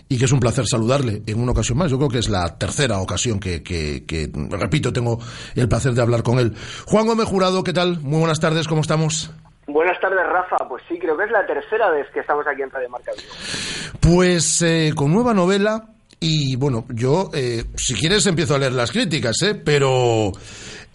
y 0.08 0.18
que 0.18 0.26
es 0.26 0.32
un 0.32 0.40
placer 0.40 0.68
saludarle 0.68 1.24
en 1.26 1.40
una 1.40 1.54
ocasión 1.54 1.78
más. 1.78 1.90
Yo 1.90 1.98
creo 1.98 2.10
que 2.10 2.20
es 2.20 2.30
la 2.30 2.58
tercera 2.58 3.00
ocasión 3.00 3.40
que, 3.40 3.64
que, 3.64 4.04
que, 4.06 4.30
repito, 4.52 4.94
tengo 4.94 5.20
el 5.56 5.68
placer 5.68 5.94
de 5.94 6.02
hablar 6.02 6.22
con 6.24 6.40
él. 6.40 6.54
Juan 6.86 7.08
Gómez 7.08 7.26
Jurado, 7.26 7.64
¿qué 7.64 7.74
tal? 7.74 8.02
Muy 8.02 8.20
buenas 8.20 8.40
tardes, 8.40 8.68
¿cómo 8.68 8.82
estamos? 8.82 9.32
Buenas 9.68 10.00
tardes, 10.00 10.26
Rafa. 10.26 10.58
Pues 10.68 10.84
sí, 10.88 11.00
creo 11.00 11.18
que 11.18 11.26
es 11.26 11.32
la 11.32 11.46
tercera 11.46 11.90
vez 11.90 12.08
que 12.14 12.20
estamos 12.20 12.46
aquí 12.48 12.62
en 12.62 12.70
Radio 12.70 12.90
Marca. 12.90 13.12
Pues 14.00 14.62
eh, 14.62 14.92
con 14.96 15.12
nueva 15.12 15.34
novela 15.34 15.90
y 16.20 16.56
bueno, 16.56 16.86
yo 16.90 17.30
eh, 17.34 17.64
si 17.76 17.94
quieres 17.94 18.26
empiezo 18.26 18.56
a 18.56 18.60
leer 18.60 18.74
las 18.74 18.92
críticas, 18.92 19.42
¿eh? 19.42 19.56
pero 19.56 20.32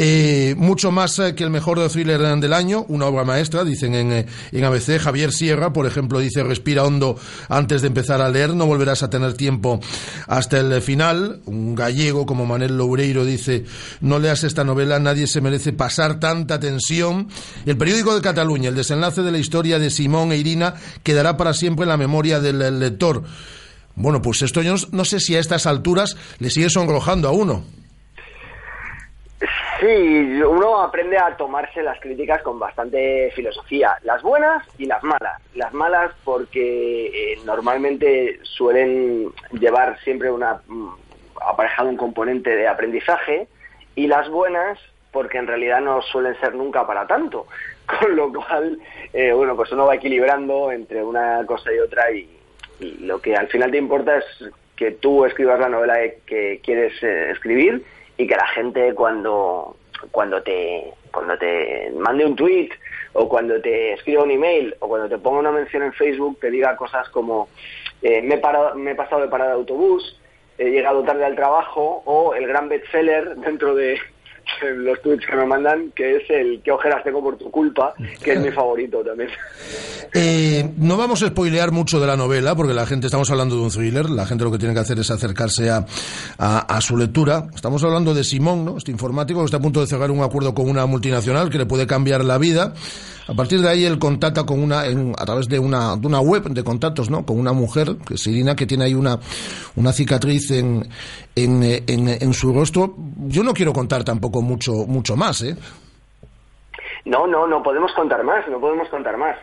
eh, 0.02 0.54
mucho 0.56 0.90
más 0.90 1.18
eh, 1.18 1.34
que 1.34 1.44
el 1.44 1.50
mejor 1.50 1.86
thriller 1.90 2.18
del 2.40 2.54
año, 2.54 2.86
una 2.88 3.04
obra 3.04 3.22
maestra, 3.22 3.64
dicen 3.64 3.94
en, 3.94 4.12
eh, 4.12 4.26
en 4.50 4.64
ABC. 4.64 4.98
Javier 4.98 5.30
Sierra, 5.30 5.74
por 5.74 5.86
ejemplo, 5.86 6.20
dice 6.20 6.42
respira 6.42 6.84
hondo 6.84 7.18
antes 7.50 7.82
de 7.82 7.88
empezar 7.88 8.22
a 8.22 8.30
leer, 8.30 8.54
no 8.54 8.64
volverás 8.64 9.02
a 9.02 9.10
tener 9.10 9.34
tiempo 9.34 9.78
hasta 10.26 10.58
el 10.58 10.80
final. 10.80 11.42
Un 11.44 11.74
gallego 11.74 12.24
como 12.24 12.46
Manel 12.46 12.78
Loureiro 12.78 13.26
dice 13.26 13.66
no 14.00 14.18
leas 14.18 14.42
esta 14.42 14.64
novela, 14.64 14.98
nadie 14.98 15.26
se 15.26 15.42
merece 15.42 15.74
pasar 15.74 16.18
tanta 16.18 16.58
tensión. 16.58 17.28
El 17.66 17.76
periódico 17.76 18.14
de 18.14 18.22
Cataluña, 18.22 18.70
el 18.70 18.76
desenlace 18.76 19.20
de 19.20 19.32
la 19.32 19.38
historia 19.38 19.78
de 19.78 19.90
Simón 19.90 20.32
e 20.32 20.38
Irina 20.38 20.76
quedará 21.02 21.36
para 21.36 21.52
siempre 21.52 21.82
en 21.82 21.90
la 21.90 21.98
memoria 21.98 22.40
del 22.40 22.80
lector. 22.80 23.22
Bueno, 23.96 24.22
pues 24.22 24.40
esto 24.40 24.62
yo 24.62 24.74
no, 24.74 24.80
no 24.92 25.04
sé 25.04 25.20
si 25.20 25.36
a 25.36 25.40
estas 25.40 25.66
alturas 25.66 26.16
le 26.38 26.48
sigue 26.48 26.70
sonrojando 26.70 27.28
a 27.28 27.32
uno. 27.32 27.79
Sí, 29.80 30.42
uno 30.42 30.82
aprende 30.82 31.16
a 31.16 31.34
tomarse 31.38 31.82
las 31.82 31.98
críticas 32.00 32.42
con 32.42 32.58
bastante 32.58 33.30
filosofía, 33.34 33.96
las 34.02 34.20
buenas 34.20 34.62
y 34.76 34.84
las 34.84 35.02
malas. 35.02 35.40
Las 35.54 35.72
malas 35.72 36.12
porque 36.22 37.06
eh, 37.06 37.38
normalmente 37.46 38.40
suelen 38.42 39.32
llevar 39.52 39.98
siempre 40.00 40.30
una 40.30 40.60
mm, 40.66 40.88
aparejado 41.40 41.88
un 41.88 41.96
componente 41.96 42.54
de 42.54 42.68
aprendizaje 42.68 43.48
y 43.94 44.06
las 44.06 44.28
buenas 44.28 44.78
porque 45.12 45.38
en 45.38 45.46
realidad 45.46 45.80
no 45.80 46.02
suelen 46.02 46.38
ser 46.40 46.54
nunca 46.54 46.86
para 46.86 47.06
tanto. 47.06 47.46
Con 47.86 48.14
lo 48.16 48.30
cual, 48.34 48.78
eh, 49.14 49.32
bueno, 49.32 49.56
pues 49.56 49.72
uno 49.72 49.86
va 49.86 49.94
equilibrando 49.94 50.70
entre 50.72 51.02
una 51.02 51.46
cosa 51.46 51.72
y 51.72 51.78
otra 51.78 52.10
y, 52.10 52.28
lo 53.00 53.20
que 53.20 53.34
al 53.34 53.48
final 53.48 53.70
te 53.70 53.78
importa 53.78 54.18
es 54.18 54.24
que 54.76 54.90
tú 54.92 55.24
escribas 55.24 55.60
la 55.60 55.68
novela 55.68 55.98
que 56.26 56.60
quieres 56.62 56.94
eh, 57.02 57.30
escribir 57.30 57.84
y 58.20 58.26
que 58.26 58.36
la 58.36 58.46
gente 58.48 58.94
cuando 58.94 59.76
cuando 60.10 60.42
te 60.42 60.92
cuando 61.10 61.38
te 61.38 61.90
mande 61.96 62.26
un 62.26 62.36
tweet 62.36 62.68
o 63.14 63.28
cuando 63.28 63.60
te 63.62 63.94
escriba 63.94 64.22
un 64.22 64.30
email 64.30 64.74
o 64.80 64.88
cuando 64.88 65.08
te 65.08 65.16
ponga 65.16 65.40
una 65.40 65.52
mención 65.52 65.84
en 65.84 65.94
Facebook 65.94 66.38
te 66.38 66.50
diga 66.50 66.76
cosas 66.76 67.08
como 67.08 67.48
eh, 68.02 68.20
me, 68.20 68.34
he 68.34 68.74
me 68.76 68.90
he 68.90 68.94
pasado 68.94 69.22
de 69.22 69.28
parada 69.28 69.52
de 69.52 69.56
autobús 69.56 70.20
he 70.58 70.70
llegado 70.70 71.02
tarde 71.02 71.24
al 71.24 71.34
trabajo 71.34 72.02
o 72.04 72.34
el 72.34 72.46
gran 72.46 72.68
bestseller 72.68 73.36
dentro 73.36 73.74
de 73.74 73.98
los 74.76 75.00
tweets 75.02 75.26
que 75.26 75.36
me 75.36 75.46
mandan 75.46 75.90
que 75.94 76.16
es 76.16 76.30
el 76.30 76.60
qué 76.62 76.70
ojeras 76.72 77.02
tengo 77.04 77.22
por 77.22 77.36
tu 77.36 77.50
culpa 77.50 77.94
que 78.22 78.32
es 78.32 78.40
mi 78.40 78.50
favorito 78.52 79.02
también 79.04 79.30
Eh, 80.12 80.68
no 80.78 80.96
vamos 80.96 81.22
a 81.22 81.28
spoilear 81.28 81.70
mucho 81.70 82.00
de 82.00 82.06
la 82.06 82.16
novela, 82.16 82.56
porque 82.56 82.74
la 82.74 82.84
gente, 82.84 83.06
estamos 83.06 83.30
hablando 83.30 83.54
de 83.54 83.62
un 83.62 83.70
thriller, 83.70 84.10
la 84.10 84.26
gente 84.26 84.42
lo 84.42 84.50
que 84.50 84.58
tiene 84.58 84.74
que 84.74 84.80
hacer 84.80 84.98
es 84.98 85.10
acercarse 85.10 85.70
a, 85.70 85.86
a, 86.38 86.58
a 86.58 86.80
su 86.80 86.96
lectura. 86.96 87.46
Estamos 87.54 87.84
hablando 87.84 88.12
de 88.12 88.24
Simón, 88.24 88.64
¿no? 88.64 88.76
este 88.76 88.90
informático 88.90 89.38
que 89.40 89.44
está 89.44 89.58
a 89.58 89.60
punto 89.60 89.80
de 89.80 89.86
cerrar 89.86 90.10
un 90.10 90.22
acuerdo 90.22 90.52
con 90.52 90.68
una 90.68 90.84
multinacional 90.86 91.48
que 91.48 91.58
le 91.58 91.66
puede 91.66 91.86
cambiar 91.86 92.24
la 92.24 92.38
vida. 92.38 92.74
A 93.30 93.34
partir 93.34 93.60
de 93.60 93.68
ahí 93.68 93.84
él 93.84 93.98
contacta 94.00 94.44
con 94.44 94.60
una, 94.60 94.86
en- 94.86 95.14
a 95.16 95.24
través 95.24 95.46
de 95.48 95.58
una, 95.58 95.94
de 95.96 96.04
una 96.06 96.20
web 96.20 96.42
de 96.48 96.64
contactos, 96.64 97.10
¿no? 97.10 97.24
Con 97.24 97.38
una 97.38 97.52
mujer, 97.52 97.96
que 98.06 98.14
es 98.14 98.26
Irina, 98.26 98.56
que 98.56 98.66
tiene 98.66 98.84
ahí 98.86 98.94
una, 98.94 99.20
una 99.76 99.92
cicatriz 99.92 100.50
en, 100.50 100.88
en, 101.36 101.62
en, 101.62 102.34
su 102.34 102.52
rostro. 102.52 102.94
Yo 103.28 103.44
no 103.44 103.54
quiero 103.54 103.72
contar 103.72 104.02
tampoco 104.02 104.42
mucho, 104.42 104.72
mucho 104.88 105.14
más, 105.16 105.42
¿eh? 105.42 105.56
No, 107.04 107.26
no, 107.26 107.46
no 107.46 107.62
podemos 107.62 107.92
contar 107.92 108.24
más, 108.24 108.46
no 108.48 108.60
podemos 108.60 108.88
contar 108.88 109.16
más. 109.16 109.36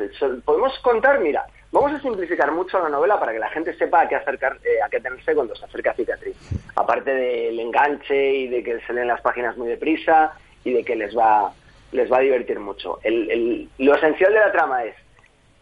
Podemos 0.45 0.73
contar, 0.83 1.19
mira, 1.21 1.45
vamos 1.71 1.91
a 1.93 2.01
simplificar 2.01 2.51
mucho 2.51 2.79
la 2.79 2.89
novela 2.89 3.17
para 3.19 3.31
que 3.31 3.39
la 3.39 3.49
gente 3.49 3.73
sepa 3.77 4.01
a 4.01 4.07
qué 4.09 4.15
acercar, 4.15 4.57
eh, 4.63 4.81
a 4.85 4.89
qué 4.89 4.99
tenerse 4.99 5.33
cuando 5.33 5.55
se 5.55 5.63
acerca 5.65 5.91
a 5.91 5.95
Cicatriz. 5.95 6.35
Aparte 6.75 7.11
del 7.11 7.59
enganche 7.59 8.33
y 8.35 8.47
de 8.49 8.63
que 8.63 8.79
se 8.85 8.93
leen 8.93 9.07
las 9.07 9.21
páginas 9.21 9.57
muy 9.57 9.69
deprisa 9.69 10.33
y 10.63 10.73
de 10.73 10.83
que 10.83 10.95
les 10.95 11.17
va, 11.17 11.51
les 11.91 12.11
va 12.11 12.17
a 12.17 12.21
divertir 12.21 12.59
mucho. 12.59 12.99
El- 13.03 13.29
el- 13.31 13.69
lo 13.77 13.95
esencial 13.95 14.33
de 14.33 14.39
la 14.39 14.51
trama 14.51 14.83
es, 14.83 14.95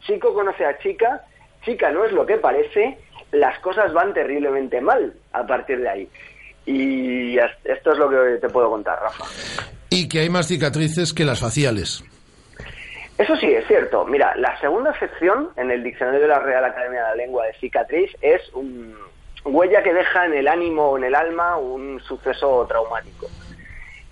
chico 0.01 0.33
conoce 0.33 0.65
a 0.65 0.77
chica, 0.79 1.23
chica 1.63 1.91
no 1.91 2.05
es 2.05 2.11
lo 2.11 2.25
que 2.25 2.37
parece, 2.37 2.97
las 3.31 3.57
cosas 3.59 3.91
van 3.93 4.13
terriblemente 4.13 4.81
mal 4.81 5.13
a 5.33 5.45
partir 5.45 5.79
de 5.81 5.89
ahí. 5.89 6.09
Y 6.65 7.37
esto 7.37 7.91
es 7.91 7.97
lo 7.97 8.09
que 8.09 8.37
te 8.41 8.49
puedo 8.49 8.69
contar, 8.69 8.99
Rafa. 9.01 9.25
Y 9.89 10.07
que 10.09 10.19
hay 10.19 10.29
más 10.29 10.47
cicatrices 10.47 11.13
que 11.13 11.23
las 11.25 11.39
faciales. 11.39 12.03
Eso 13.17 13.35
sí, 13.37 13.47
es 13.47 13.65
cierto. 13.67 14.05
Mira, 14.05 14.35
la 14.35 14.59
segunda 14.59 14.97
sección 14.99 15.49
en 15.55 15.71
el 15.71 15.83
diccionario 15.83 16.21
de 16.21 16.27
la 16.27 16.39
Real 16.39 16.65
Academia 16.65 17.03
de 17.03 17.09
la 17.09 17.15
Lengua 17.15 17.45
de 17.45 17.53
cicatriz 17.53 18.11
es 18.21 18.41
un 18.53 18.93
huella 19.45 19.83
que 19.83 19.93
deja 19.93 20.25
en 20.25 20.33
el 20.33 20.47
ánimo 20.47 20.89
o 20.89 20.97
en 20.97 21.05
el 21.05 21.15
alma 21.15 21.55
un 21.57 22.01
suceso 22.01 22.65
traumático. 22.67 23.27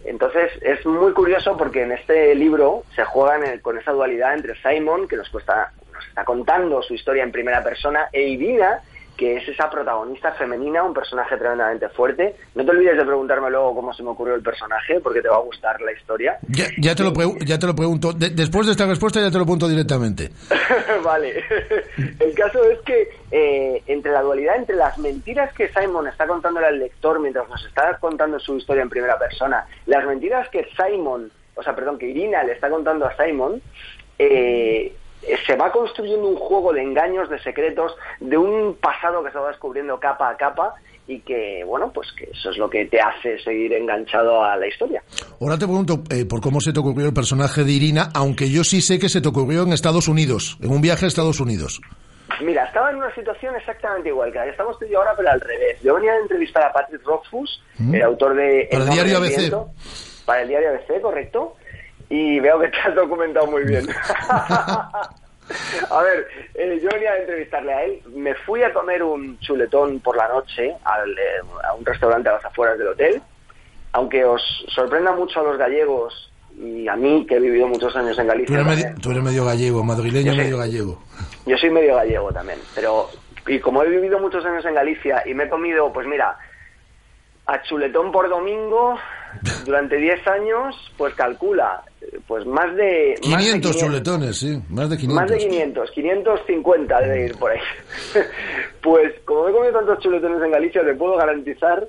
Entonces 0.05 0.51
es 0.61 0.85
muy 0.85 1.13
curioso 1.13 1.55
porque 1.57 1.83
en 1.83 1.93
este 1.93 2.35
libro 2.35 2.83
se 2.95 3.03
juega 3.05 3.37
en 3.37 3.43
el- 3.45 3.61
con 3.61 3.77
esa 3.77 3.91
dualidad 3.91 4.33
entre 4.33 4.55
Simon, 4.61 5.07
que 5.07 5.15
nos, 5.15 5.29
cuesta, 5.29 5.71
nos 5.93 6.05
está 6.07 6.25
contando 6.25 6.81
su 6.81 6.93
historia 6.93 7.23
en 7.23 7.31
primera 7.31 7.63
persona, 7.63 8.09
e 8.11 8.21
Irina, 8.23 8.81
que 9.23 9.37
es 9.37 9.47
esa 9.47 9.69
protagonista 9.69 10.33
femenina, 10.33 10.83
un 10.83 10.93
personaje 10.93 11.37
tremendamente 11.37 11.87
fuerte. 11.87 12.35
No 12.55 12.65
te 12.65 12.71
olvides 12.71 12.97
de 12.97 13.05
preguntarme 13.05 13.49
luego 13.49 13.73
cómo 13.73 13.93
se 13.93 14.03
me 14.03 14.09
ocurrió 14.09 14.35
el 14.35 14.41
personaje, 14.43 14.99
porque 14.99 15.21
te 15.21 15.29
va 15.29 15.37
a 15.37 15.39
gustar 15.39 15.79
la 15.79 15.93
historia. 15.93 16.37
Ya, 16.49 16.65
ya 16.77 16.93
te, 16.93 17.03
lo 17.03 17.13
pregu- 17.13 17.41
ya 17.45 17.57
te 17.57 17.65
lo 17.67 17.73
pregunto. 17.73 18.11
De- 18.11 18.31
después 18.31 18.65
de 18.65 18.73
esta 18.73 18.85
respuesta 18.85 19.21
ya 19.21 19.31
te 19.31 19.37
lo 19.37 19.45
pregunto 19.45 19.69
directamente. 19.69 20.29
vale. 21.05 21.41
El 22.19 22.33
caso 22.35 22.61
es 22.69 22.79
que 22.79 23.07
eh, 23.31 23.81
entre 23.87 24.11
la 24.11 24.21
dualidad, 24.21 24.57
entre 24.57 24.75
las 24.75 24.97
mentiras 24.97 25.53
que 25.53 25.69
Simon 25.69 26.07
está 26.07 26.27
contándole 26.27 26.67
al 26.67 26.79
lector 26.79 27.17
mientras 27.21 27.47
nos 27.47 27.65
está 27.65 27.97
contando 27.99 28.39
su 28.39 28.57
historia 28.57 28.83
en 28.83 28.89
primera 28.89 29.17
persona, 29.17 29.65
las 29.85 30.05
mentiras 30.05 30.49
que 30.49 30.67
Simon, 30.75 31.31
o 31.55 31.63
sea, 31.63 31.73
perdón, 31.73 31.97
que 31.97 32.07
Irina 32.07 32.43
le 32.43 32.51
está 32.51 32.69
contando 32.69 33.05
a 33.05 33.15
Simon, 33.15 33.61
eh, 34.19 34.27
eh, 34.29 34.95
se 35.45 35.55
va 35.55 35.71
construyendo 35.71 36.27
un 36.27 36.35
juego 36.35 36.73
de 36.73 36.81
engaños, 36.81 37.29
de 37.29 37.39
secretos, 37.41 37.95
de 38.19 38.37
un 38.37 38.75
pasado 38.75 39.23
que 39.23 39.31
se 39.31 39.37
va 39.37 39.49
descubriendo 39.49 39.99
capa 39.99 40.29
a 40.29 40.37
capa 40.37 40.73
y 41.07 41.19
que, 41.19 41.63
bueno, 41.65 41.91
pues 41.93 42.07
que 42.13 42.25
eso 42.31 42.49
es 42.51 42.57
lo 42.57 42.69
que 42.69 42.85
te 42.85 42.99
hace 43.01 43.37
seguir 43.39 43.73
enganchado 43.73 44.43
a 44.43 44.55
la 44.55 44.67
historia. 44.67 45.03
Ahora 45.41 45.55
te 45.57 45.65
pregunto 45.65 46.03
eh, 46.09 46.25
por 46.25 46.39
cómo 46.41 46.61
se 46.61 46.71
te 46.71 46.79
ocurrió 46.79 47.07
el 47.07 47.13
personaje 47.13 47.63
de 47.63 47.71
Irina, 47.71 48.09
aunque 48.15 48.49
yo 48.49 48.63
sí 48.63 48.81
sé 48.81 48.99
que 48.99 49.09
se 49.09 49.19
te 49.19 49.27
ocurrió 49.27 49.63
en 49.63 49.73
Estados 49.73 50.07
Unidos, 50.07 50.57
en 50.61 50.71
un 50.71 50.81
viaje 50.81 51.05
a 51.05 51.07
Estados 51.09 51.39
Unidos. 51.41 51.81
Mira, 52.41 52.63
estaba 52.65 52.89
en 52.89 52.95
una 52.97 53.13
situación 53.13 53.53
exactamente 53.55 54.09
igual 54.09 54.31
que 54.31 54.39
la 54.39 54.45
que 54.45 54.51
estamos 54.51 54.79
tú 54.79 54.85
y 54.85 54.89
yo 54.91 54.99
ahora, 54.99 55.13
pero 55.15 55.29
al 55.29 55.41
revés. 55.41 55.77
Yo 55.83 55.95
venía 55.95 56.13
a 56.13 56.17
entrevistar 56.19 56.63
a 56.63 56.71
Patrick 56.73 57.03
Rothfuss, 57.05 57.61
Mm. 57.79 57.95
el 57.95 58.01
autor 58.03 58.35
de 58.35 58.67
Para 58.71 58.83
el 58.85 58.89
diario 58.89 59.17
ABC. 59.17 59.37
viento, 59.37 59.69
para 60.25 60.41
el 60.43 60.47
diario 60.47 60.69
ABC, 60.69 61.01
correcto. 61.01 61.55
Y 62.13 62.39
veo 62.39 62.59
que 62.59 62.67
te 62.67 62.77
has 62.77 62.93
documentado 62.93 63.47
muy 63.47 63.63
bien. 63.63 63.87
a 64.29 66.01
ver, 66.03 66.27
eh, 66.53 66.79
yo 66.81 66.89
venía 66.93 67.11
a 67.13 67.17
entrevistarle 67.17 67.73
a 67.73 67.83
él. 67.85 68.01
Me 68.13 68.35
fui 68.35 68.61
a 68.61 68.71
comer 68.71 69.01
un 69.01 69.39
chuletón 69.39 69.99
por 69.99 70.15
la 70.15 70.27
noche 70.27 70.75
al, 70.83 71.09
eh, 71.11 71.41
a 71.63 71.73
un 71.73 71.83
restaurante 71.83 72.29
a 72.29 72.33
las 72.33 72.45
afueras 72.45 72.77
del 72.77 72.89
hotel. 72.89 73.19
Aunque 73.93 74.23
os 74.25 74.41
sorprenda 74.67 75.11
mucho 75.13 75.39
a 75.39 75.43
los 75.43 75.57
gallegos 75.57 76.31
y 76.55 76.87
a 76.87 76.95
mí, 76.95 77.25
que 77.27 77.37
he 77.37 77.39
vivido 77.39 77.67
muchos 77.67 77.95
años 77.95 78.15
en 78.19 78.25
Tú 78.25 78.31
Galicia. 78.31 78.55
eres, 78.57 78.67
también. 78.67 78.89
medio, 78.89 79.01
tú 79.01 79.09
eres 79.11 79.23
medio 79.23 79.45
gallego, 79.45 79.83
madrileño 79.83 80.31
sé. 80.33 80.37
medio 80.37 80.57
gallego. 80.59 81.03
Yo 81.47 81.57
soy 81.57 81.71
medio 81.71 81.95
gallego 81.95 82.31
también, 82.31 82.59
pero 82.75 83.09
y 83.47 83.59
como 83.59 83.81
he 83.81 83.89
vivido 83.89 84.19
muchos 84.19 84.45
años 84.45 84.63
en 84.65 84.75
Galicia 84.75 85.23
y 85.25 85.33
me 85.33 85.45
he 85.45 85.49
comido, 85.49 85.91
pues 85.91 86.05
mira, 86.05 86.37
a 87.47 87.61
chuletón 87.63 88.11
por 88.11 88.29
domingo 88.29 88.97
durante 89.65 89.97
10 89.97 90.27
años, 90.27 90.75
pues 90.95 91.13
calcula, 91.15 91.81
pues 92.27 92.45
más 92.45 92.75
de... 92.75 93.15
más 93.29 93.43
de 93.43 93.51
500 93.51 93.77
chuletones, 93.77 94.37
sí, 94.37 94.61
más 94.69 94.89
de 94.89 94.97
500. 94.97 95.15
Más 95.15 95.29
de 95.29 95.37
500, 95.37 95.91
550 95.91 97.01
debe 97.01 97.25
ir 97.25 97.37
por 97.37 97.51
ahí. 97.51 97.59
pues 98.81 99.13
como 99.25 99.47
he 99.47 99.51
comido 99.51 99.73
tantos 99.73 99.99
chuletones 99.99 100.41
en 100.41 100.51
Galicia, 100.51 100.83
te 100.83 100.93
puedo 100.95 101.15
garantizar 101.15 101.87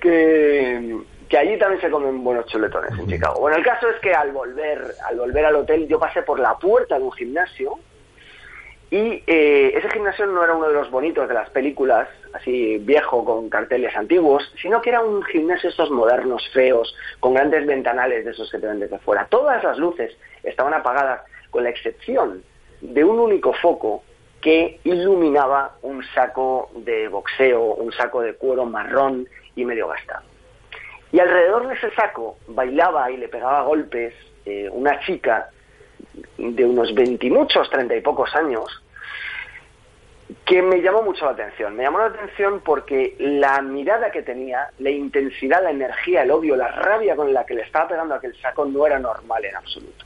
que, 0.00 0.98
que 1.28 1.38
allí 1.38 1.58
también 1.58 1.80
se 1.80 1.90
comen 1.90 2.22
buenos 2.24 2.46
chuletones 2.46 2.98
en 2.98 3.06
Chicago. 3.06 3.40
Bueno, 3.40 3.56
el 3.56 3.64
caso 3.64 3.88
es 3.88 4.00
que 4.00 4.12
al 4.12 4.32
volver, 4.32 4.94
al 5.08 5.16
volver 5.16 5.44
al 5.44 5.56
hotel 5.56 5.86
yo 5.88 5.98
pasé 5.98 6.22
por 6.22 6.40
la 6.40 6.56
puerta 6.56 6.98
de 6.98 7.04
un 7.04 7.12
gimnasio 7.12 7.78
y 8.90 9.22
eh, 9.26 9.72
ese 9.76 9.88
gimnasio 9.90 10.26
no 10.26 10.42
era 10.42 10.54
uno 10.54 10.66
de 10.66 10.74
los 10.74 10.90
bonitos 10.90 11.28
de 11.28 11.34
las 11.34 11.48
películas, 11.50 12.08
así 12.32 12.78
viejo 12.78 13.24
con 13.24 13.48
carteles 13.48 13.94
antiguos, 13.94 14.52
sino 14.60 14.82
que 14.82 14.90
era 14.90 15.00
un 15.00 15.22
gimnasio 15.22 15.70
estos 15.70 15.90
modernos, 15.90 16.42
feos, 16.52 16.92
con 17.20 17.34
grandes 17.34 17.66
ventanales 17.66 18.24
de 18.24 18.32
esos 18.32 18.50
que 18.50 18.58
te 18.58 18.66
ven 18.66 18.80
desde 18.80 18.98
fuera. 18.98 19.26
Todas 19.30 19.62
las 19.62 19.78
luces 19.78 20.16
estaban 20.42 20.74
apagadas, 20.74 21.22
con 21.50 21.62
la 21.64 21.70
excepción 21.70 22.42
de 22.80 23.04
un 23.04 23.20
único 23.20 23.52
foco 23.54 24.02
que 24.40 24.80
iluminaba 24.84 25.76
un 25.82 26.02
saco 26.14 26.70
de 26.74 27.06
boxeo, 27.08 27.74
un 27.74 27.92
saco 27.92 28.22
de 28.22 28.34
cuero 28.34 28.64
marrón 28.64 29.28
y 29.54 29.64
medio 29.64 29.86
gastado. 29.86 30.24
Y 31.12 31.20
alrededor 31.20 31.68
de 31.68 31.74
ese 31.74 31.90
saco 31.94 32.38
bailaba 32.48 33.10
y 33.10 33.18
le 33.18 33.28
pegaba 33.28 33.62
golpes 33.62 34.14
eh, 34.46 34.68
una 34.72 34.98
chica 35.00 35.50
de 36.38 36.64
unos 36.64 36.94
veintimuchos, 36.94 37.70
treinta 37.70 37.96
y 37.96 38.00
pocos 38.00 38.34
años, 38.34 38.82
que 40.44 40.62
me 40.62 40.80
llamó 40.80 41.02
mucho 41.02 41.24
la 41.24 41.32
atención. 41.32 41.76
Me 41.76 41.82
llamó 41.82 41.98
la 41.98 42.06
atención 42.06 42.60
porque 42.64 43.16
la 43.18 43.62
mirada 43.62 44.10
que 44.10 44.22
tenía, 44.22 44.70
la 44.78 44.90
intensidad, 44.90 45.62
la 45.62 45.70
energía, 45.70 46.22
el 46.22 46.30
odio, 46.30 46.56
la 46.56 46.68
rabia 46.68 47.16
con 47.16 47.32
la 47.32 47.44
que 47.44 47.54
le 47.54 47.62
estaba 47.62 47.88
pegando 47.88 48.14
a 48.14 48.18
aquel 48.18 48.34
saco 48.40 48.64
no 48.64 48.86
era 48.86 48.98
normal 48.98 49.44
en 49.44 49.56
absoluto. 49.56 50.04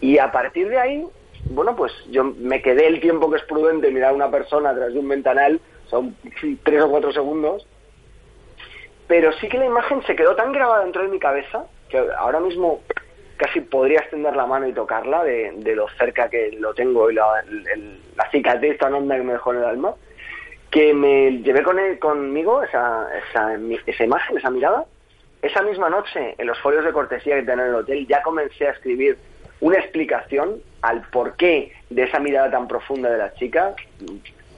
Y 0.00 0.18
a 0.18 0.32
partir 0.32 0.68
de 0.68 0.78
ahí, 0.78 1.06
bueno, 1.50 1.76
pues 1.76 1.92
yo 2.10 2.24
me 2.24 2.62
quedé 2.62 2.86
el 2.86 3.00
tiempo 3.00 3.30
que 3.30 3.36
es 3.36 3.44
prudente 3.44 3.90
mirar 3.90 4.10
a 4.10 4.14
una 4.14 4.30
persona 4.30 4.70
a 4.70 4.74
través 4.74 4.94
de 4.94 5.00
un 5.00 5.08
ventanal, 5.08 5.60
son 5.88 6.16
tres 6.62 6.82
o 6.82 6.90
cuatro 6.90 7.12
segundos, 7.12 7.66
pero 9.06 9.32
sí 9.34 9.48
que 9.48 9.58
la 9.58 9.66
imagen 9.66 10.02
se 10.06 10.16
quedó 10.16 10.34
tan 10.34 10.52
grabada 10.52 10.82
dentro 10.82 11.02
de 11.02 11.08
mi 11.08 11.18
cabeza 11.18 11.66
que 11.88 11.98
ahora 12.18 12.40
mismo 12.40 12.80
casi 13.36 13.60
podría 13.60 14.00
extender 14.00 14.34
la 14.36 14.46
mano 14.46 14.66
y 14.68 14.72
tocarla 14.72 15.24
de, 15.24 15.52
lo 15.74 15.88
cerca 15.98 16.28
que 16.28 16.52
lo 16.58 16.72
tengo 16.74 17.10
y 17.10 17.14
la, 17.14 17.40
el- 17.40 17.98
la 18.16 18.30
cicatriz 18.30 18.78
tan 18.78 18.94
honda 18.94 19.16
que 19.16 19.22
me 19.22 19.32
dejó 19.32 19.52
en 19.52 19.58
el 19.60 19.64
alma, 19.64 19.94
que 20.70 20.92
me 20.94 21.30
llevé 21.42 21.62
con 21.62 21.78
él, 21.78 21.98
conmigo 21.98 22.62
esa, 22.62 23.08
esa, 23.30 23.54
esa 23.86 24.04
imagen, 24.04 24.38
esa 24.38 24.50
mirada. 24.50 24.84
Esa 25.42 25.60
misma 25.62 25.90
noche, 25.90 26.34
en 26.38 26.46
los 26.46 26.58
folios 26.60 26.84
de 26.86 26.92
cortesía 26.92 27.36
que 27.36 27.42
tenía 27.42 27.64
en 27.64 27.70
el 27.70 27.74
hotel, 27.76 28.06
ya 28.06 28.22
comencé 28.22 28.66
a 28.66 28.70
escribir 28.70 29.18
una 29.60 29.76
explicación 29.78 30.62
al 30.80 31.02
porqué 31.10 31.72
de 31.90 32.02
esa 32.04 32.18
mirada 32.18 32.50
tan 32.50 32.66
profunda 32.66 33.10
de 33.10 33.18
la 33.18 33.34
chica, 33.34 33.74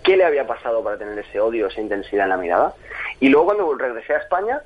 qué 0.05 0.16
le 0.16 0.24
había 0.24 0.47
pasado 0.47 0.85
para 0.85 0.97
tener 0.97 1.19
ese 1.19 1.40
odio, 1.40 1.66
esa 1.66 1.81
intensidad 1.81 2.24
en 2.24 2.31
la 2.31 2.36
mirada. 2.36 2.74
Y 3.19 3.28
luego 3.31 3.47
cuando 3.47 3.74
regresé 3.74 4.15
a 4.15 4.19
España, 4.19 4.61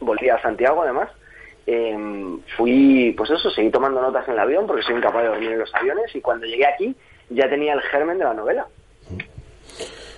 volví 0.00 0.28
a 0.28 0.40
Santiago 0.40 0.82
además, 0.82 1.08
eh, 1.66 2.38
fui, 2.56 3.14
pues 3.16 3.30
eso, 3.30 3.50
seguí 3.50 3.70
tomando 3.70 4.00
notas 4.00 4.26
en 4.28 4.34
el 4.34 4.40
avión 4.40 4.66
porque 4.66 4.82
soy 4.82 4.96
incapaz 4.96 5.22
de 5.22 5.28
dormir 5.28 5.52
en 5.52 5.58
los 5.58 5.74
aviones 5.74 6.14
y 6.14 6.20
cuando 6.20 6.46
llegué 6.46 6.66
aquí 6.66 6.94
ya 7.28 7.48
tenía 7.48 7.74
el 7.74 7.82
germen 7.82 8.18
de 8.18 8.24
la 8.24 8.34
novela. 8.34 8.66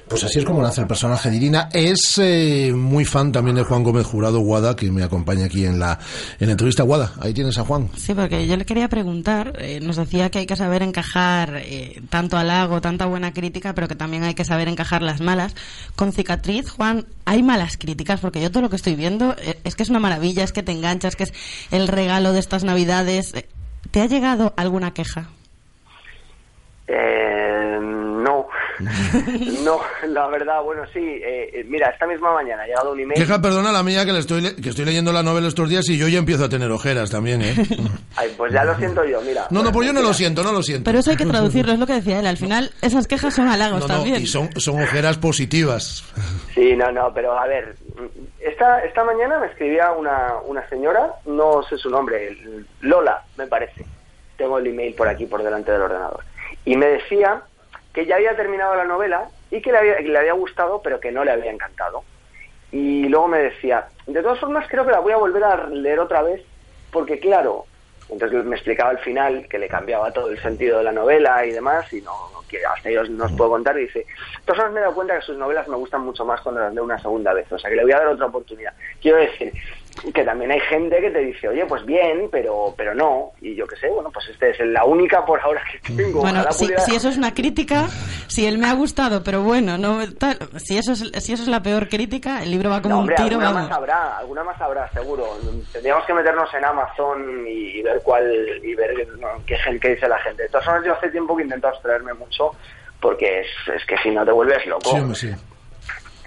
Pues 0.08 0.24
así 0.24 0.38
es 0.38 0.44
como 0.44 0.62
nace 0.62 0.80
el 0.80 0.86
personaje 0.86 1.30
de 1.30 1.36
Irina. 1.36 1.68
Es 1.72 2.18
eh, 2.18 2.72
muy 2.74 3.04
fan 3.04 3.30
también 3.30 3.56
de 3.56 3.62
Juan 3.62 3.82
Gómez 3.82 4.06
Jurado 4.06 4.40
Guada, 4.40 4.74
que 4.74 4.90
me 4.90 5.02
acompaña 5.02 5.44
aquí 5.44 5.66
en 5.66 5.78
la, 5.78 5.98
en 6.40 6.46
la 6.46 6.52
entrevista. 6.52 6.82
Guada, 6.82 7.12
ahí 7.20 7.34
tienes 7.34 7.58
a 7.58 7.64
Juan. 7.64 7.90
Sí, 7.96 8.14
porque 8.14 8.46
yo 8.46 8.56
le 8.56 8.64
quería 8.64 8.88
preguntar, 8.88 9.52
eh, 9.58 9.80
nos 9.80 9.96
decía 9.96 10.30
que 10.30 10.38
hay 10.38 10.46
que 10.46 10.56
saber 10.56 10.82
encajar 10.82 11.56
eh, 11.56 12.00
tanto 12.08 12.38
halago, 12.38 12.80
tanta 12.80 13.04
buena 13.04 13.32
crítica, 13.34 13.74
pero 13.74 13.86
que 13.86 13.96
también 13.96 14.24
hay 14.24 14.34
que 14.34 14.44
saber 14.44 14.68
encajar 14.68 15.02
las 15.02 15.20
malas. 15.20 15.54
Con 15.94 16.12
Cicatriz, 16.12 16.70
Juan, 16.70 17.04
¿hay 17.26 17.42
malas 17.42 17.76
críticas? 17.76 18.20
Porque 18.20 18.40
yo 18.40 18.50
todo 18.50 18.62
lo 18.62 18.70
que 18.70 18.76
estoy 18.76 18.94
viendo 18.94 19.36
eh, 19.38 19.58
es 19.64 19.76
que 19.76 19.82
es 19.82 19.90
una 19.90 20.00
maravilla, 20.00 20.42
es 20.42 20.52
que 20.52 20.62
te 20.62 20.72
enganchas, 20.72 21.16
que 21.16 21.24
es 21.24 21.34
el 21.70 21.86
regalo 21.86 22.32
de 22.32 22.40
estas 22.40 22.64
navidades. 22.64 23.34
¿Te 23.90 24.00
ha 24.00 24.06
llegado 24.06 24.54
alguna 24.56 24.94
queja? 24.94 25.28
Eh, 26.86 27.57
no, 29.64 29.80
la 30.06 30.26
verdad, 30.28 30.62
bueno, 30.62 30.82
sí, 30.92 31.00
eh, 31.00 31.50
eh, 31.52 31.64
mira, 31.68 31.88
esta 31.90 32.06
misma 32.06 32.32
mañana 32.32 32.62
ha 32.62 32.66
llegado 32.66 32.92
un 32.92 33.00
email. 33.00 33.18
Queja, 33.20 33.40
perdona 33.40 33.72
la 33.72 33.82
mía, 33.82 34.04
que, 34.04 34.12
le 34.12 34.20
estoy, 34.20 34.54
que 34.54 34.68
estoy 34.70 34.84
leyendo 34.84 35.12
la 35.12 35.22
novela 35.22 35.48
estos 35.48 35.68
días 35.68 35.88
y 35.88 35.98
yo 35.98 36.08
ya 36.08 36.18
empiezo 36.18 36.44
a 36.44 36.48
tener 36.48 36.70
ojeras 36.70 37.10
también, 37.10 37.42
¿eh? 37.42 37.54
Ay, 38.16 38.32
pues 38.36 38.52
ya 38.52 38.64
lo 38.64 38.76
siento 38.76 39.04
yo, 39.04 39.20
mira. 39.22 39.46
No, 39.50 39.62
no, 39.62 39.72
pues 39.72 39.86
yo 39.86 39.92
no 39.92 40.02
lo 40.02 40.12
siento, 40.12 40.42
no 40.42 40.52
lo 40.52 40.62
siento. 40.62 40.84
Pero 40.84 41.00
eso 41.00 41.10
hay 41.10 41.16
que 41.16 41.26
traducirlo, 41.26 41.72
es 41.72 41.78
lo 41.78 41.86
que 41.86 41.94
decía 41.94 42.20
él. 42.20 42.26
Al 42.26 42.36
final, 42.36 42.70
esas 42.82 43.06
quejas 43.06 43.34
son 43.34 43.48
halagos 43.48 43.80
No, 43.80 43.88
no, 43.88 43.94
también. 43.94 44.22
y 44.22 44.26
son, 44.26 44.48
son 44.60 44.82
ojeras 44.82 45.18
positivas. 45.18 46.04
Sí, 46.54 46.74
no, 46.74 46.90
no, 46.90 47.12
pero 47.14 47.38
a 47.38 47.46
ver, 47.46 47.76
esta, 48.40 48.80
esta 48.80 49.04
mañana 49.04 49.38
me 49.38 49.46
escribía 49.46 49.92
una, 49.92 50.34
una 50.44 50.68
señora, 50.68 51.12
no 51.24 51.62
sé 51.62 51.76
su 51.78 51.88
nombre, 51.88 52.36
Lola, 52.80 53.22
me 53.36 53.46
parece. 53.46 53.86
Tengo 54.36 54.58
el 54.58 54.66
email 54.66 54.92
por 54.94 55.06
aquí, 55.06 55.26
por 55.26 55.40
delante 55.44 55.70
del 55.70 55.82
ordenador. 55.82 56.24
Y 56.64 56.76
me 56.76 56.86
decía 56.86 57.42
que 57.92 58.06
ya 58.06 58.16
había 58.16 58.36
terminado 58.36 58.74
la 58.74 58.84
novela 58.84 59.28
y 59.50 59.60
que 59.60 59.72
le 59.72 59.78
había, 59.78 60.00
le 60.00 60.18
había 60.18 60.32
gustado, 60.32 60.82
pero 60.82 61.00
que 61.00 61.12
no 61.12 61.24
le 61.24 61.32
había 61.32 61.50
encantado. 61.50 62.04
Y 62.70 63.08
luego 63.08 63.28
me 63.28 63.38
decía, 63.38 63.86
de 64.06 64.22
todas 64.22 64.38
formas 64.38 64.66
creo 64.68 64.84
que 64.84 64.92
la 64.92 65.00
voy 65.00 65.12
a 65.12 65.16
volver 65.16 65.44
a 65.44 65.66
leer 65.68 65.98
otra 65.98 66.22
vez, 66.22 66.42
porque 66.90 67.18
claro, 67.18 67.64
entonces 68.10 68.44
me 68.44 68.56
explicaba 68.56 68.90
al 68.90 68.98
final 68.98 69.46
que 69.48 69.58
le 69.58 69.68
cambiaba 69.68 70.12
todo 70.12 70.30
el 70.30 70.40
sentido 70.40 70.78
de 70.78 70.84
la 70.84 70.92
novela 70.92 71.44
y 71.44 71.50
demás, 71.50 71.90
y 71.92 72.00
no, 72.02 72.12
que 72.48 72.64
hasta 72.64 72.88
ellos 72.88 73.10
no 73.10 73.26
os 73.26 73.32
puedo 73.32 73.50
contar, 73.50 73.78
y 73.78 73.82
dice, 73.82 74.06
formas 74.46 74.72
me 74.72 74.80
he 74.80 74.82
dado 74.82 74.94
cuenta 74.94 75.16
que 75.18 75.22
sus 75.22 75.36
novelas 75.36 75.68
me 75.68 75.76
gustan 75.76 76.02
mucho 76.02 76.24
más 76.24 76.40
cuando 76.40 76.60
las 76.60 76.72
leo 76.72 76.84
una 76.84 76.98
segunda 76.98 77.32
vez, 77.34 77.50
o 77.52 77.58
sea 77.58 77.68
que 77.68 77.76
le 77.76 77.82
voy 77.82 77.92
a 77.92 77.98
dar 77.98 78.08
otra 78.08 78.26
oportunidad. 78.26 78.72
Quiero 79.00 79.18
decir, 79.18 79.52
que 80.14 80.24
también 80.24 80.50
hay 80.50 80.60
gente 80.60 81.00
que 81.00 81.10
te 81.10 81.18
dice, 81.20 81.48
oye, 81.48 81.64
pues 81.66 81.84
bien, 81.84 82.28
pero 82.30 82.74
pero 82.76 82.94
no. 82.94 83.32
Y 83.40 83.54
yo 83.54 83.66
qué 83.66 83.76
sé, 83.76 83.88
bueno, 83.88 84.10
pues 84.12 84.28
esta 84.28 84.46
es 84.48 84.58
la 84.60 84.84
única 84.84 85.24
por 85.24 85.40
ahora 85.40 85.62
que 85.70 85.94
tengo. 85.94 86.20
Bueno, 86.20 86.44
si, 86.52 86.64
pudiera- 86.66 86.82
si 86.82 86.94
eso 86.96 87.08
es 87.08 87.16
una 87.16 87.34
crítica, 87.34 87.86
si 88.28 88.46
él 88.46 88.58
me 88.58 88.66
ha 88.68 88.74
gustado, 88.74 89.22
pero 89.24 89.42
bueno, 89.42 89.78
no 89.78 90.00
tal, 90.18 90.38
si 90.56 90.78
eso 90.78 90.92
es 90.92 91.00
si 91.24 91.32
eso 91.32 91.42
es 91.42 91.48
la 91.48 91.62
peor 91.62 91.88
crítica, 91.88 92.42
el 92.42 92.50
libro 92.50 92.70
va 92.70 92.80
como 92.82 92.94
No, 92.94 93.00
hombre, 93.00 93.16
un 93.18 93.24
tiro, 93.24 93.36
alguna 93.40 93.52
vamos. 93.52 93.68
más 93.70 93.78
habrá, 93.78 94.18
alguna 94.18 94.44
más 94.44 94.60
habrá, 94.60 94.90
seguro. 94.92 95.26
Tendríamos 95.72 96.04
que 96.04 96.14
meternos 96.14 96.52
en 96.54 96.64
Amazon 96.64 97.46
y, 97.46 97.78
y 97.78 97.82
ver 97.82 98.00
cuál 98.04 98.24
y 98.62 98.74
ver 98.74 99.06
no, 99.18 99.28
qué, 99.46 99.56
dice 99.90 100.08
la 100.08 100.18
gente. 100.20 100.44
De 100.44 100.48
todas 100.48 100.64
formas, 100.64 100.84
yo 100.86 100.94
hace 100.94 101.10
tiempo 101.10 101.36
que 101.36 101.42
intento 101.44 101.68
abstraerme 101.68 102.14
mucho 102.14 102.50
porque 103.00 103.40
es, 103.40 103.46
es 103.74 103.84
que 103.86 103.96
si 103.98 104.10
no 104.10 104.24
te 104.24 104.32
vuelves 104.32 104.64
loco. 104.66 104.90
Sí, 105.14 105.28
sí. 105.28 105.34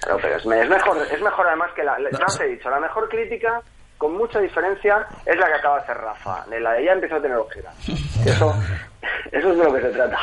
Claro, 0.02 0.20
pero 0.22 0.36
es, 0.38 0.46
me- 0.46 0.62
es 0.62 0.70
mejor, 0.70 0.98
es 1.12 1.22
mejor 1.22 1.48
además 1.48 1.72
que 1.76 1.84
la, 1.84 1.98
la- 2.00 2.10
ya 2.12 2.26
os 2.26 2.40
he 2.42 2.48
dicho, 2.48 2.70
la 2.70 2.80
mejor 2.80 3.08
crítica, 3.10 3.62
con 4.02 4.18
mucha 4.18 4.40
diferencia, 4.40 5.06
es 5.28 5.38
la 5.38 5.46
que 5.46 5.54
acaba 5.54 5.76
de 5.76 5.84
hacer 5.84 5.98
Rafa. 5.98 6.44
De 6.50 6.60
la 6.60 6.72
de 6.72 6.82
ella 6.82 6.94
empezó 6.94 7.18
a 7.18 7.22
tener 7.22 7.38
ojera. 7.38 7.72
Eso, 8.26 8.52
eso 9.32 9.52
es 9.52 9.58
de 9.60 9.64
lo 9.64 9.72
que 9.72 9.82
se 9.82 9.90
trata. 9.90 10.18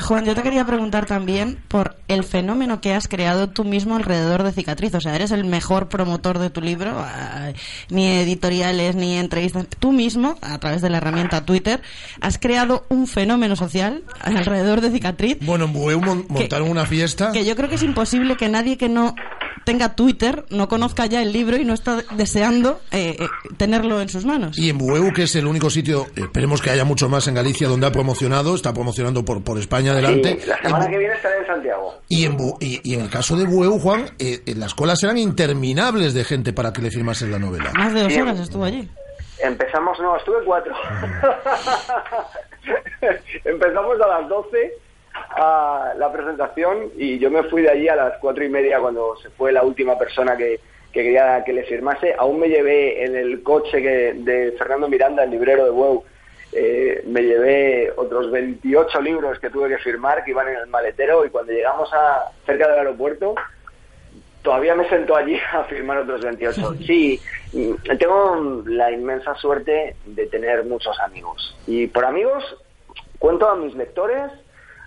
Juan, 0.00 0.24
yo 0.24 0.34
te 0.34 0.42
quería 0.42 0.64
preguntar 0.64 1.04
también 1.04 1.62
por 1.68 1.96
el 2.08 2.24
fenómeno 2.24 2.80
que 2.80 2.94
has 2.94 3.08
creado 3.08 3.50
tú 3.50 3.64
mismo 3.64 3.96
alrededor 3.96 4.44
de 4.44 4.52
Cicatriz. 4.52 4.94
O 4.94 5.00
sea, 5.02 5.14
eres 5.14 5.30
el 5.30 5.44
mejor 5.44 5.90
promotor 5.90 6.38
de 6.38 6.48
tu 6.48 6.62
libro, 6.62 6.92
ah, 6.96 7.50
ni 7.90 8.06
editoriales, 8.06 8.96
ni 8.96 9.18
entrevistas. 9.18 9.66
Tú 9.78 9.92
mismo, 9.92 10.36
a 10.40 10.58
través 10.58 10.80
de 10.80 10.88
la 10.88 10.96
herramienta 10.96 11.44
Twitter, 11.44 11.82
has 12.22 12.38
creado 12.38 12.86
un 12.88 13.06
fenómeno 13.06 13.56
social 13.56 14.04
alrededor 14.22 14.80
de 14.80 14.90
Cicatriz 14.90 15.36
Bueno, 15.42 15.68
montaron 15.68 16.70
una 16.70 16.86
fiesta. 16.86 17.30
que 17.32 17.44
yo 17.44 17.54
creo 17.56 17.68
que 17.68 17.74
es 17.74 17.82
imposible 17.82 18.38
que 18.38 18.48
nadie 18.48 18.78
que 18.78 18.88
no 18.88 19.14
tenga 19.64 19.94
Twitter 19.94 20.44
no 20.50 20.68
conozca 20.68 21.06
ya 21.06 21.22
el 21.22 21.32
libro 21.32 21.56
y 21.56 21.64
no 21.64 21.74
está 21.74 22.02
deseando 22.16 22.80
eh, 22.90 23.16
eh, 23.18 23.26
tenerlo 23.56 24.00
en 24.00 24.08
sus 24.08 24.24
manos. 24.24 24.58
Y 24.58 24.70
en 24.70 24.78
Bueu, 24.78 25.12
que 25.12 25.24
es 25.24 25.36
el 25.36 25.46
único 25.46 25.70
sitio, 25.70 26.06
esperemos 26.16 26.60
que 26.60 26.70
haya 26.70 26.84
mucho 26.84 27.08
más 27.08 27.26
en 27.28 27.34
Galicia 27.34 27.68
donde 27.68 27.86
ha 27.86 27.92
promocionado, 27.92 28.54
está 28.54 28.72
promocionando 28.72 29.24
por, 29.24 29.42
por 29.44 29.58
España 29.58 29.92
adelante. 29.92 30.38
Sí, 30.40 30.48
la 30.48 30.60
semana 30.62 30.88
que 30.88 30.98
viene 30.98 31.14
estaré 31.14 31.38
en 31.40 31.46
Santiago. 31.46 31.94
Y 32.08 32.24
en, 32.24 32.36
Bu- 32.36 32.56
y, 32.60 32.80
y 32.82 32.94
en 32.94 33.02
el 33.02 33.10
caso 33.10 33.36
de 33.36 33.44
Bueu, 33.46 33.78
Juan, 33.78 34.06
eh, 34.18 34.42
eh, 34.46 34.54
las 34.56 34.74
colas 34.74 35.02
eran 35.02 35.18
interminables 35.18 36.14
de 36.14 36.24
gente 36.24 36.52
para 36.52 36.72
que 36.72 36.82
le 36.82 36.90
firmasen 36.90 37.30
la 37.30 37.38
novela. 37.38 37.72
Más 37.74 37.92
de 37.94 38.02
dos 38.02 38.16
horas 38.16 38.40
estuvo 38.40 38.64
allí. 38.64 38.88
Empezamos, 39.42 39.98
no, 40.00 40.16
estuve 40.16 40.36
cuatro. 40.44 40.72
Empezamos 43.44 44.00
a 44.00 44.20
las 44.20 44.28
12 44.28 44.72
a 45.34 45.94
la 45.96 46.12
presentación 46.12 46.90
y 46.96 47.18
yo 47.18 47.30
me 47.30 47.42
fui 47.44 47.62
de 47.62 47.70
allí 47.70 47.88
a 47.88 47.96
las 47.96 48.18
cuatro 48.18 48.44
y 48.44 48.48
media 48.48 48.80
cuando 48.80 49.16
se 49.16 49.30
fue 49.30 49.52
la 49.52 49.62
última 49.62 49.98
persona 49.98 50.36
que, 50.36 50.60
que 50.92 51.02
quería 51.02 51.42
que 51.44 51.52
le 51.52 51.64
firmase. 51.64 52.14
Aún 52.18 52.40
me 52.40 52.48
llevé 52.48 53.04
en 53.04 53.16
el 53.16 53.42
coche 53.42 53.82
que, 53.82 54.14
de 54.14 54.52
Fernando 54.52 54.88
Miranda, 54.88 55.24
el 55.24 55.30
librero 55.30 55.64
de 55.64 55.70
Bueu, 55.70 56.04
eh, 56.52 57.02
me 57.06 57.22
llevé 57.22 57.92
otros 57.96 58.30
28 58.30 59.00
libros 59.00 59.38
que 59.38 59.48
tuve 59.48 59.70
que 59.70 59.78
firmar 59.78 60.22
que 60.22 60.32
iban 60.32 60.48
en 60.48 60.56
el 60.56 60.66
maletero 60.66 61.24
y 61.24 61.30
cuando 61.30 61.52
llegamos 61.52 61.90
a 61.94 62.30
cerca 62.44 62.68
del 62.68 62.78
aeropuerto 62.80 63.34
todavía 64.42 64.74
me 64.74 64.88
sentó 64.88 65.16
allí 65.16 65.38
a 65.52 65.64
firmar 65.64 65.98
otros 65.98 66.22
28. 66.22 66.74
Sí, 66.86 67.20
mm, 67.52 67.96
tengo 67.98 68.62
la 68.66 68.90
inmensa 68.90 69.34
suerte 69.36 69.96
de 70.04 70.26
tener 70.26 70.64
muchos 70.64 70.98
amigos. 71.00 71.56
Y 71.66 71.86
por 71.86 72.04
amigos 72.04 72.44
cuento 73.18 73.48
a 73.48 73.56
mis 73.56 73.74
lectores, 73.74 74.32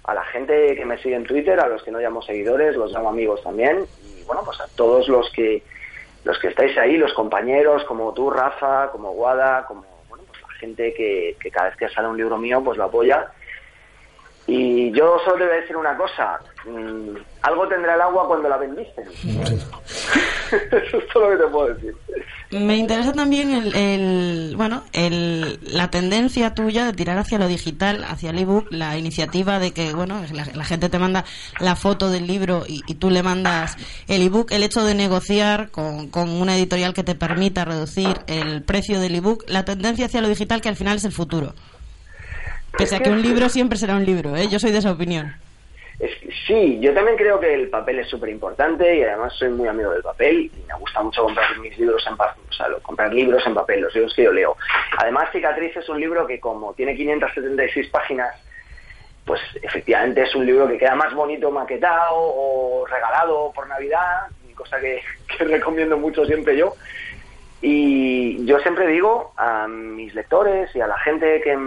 a 0.07 0.13
la 0.13 0.23
gente 0.25 0.75
que 0.75 0.85
me 0.85 0.97
sigue 0.99 1.15
en 1.15 1.25
Twitter, 1.25 1.59
a 1.59 1.67
los 1.67 1.83
que 1.83 1.91
no 1.91 1.99
llamo 1.99 2.21
seguidores, 2.21 2.75
los 2.75 2.91
llamo 2.91 3.09
amigos 3.09 3.41
también. 3.43 3.85
Y 4.03 4.23
bueno, 4.23 4.43
pues 4.45 4.59
a 4.61 4.67
todos 4.75 5.07
los 5.07 5.29
que 5.31 5.63
los 6.23 6.39
que 6.39 6.47
estáis 6.47 6.75
ahí, 6.77 6.97
los 6.97 7.13
compañeros, 7.13 7.83
como 7.85 8.11
tú, 8.13 8.31
Rafa, 8.31 8.89
como 8.91 9.11
Guada, 9.11 9.65
como 9.67 9.85
bueno, 10.09 10.23
pues 10.27 10.41
la 10.41 10.49
gente 10.59 10.93
que, 10.93 11.37
que 11.39 11.51
cada 11.51 11.69
vez 11.69 11.77
que 11.77 11.89
sale 11.89 12.07
un 12.07 12.17
libro 12.17 12.37
mío, 12.37 12.61
pues 12.63 12.77
lo 12.77 12.85
apoya. 12.85 13.31
Y 14.47 14.91
yo 14.91 15.19
solo 15.19 15.37
te 15.37 15.43
voy 15.45 15.53
a 15.53 15.61
decir 15.61 15.75
una 15.75 15.97
cosa, 15.97 16.39
mm, 16.65 17.15
algo 17.41 17.67
tendrá 17.67 17.95
el 17.95 18.01
agua 18.01 18.27
cuando 18.27 18.47
la 18.49 18.57
bendicen. 18.57 19.05
Eso 20.51 20.97
es 20.97 21.07
todo 21.11 21.29
lo 21.29 21.37
que 21.37 21.43
te 21.43 21.49
puedo 21.49 21.73
decir. 21.73 21.95
Me 22.59 22.77
interesa 22.77 23.11
también 23.11 23.51
el, 23.51 23.75
el- 23.75 24.53
bueno, 24.55 24.83
el, 24.93 25.59
la 25.63 25.89
tendencia 25.91 26.53
tuya 26.53 26.85
de 26.85 26.93
tirar 26.93 27.17
hacia 27.17 27.37
lo 27.37 27.47
digital, 27.47 28.05
hacia 28.07 28.29
el 28.29 28.39
ebook, 28.39 28.67
la 28.71 28.97
iniciativa 28.97 29.59
de 29.59 29.71
que, 29.71 29.93
bueno, 29.93 30.21
la, 30.31 30.45
la 30.53 30.63
gente 30.63 30.87
te 30.89 30.97
manda 30.97 31.25
la 31.59 31.75
foto 31.75 32.09
del 32.09 32.27
libro 32.27 32.63
y, 32.67 32.81
y 32.87 32.95
tú 32.95 33.09
le 33.09 33.23
mandas 33.23 33.75
el 34.07 34.21
ebook, 34.21 34.51
el 34.51 34.63
hecho 34.63 34.85
de 34.85 34.95
negociar 34.95 35.69
con, 35.71 36.07
con 36.09 36.29
una 36.29 36.55
editorial 36.55 36.93
que 36.93 37.03
te 37.03 37.15
permita 37.15 37.65
reducir 37.65 38.19
el 38.27 38.61
precio 38.63 38.99
del 38.99 39.15
ebook, 39.15 39.43
la 39.47 39.65
tendencia 39.65 40.05
hacia 40.05 40.21
lo 40.21 40.29
digital 40.29 40.61
que 40.61 40.69
al 40.69 40.75
final 40.75 40.97
es 40.97 41.03
el 41.05 41.11
futuro. 41.11 41.53
Pese 42.77 42.95
a 42.95 42.99
que 42.99 43.09
un 43.09 43.21
libro 43.21 43.49
siempre 43.49 43.77
será 43.77 43.95
un 43.95 44.05
libro, 44.05 44.35
¿eh? 44.35 44.47
Yo 44.49 44.59
soy 44.59 44.71
de 44.71 44.79
esa 44.79 44.91
opinión. 44.91 45.33
Es 45.99 46.11
sí, 46.45 46.77
yo 46.81 46.93
también 46.93 47.15
creo 47.15 47.39
que 47.39 47.53
el 47.53 47.69
papel 47.69 47.99
es 47.99 48.09
súper 48.09 48.29
importante 48.29 48.97
y 48.97 49.03
además 49.03 49.33
soy 49.33 49.49
muy 49.49 49.67
amigo 49.67 49.91
del 49.91 50.03
papel 50.03 50.51
y 50.53 50.67
me 50.67 50.77
gusta 50.77 51.01
mucho 51.01 51.23
comprar 51.23 51.57
mis 51.59 51.77
libros 51.77 52.05
en 52.07 52.17
papel, 52.17 52.43
o 52.49 52.53
sea, 52.53 52.67
comprar 52.81 53.13
libros 53.13 53.45
en 53.47 53.53
papel, 53.53 53.81
los 53.81 53.95
libros 53.95 54.13
que 54.13 54.23
yo 54.23 54.33
leo. 54.33 54.57
Además, 54.97 55.29
Cicatriz 55.31 55.75
es 55.77 55.87
un 55.87 55.99
libro 55.99 56.27
que 56.27 56.39
como 56.39 56.73
tiene 56.73 56.95
576 56.95 57.89
páginas, 57.89 58.35
pues 59.25 59.41
efectivamente 59.61 60.23
es 60.23 60.35
un 60.35 60.45
libro 60.45 60.67
que 60.67 60.77
queda 60.77 60.95
más 60.95 61.13
bonito 61.13 61.49
maquetado 61.49 62.15
o 62.15 62.85
regalado 62.85 63.51
por 63.55 63.67
Navidad, 63.67 64.27
cosa 64.55 64.79
que, 64.79 65.01
recomiendo 65.39 65.97
mucho 65.97 66.25
siempre 66.25 66.57
yo. 66.57 66.73
Y 67.61 68.45
yo 68.45 68.59
siempre 68.59 68.87
digo 68.87 69.33
a 69.37 69.67
mis 69.67 70.13
lectores 70.13 70.75
y 70.75 70.81
a 70.81 70.87
la 70.87 70.97
gente 70.99 71.41
que, 71.41 71.57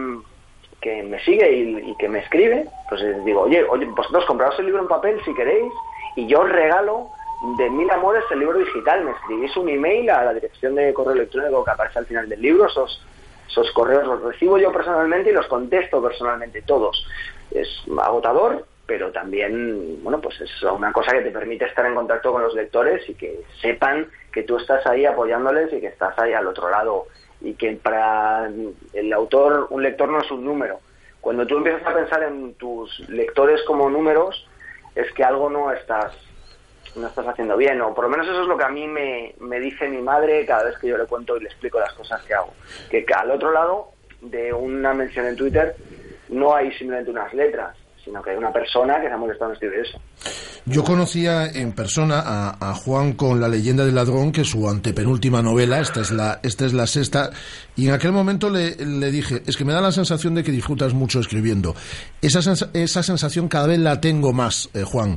que 0.81 1.03
me 1.03 1.19
sigue 1.25 1.51
y, 1.51 1.95
que 1.97 2.09
me 2.09 2.21
escribe, 2.21 2.67
pues 2.89 3.01
les 3.03 3.25
digo, 3.25 3.43
oye, 3.43 3.65
oye, 3.65 3.87
vosotros 3.87 4.25
compraos 4.27 4.59
el 4.59 4.67
libro 4.67 4.83
en 4.83 4.89
papel 4.89 5.21
si 5.25 5.35
queréis 5.35 5.73
y 6.17 6.27
yo 6.27 6.41
os 6.41 6.49
regalo 6.49 7.09
de 7.57 7.71
mil 7.71 7.91
amores 7.91 8.25
el 8.31 8.41
libro 8.41 8.59
digital. 8.59 9.05
Me 9.05 9.13
escribís 9.13 9.57
un 9.57 9.69
email 9.69 10.11
a 10.11 10.25
la 10.25 10.35
dirección 10.35 10.75
de 10.75 10.93
correo 10.95 11.15
electrónico 11.15 11.65
que 11.65 11.71
aparece 11.71 11.99
al 11.99 12.07
final 12.07 12.29
del 12.29 12.41
libro, 12.41 12.67
esos, 12.67 13.05
esos 13.49 13.71
correos 13.73 14.07
los 14.07 14.23
recibo 14.23 14.59
yo 14.59 14.73
personalmente 14.73 15.31
y 15.31 15.33
los 15.33 15.47
contesto 15.47 16.03
personalmente 16.03 16.63
todos. 16.63 17.05
Es 17.51 17.69
agotador, 18.01 18.65
pero 18.87 19.11
también, 19.13 20.03
bueno, 20.03 20.21
pues 20.21 20.41
es 20.41 20.63
una 20.63 20.93
cosa 20.93 21.13
que 21.13 21.21
te 21.21 21.31
permite 21.31 21.67
estar 21.67 21.87
en 21.87 21.95
contacto 21.95 22.33
con 22.33 22.43
los 22.43 22.55
lectores 22.55 23.09
y 23.09 23.15
que 23.15 23.41
sepan 23.61 24.09
que 24.33 24.45
tú 24.45 24.57
estás 24.57 24.87
ahí 24.87 25.05
apoyándoles 25.05 25.73
y 25.73 25.81
que 25.81 25.89
estás 25.89 26.19
ahí 26.19 26.33
al 26.33 26.47
otro 26.47 26.71
lado 26.71 27.07
y 27.40 27.55
que 27.55 27.73
para 27.77 28.51
el 28.93 29.12
autor 29.12 29.69
un 29.70 29.82
lector 29.82 30.09
no 30.09 30.20
es 30.20 30.31
un 30.31 30.44
número. 30.44 30.81
Cuando 31.20 31.47
tú 31.47 31.56
empiezas 31.56 31.86
a 31.86 31.94
pensar 31.94 32.23
en 32.23 32.55
tus 32.55 33.01
lectores 33.09 33.62
como 33.65 33.90
números, 33.90 34.48
es 34.94 35.12
que 35.12 35.24
algo 35.24 35.51
no 35.51 35.73
estás 35.73 36.16
no 36.97 37.06
estás 37.06 37.27
haciendo 37.27 37.56
bien, 37.56 37.81
o 37.81 37.94
por 37.94 38.05
lo 38.05 38.10
menos 38.10 38.27
eso 38.27 38.43
es 38.43 38.48
lo 38.48 38.56
que 38.56 38.65
a 38.65 38.70
mí 38.70 38.86
me, 38.89 39.35
me 39.40 39.60
dice 39.60 39.89
mi 39.89 40.01
madre 40.01 40.44
cada 40.47 40.65
vez 40.65 40.78
que 40.78 40.89
yo 40.89 40.97
le 40.97 41.06
cuento 41.06 41.36
y 41.36 41.40
le 41.40 41.48
explico 41.48 41.78
las 41.78 41.93
cosas 41.93 42.23
que 42.23 42.35
hago. 42.35 42.52
Que 42.90 43.05
al 43.15 43.31
otro 43.31 43.52
lado 43.52 43.93
de 44.20 44.52
una 44.52 44.94
mención 44.94 45.27
en 45.27 45.36
Twitter 45.36 45.77
no 46.28 46.55
hay 46.55 46.73
simplemente 46.73 47.10
unas 47.10 47.32
letras, 47.35 47.77
sino 48.09 48.22
que 48.22 48.30
hay 48.30 48.36
una 48.39 48.51
persona 48.51 48.98
que 49.02 49.06
se 49.09 49.12
ha 49.12 49.16
molestado 49.18 49.51
en 49.51 49.55
escribir 49.55 49.80
eso. 49.80 50.01
Yo 50.64 50.82
conocía 50.82 51.47
en 51.47 51.72
persona 51.72 52.20
a, 52.24 52.70
a 52.70 52.74
Juan 52.74 53.12
con 53.12 53.39
La 53.40 53.48
leyenda 53.48 53.85
del 53.85 53.94
ladrón, 53.94 54.32
que 54.32 54.40
es 54.43 54.48
su 54.51 54.66
antepenúltima 54.68 55.43
novela, 55.43 55.78
esta 55.80 56.01
es 56.01 56.10
la, 56.10 56.40
esta 56.43 56.64
es 56.64 56.72
la 56.72 56.86
sexta, 56.86 57.30
y 57.76 57.89
en 57.89 57.93
aquel 57.94 58.12
momento 58.12 58.48
le, 58.48 58.76
le 58.76 59.10
dije, 59.10 59.43
es 59.47 59.56
que 59.59 59.64
me 59.66 59.72
da 59.74 59.80
la 59.82 59.93
sensación 59.93 60.35
de 60.35 60.43
que 60.43 60.51
disfrutas 60.51 60.94
mucho 60.94 61.20
escribiendo. 61.20 61.74
Esa, 62.22 62.40
sens- 62.40 62.68
esa 62.74 63.02
sensación 63.02 63.48
cada 63.48 63.66
vez 63.66 63.78
la 63.78 64.01
tengo 64.01 64.32
más, 64.32 64.70
eh, 64.74 64.82
Juan. 64.85 65.16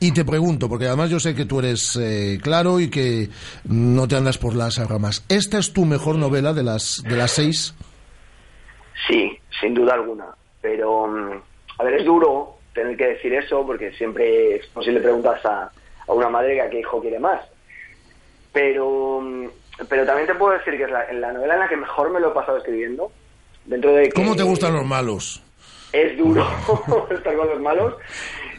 Y 0.00 0.12
te 0.12 0.24
pregunto, 0.24 0.66
porque 0.68 0.86
además 0.86 1.10
yo 1.10 1.20
sé 1.20 1.34
que 1.34 1.44
tú 1.44 1.58
eres 1.58 1.96
eh, 2.00 2.38
claro 2.42 2.80
y 2.80 2.88
que 2.88 3.28
no 3.64 4.08
te 4.08 4.16
andas 4.16 4.38
por 4.38 4.54
las 4.54 4.76
ramas. 4.88 5.24
¿Esta 5.28 5.58
es 5.58 5.72
tu 5.74 5.84
mejor 5.84 6.16
novela 6.16 6.54
de 6.54 6.62
las, 6.62 7.02
de 7.06 7.16
las 7.16 7.32
seis? 7.32 7.74
Sí, 9.08 9.30
sin 9.60 9.74
duda 9.74 9.94
alguna. 9.94 10.26
Pero, 10.62 11.06
mm, 11.06 11.42
a 11.80 11.82
ver, 11.84 11.94
es 11.94 12.04
duro 12.04 12.56
tener 12.74 12.94
que 12.96 13.06
decir 13.08 13.32
eso 13.34 13.64
porque 13.66 13.90
siempre 13.92 14.56
es 14.56 14.66
posible 14.66 15.00
preguntas 15.00 15.44
a, 15.46 15.70
a 16.06 16.12
una 16.12 16.28
madre 16.28 16.54
que 16.54 16.60
a 16.62 16.68
qué 16.70 16.80
hijo 16.80 17.00
quiere 17.00 17.18
más. 17.18 17.40
Pero, 18.52 19.20
mm, 19.22 19.46
pero 19.88 20.04
también 20.04 20.26
te 20.26 20.34
puedo 20.34 20.52
decir 20.58 20.76
que 20.76 20.84
es 20.84 20.90
la, 20.90 21.10
la 21.12 21.32
novela 21.32 21.54
en 21.54 21.60
la 21.60 21.68
que 21.68 21.76
mejor 21.76 22.10
me 22.10 22.20
lo 22.20 22.30
he 22.30 22.34
pasado 22.34 22.58
escribiendo. 22.58 23.10
Dentro 23.64 23.92
de 23.92 24.04
que 24.04 24.10
¿Cómo 24.12 24.34
te 24.36 24.42
gustan 24.42 24.74
los 24.74 24.84
malos? 24.84 25.42
es 25.92 26.16
duro 26.16 26.46
estar 27.10 27.34
con 27.36 27.48
los 27.48 27.60
malos 27.60 27.94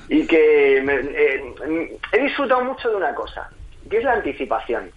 y 0.09 0.27
que 0.27 0.81
me- 0.83 0.95
eh, 0.99 1.97
he 2.11 2.19
disfrutado 2.23 2.61
mucho 2.63 2.89
de 2.89 2.95
una 2.97 3.13
cosa, 3.15 3.49
que 3.89 3.97
es 3.99 4.03
la 4.03 4.13
anticipación. 4.13 4.91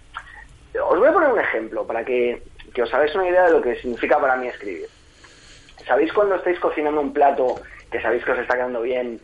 Os 0.89 0.99
voy 0.99 1.07
a 1.07 1.13
poner 1.13 1.31
un 1.31 1.39
ejemplo 1.39 1.85
para 1.87 2.03
que, 2.03 2.41
que 2.73 2.81
os 2.83 2.93
hagáis 2.93 3.15
una 3.15 3.29
idea 3.29 3.45
de 3.45 3.51
lo 3.51 3.61
que 3.61 3.75
significa 3.77 4.19
para 4.19 4.35
mí 4.35 4.47
escribir. 4.47 4.87
¿Sabéis 5.87 6.11
cuando 6.11 6.35
estáis 6.35 6.59
cocinando 6.59 6.99
un 6.99 7.13
plato 7.13 7.55
que 7.91 8.01
sabéis 8.01 8.23
que 8.25 8.31
os 8.31 8.39
está 8.39 8.55
quedando 8.55 8.81
bien 8.81 9.19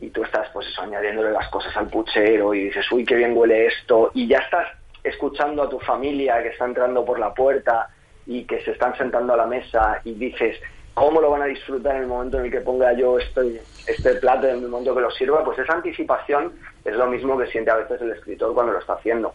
y 0.00 0.10
tú 0.10 0.22
estás 0.24 0.48
pues 0.52 0.66
eso, 0.68 0.82
añadiéndole 0.82 1.30
las 1.30 1.48
cosas 1.48 1.76
al 1.76 1.88
puchero 1.88 2.54
y 2.54 2.64
dices, 2.64 2.90
uy, 2.92 3.04
qué 3.04 3.16
bien 3.16 3.36
huele 3.36 3.66
esto 3.66 4.10
y 4.14 4.26
ya 4.28 4.38
estás 4.38 4.66
escuchando 5.02 5.62
a 5.62 5.68
tu 5.68 5.78
familia 5.80 6.42
que 6.42 6.48
está 6.48 6.64
entrando 6.64 7.04
por 7.04 7.18
la 7.18 7.34
puerta 7.34 7.88
y 8.26 8.44
que 8.44 8.60
se 8.62 8.72
están 8.72 8.96
sentando 8.96 9.32
a 9.34 9.36
la 9.36 9.46
mesa 9.46 10.00
y 10.04 10.14
dices, 10.14 10.58
¿cómo 10.94 11.20
lo 11.20 11.30
van 11.30 11.42
a 11.42 11.46
disfrutar 11.46 11.96
en 11.96 12.02
el 12.02 12.08
momento 12.08 12.38
en 12.38 12.46
el 12.46 12.50
que 12.50 12.60
ponga 12.60 12.92
yo 12.92 13.18
este, 13.18 13.62
este 13.86 14.14
plato, 14.16 14.46
en 14.46 14.62
el 14.62 14.68
momento 14.68 14.94
que 14.94 15.00
lo 15.00 15.10
sirva? 15.10 15.44
Pues 15.44 15.58
esa 15.58 15.72
anticipación 15.74 16.54
es 16.84 16.94
lo 16.94 17.06
mismo 17.06 17.36
que 17.38 17.46
siente 17.48 17.70
a 17.70 17.76
veces 17.76 18.00
el 18.00 18.10
escritor 18.12 18.54
cuando 18.54 18.72
lo 18.72 18.78
está 18.78 18.94
haciendo. 18.94 19.34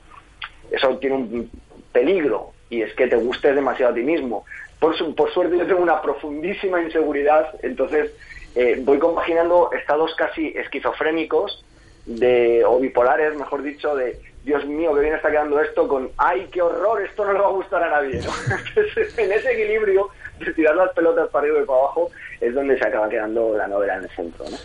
Eso 0.72 0.98
tiene 0.98 1.16
un 1.16 1.52
peligro 1.92 2.54
y 2.70 2.82
es 2.82 2.94
que 2.96 3.08
te 3.08 3.16
gustes 3.18 3.54
demasiado 3.56 3.92
a 3.92 3.96
ti 3.96 4.02
mismo. 4.02 4.46
Por, 4.80 4.96
su- 4.98 5.14
por 5.16 5.32
suerte 5.32 5.58
yo 5.58 5.66
tengo 5.68 5.82
una 5.82 6.02
profundísima 6.02 6.82
inseguridad, 6.82 7.50
entonces 7.62 8.12
eh, 8.56 8.82
voy 8.84 9.00
compaginando 9.00 9.70
estados 9.72 10.16
casi 10.16 10.48
esquizofrénicos 10.56 11.64
de, 12.06 12.64
o 12.66 12.80
bipolares, 12.80 13.36
mejor 13.36 13.64
dicho, 13.64 13.96
de 13.96 14.20
Dios 14.44 14.66
mío, 14.66 14.94
que 14.94 15.02
bien 15.02 15.16
está 15.16 15.30
quedando 15.30 15.60
esto, 15.60 15.88
con 15.88 16.10
¡ay, 16.18 16.48
qué 16.52 16.62
horror! 16.62 17.02
Esto 17.02 17.26
no 17.26 17.34
le 17.34 17.40
va 17.40 17.48
a 17.48 17.52
gustar 17.52 17.84
a 17.84 17.90
nadie. 17.90 18.22
¿no? 18.22 18.30
Entonces, 18.76 19.18
en 19.18 19.32
ese 19.32 19.52
equilibrio 19.52 20.10
de 20.40 20.54
tirar 20.54 20.76
las 20.76 20.92
pelotas 20.94 21.30
para 21.30 21.46
arriba 21.46 21.62
y 21.64 21.66
para 21.66 21.80
abajo 21.80 22.10
es 22.40 22.54
donde 22.54 22.78
se 22.78 22.88
acaba 22.88 23.10
quedando 23.10 23.58
la 23.58 23.68
novela 23.68 23.98
en 23.98 24.04
el 24.04 24.10
centro. 24.12 24.46
¿no? 24.50 24.58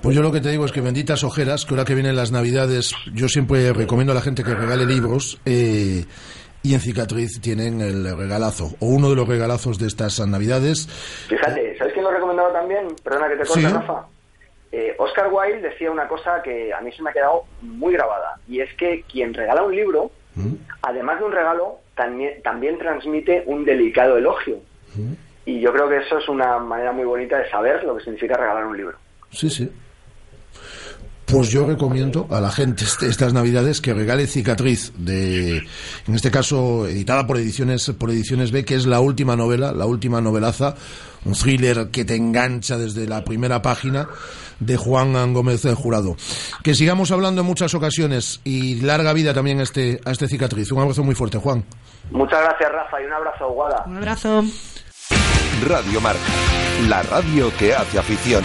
Pues 0.00 0.16
yo 0.16 0.22
lo 0.22 0.32
que 0.32 0.40
te 0.40 0.48
digo 0.48 0.64
es 0.64 0.72
que 0.72 0.80
benditas 0.80 1.24
ojeras, 1.24 1.66
que 1.66 1.74
ahora 1.74 1.84
que 1.84 1.94
vienen 1.94 2.16
las 2.16 2.32
navidades, 2.32 2.94
yo 3.12 3.28
siempre 3.28 3.72
recomiendo 3.72 4.12
a 4.12 4.14
la 4.14 4.22
gente 4.22 4.42
que 4.44 4.54
regale 4.54 4.86
libros 4.86 5.40
eh, 5.44 6.04
y 6.62 6.74
en 6.74 6.80
Cicatriz 6.80 7.40
tienen 7.40 7.80
el 7.80 8.16
regalazo, 8.16 8.76
o 8.80 8.86
uno 8.86 9.10
de 9.10 9.16
los 9.16 9.28
regalazos 9.28 9.78
de 9.78 9.88
estas 9.88 10.26
navidades. 10.26 10.88
Fíjate, 11.28 11.76
¿sabes 11.76 11.92
lo 12.10 12.14
recomendado 12.16 12.50
también? 12.50 12.88
Perdona 13.02 13.28
que 13.28 13.36
te 13.36 13.44
corte, 13.46 13.60
Sí. 13.60 13.66
Rafa. 13.72 14.06
Eh, 14.70 14.94
Oscar 14.98 15.28
Wilde 15.32 15.68
decía 15.70 15.90
una 15.90 16.06
cosa 16.06 16.42
que 16.42 16.72
a 16.74 16.80
mí 16.82 16.92
se 16.92 17.02
me 17.02 17.10
ha 17.10 17.12
quedado 17.12 17.44
muy 17.62 17.94
grabada, 17.94 18.38
y 18.46 18.60
es 18.60 18.72
que 18.74 19.02
quien 19.10 19.32
regala 19.32 19.62
un 19.62 19.74
libro, 19.74 20.10
además 20.82 21.18
de 21.18 21.24
un 21.24 21.32
regalo, 21.32 21.78
también, 21.96 22.42
también 22.42 22.78
transmite 22.78 23.42
un 23.46 23.64
delicado 23.64 24.16
elogio. 24.18 24.58
Y 25.46 25.60
yo 25.60 25.72
creo 25.72 25.88
que 25.88 25.96
eso 25.98 26.18
es 26.18 26.28
una 26.28 26.58
manera 26.58 26.92
muy 26.92 27.04
bonita 27.06 27.38
de 27.38 27.48
saber 27.50 27.82
lo 27.84 27.96
que 27.96 28.04
significa 28.04 28.36
regalar 28.36 28.66
un 28.66 28.76
libro. 28.76 28.98
Sí, 29.30 29.48
sí. 29.48 29.70
Pues 31.26 31.50
yo 31.50 31.66
recomiendo 31.66 32.26
a 32.30 32.40
la 32.40 32.50
gente 32.50 32.84
este- 32.84 33.06
estas 33.06 33.34
navidades 33.34 33.82
que 33.82 33.92
regale 33.92 34.26
Cicatriz, 34.26 34.92
de, 34.96 35.58
en 35.58 36.14
este 36.14 36.30
caso 36.30 36.86
editada 36.86 37.26
por 37.26 37.36
ediciones, 37.36 37.90
por 37.98 38.10
ediciones 38.10 38.50
B, 38.50 38.64
que 38.64 38.74
es 38.74 38.86
la 38.86 39.00
última 39.00 39.36
novela, 39.36 39.72
la 39.72 39.84
última 39.84 40.22
novelaza, 40.22 40.74
un 41.24 41.32
thriller 41.32 41.90
que 41.90 42.04
te 42.04 42.16
engancha 42.16 42.78
desde 42.78 43.06
la 43.06 43.24
primera 43.24 43.62
página 43.62 44.08
de 44.60 44.76
Juan 44.76 45.32
Gómez 45.32 45.62
del 45.62 45.74
Jurado. 45.74 46.16
Que 46.62 46.74
sigamos 46.74 47.10
hablando 47.10 47.40
en 47.40 47.46
muchas 47.46 47.74
ocasiones 47.74 48.40
y 48.44 48.80
larga 48.80 49.12
vida 49.12 49.34
también 49.34 49.60
a 49.60 49.62
este, 49.62 50.00
a 50.04 50.10
este 50.10 50.28
Cicatriz. 50.28 50.72
Un 50.72 50.80
abrazo 50.80 51.04
muy 51.04 51.14
fuerte, 51.14 51.38
Juan. 51.38 51.64
Muchas 52.10 52.40
gracias, 52.40 52.72
Rafa, 52.72 53.02
y 53.02 53.04
un 53.06 53.12
abrazo, 53.12 53.50
Guada. 53.50 53.84
Un 53.86 53.96
abrazo. 53.98 54.44
Radio 55.66 56.00
Marca, 56.00 56.20
la 56.88 57.02
radio 57.02 57.50
que 57.58 57.74
hace 57.74 57.98
afición. 57.98 58.44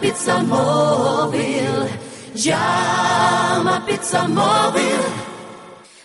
Pizza 0.00 0.42
Móvil. 0.42 1.88
Llama 2.34 3.84
Pizza 3.86 4.28
Móvil. 4.28 5.00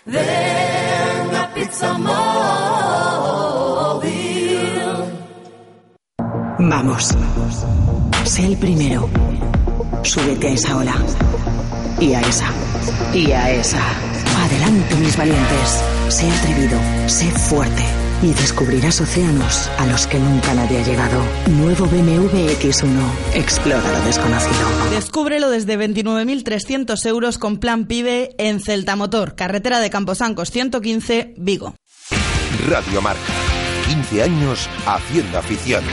Ven 0.06 1.32
Pizza 1.54 1.98
Móvil. 1.98 2.18
Vamos. 6.60 7.16
Sé 8.24 8.46
el 8.46 8.58
primero. 8.58 9.10
Súbete 10.04 10.48
a 10.48 10.52
esa 10.52 10.78
ola. 10.78 10.96
Y 12.00 12.14
a 12.14 12.22
esa. 12.22 12.48
Y 13.14 13.32
a 13.32 13.52
esa. 13.52 13.82
Adelante, 14.46 14.96
mis 14.96 15.18
valientes. 15.18 15.84
Sé 16.10 16.32
atrevido. 16.32 16.80
Sé 17.08 17.32
fuerte. 17.32 18.07
Y 18.24 18.34
descubrirás 18.34 19.00
océanos 19.00 19.70
a 19.78 19.86
los 19.86 20.08
que 20.08 20.18
nunca 20.18 20.54
nadie 20.56 20.80
ha 20.80 20.84
llegado. 20.84 21.24
Nuevo 21.52 21.86
BMW 21.86 22.50
X1. 22.60 23.00
Explora 23.36 23.92
lo 23.92 24.06
desconocido. 24.06 24.90
Descúbrelo 24.92 25.50
desde 25.50 25.78
29.300 25.78 27.06
euros 27.06 27.38
con 27.38 27.58
plan 27.58 27.86
PIBE 27.86 28.36
en 28.40 28.60
Celta 28.60 28.96
Motor, 28.96 29.36
carretera 29.36 29.80
de 29.80 29.92
Camposancos 29.92 30.50
115, 30.50 31.36
Vigo. 31.38 31.76
Radio 32.68 33.02
Marca, 33.02 33.22
15 33.88 34.24
años 34.24 34.68
haciendo 34.86 35.38
afición. 35.38 35.84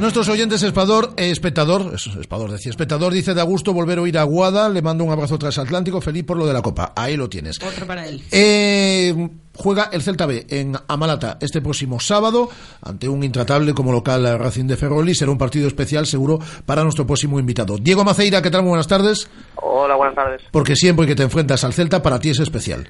Nuestros 0.00 0.28
oyentes, 0.30 0.62
espador, 0.62 1.12
eh, 1.18 1.30
espectador, 1.30 1.92
es- 1.94 2.06
espador 2.06 2.50
decía, 2.50 2.70
espectador 2.70 3.12
dice 3.12 3.34
de 3.34 3.40
Augusto 3.42 3.74
volver 3.74 3.98
a 3.98 4.02
oír 4.02 4.16
a 4.18 4.22
Guada, 4.22 4.68
le 4.70 4.80
mando 4.80 5.04
un 5.04 5.10
abrazo 5.12 5.38
transatlántico, 5.38 6.00
feliz 6.00 6.24
por 6.24 6.38
lo 6.38 6.46
de 6.46 6.54
la 6.54 6.62
Copa. 6.62 6.92
Ahí 6.96 7.16
lo 7.16 7.28
tienes. 7.28 7.58
Otro 7.62 7.86
para 7.86 8.06
él. 8.08 8.22
Eh, 8.32 9.28
juega 9.54 9.90
el 9.92 10.00
Celta 10.00 10.24
B 10.24 10.46
en 10.48 10.74
Amalata 10.88 11.36
este 11.40 11.60
próximo 11.60 12.00
sábado 12.00 12.48
ante 12.82 13.08
un 13.10 13.22
intratable 13.22 13.74
como 13.74 13.92
local 13.92 14.38
Racing 14.38 14.66
de 14.66 14.76
Ferroli. 14.78 15.14
Será 15.14 15.30
un 15.32 15.38
partido 15.38 15.68
especial 15.68 16.06
seguro 16.06 16.38
para 16.64 16.82
nuestro 16.82 17.06
próximo 17.06 17.38
invitado. 17.38 17.76
Diego 17.76 18.02
Maceira, 18.02 18.40
¿qué 18.40 18.50
tal? 18.50 18.62
Muy 18.62 18.70
buenas 18.70 18.88
tardes. 18.88 19.28
Hola, 19.56 19.96
buenas 19.96 20.14
tardes. 20.14 20.40
Porque 20.50 20.76
siempre 20.76 21.06
que 21.06 21.14
te 21.14 21.24
enfrentas 21.24 21.62
al 21.64 21.74
Celta 21.74 22.02
para 22.02 22.18
ti 22.18 22.30
es 22.30 22.40
especial. 22.40 22.88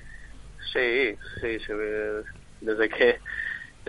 Sí, 0.72 1.16
sí, 1.40 1.58
sí, 1.66 1.72
eh, 1.72 2.22
desde 2.60 2.88
que 2.88 3.16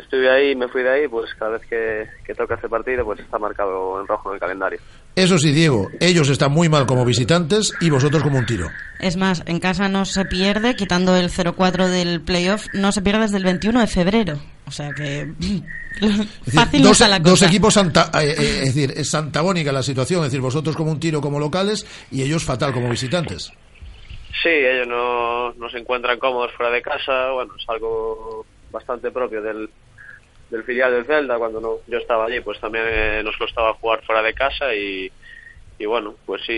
estuve 0.01 0.29
ahí 0.29 0.51
y 0.51 0.55
me 0.55 0.67
fui 0.67 0.83
de 0.83 0.89
ahí, 0.89 1.07
pues 1.07 1.33
cada 1.35 1.51
vez 1.51 1.61
que, 1.67 2.05
que 2.25 2.33
toca 2.33 2.55
este 2.55 2.67
partido, 2.69 3.05
pues 3.05 3.19
está 3.19 3.37
marcado 3.39 3.99
en 4.01 4.07
rojo 4.07 4.29
en 4.29 4.35
el 4.35 4.39
calendario. 4.39 4.79
Eso 5.15 5.37
sí, 5.37 5.51
Diego, 5.51 5.89
ellos 5.99 6.29
están 6.29 6.51
muy 6.51 6.69
mal 6.69 6.85
como 6.85 7.05
visitantes 7.05 7.73
y 7.81 7.89
vosotros 7.89 8.23
como 8.23 8.37
un 8.39 8.45
tiro. 8.45 8.69
Es 8.99 9.17
más, 9.17 9.43
en 9.45 9.59
casa 9.59 9.89
no 9.89 10.05
se 10.05 10.25
pierde, 10.25 10.75
quitando 10.75 11.15
el 11.15 11.29
0-4 11.29 11.87
del 11.87 12.21
playoff, 12.21 12.65
no 12.73 12.91
se 12.91 13.01
pierde 13.01 13.21
desde 13.21 13.37
el 13.37 13.43
21 13.43 13.79
de 13.81 13.87
febrero. 13.87 14.39
O 14.67 14.71
sea 14.71 14.91
que 14.93 15.21
Es 16.01 16.01
decir, 16.01 16.27
fácil 16.53 16.83
dos, 16.83 16.99
la 17.01 17.19
dos 17.19 17.31
cosa. 17.31 17.47
equipos 17.47 17.75
anta- 17.77 18.09
eh, 18.21 18.29
eh, 18.37 18.59
es 18.63 18.73
decir, 18.75 18.93
es 18.95 19.13
antagónica 19.13 19.71
la 19.71 19.83
situación, 19.83 20.21
es 20.21 20.31
decir, 20.31 20.39
vosotros 20.41 20.75
como 20.75 20.91
un 20.91 20.99
tiro 20.99 21.19
como 21.19 21.39
locales 21.39 21.85
y 22.09 22.21
ellos 22.21 22.43
fatal 22.45 22.71
como 22.71 22.89
visitantes. 22.89 23.51
Sí, 24.41 24.49
ellos 24.49 24.87
no, 24.87 25.51
no 25.53 25.69
se 25.69 25.77
encuentran 25.79 26.17
cómodos 26.17 26.51
fuera 26.55 26.71
de 26.71 26.81
casa, 26.81 27.31
bueno, 27.33 27.53
es 27.59 27.65
algo 27.67 28.45
bastante 28.71 29.11
propio 29.11 29.41
del, 29.41 29.69
del 30.51 30.63
filial 30.63 30.91
del 30.91 31.05
Celta, 31.05 31.37
cuando 31.37 31.59
no, 31.59 31.77
yo 31.87 31.97
estaba 31.97 32.25
allí, 32.25 32.39
pues 32.41 32.59
también 32.59 32.83
eh, 32.87 33.21
nos 33.23 33.35
costaba 33.37 33.73
jugar 33.73 34.03
fuera 34.03 34.21
de 34.21 34.33
casa 34.33 34.75
y, 34.75 35.11
y 35.79 35.85
bueno, 35.85 36.13
pues 36.25 36.41
sí, 36.45 36.53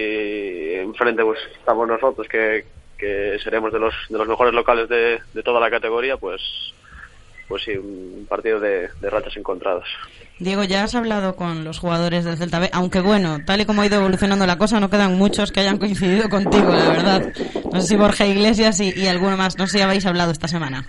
enfrente 0.73 1.23
pues 1.23 1.39
estamos 1.57 1.87
nosotros 1.87 2.27
que, 2.27 2.65
que 2.97 3.37
seremos 3.43 3.71
de 3.71 3.79
los, 3.79 3.93
de 4.09 4.17
los 4.17 4.27
mejores 4.27 4.53
locales 4.53 4.89
de, 4.89 5.21
de 5.33 5.43
toda 5.43 5.59
la 5.61 5.69
categoría, 5.69 6.17
pues 6.17 6.41
pues 7.47 7.63
sí, 7.65 7.71
un 7.71 8.25
partido 8.27 8.59
de, 8.59 8.89
de 8.99 9.09
rachas 9.09 9.35
encontradas. 9.37 9.83
Diego, 10.39 10.63
ya 10.63 10.83
has 10.83 10.95
hablado 10.95 11.35
con 11.35 11.63
los 11.63 11.77
jugadores 11.77 12.25
del 12.25 12.37
Celta 12.37 12.57
B, 12.57 12.69
aunque 12.73 13.01
bueno, 13.01 13.39
tal 13.45 13.61
y 13.61 13.65
como 13.65 13.81
ha 13.81 13.85
ido 13.85 13.97
evolucionando 13.97 14.47
la 14.47 14.57
cosa, 14.57 14.79
no 14.79 14.89
quedan 14.89 15.15
muchos 15.17 15.51
que 15.51 15.59
hayan 15.59 15.77
coincidido 15.77 16.29
contigo, 16.29 16.73
la 16.73 16.89
verdad. 16.89 17.33
No 17.71 17.81
sé 17.81 17.87
si 17.87 17.95
Borja 17.95 18.25
Iglesias 18.25 18.79
y, 18.79 18.93
y 18.97 19.07
alguno 19.07 19.37
más, 19.37 19.57
no 19.57 19.67
sé 19.67 19.77
si 19.77 19.83
habéis 19.83 20.05
hablado 20.05 20.31
esta 20.31 20.47
semana. 20.47 20.87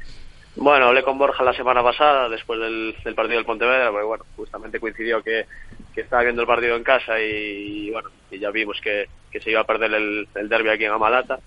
Bueno, 0.57 0.87
hablé 0.87 1.03
con 1.03 1.19
Borja 1.19 1.43
la 1.43 1.53
semana 1.53 1.83
pasada, 1.83 2.29
después 2.29 2.61
del, 2.61 2.95
partido 3.17 3.39
del 3.39 3.45
Pontevedra, 3.45 3.91
porque 3.91 4.07
bueno, 4.07 4.25
justamente 4.37 4.79
coincidió 4.79 5.21
que, 5.23 5.47
que 5.93 6.03
estaba 6.03 6.23
viendo 6.23 6.43
el 6.43 6.49
partido 6.49 6.77
en 6.77 6.85
casa 6.85 7.21
y, 7.21 7.91
bueno, 7.91 8.11
y 8.31 8.39
ya 8.39 8.51
vimos 8.51 8.81
que, 8.81 9.09
que 9.33 9.41
se 9.41 9.51
iba 9.51 9.61
a 9.61 9.67
perder 9.67 9.93
el, 9.95 10.29
el 10.35 10.49
derby 10.49 10.69
aquí 10.69 10.85
en 10.85 10.93
Amalata 10.93 11.41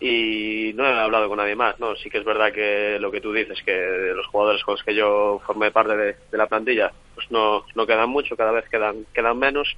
y 0.00 0.72
no 0.74 0.86
he 0.86 0.98
hablado 0.98 1.28
con 1.28 1.36
nadie 1.36 1.54
más, 1.54 1.78
¿no? 1.78 1.94
Sí 1.94 2.08
que 2.08 2.18
es 2.18 2.24
verdad 2.24 2.52
que 2.52 2.98
lo 2.98 3.12
que 3.12 3.20
tú 3.20 3.32
dices, 3.32 3.62
que 3.62 4.12
los 4.16 4.26
jugadores 4.26 4.64
con 4.64 4.74
los 4.74 4.82
que 4.82 4.94
yo 4.94 5.40
formé 5.46 5.70
parte 5.70 5.96
de, 5.96 6.16
de 6.30 6.38
la 6.38 6.46
plantilla, 6.46 6.90
pues 7.14 7.30
no, 7.30 7.64
no 7.74 7.86
quedan 7.86 8.08
mucho, 8.08 8.36
cada 8.36 8.50
vez 8.50 8.68
quedan, 8.70 9.06
quedan 9.12 9.38
menos 9.38 9.76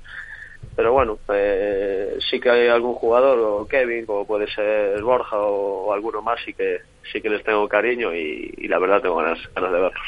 pero 0.76 0.92
bueno, 0.92 1.18
eh, 1.32 2.18
sí 2.30 2.40
que 2.40 2.50
hay 2.50 2.68
algún 2.68 2.94
jugador, 2.94 3.38
o 3.38 3.66
Kevin, 3.66 4.06
como 4.06 4.26
puede 4.26 4.52
ser 4.52 5.00
Borja 5.02 5.36
o, 5.38 5.92
alguno 5.92 6.20
más, 6.20 6.40
sí 6.44 6.52
que 6.52 6.78
sí 7.12 7.20
que 7.20 7.28
les 7.28 7.44
tengo 7.44 7.68
cariño 7.68 8.14
y, 8.14 8.66
la 8.66 8.78
verdad 8.78 9.00
tengo 9.02 9.16
ganas, 9.16 9.38
ganas 9.54 9.72
de 9.72 9.80
verlos. 9.80 10.02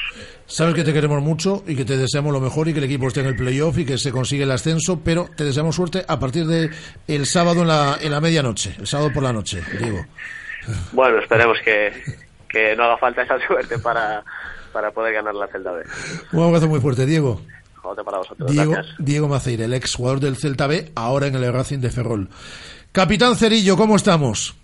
Sabes 0.47 0.74
que 0.74 0.82
te 0.82 0.93
queremos 0.93 1.22
mucho 1.22 1.62
y 1.66 1.76
que 1.76 1.84
te 1.84 1.97
deseamos 1.97 2.32
lo 2.32 2.40
mejor 2.40 2.68
y 2.68 2.72
que 2.72 2.78
el 2.78 2.86
equipo 2.86 3.06
esté 3.06 3.20
en 3.20 3.26
el 3.26 3.36
playoff 3.36 3.78
y 3.78 3.84
que 3.84 3.98
se 3.98 4.10
consiga 4.10 4.44
el 4.44 4.51
ascenso, 4.51 5.01
pero 5.05 5.26
te 5.36 5.44
deseamos 5.44 5.76
suerte 5.76 6.05
a 6.09 6.18
partir 6.18 6.47
de 6.47 6.70
el 7.06 7.26
sábado 7.26 7.62
en 7.62 7.68
la, 7.68 7.98
en 8.01 8.10
la 8.10 8.20
medianoche, 8.20 8.74
el 8.78 8.86
sábado 8.86 9.12
por 9.12 9.22
la 9.22 9.32
noche, 9.32 9.60
digo. 9.78 10.05
Bueno, 10.93 11.18
esperemos 11.20 11.59
que, 11.64 11.93
que 12.48 12.74
no 12.74 12.84
haga 12.84 12.97
falta 12.97 13.22
esa 13.22 13.38
suerte 13.47 13.78
para, 13.78 14.24
para 14.72 14.90
poder 14.90 15.14
ganar 15.14 15.34
la 15.34 15.47
Celta 15.47 15.70
B. 15.72 15.84
Un 16.32 16.43
abrazo 16.43 16.66
muy 16.66 16.80
fuerte, 16.80 17.06
Diego. 17.06 17.40
Para 17.94 18.18
vosotros. 18.18 18.50
Diego, 18.50 18.74
Diego 18.98 19.28
Maceira, 19.28 19.64
el 19.64 19.74
ex 19.74 19.94
jugador 19.94 20.20
del 20.20 20.36
Celta 20.36 20.66
B, 20.66 20.92
ahora 20.94 21.26
en 21.26 21.34
el 21.34 21.52
Racing 21.52 21.78
de 21.78 21.90
Ferrol. 21.90 22.28
Capitán 22.92 23.36
Cerillo, 23.36 23.76
¿cómo 23.76 23.96
estamos? 23.96 24.56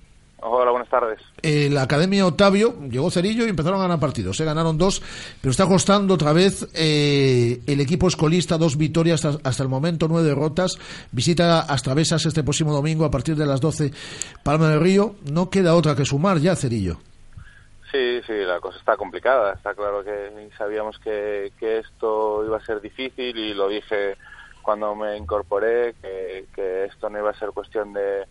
Hola, 0.44 0.72
buenas 0.72 0.88
tardes. 0.88 1.20
Eh, 1.40 1.68
la 1.70 1.82
Academia 1.82 2.26
Otavio, 2.26 2.74
llegó 2.90 3.12
Cerillo 3.12 3.46
y 3.46 3.48
empezaron 3.48 3.78
a 3.78 3.84
ganar 3.84 4.00
partidos. 4.00 4.36
Se 4.36 4.44
ganaron 4.44 4.76
dos, 4.76 5.00
pero 5.40 5.52
está 5.52 5.66
costando 5.66 6.14
otra 6.14 6.32
vez 6.32 6.66
eh, 6.74 7.60
el 7.64 7.80
equipo 7.80 8.08
escolista 8.08 8.58
dos 8.58 8.76
victorias 8.76 9.24
hasta, 9.24 9.62
el 9.62 9.68
momento, 9.68 10.08
nueve 10.08 10.26
derrotas. 10.26 10.78
Visita 11.12 11.60
hasta 11.60 11.94
Besas 11.94 12.26
este 12.26 12.42
próximo 12.42 12.72
domingo 12.72 13.04
a 13.04 13.10
partir 13.10 13.36
de 13.36 13.46
las 13.46 13.60
12 13.60 13.92
Palma 14.42 14.68
del 14.70 14.80
Río. 14.80 15.14
No 15.30 15.48
queda 15.48 15.76
otra 15.76 15.94
que 15.94 16.04
sumar 16.04 16.38
ya, 16.38 16.56
Cerillo. 16.56 16.98
Sí, 17.92 18.22
sí, 18.26 18.32
la 18.32 18.58
cosa 18.58 18.78
está 18.78 18.96
complicada. 18.96 19.52
Está 19.52 19.74
claro 19.74 20.02
que 20.02 20.48
sabíamos 20.56 20.98
que, 20.98 21.52
que 21.58 21.78
esto 21.78 22.42
iba 22.44 22.56
a 22.56 22.64
ser 22.64 22.80
difícil 22.80 23.36
y 23.36 23.52
lo 23.52 23.68
dije 23.68 24.16
cuando 24.62 24.94
me 24.94 25.16
incorporé, 25.16 25.94
que, 26.00 26.46
que 26.54 26.84
esto 26.86 27.10
no 27.10 27.18
iba 27.18 27.30
a 27.30 27.38
ser 27.38 27.50
cuestión 27.50 27.92
de, 27.92 28.26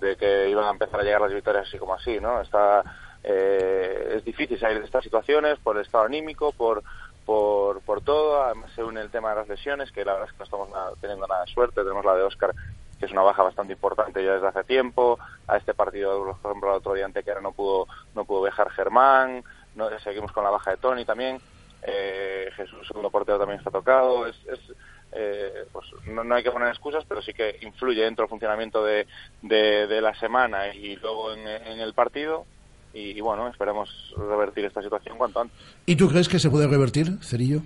de 0.00 0.16
que 0.16 0.48
iban 0.48 0.64
a 0.64 0.70
empezar 0.70 1.00
a 1.00 1.02
llegar 1.02 1.20
las 1.20 1.32
victorias 1.32 1.66
así 1.68 1.78
como 1.78 1.94
así, 1.94 2.20
¿no? 2.20 2.40
Está, 2.40 2.82
eh, 3.22 4.14
es 4.16 4.24
difícil 4.24 4.58
salir 4.58 4.78
de 4.78 4.84
estas 4.84 5.04
situaciones 5.04 5.58
por 5.58 5.76
el 5.76 5.82
estado 5.82 6.04
anímico, 6.04 6.52
por, 6.52 6.82
por, 7.24 7.80
por 7.82 8.02
todo. 8.02 8.42
Además 8.42 8.70
se 8.74 8.82
une 8.82 9.00
el 9.00 9.10
tema 9.10 9.30
de 9.30 9.36
las 9.36 9.48
lesiones, 9.48 9.92
que 9.92 10.04
la 10.04 10.12
verdad 10.12 10.28
es 10.28 10.32
que 10.32 10.38
no 10.38 10.44
estamos 10.44 11.00
teniendo 11.00 11.26
nada 11.26 11.44
de 11.44 11.52
suerte. 11.52 11.82
Tenemos 11.82 12.04
la 12.04 12.14
de 12.14 12.22
Oscar, 12.22 12.54
que 13.00 13.06
es 13.06 13.12
una 13.12 13.22
baja 13.22 13.42
bastante 13.42 13.72
importante 13.72 14.22
ya 14.22 14.34
desde 14.34 14.48
hace 14.48 14.62
tiempo. 14.64 15.18
A 15.48 15.56
este 15.56 15.72
partido, 15.72 16.36
por 16.40 16.50
ejemplo, 16.50 16.70
el 16.70 16.76
otro 16.76 16.94
día 16.94 17.08
era 17.12 17.40
no 17.40 17.52
pudo, 17.52 17.88
no 18.14 18.26
pudo 18.26 18.42
viajar 18.42 18.70
Germán. 18.70 19.42
No, 19.74 19.88
seguimos 20.00 20.30
con 20.32 20.44
la 20.44 20.50
baja 20.50 20.72
de 20.72 20.76
Tony 20.76 21.06
también. 21.06 21.40
Eh, 21.82 22.50
Jesús, 22.54 22.86
segundo 22.86 23.10
portero, 23.10 23.38
también 23.38 23.58
está 23.58 23.70
tocado. 23.70 24.26
es, 24.26 24.36
eh, 25.12 25.64
pues 25.72 25.86
no, 26.06 26.34
hay 26.34 26.42
que 26.42 26.50
poner 26.50 26.68
excusas, 26.68 27.04
pero 27.08 27.20
sí 27.22 27.32
que 27.32 27.58
influye 27.62 28.02
dentro 28.02 28.24
del 28.24 28.28
funcionamiento 28.28 28.84
de, 28.84 29.06
de, 29.42 30.00
la 30.00 30.14
semana 30.14 30.72
y 30.72 30.96
luego 30.96 31.32
en, 31.32 31.46
el 31.48 31.94
partido. 31.94 32.44
Y, 32.92 33.20
bueno, 33.20 33.48
esperemos 33.48 34.14
revertir 34.16 34.64
esta 34.64 34.82
situación 34.82 35.16
cuanto 35.16 35.40
antes. 35.40 35.56
¿Y 35.86 35.96
tú 35.96 36.08
crees 36.08 36.28
que 36.28 36.38
se 36.38 36.50
puede 36.50 36.66
revertir, 36.66 37.18
Cerillo? 37.22 37.62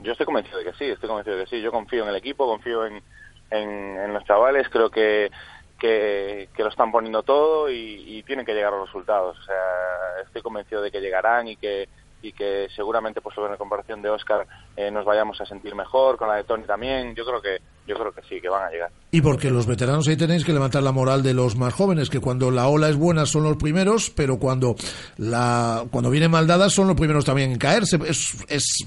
Yo 0.00 0.12
estoy 0.12 0.26
convencido 0.26 0.58
de 0.58 0.64
que 0.64 0.72
sí, 0.72 0.84
estoy 0.84 1.08
convencido 1.08 1.36
de 1.36 1.44
que 1.44 1.50
sí. 1.50 1.62
Yo 1.62 1.70
confío 1.70 2.02
en 2.02 2.08
el 2.08 2.16
equipo, 2.16 2.46
confío 2.46 2.84
en, 2.86 3.02
en, 3.50 4.12
los 4.12 4.24
chavales, 4.24 4.68
creo 4.68 4.90
que, 4.90 5.30
que, 5.78 6.48
lo 6.58 6.68
están 6.68 6.90
poniendo 6.90 7.22
todo 7.22 7.70
y, 7.70 8.22
tienen 8.26 8.46
que 8.46 8.54
llegar 8.54 8.72
los 8.72 8.86
resultados. 8.86 9.38
O 9.38 9.42
sea, 9.42 10.22
estoy 10.24 10.42
convencido 10.42 10.82
de 10.82 10.90
que 10.90 11.00
llegarán 11.00 11.48
y 11.48 11.56
que 11.56 11.88
y 12.24 12.32
que 12.32 12.68
seguramente 12.74 13.20
pues 13.20 13.36
en 13.36 13.56
comparación 13.56 14.00
de 14.00 14.08
Oscar 14.08 14.46
eh, 14.76 14.90
nos 14.90 15.04
vayamos 15.04 15.38
a 15.42 15.46
sentir 15.46 15.74
mejor, 15.74 16.16
con 16.16 16.26
la 16.26 16.36
de 16.36 16.44
Tony 16.44 16.64
también, 16.64 17.14
yo 17.14 17.24
creo 17.24 17.42
que 17.42 17.58
yo 17.86 17.96
creo 17.96 18.12
que 18.12 18.22
sí, 18.22 18.40
que 18.40 18.48
van 18.48 18.66
a 18.66 18.70
llegar. 18.70 18.90
Y 19.10 19.20
porque 19.20 19.50
los 19.50 19.66
veteranos 19.66 20.08
ahí 20.08 20.16
tenéis 20.16 20.42
que 20.42 20.54
levantar 20.54 20.82
la 20.82 20.90
moral 20.90 21.22
de 21.22 21.34
los 21.34 21.54
más 21.54 21.74
jóvenes, 21.74 22.08
que 22.08 22.20
cuando 22.20 22.50
la 22.50 22.66
ola 22.66 22.88
es 22.88 22.96
buena 22.96 23.26
son 23.26 23.42
los 23.42 23.58
primeros, 23.58 24.08
pero 24.08 24.38
cuando 24.38 24.74
la 25.18 25.84
cuando 25.90 26.08
viene 26.08 26.28
mal 26.28 26.46
dada 26.46 26.70
son 26.70 26.88
los 26.88 26.96
primeros 26.96 27.26
también 27.26 27.52
en 27.52 27.58
caerse. 27.58 27.98
Es, 28.06 28.42
es 28.48 28.86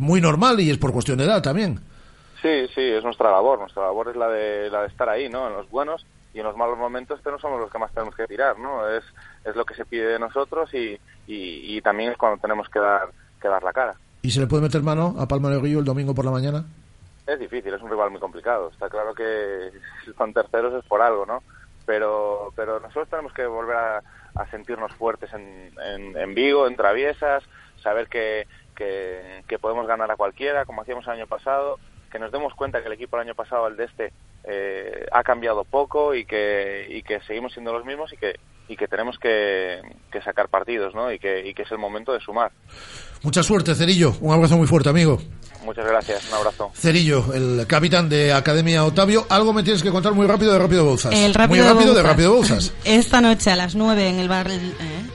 muy 0.00 0.20
normal 0.20 0.58
y 0.58 0.70
es 0.70 0.78
por 0.78 0.92
cuestión 0.92 1.18
de 1.18 1.24
edad 1.24 1.40
también. 1.40 1.91
Sí, 2.42 2.66
sí, 2.74 2.80
es 2.80 3.04
nuestra 3.04 3.30
labor. 3.30 3.60
Nuestra 3.60 3.84
labor 3.84 4.08
es 4.08 4.16
la 4.16 4.28
de, 4.28 4.68
la 4.68 4.82
de 4.82 4.88
estar 4.88 5.08
ahí, 5.08 5.28
¿no? 5.28 5.46
En 5.46 5.54
los 5.54 5.70
buenos 5.70 6.04
y 6.34 6.40
en 6.40 6.44
los 6.44 6.56
malos 6.56 6.76
momentos 6.76 7.20
que 7.20 7.30
no 7.30 7.38
somos 7.38 7.60
los 7.60 7.70
que 7.70 7.78
más 7.78 7.92
tenemos 7.92 8.16
que 8.16 8.26
tirar, 8.26 8.58
¿no? 8.58 8.88
Es, 8.88 9.04
es 9.44 9.54
lo 9.54 9.64
que 9.64 9.74
se 9.74 9.84
pide 9.84 10.06
de 10.06 10.18
nosotros 10.18 10.72
y, 10.74 10.98
y, 11.26 11.80
también 11.82 12.10
es 12.10 12.16
cuando 12.16 12.40
tenemos 12.40 12.68
que 12.68 12.80
dar, 12.80 13.10
que 13.40 13.48
dar 13.48 13.62
la 13.62 13.72
cara. 13.72 13.94
¿Y 14.22 14.30
se 14.30 14.40
le 14.40 14.46
puede 14.46 14.62
meter 14.62 14.82
mano 14.82 15.14
a 15.18 15.26
Palma 15.26 15.50
de 15.50 15.60
Río 15.60 15.78
el 15.78 15.84
domingo 15.84 16.14
por 16.14 16.24
la 16.24 16.30
mañana? 16.30 16.64
Es 17.26 17.38
difícil, 17.38 17.72
es 17.72 17.82
un 17.82 17.90
rival 17.90 18.10
muy 18.10 18.20
complicado. 18.20 18.70
Está 18.70 18.88
claro 18.88 19.14
que 19.14 19.70
si 20.04 20.12
son 20.18 20.32
terceros 20.32 20.74
es 20.74 20.88
por 20.88 21.00
algo, 21.00 21.26
¿no? 21.26 21.42
Pero, 21.86 22.52
pero 22.56 22.80
nosotros 22.80 23.08
tenemos 23.08 23.32
que 23.32 23.46
volver 23.46 23.76
a, 23.76 24.02
sentirnos 24.50 24.92
fuertes 24.94 25.30
en, 25.34 25.70
en, 26.16 26.34
Vigo, 26.34 26.66
en 26.66 26.74
Traviesas, 26.74 27.44
saber 27.82 28.08
que, 28.08 28.46
que, 28.74 29.44
que 29.46 29.58
podemos 29.58 29.86
ganar 29.86 30.10
a 30.10 30.16
cualquiera, 30.16 30.64
como 30.64 30.80
hacíamos 30.80 31.04
el 31.06 31.12
año 31.12 31.26
pasado, 31.26 31.78
que 32.12 32.18
nos 32.18 32.30
demos 32.30 32.52
cuenta 32.54 32.80
que 32.80 32.88
el 32.88 32.92
equipo 32.92 33.16
el 33.16 33.22
año 33.22 33.34
pasado, 33.34 33.66
el 33.66 33.76
de 33.76 33.84
este, 33.84 34.12
eh, 34.44 35.06
ha 35.10 35.22
cambiado 35.24 35.64
poco 35.64 36.14
y 36.14 36.26
que, 36.26 36.86
y 36.88 37.02
que 37.02 37.20
seguimos 37.22 37.52
siendo 37.54 37.72
los 37.72 37.86
mismos 37.86 38.12
y 38.12 38.18
que, 38.18 38.38
y 38.68 38.76
que 38.76 38.86
tenemos 38.86 39.18
que, 39.18 39.80
sacar 40.22 40.48
partidos, 40.48 40.94
¿no? 40.94 41.10
Y 41.10 41.18
que, 41.18 41.48
y 41.48 41.54
que 41.54 41.62
es 41.62 41.72
el 41.72 41.78
momento 41.78 42.12
de 42.12 42.20
sumar. 42.20 42.52
Mucha 43.22 43.42
suerte, 43.42 43.74
Cerillo. 43.74 44.12
Un 44.20 44.34
abrazo 44.34 44.56
muy 44.58 44.66
fuerte, 44.66 44.90
amigo. 44.90 45.18
Muchas 45.64 45.86
gracias, 45.86 46.28
un 46.28 46.34
abrazo. 46.34 46.72
Cerillo, 46.74 47.32
el 47.32 47.66
capitán 47.66 48.08
de 48.08 48.32
Academia 48.32 48.84
Otavio, 48.84 49.26
algo 49.28 49.52
me 49.52 49.62
tienes 49.62 49.82
que 49.82 49.90
contar 49.90 50.12
muy 50.12 50.26
rápido 50.26 50.52
de 50.52 50.58
Rápido 50.58 50.84
Bouzas. 50.84 51.14
El 51.14 51.34
rápido 51.34 51.64
muy 51.64 51.72
rápido 51.72 51.94
de, 51.94 52.02
Rápido 52.02 52.34
Bouzas. 52.34 52.72
Esta 52.84 53.20
noche 53.20 53.50
a 53.50 53.56
las 53.56 53.74
9 53.74 54.08
en 54.08 54.18
el 54.18 54.28
bar 54.28 54.50
eh, 54.50 54.60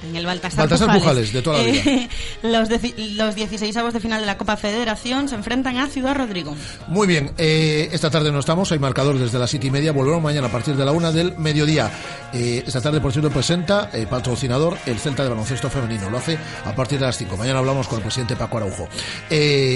en 0.07 0.15
el 0.15 0.25
Baltasar, 0.25 0.69
Pujales. 0.69 1.33
de 1.33 1.41
toda 1.41 1.57
la 1.57 1.63
vida. 1.63 1.81
Eh, 1.85 2.09
los, 2.43 2.69
los 3.17 3.35
16 3.35 3.77
avos 3.77 3.93
de 3.93 3.99
final 3.99 4.21
de 4.21 4.25
la 4.25 4.37
Copa 4.37 4.55
Federación 4.55 5.27
se 5.27 5.35
enfrentan 5.35 5.77
a 5.77 5.87
Ciudad 5.87 6.15
Rodrigo. 6.15 6.55
Muy 6.87 7.07
bien, 7.07 7.33
eh, 7.37 7.89
esta 7.91 8.09
tarde 8.09 8.31
no 8.31 8.39
estamos, 8.39 8.71
hay 8.71 8.79
marcador 8.79 9.17
desde 9.17 9.37
las 9.37 9.49
7 9.49 9.67
y 9.67 9.71
media, 9.71 9.91
volvemos 9.91 10.21
mañana 10.21 10.47
a 10.47 10.51
partir 10.51 10.75
de 10.75 10.85
la 10.85 10.91
1 10.91 11.11
del 11.11 11.37
mediodía. 11.37 11.91
esta 12.31 12.81
tarde, 12.81 13.01
por 13.01 13.11
cierto, 13.11 13.29
presenta 13.29 13.89
el 13.91 14.07
patrocinador 14.07 14.77
el 14.85 14.99
Celta 14.99 15.23
de 15.23 15.29
Baloncesto 15.29 15.69
Femenino, 15.69 16.09
lo 16.09 16.17
hace 16.17 16.37
a 16.65 16.73
partir 16.73 16.99
de 16.99 17.05
las 17.05 17.17
5. 17.17 17.35
Mañana 17.35 17.59
hablamos 17.59 17.87
con 17.87 17.97
el 17.97 18.03
presidente 18.03 18.35
Paco 18.35 18.57
Araujo. 18.57 18.87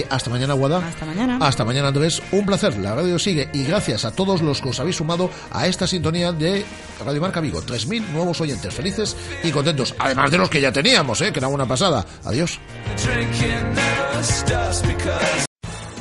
hasta 0.09 0.29
mañana, 0.29 0.53
Hasta 0.67 1.05
mañana. 1.05 1.37
Hasta 1.41 1.65
mañana, 1.65 1.87
Andrés. 1.89 2.21
Un 2.31 2.45
placer. 2.45 2.77
La 2.77 2.95
radio 2.95 3.17
sigue 3.17 3.49
y 3.53 3.63
gracias 3.63 4.05
a 4.05 4.11
todos 4.11 4.41
los 4.41 4.61
que 4.61 4.69
os 4.69 4.79
habéis 4.79 4.97
sumado 4.97 5.29
a 5.51 5.67
esta 5.67 5.87
sintonía 5.87 6.31
de 6.31 6.65
Radio 7.05 7.21
Marca 7.21 7.41
Vigo. 7.41 7.61
3.000 7.61 8.09
nuevos 8.09 8.39
oyentes 8.41 8.73
felices 8.73 9.15
y 9.43 9.51
contentos. 9.51 9.95
Además 9.97 10.31
de 10.31 10.37
los 10.37 10.49
que 10.49 10.61
ya 10.61 10.71
teníamos, 10.71 11.21
¿eh? 11.21 11.31
que 11.31 11.39
era 11.39 11.47
una 11.47 11.65
pasada. 11.65 12.05
Adiós. 12.25 12.59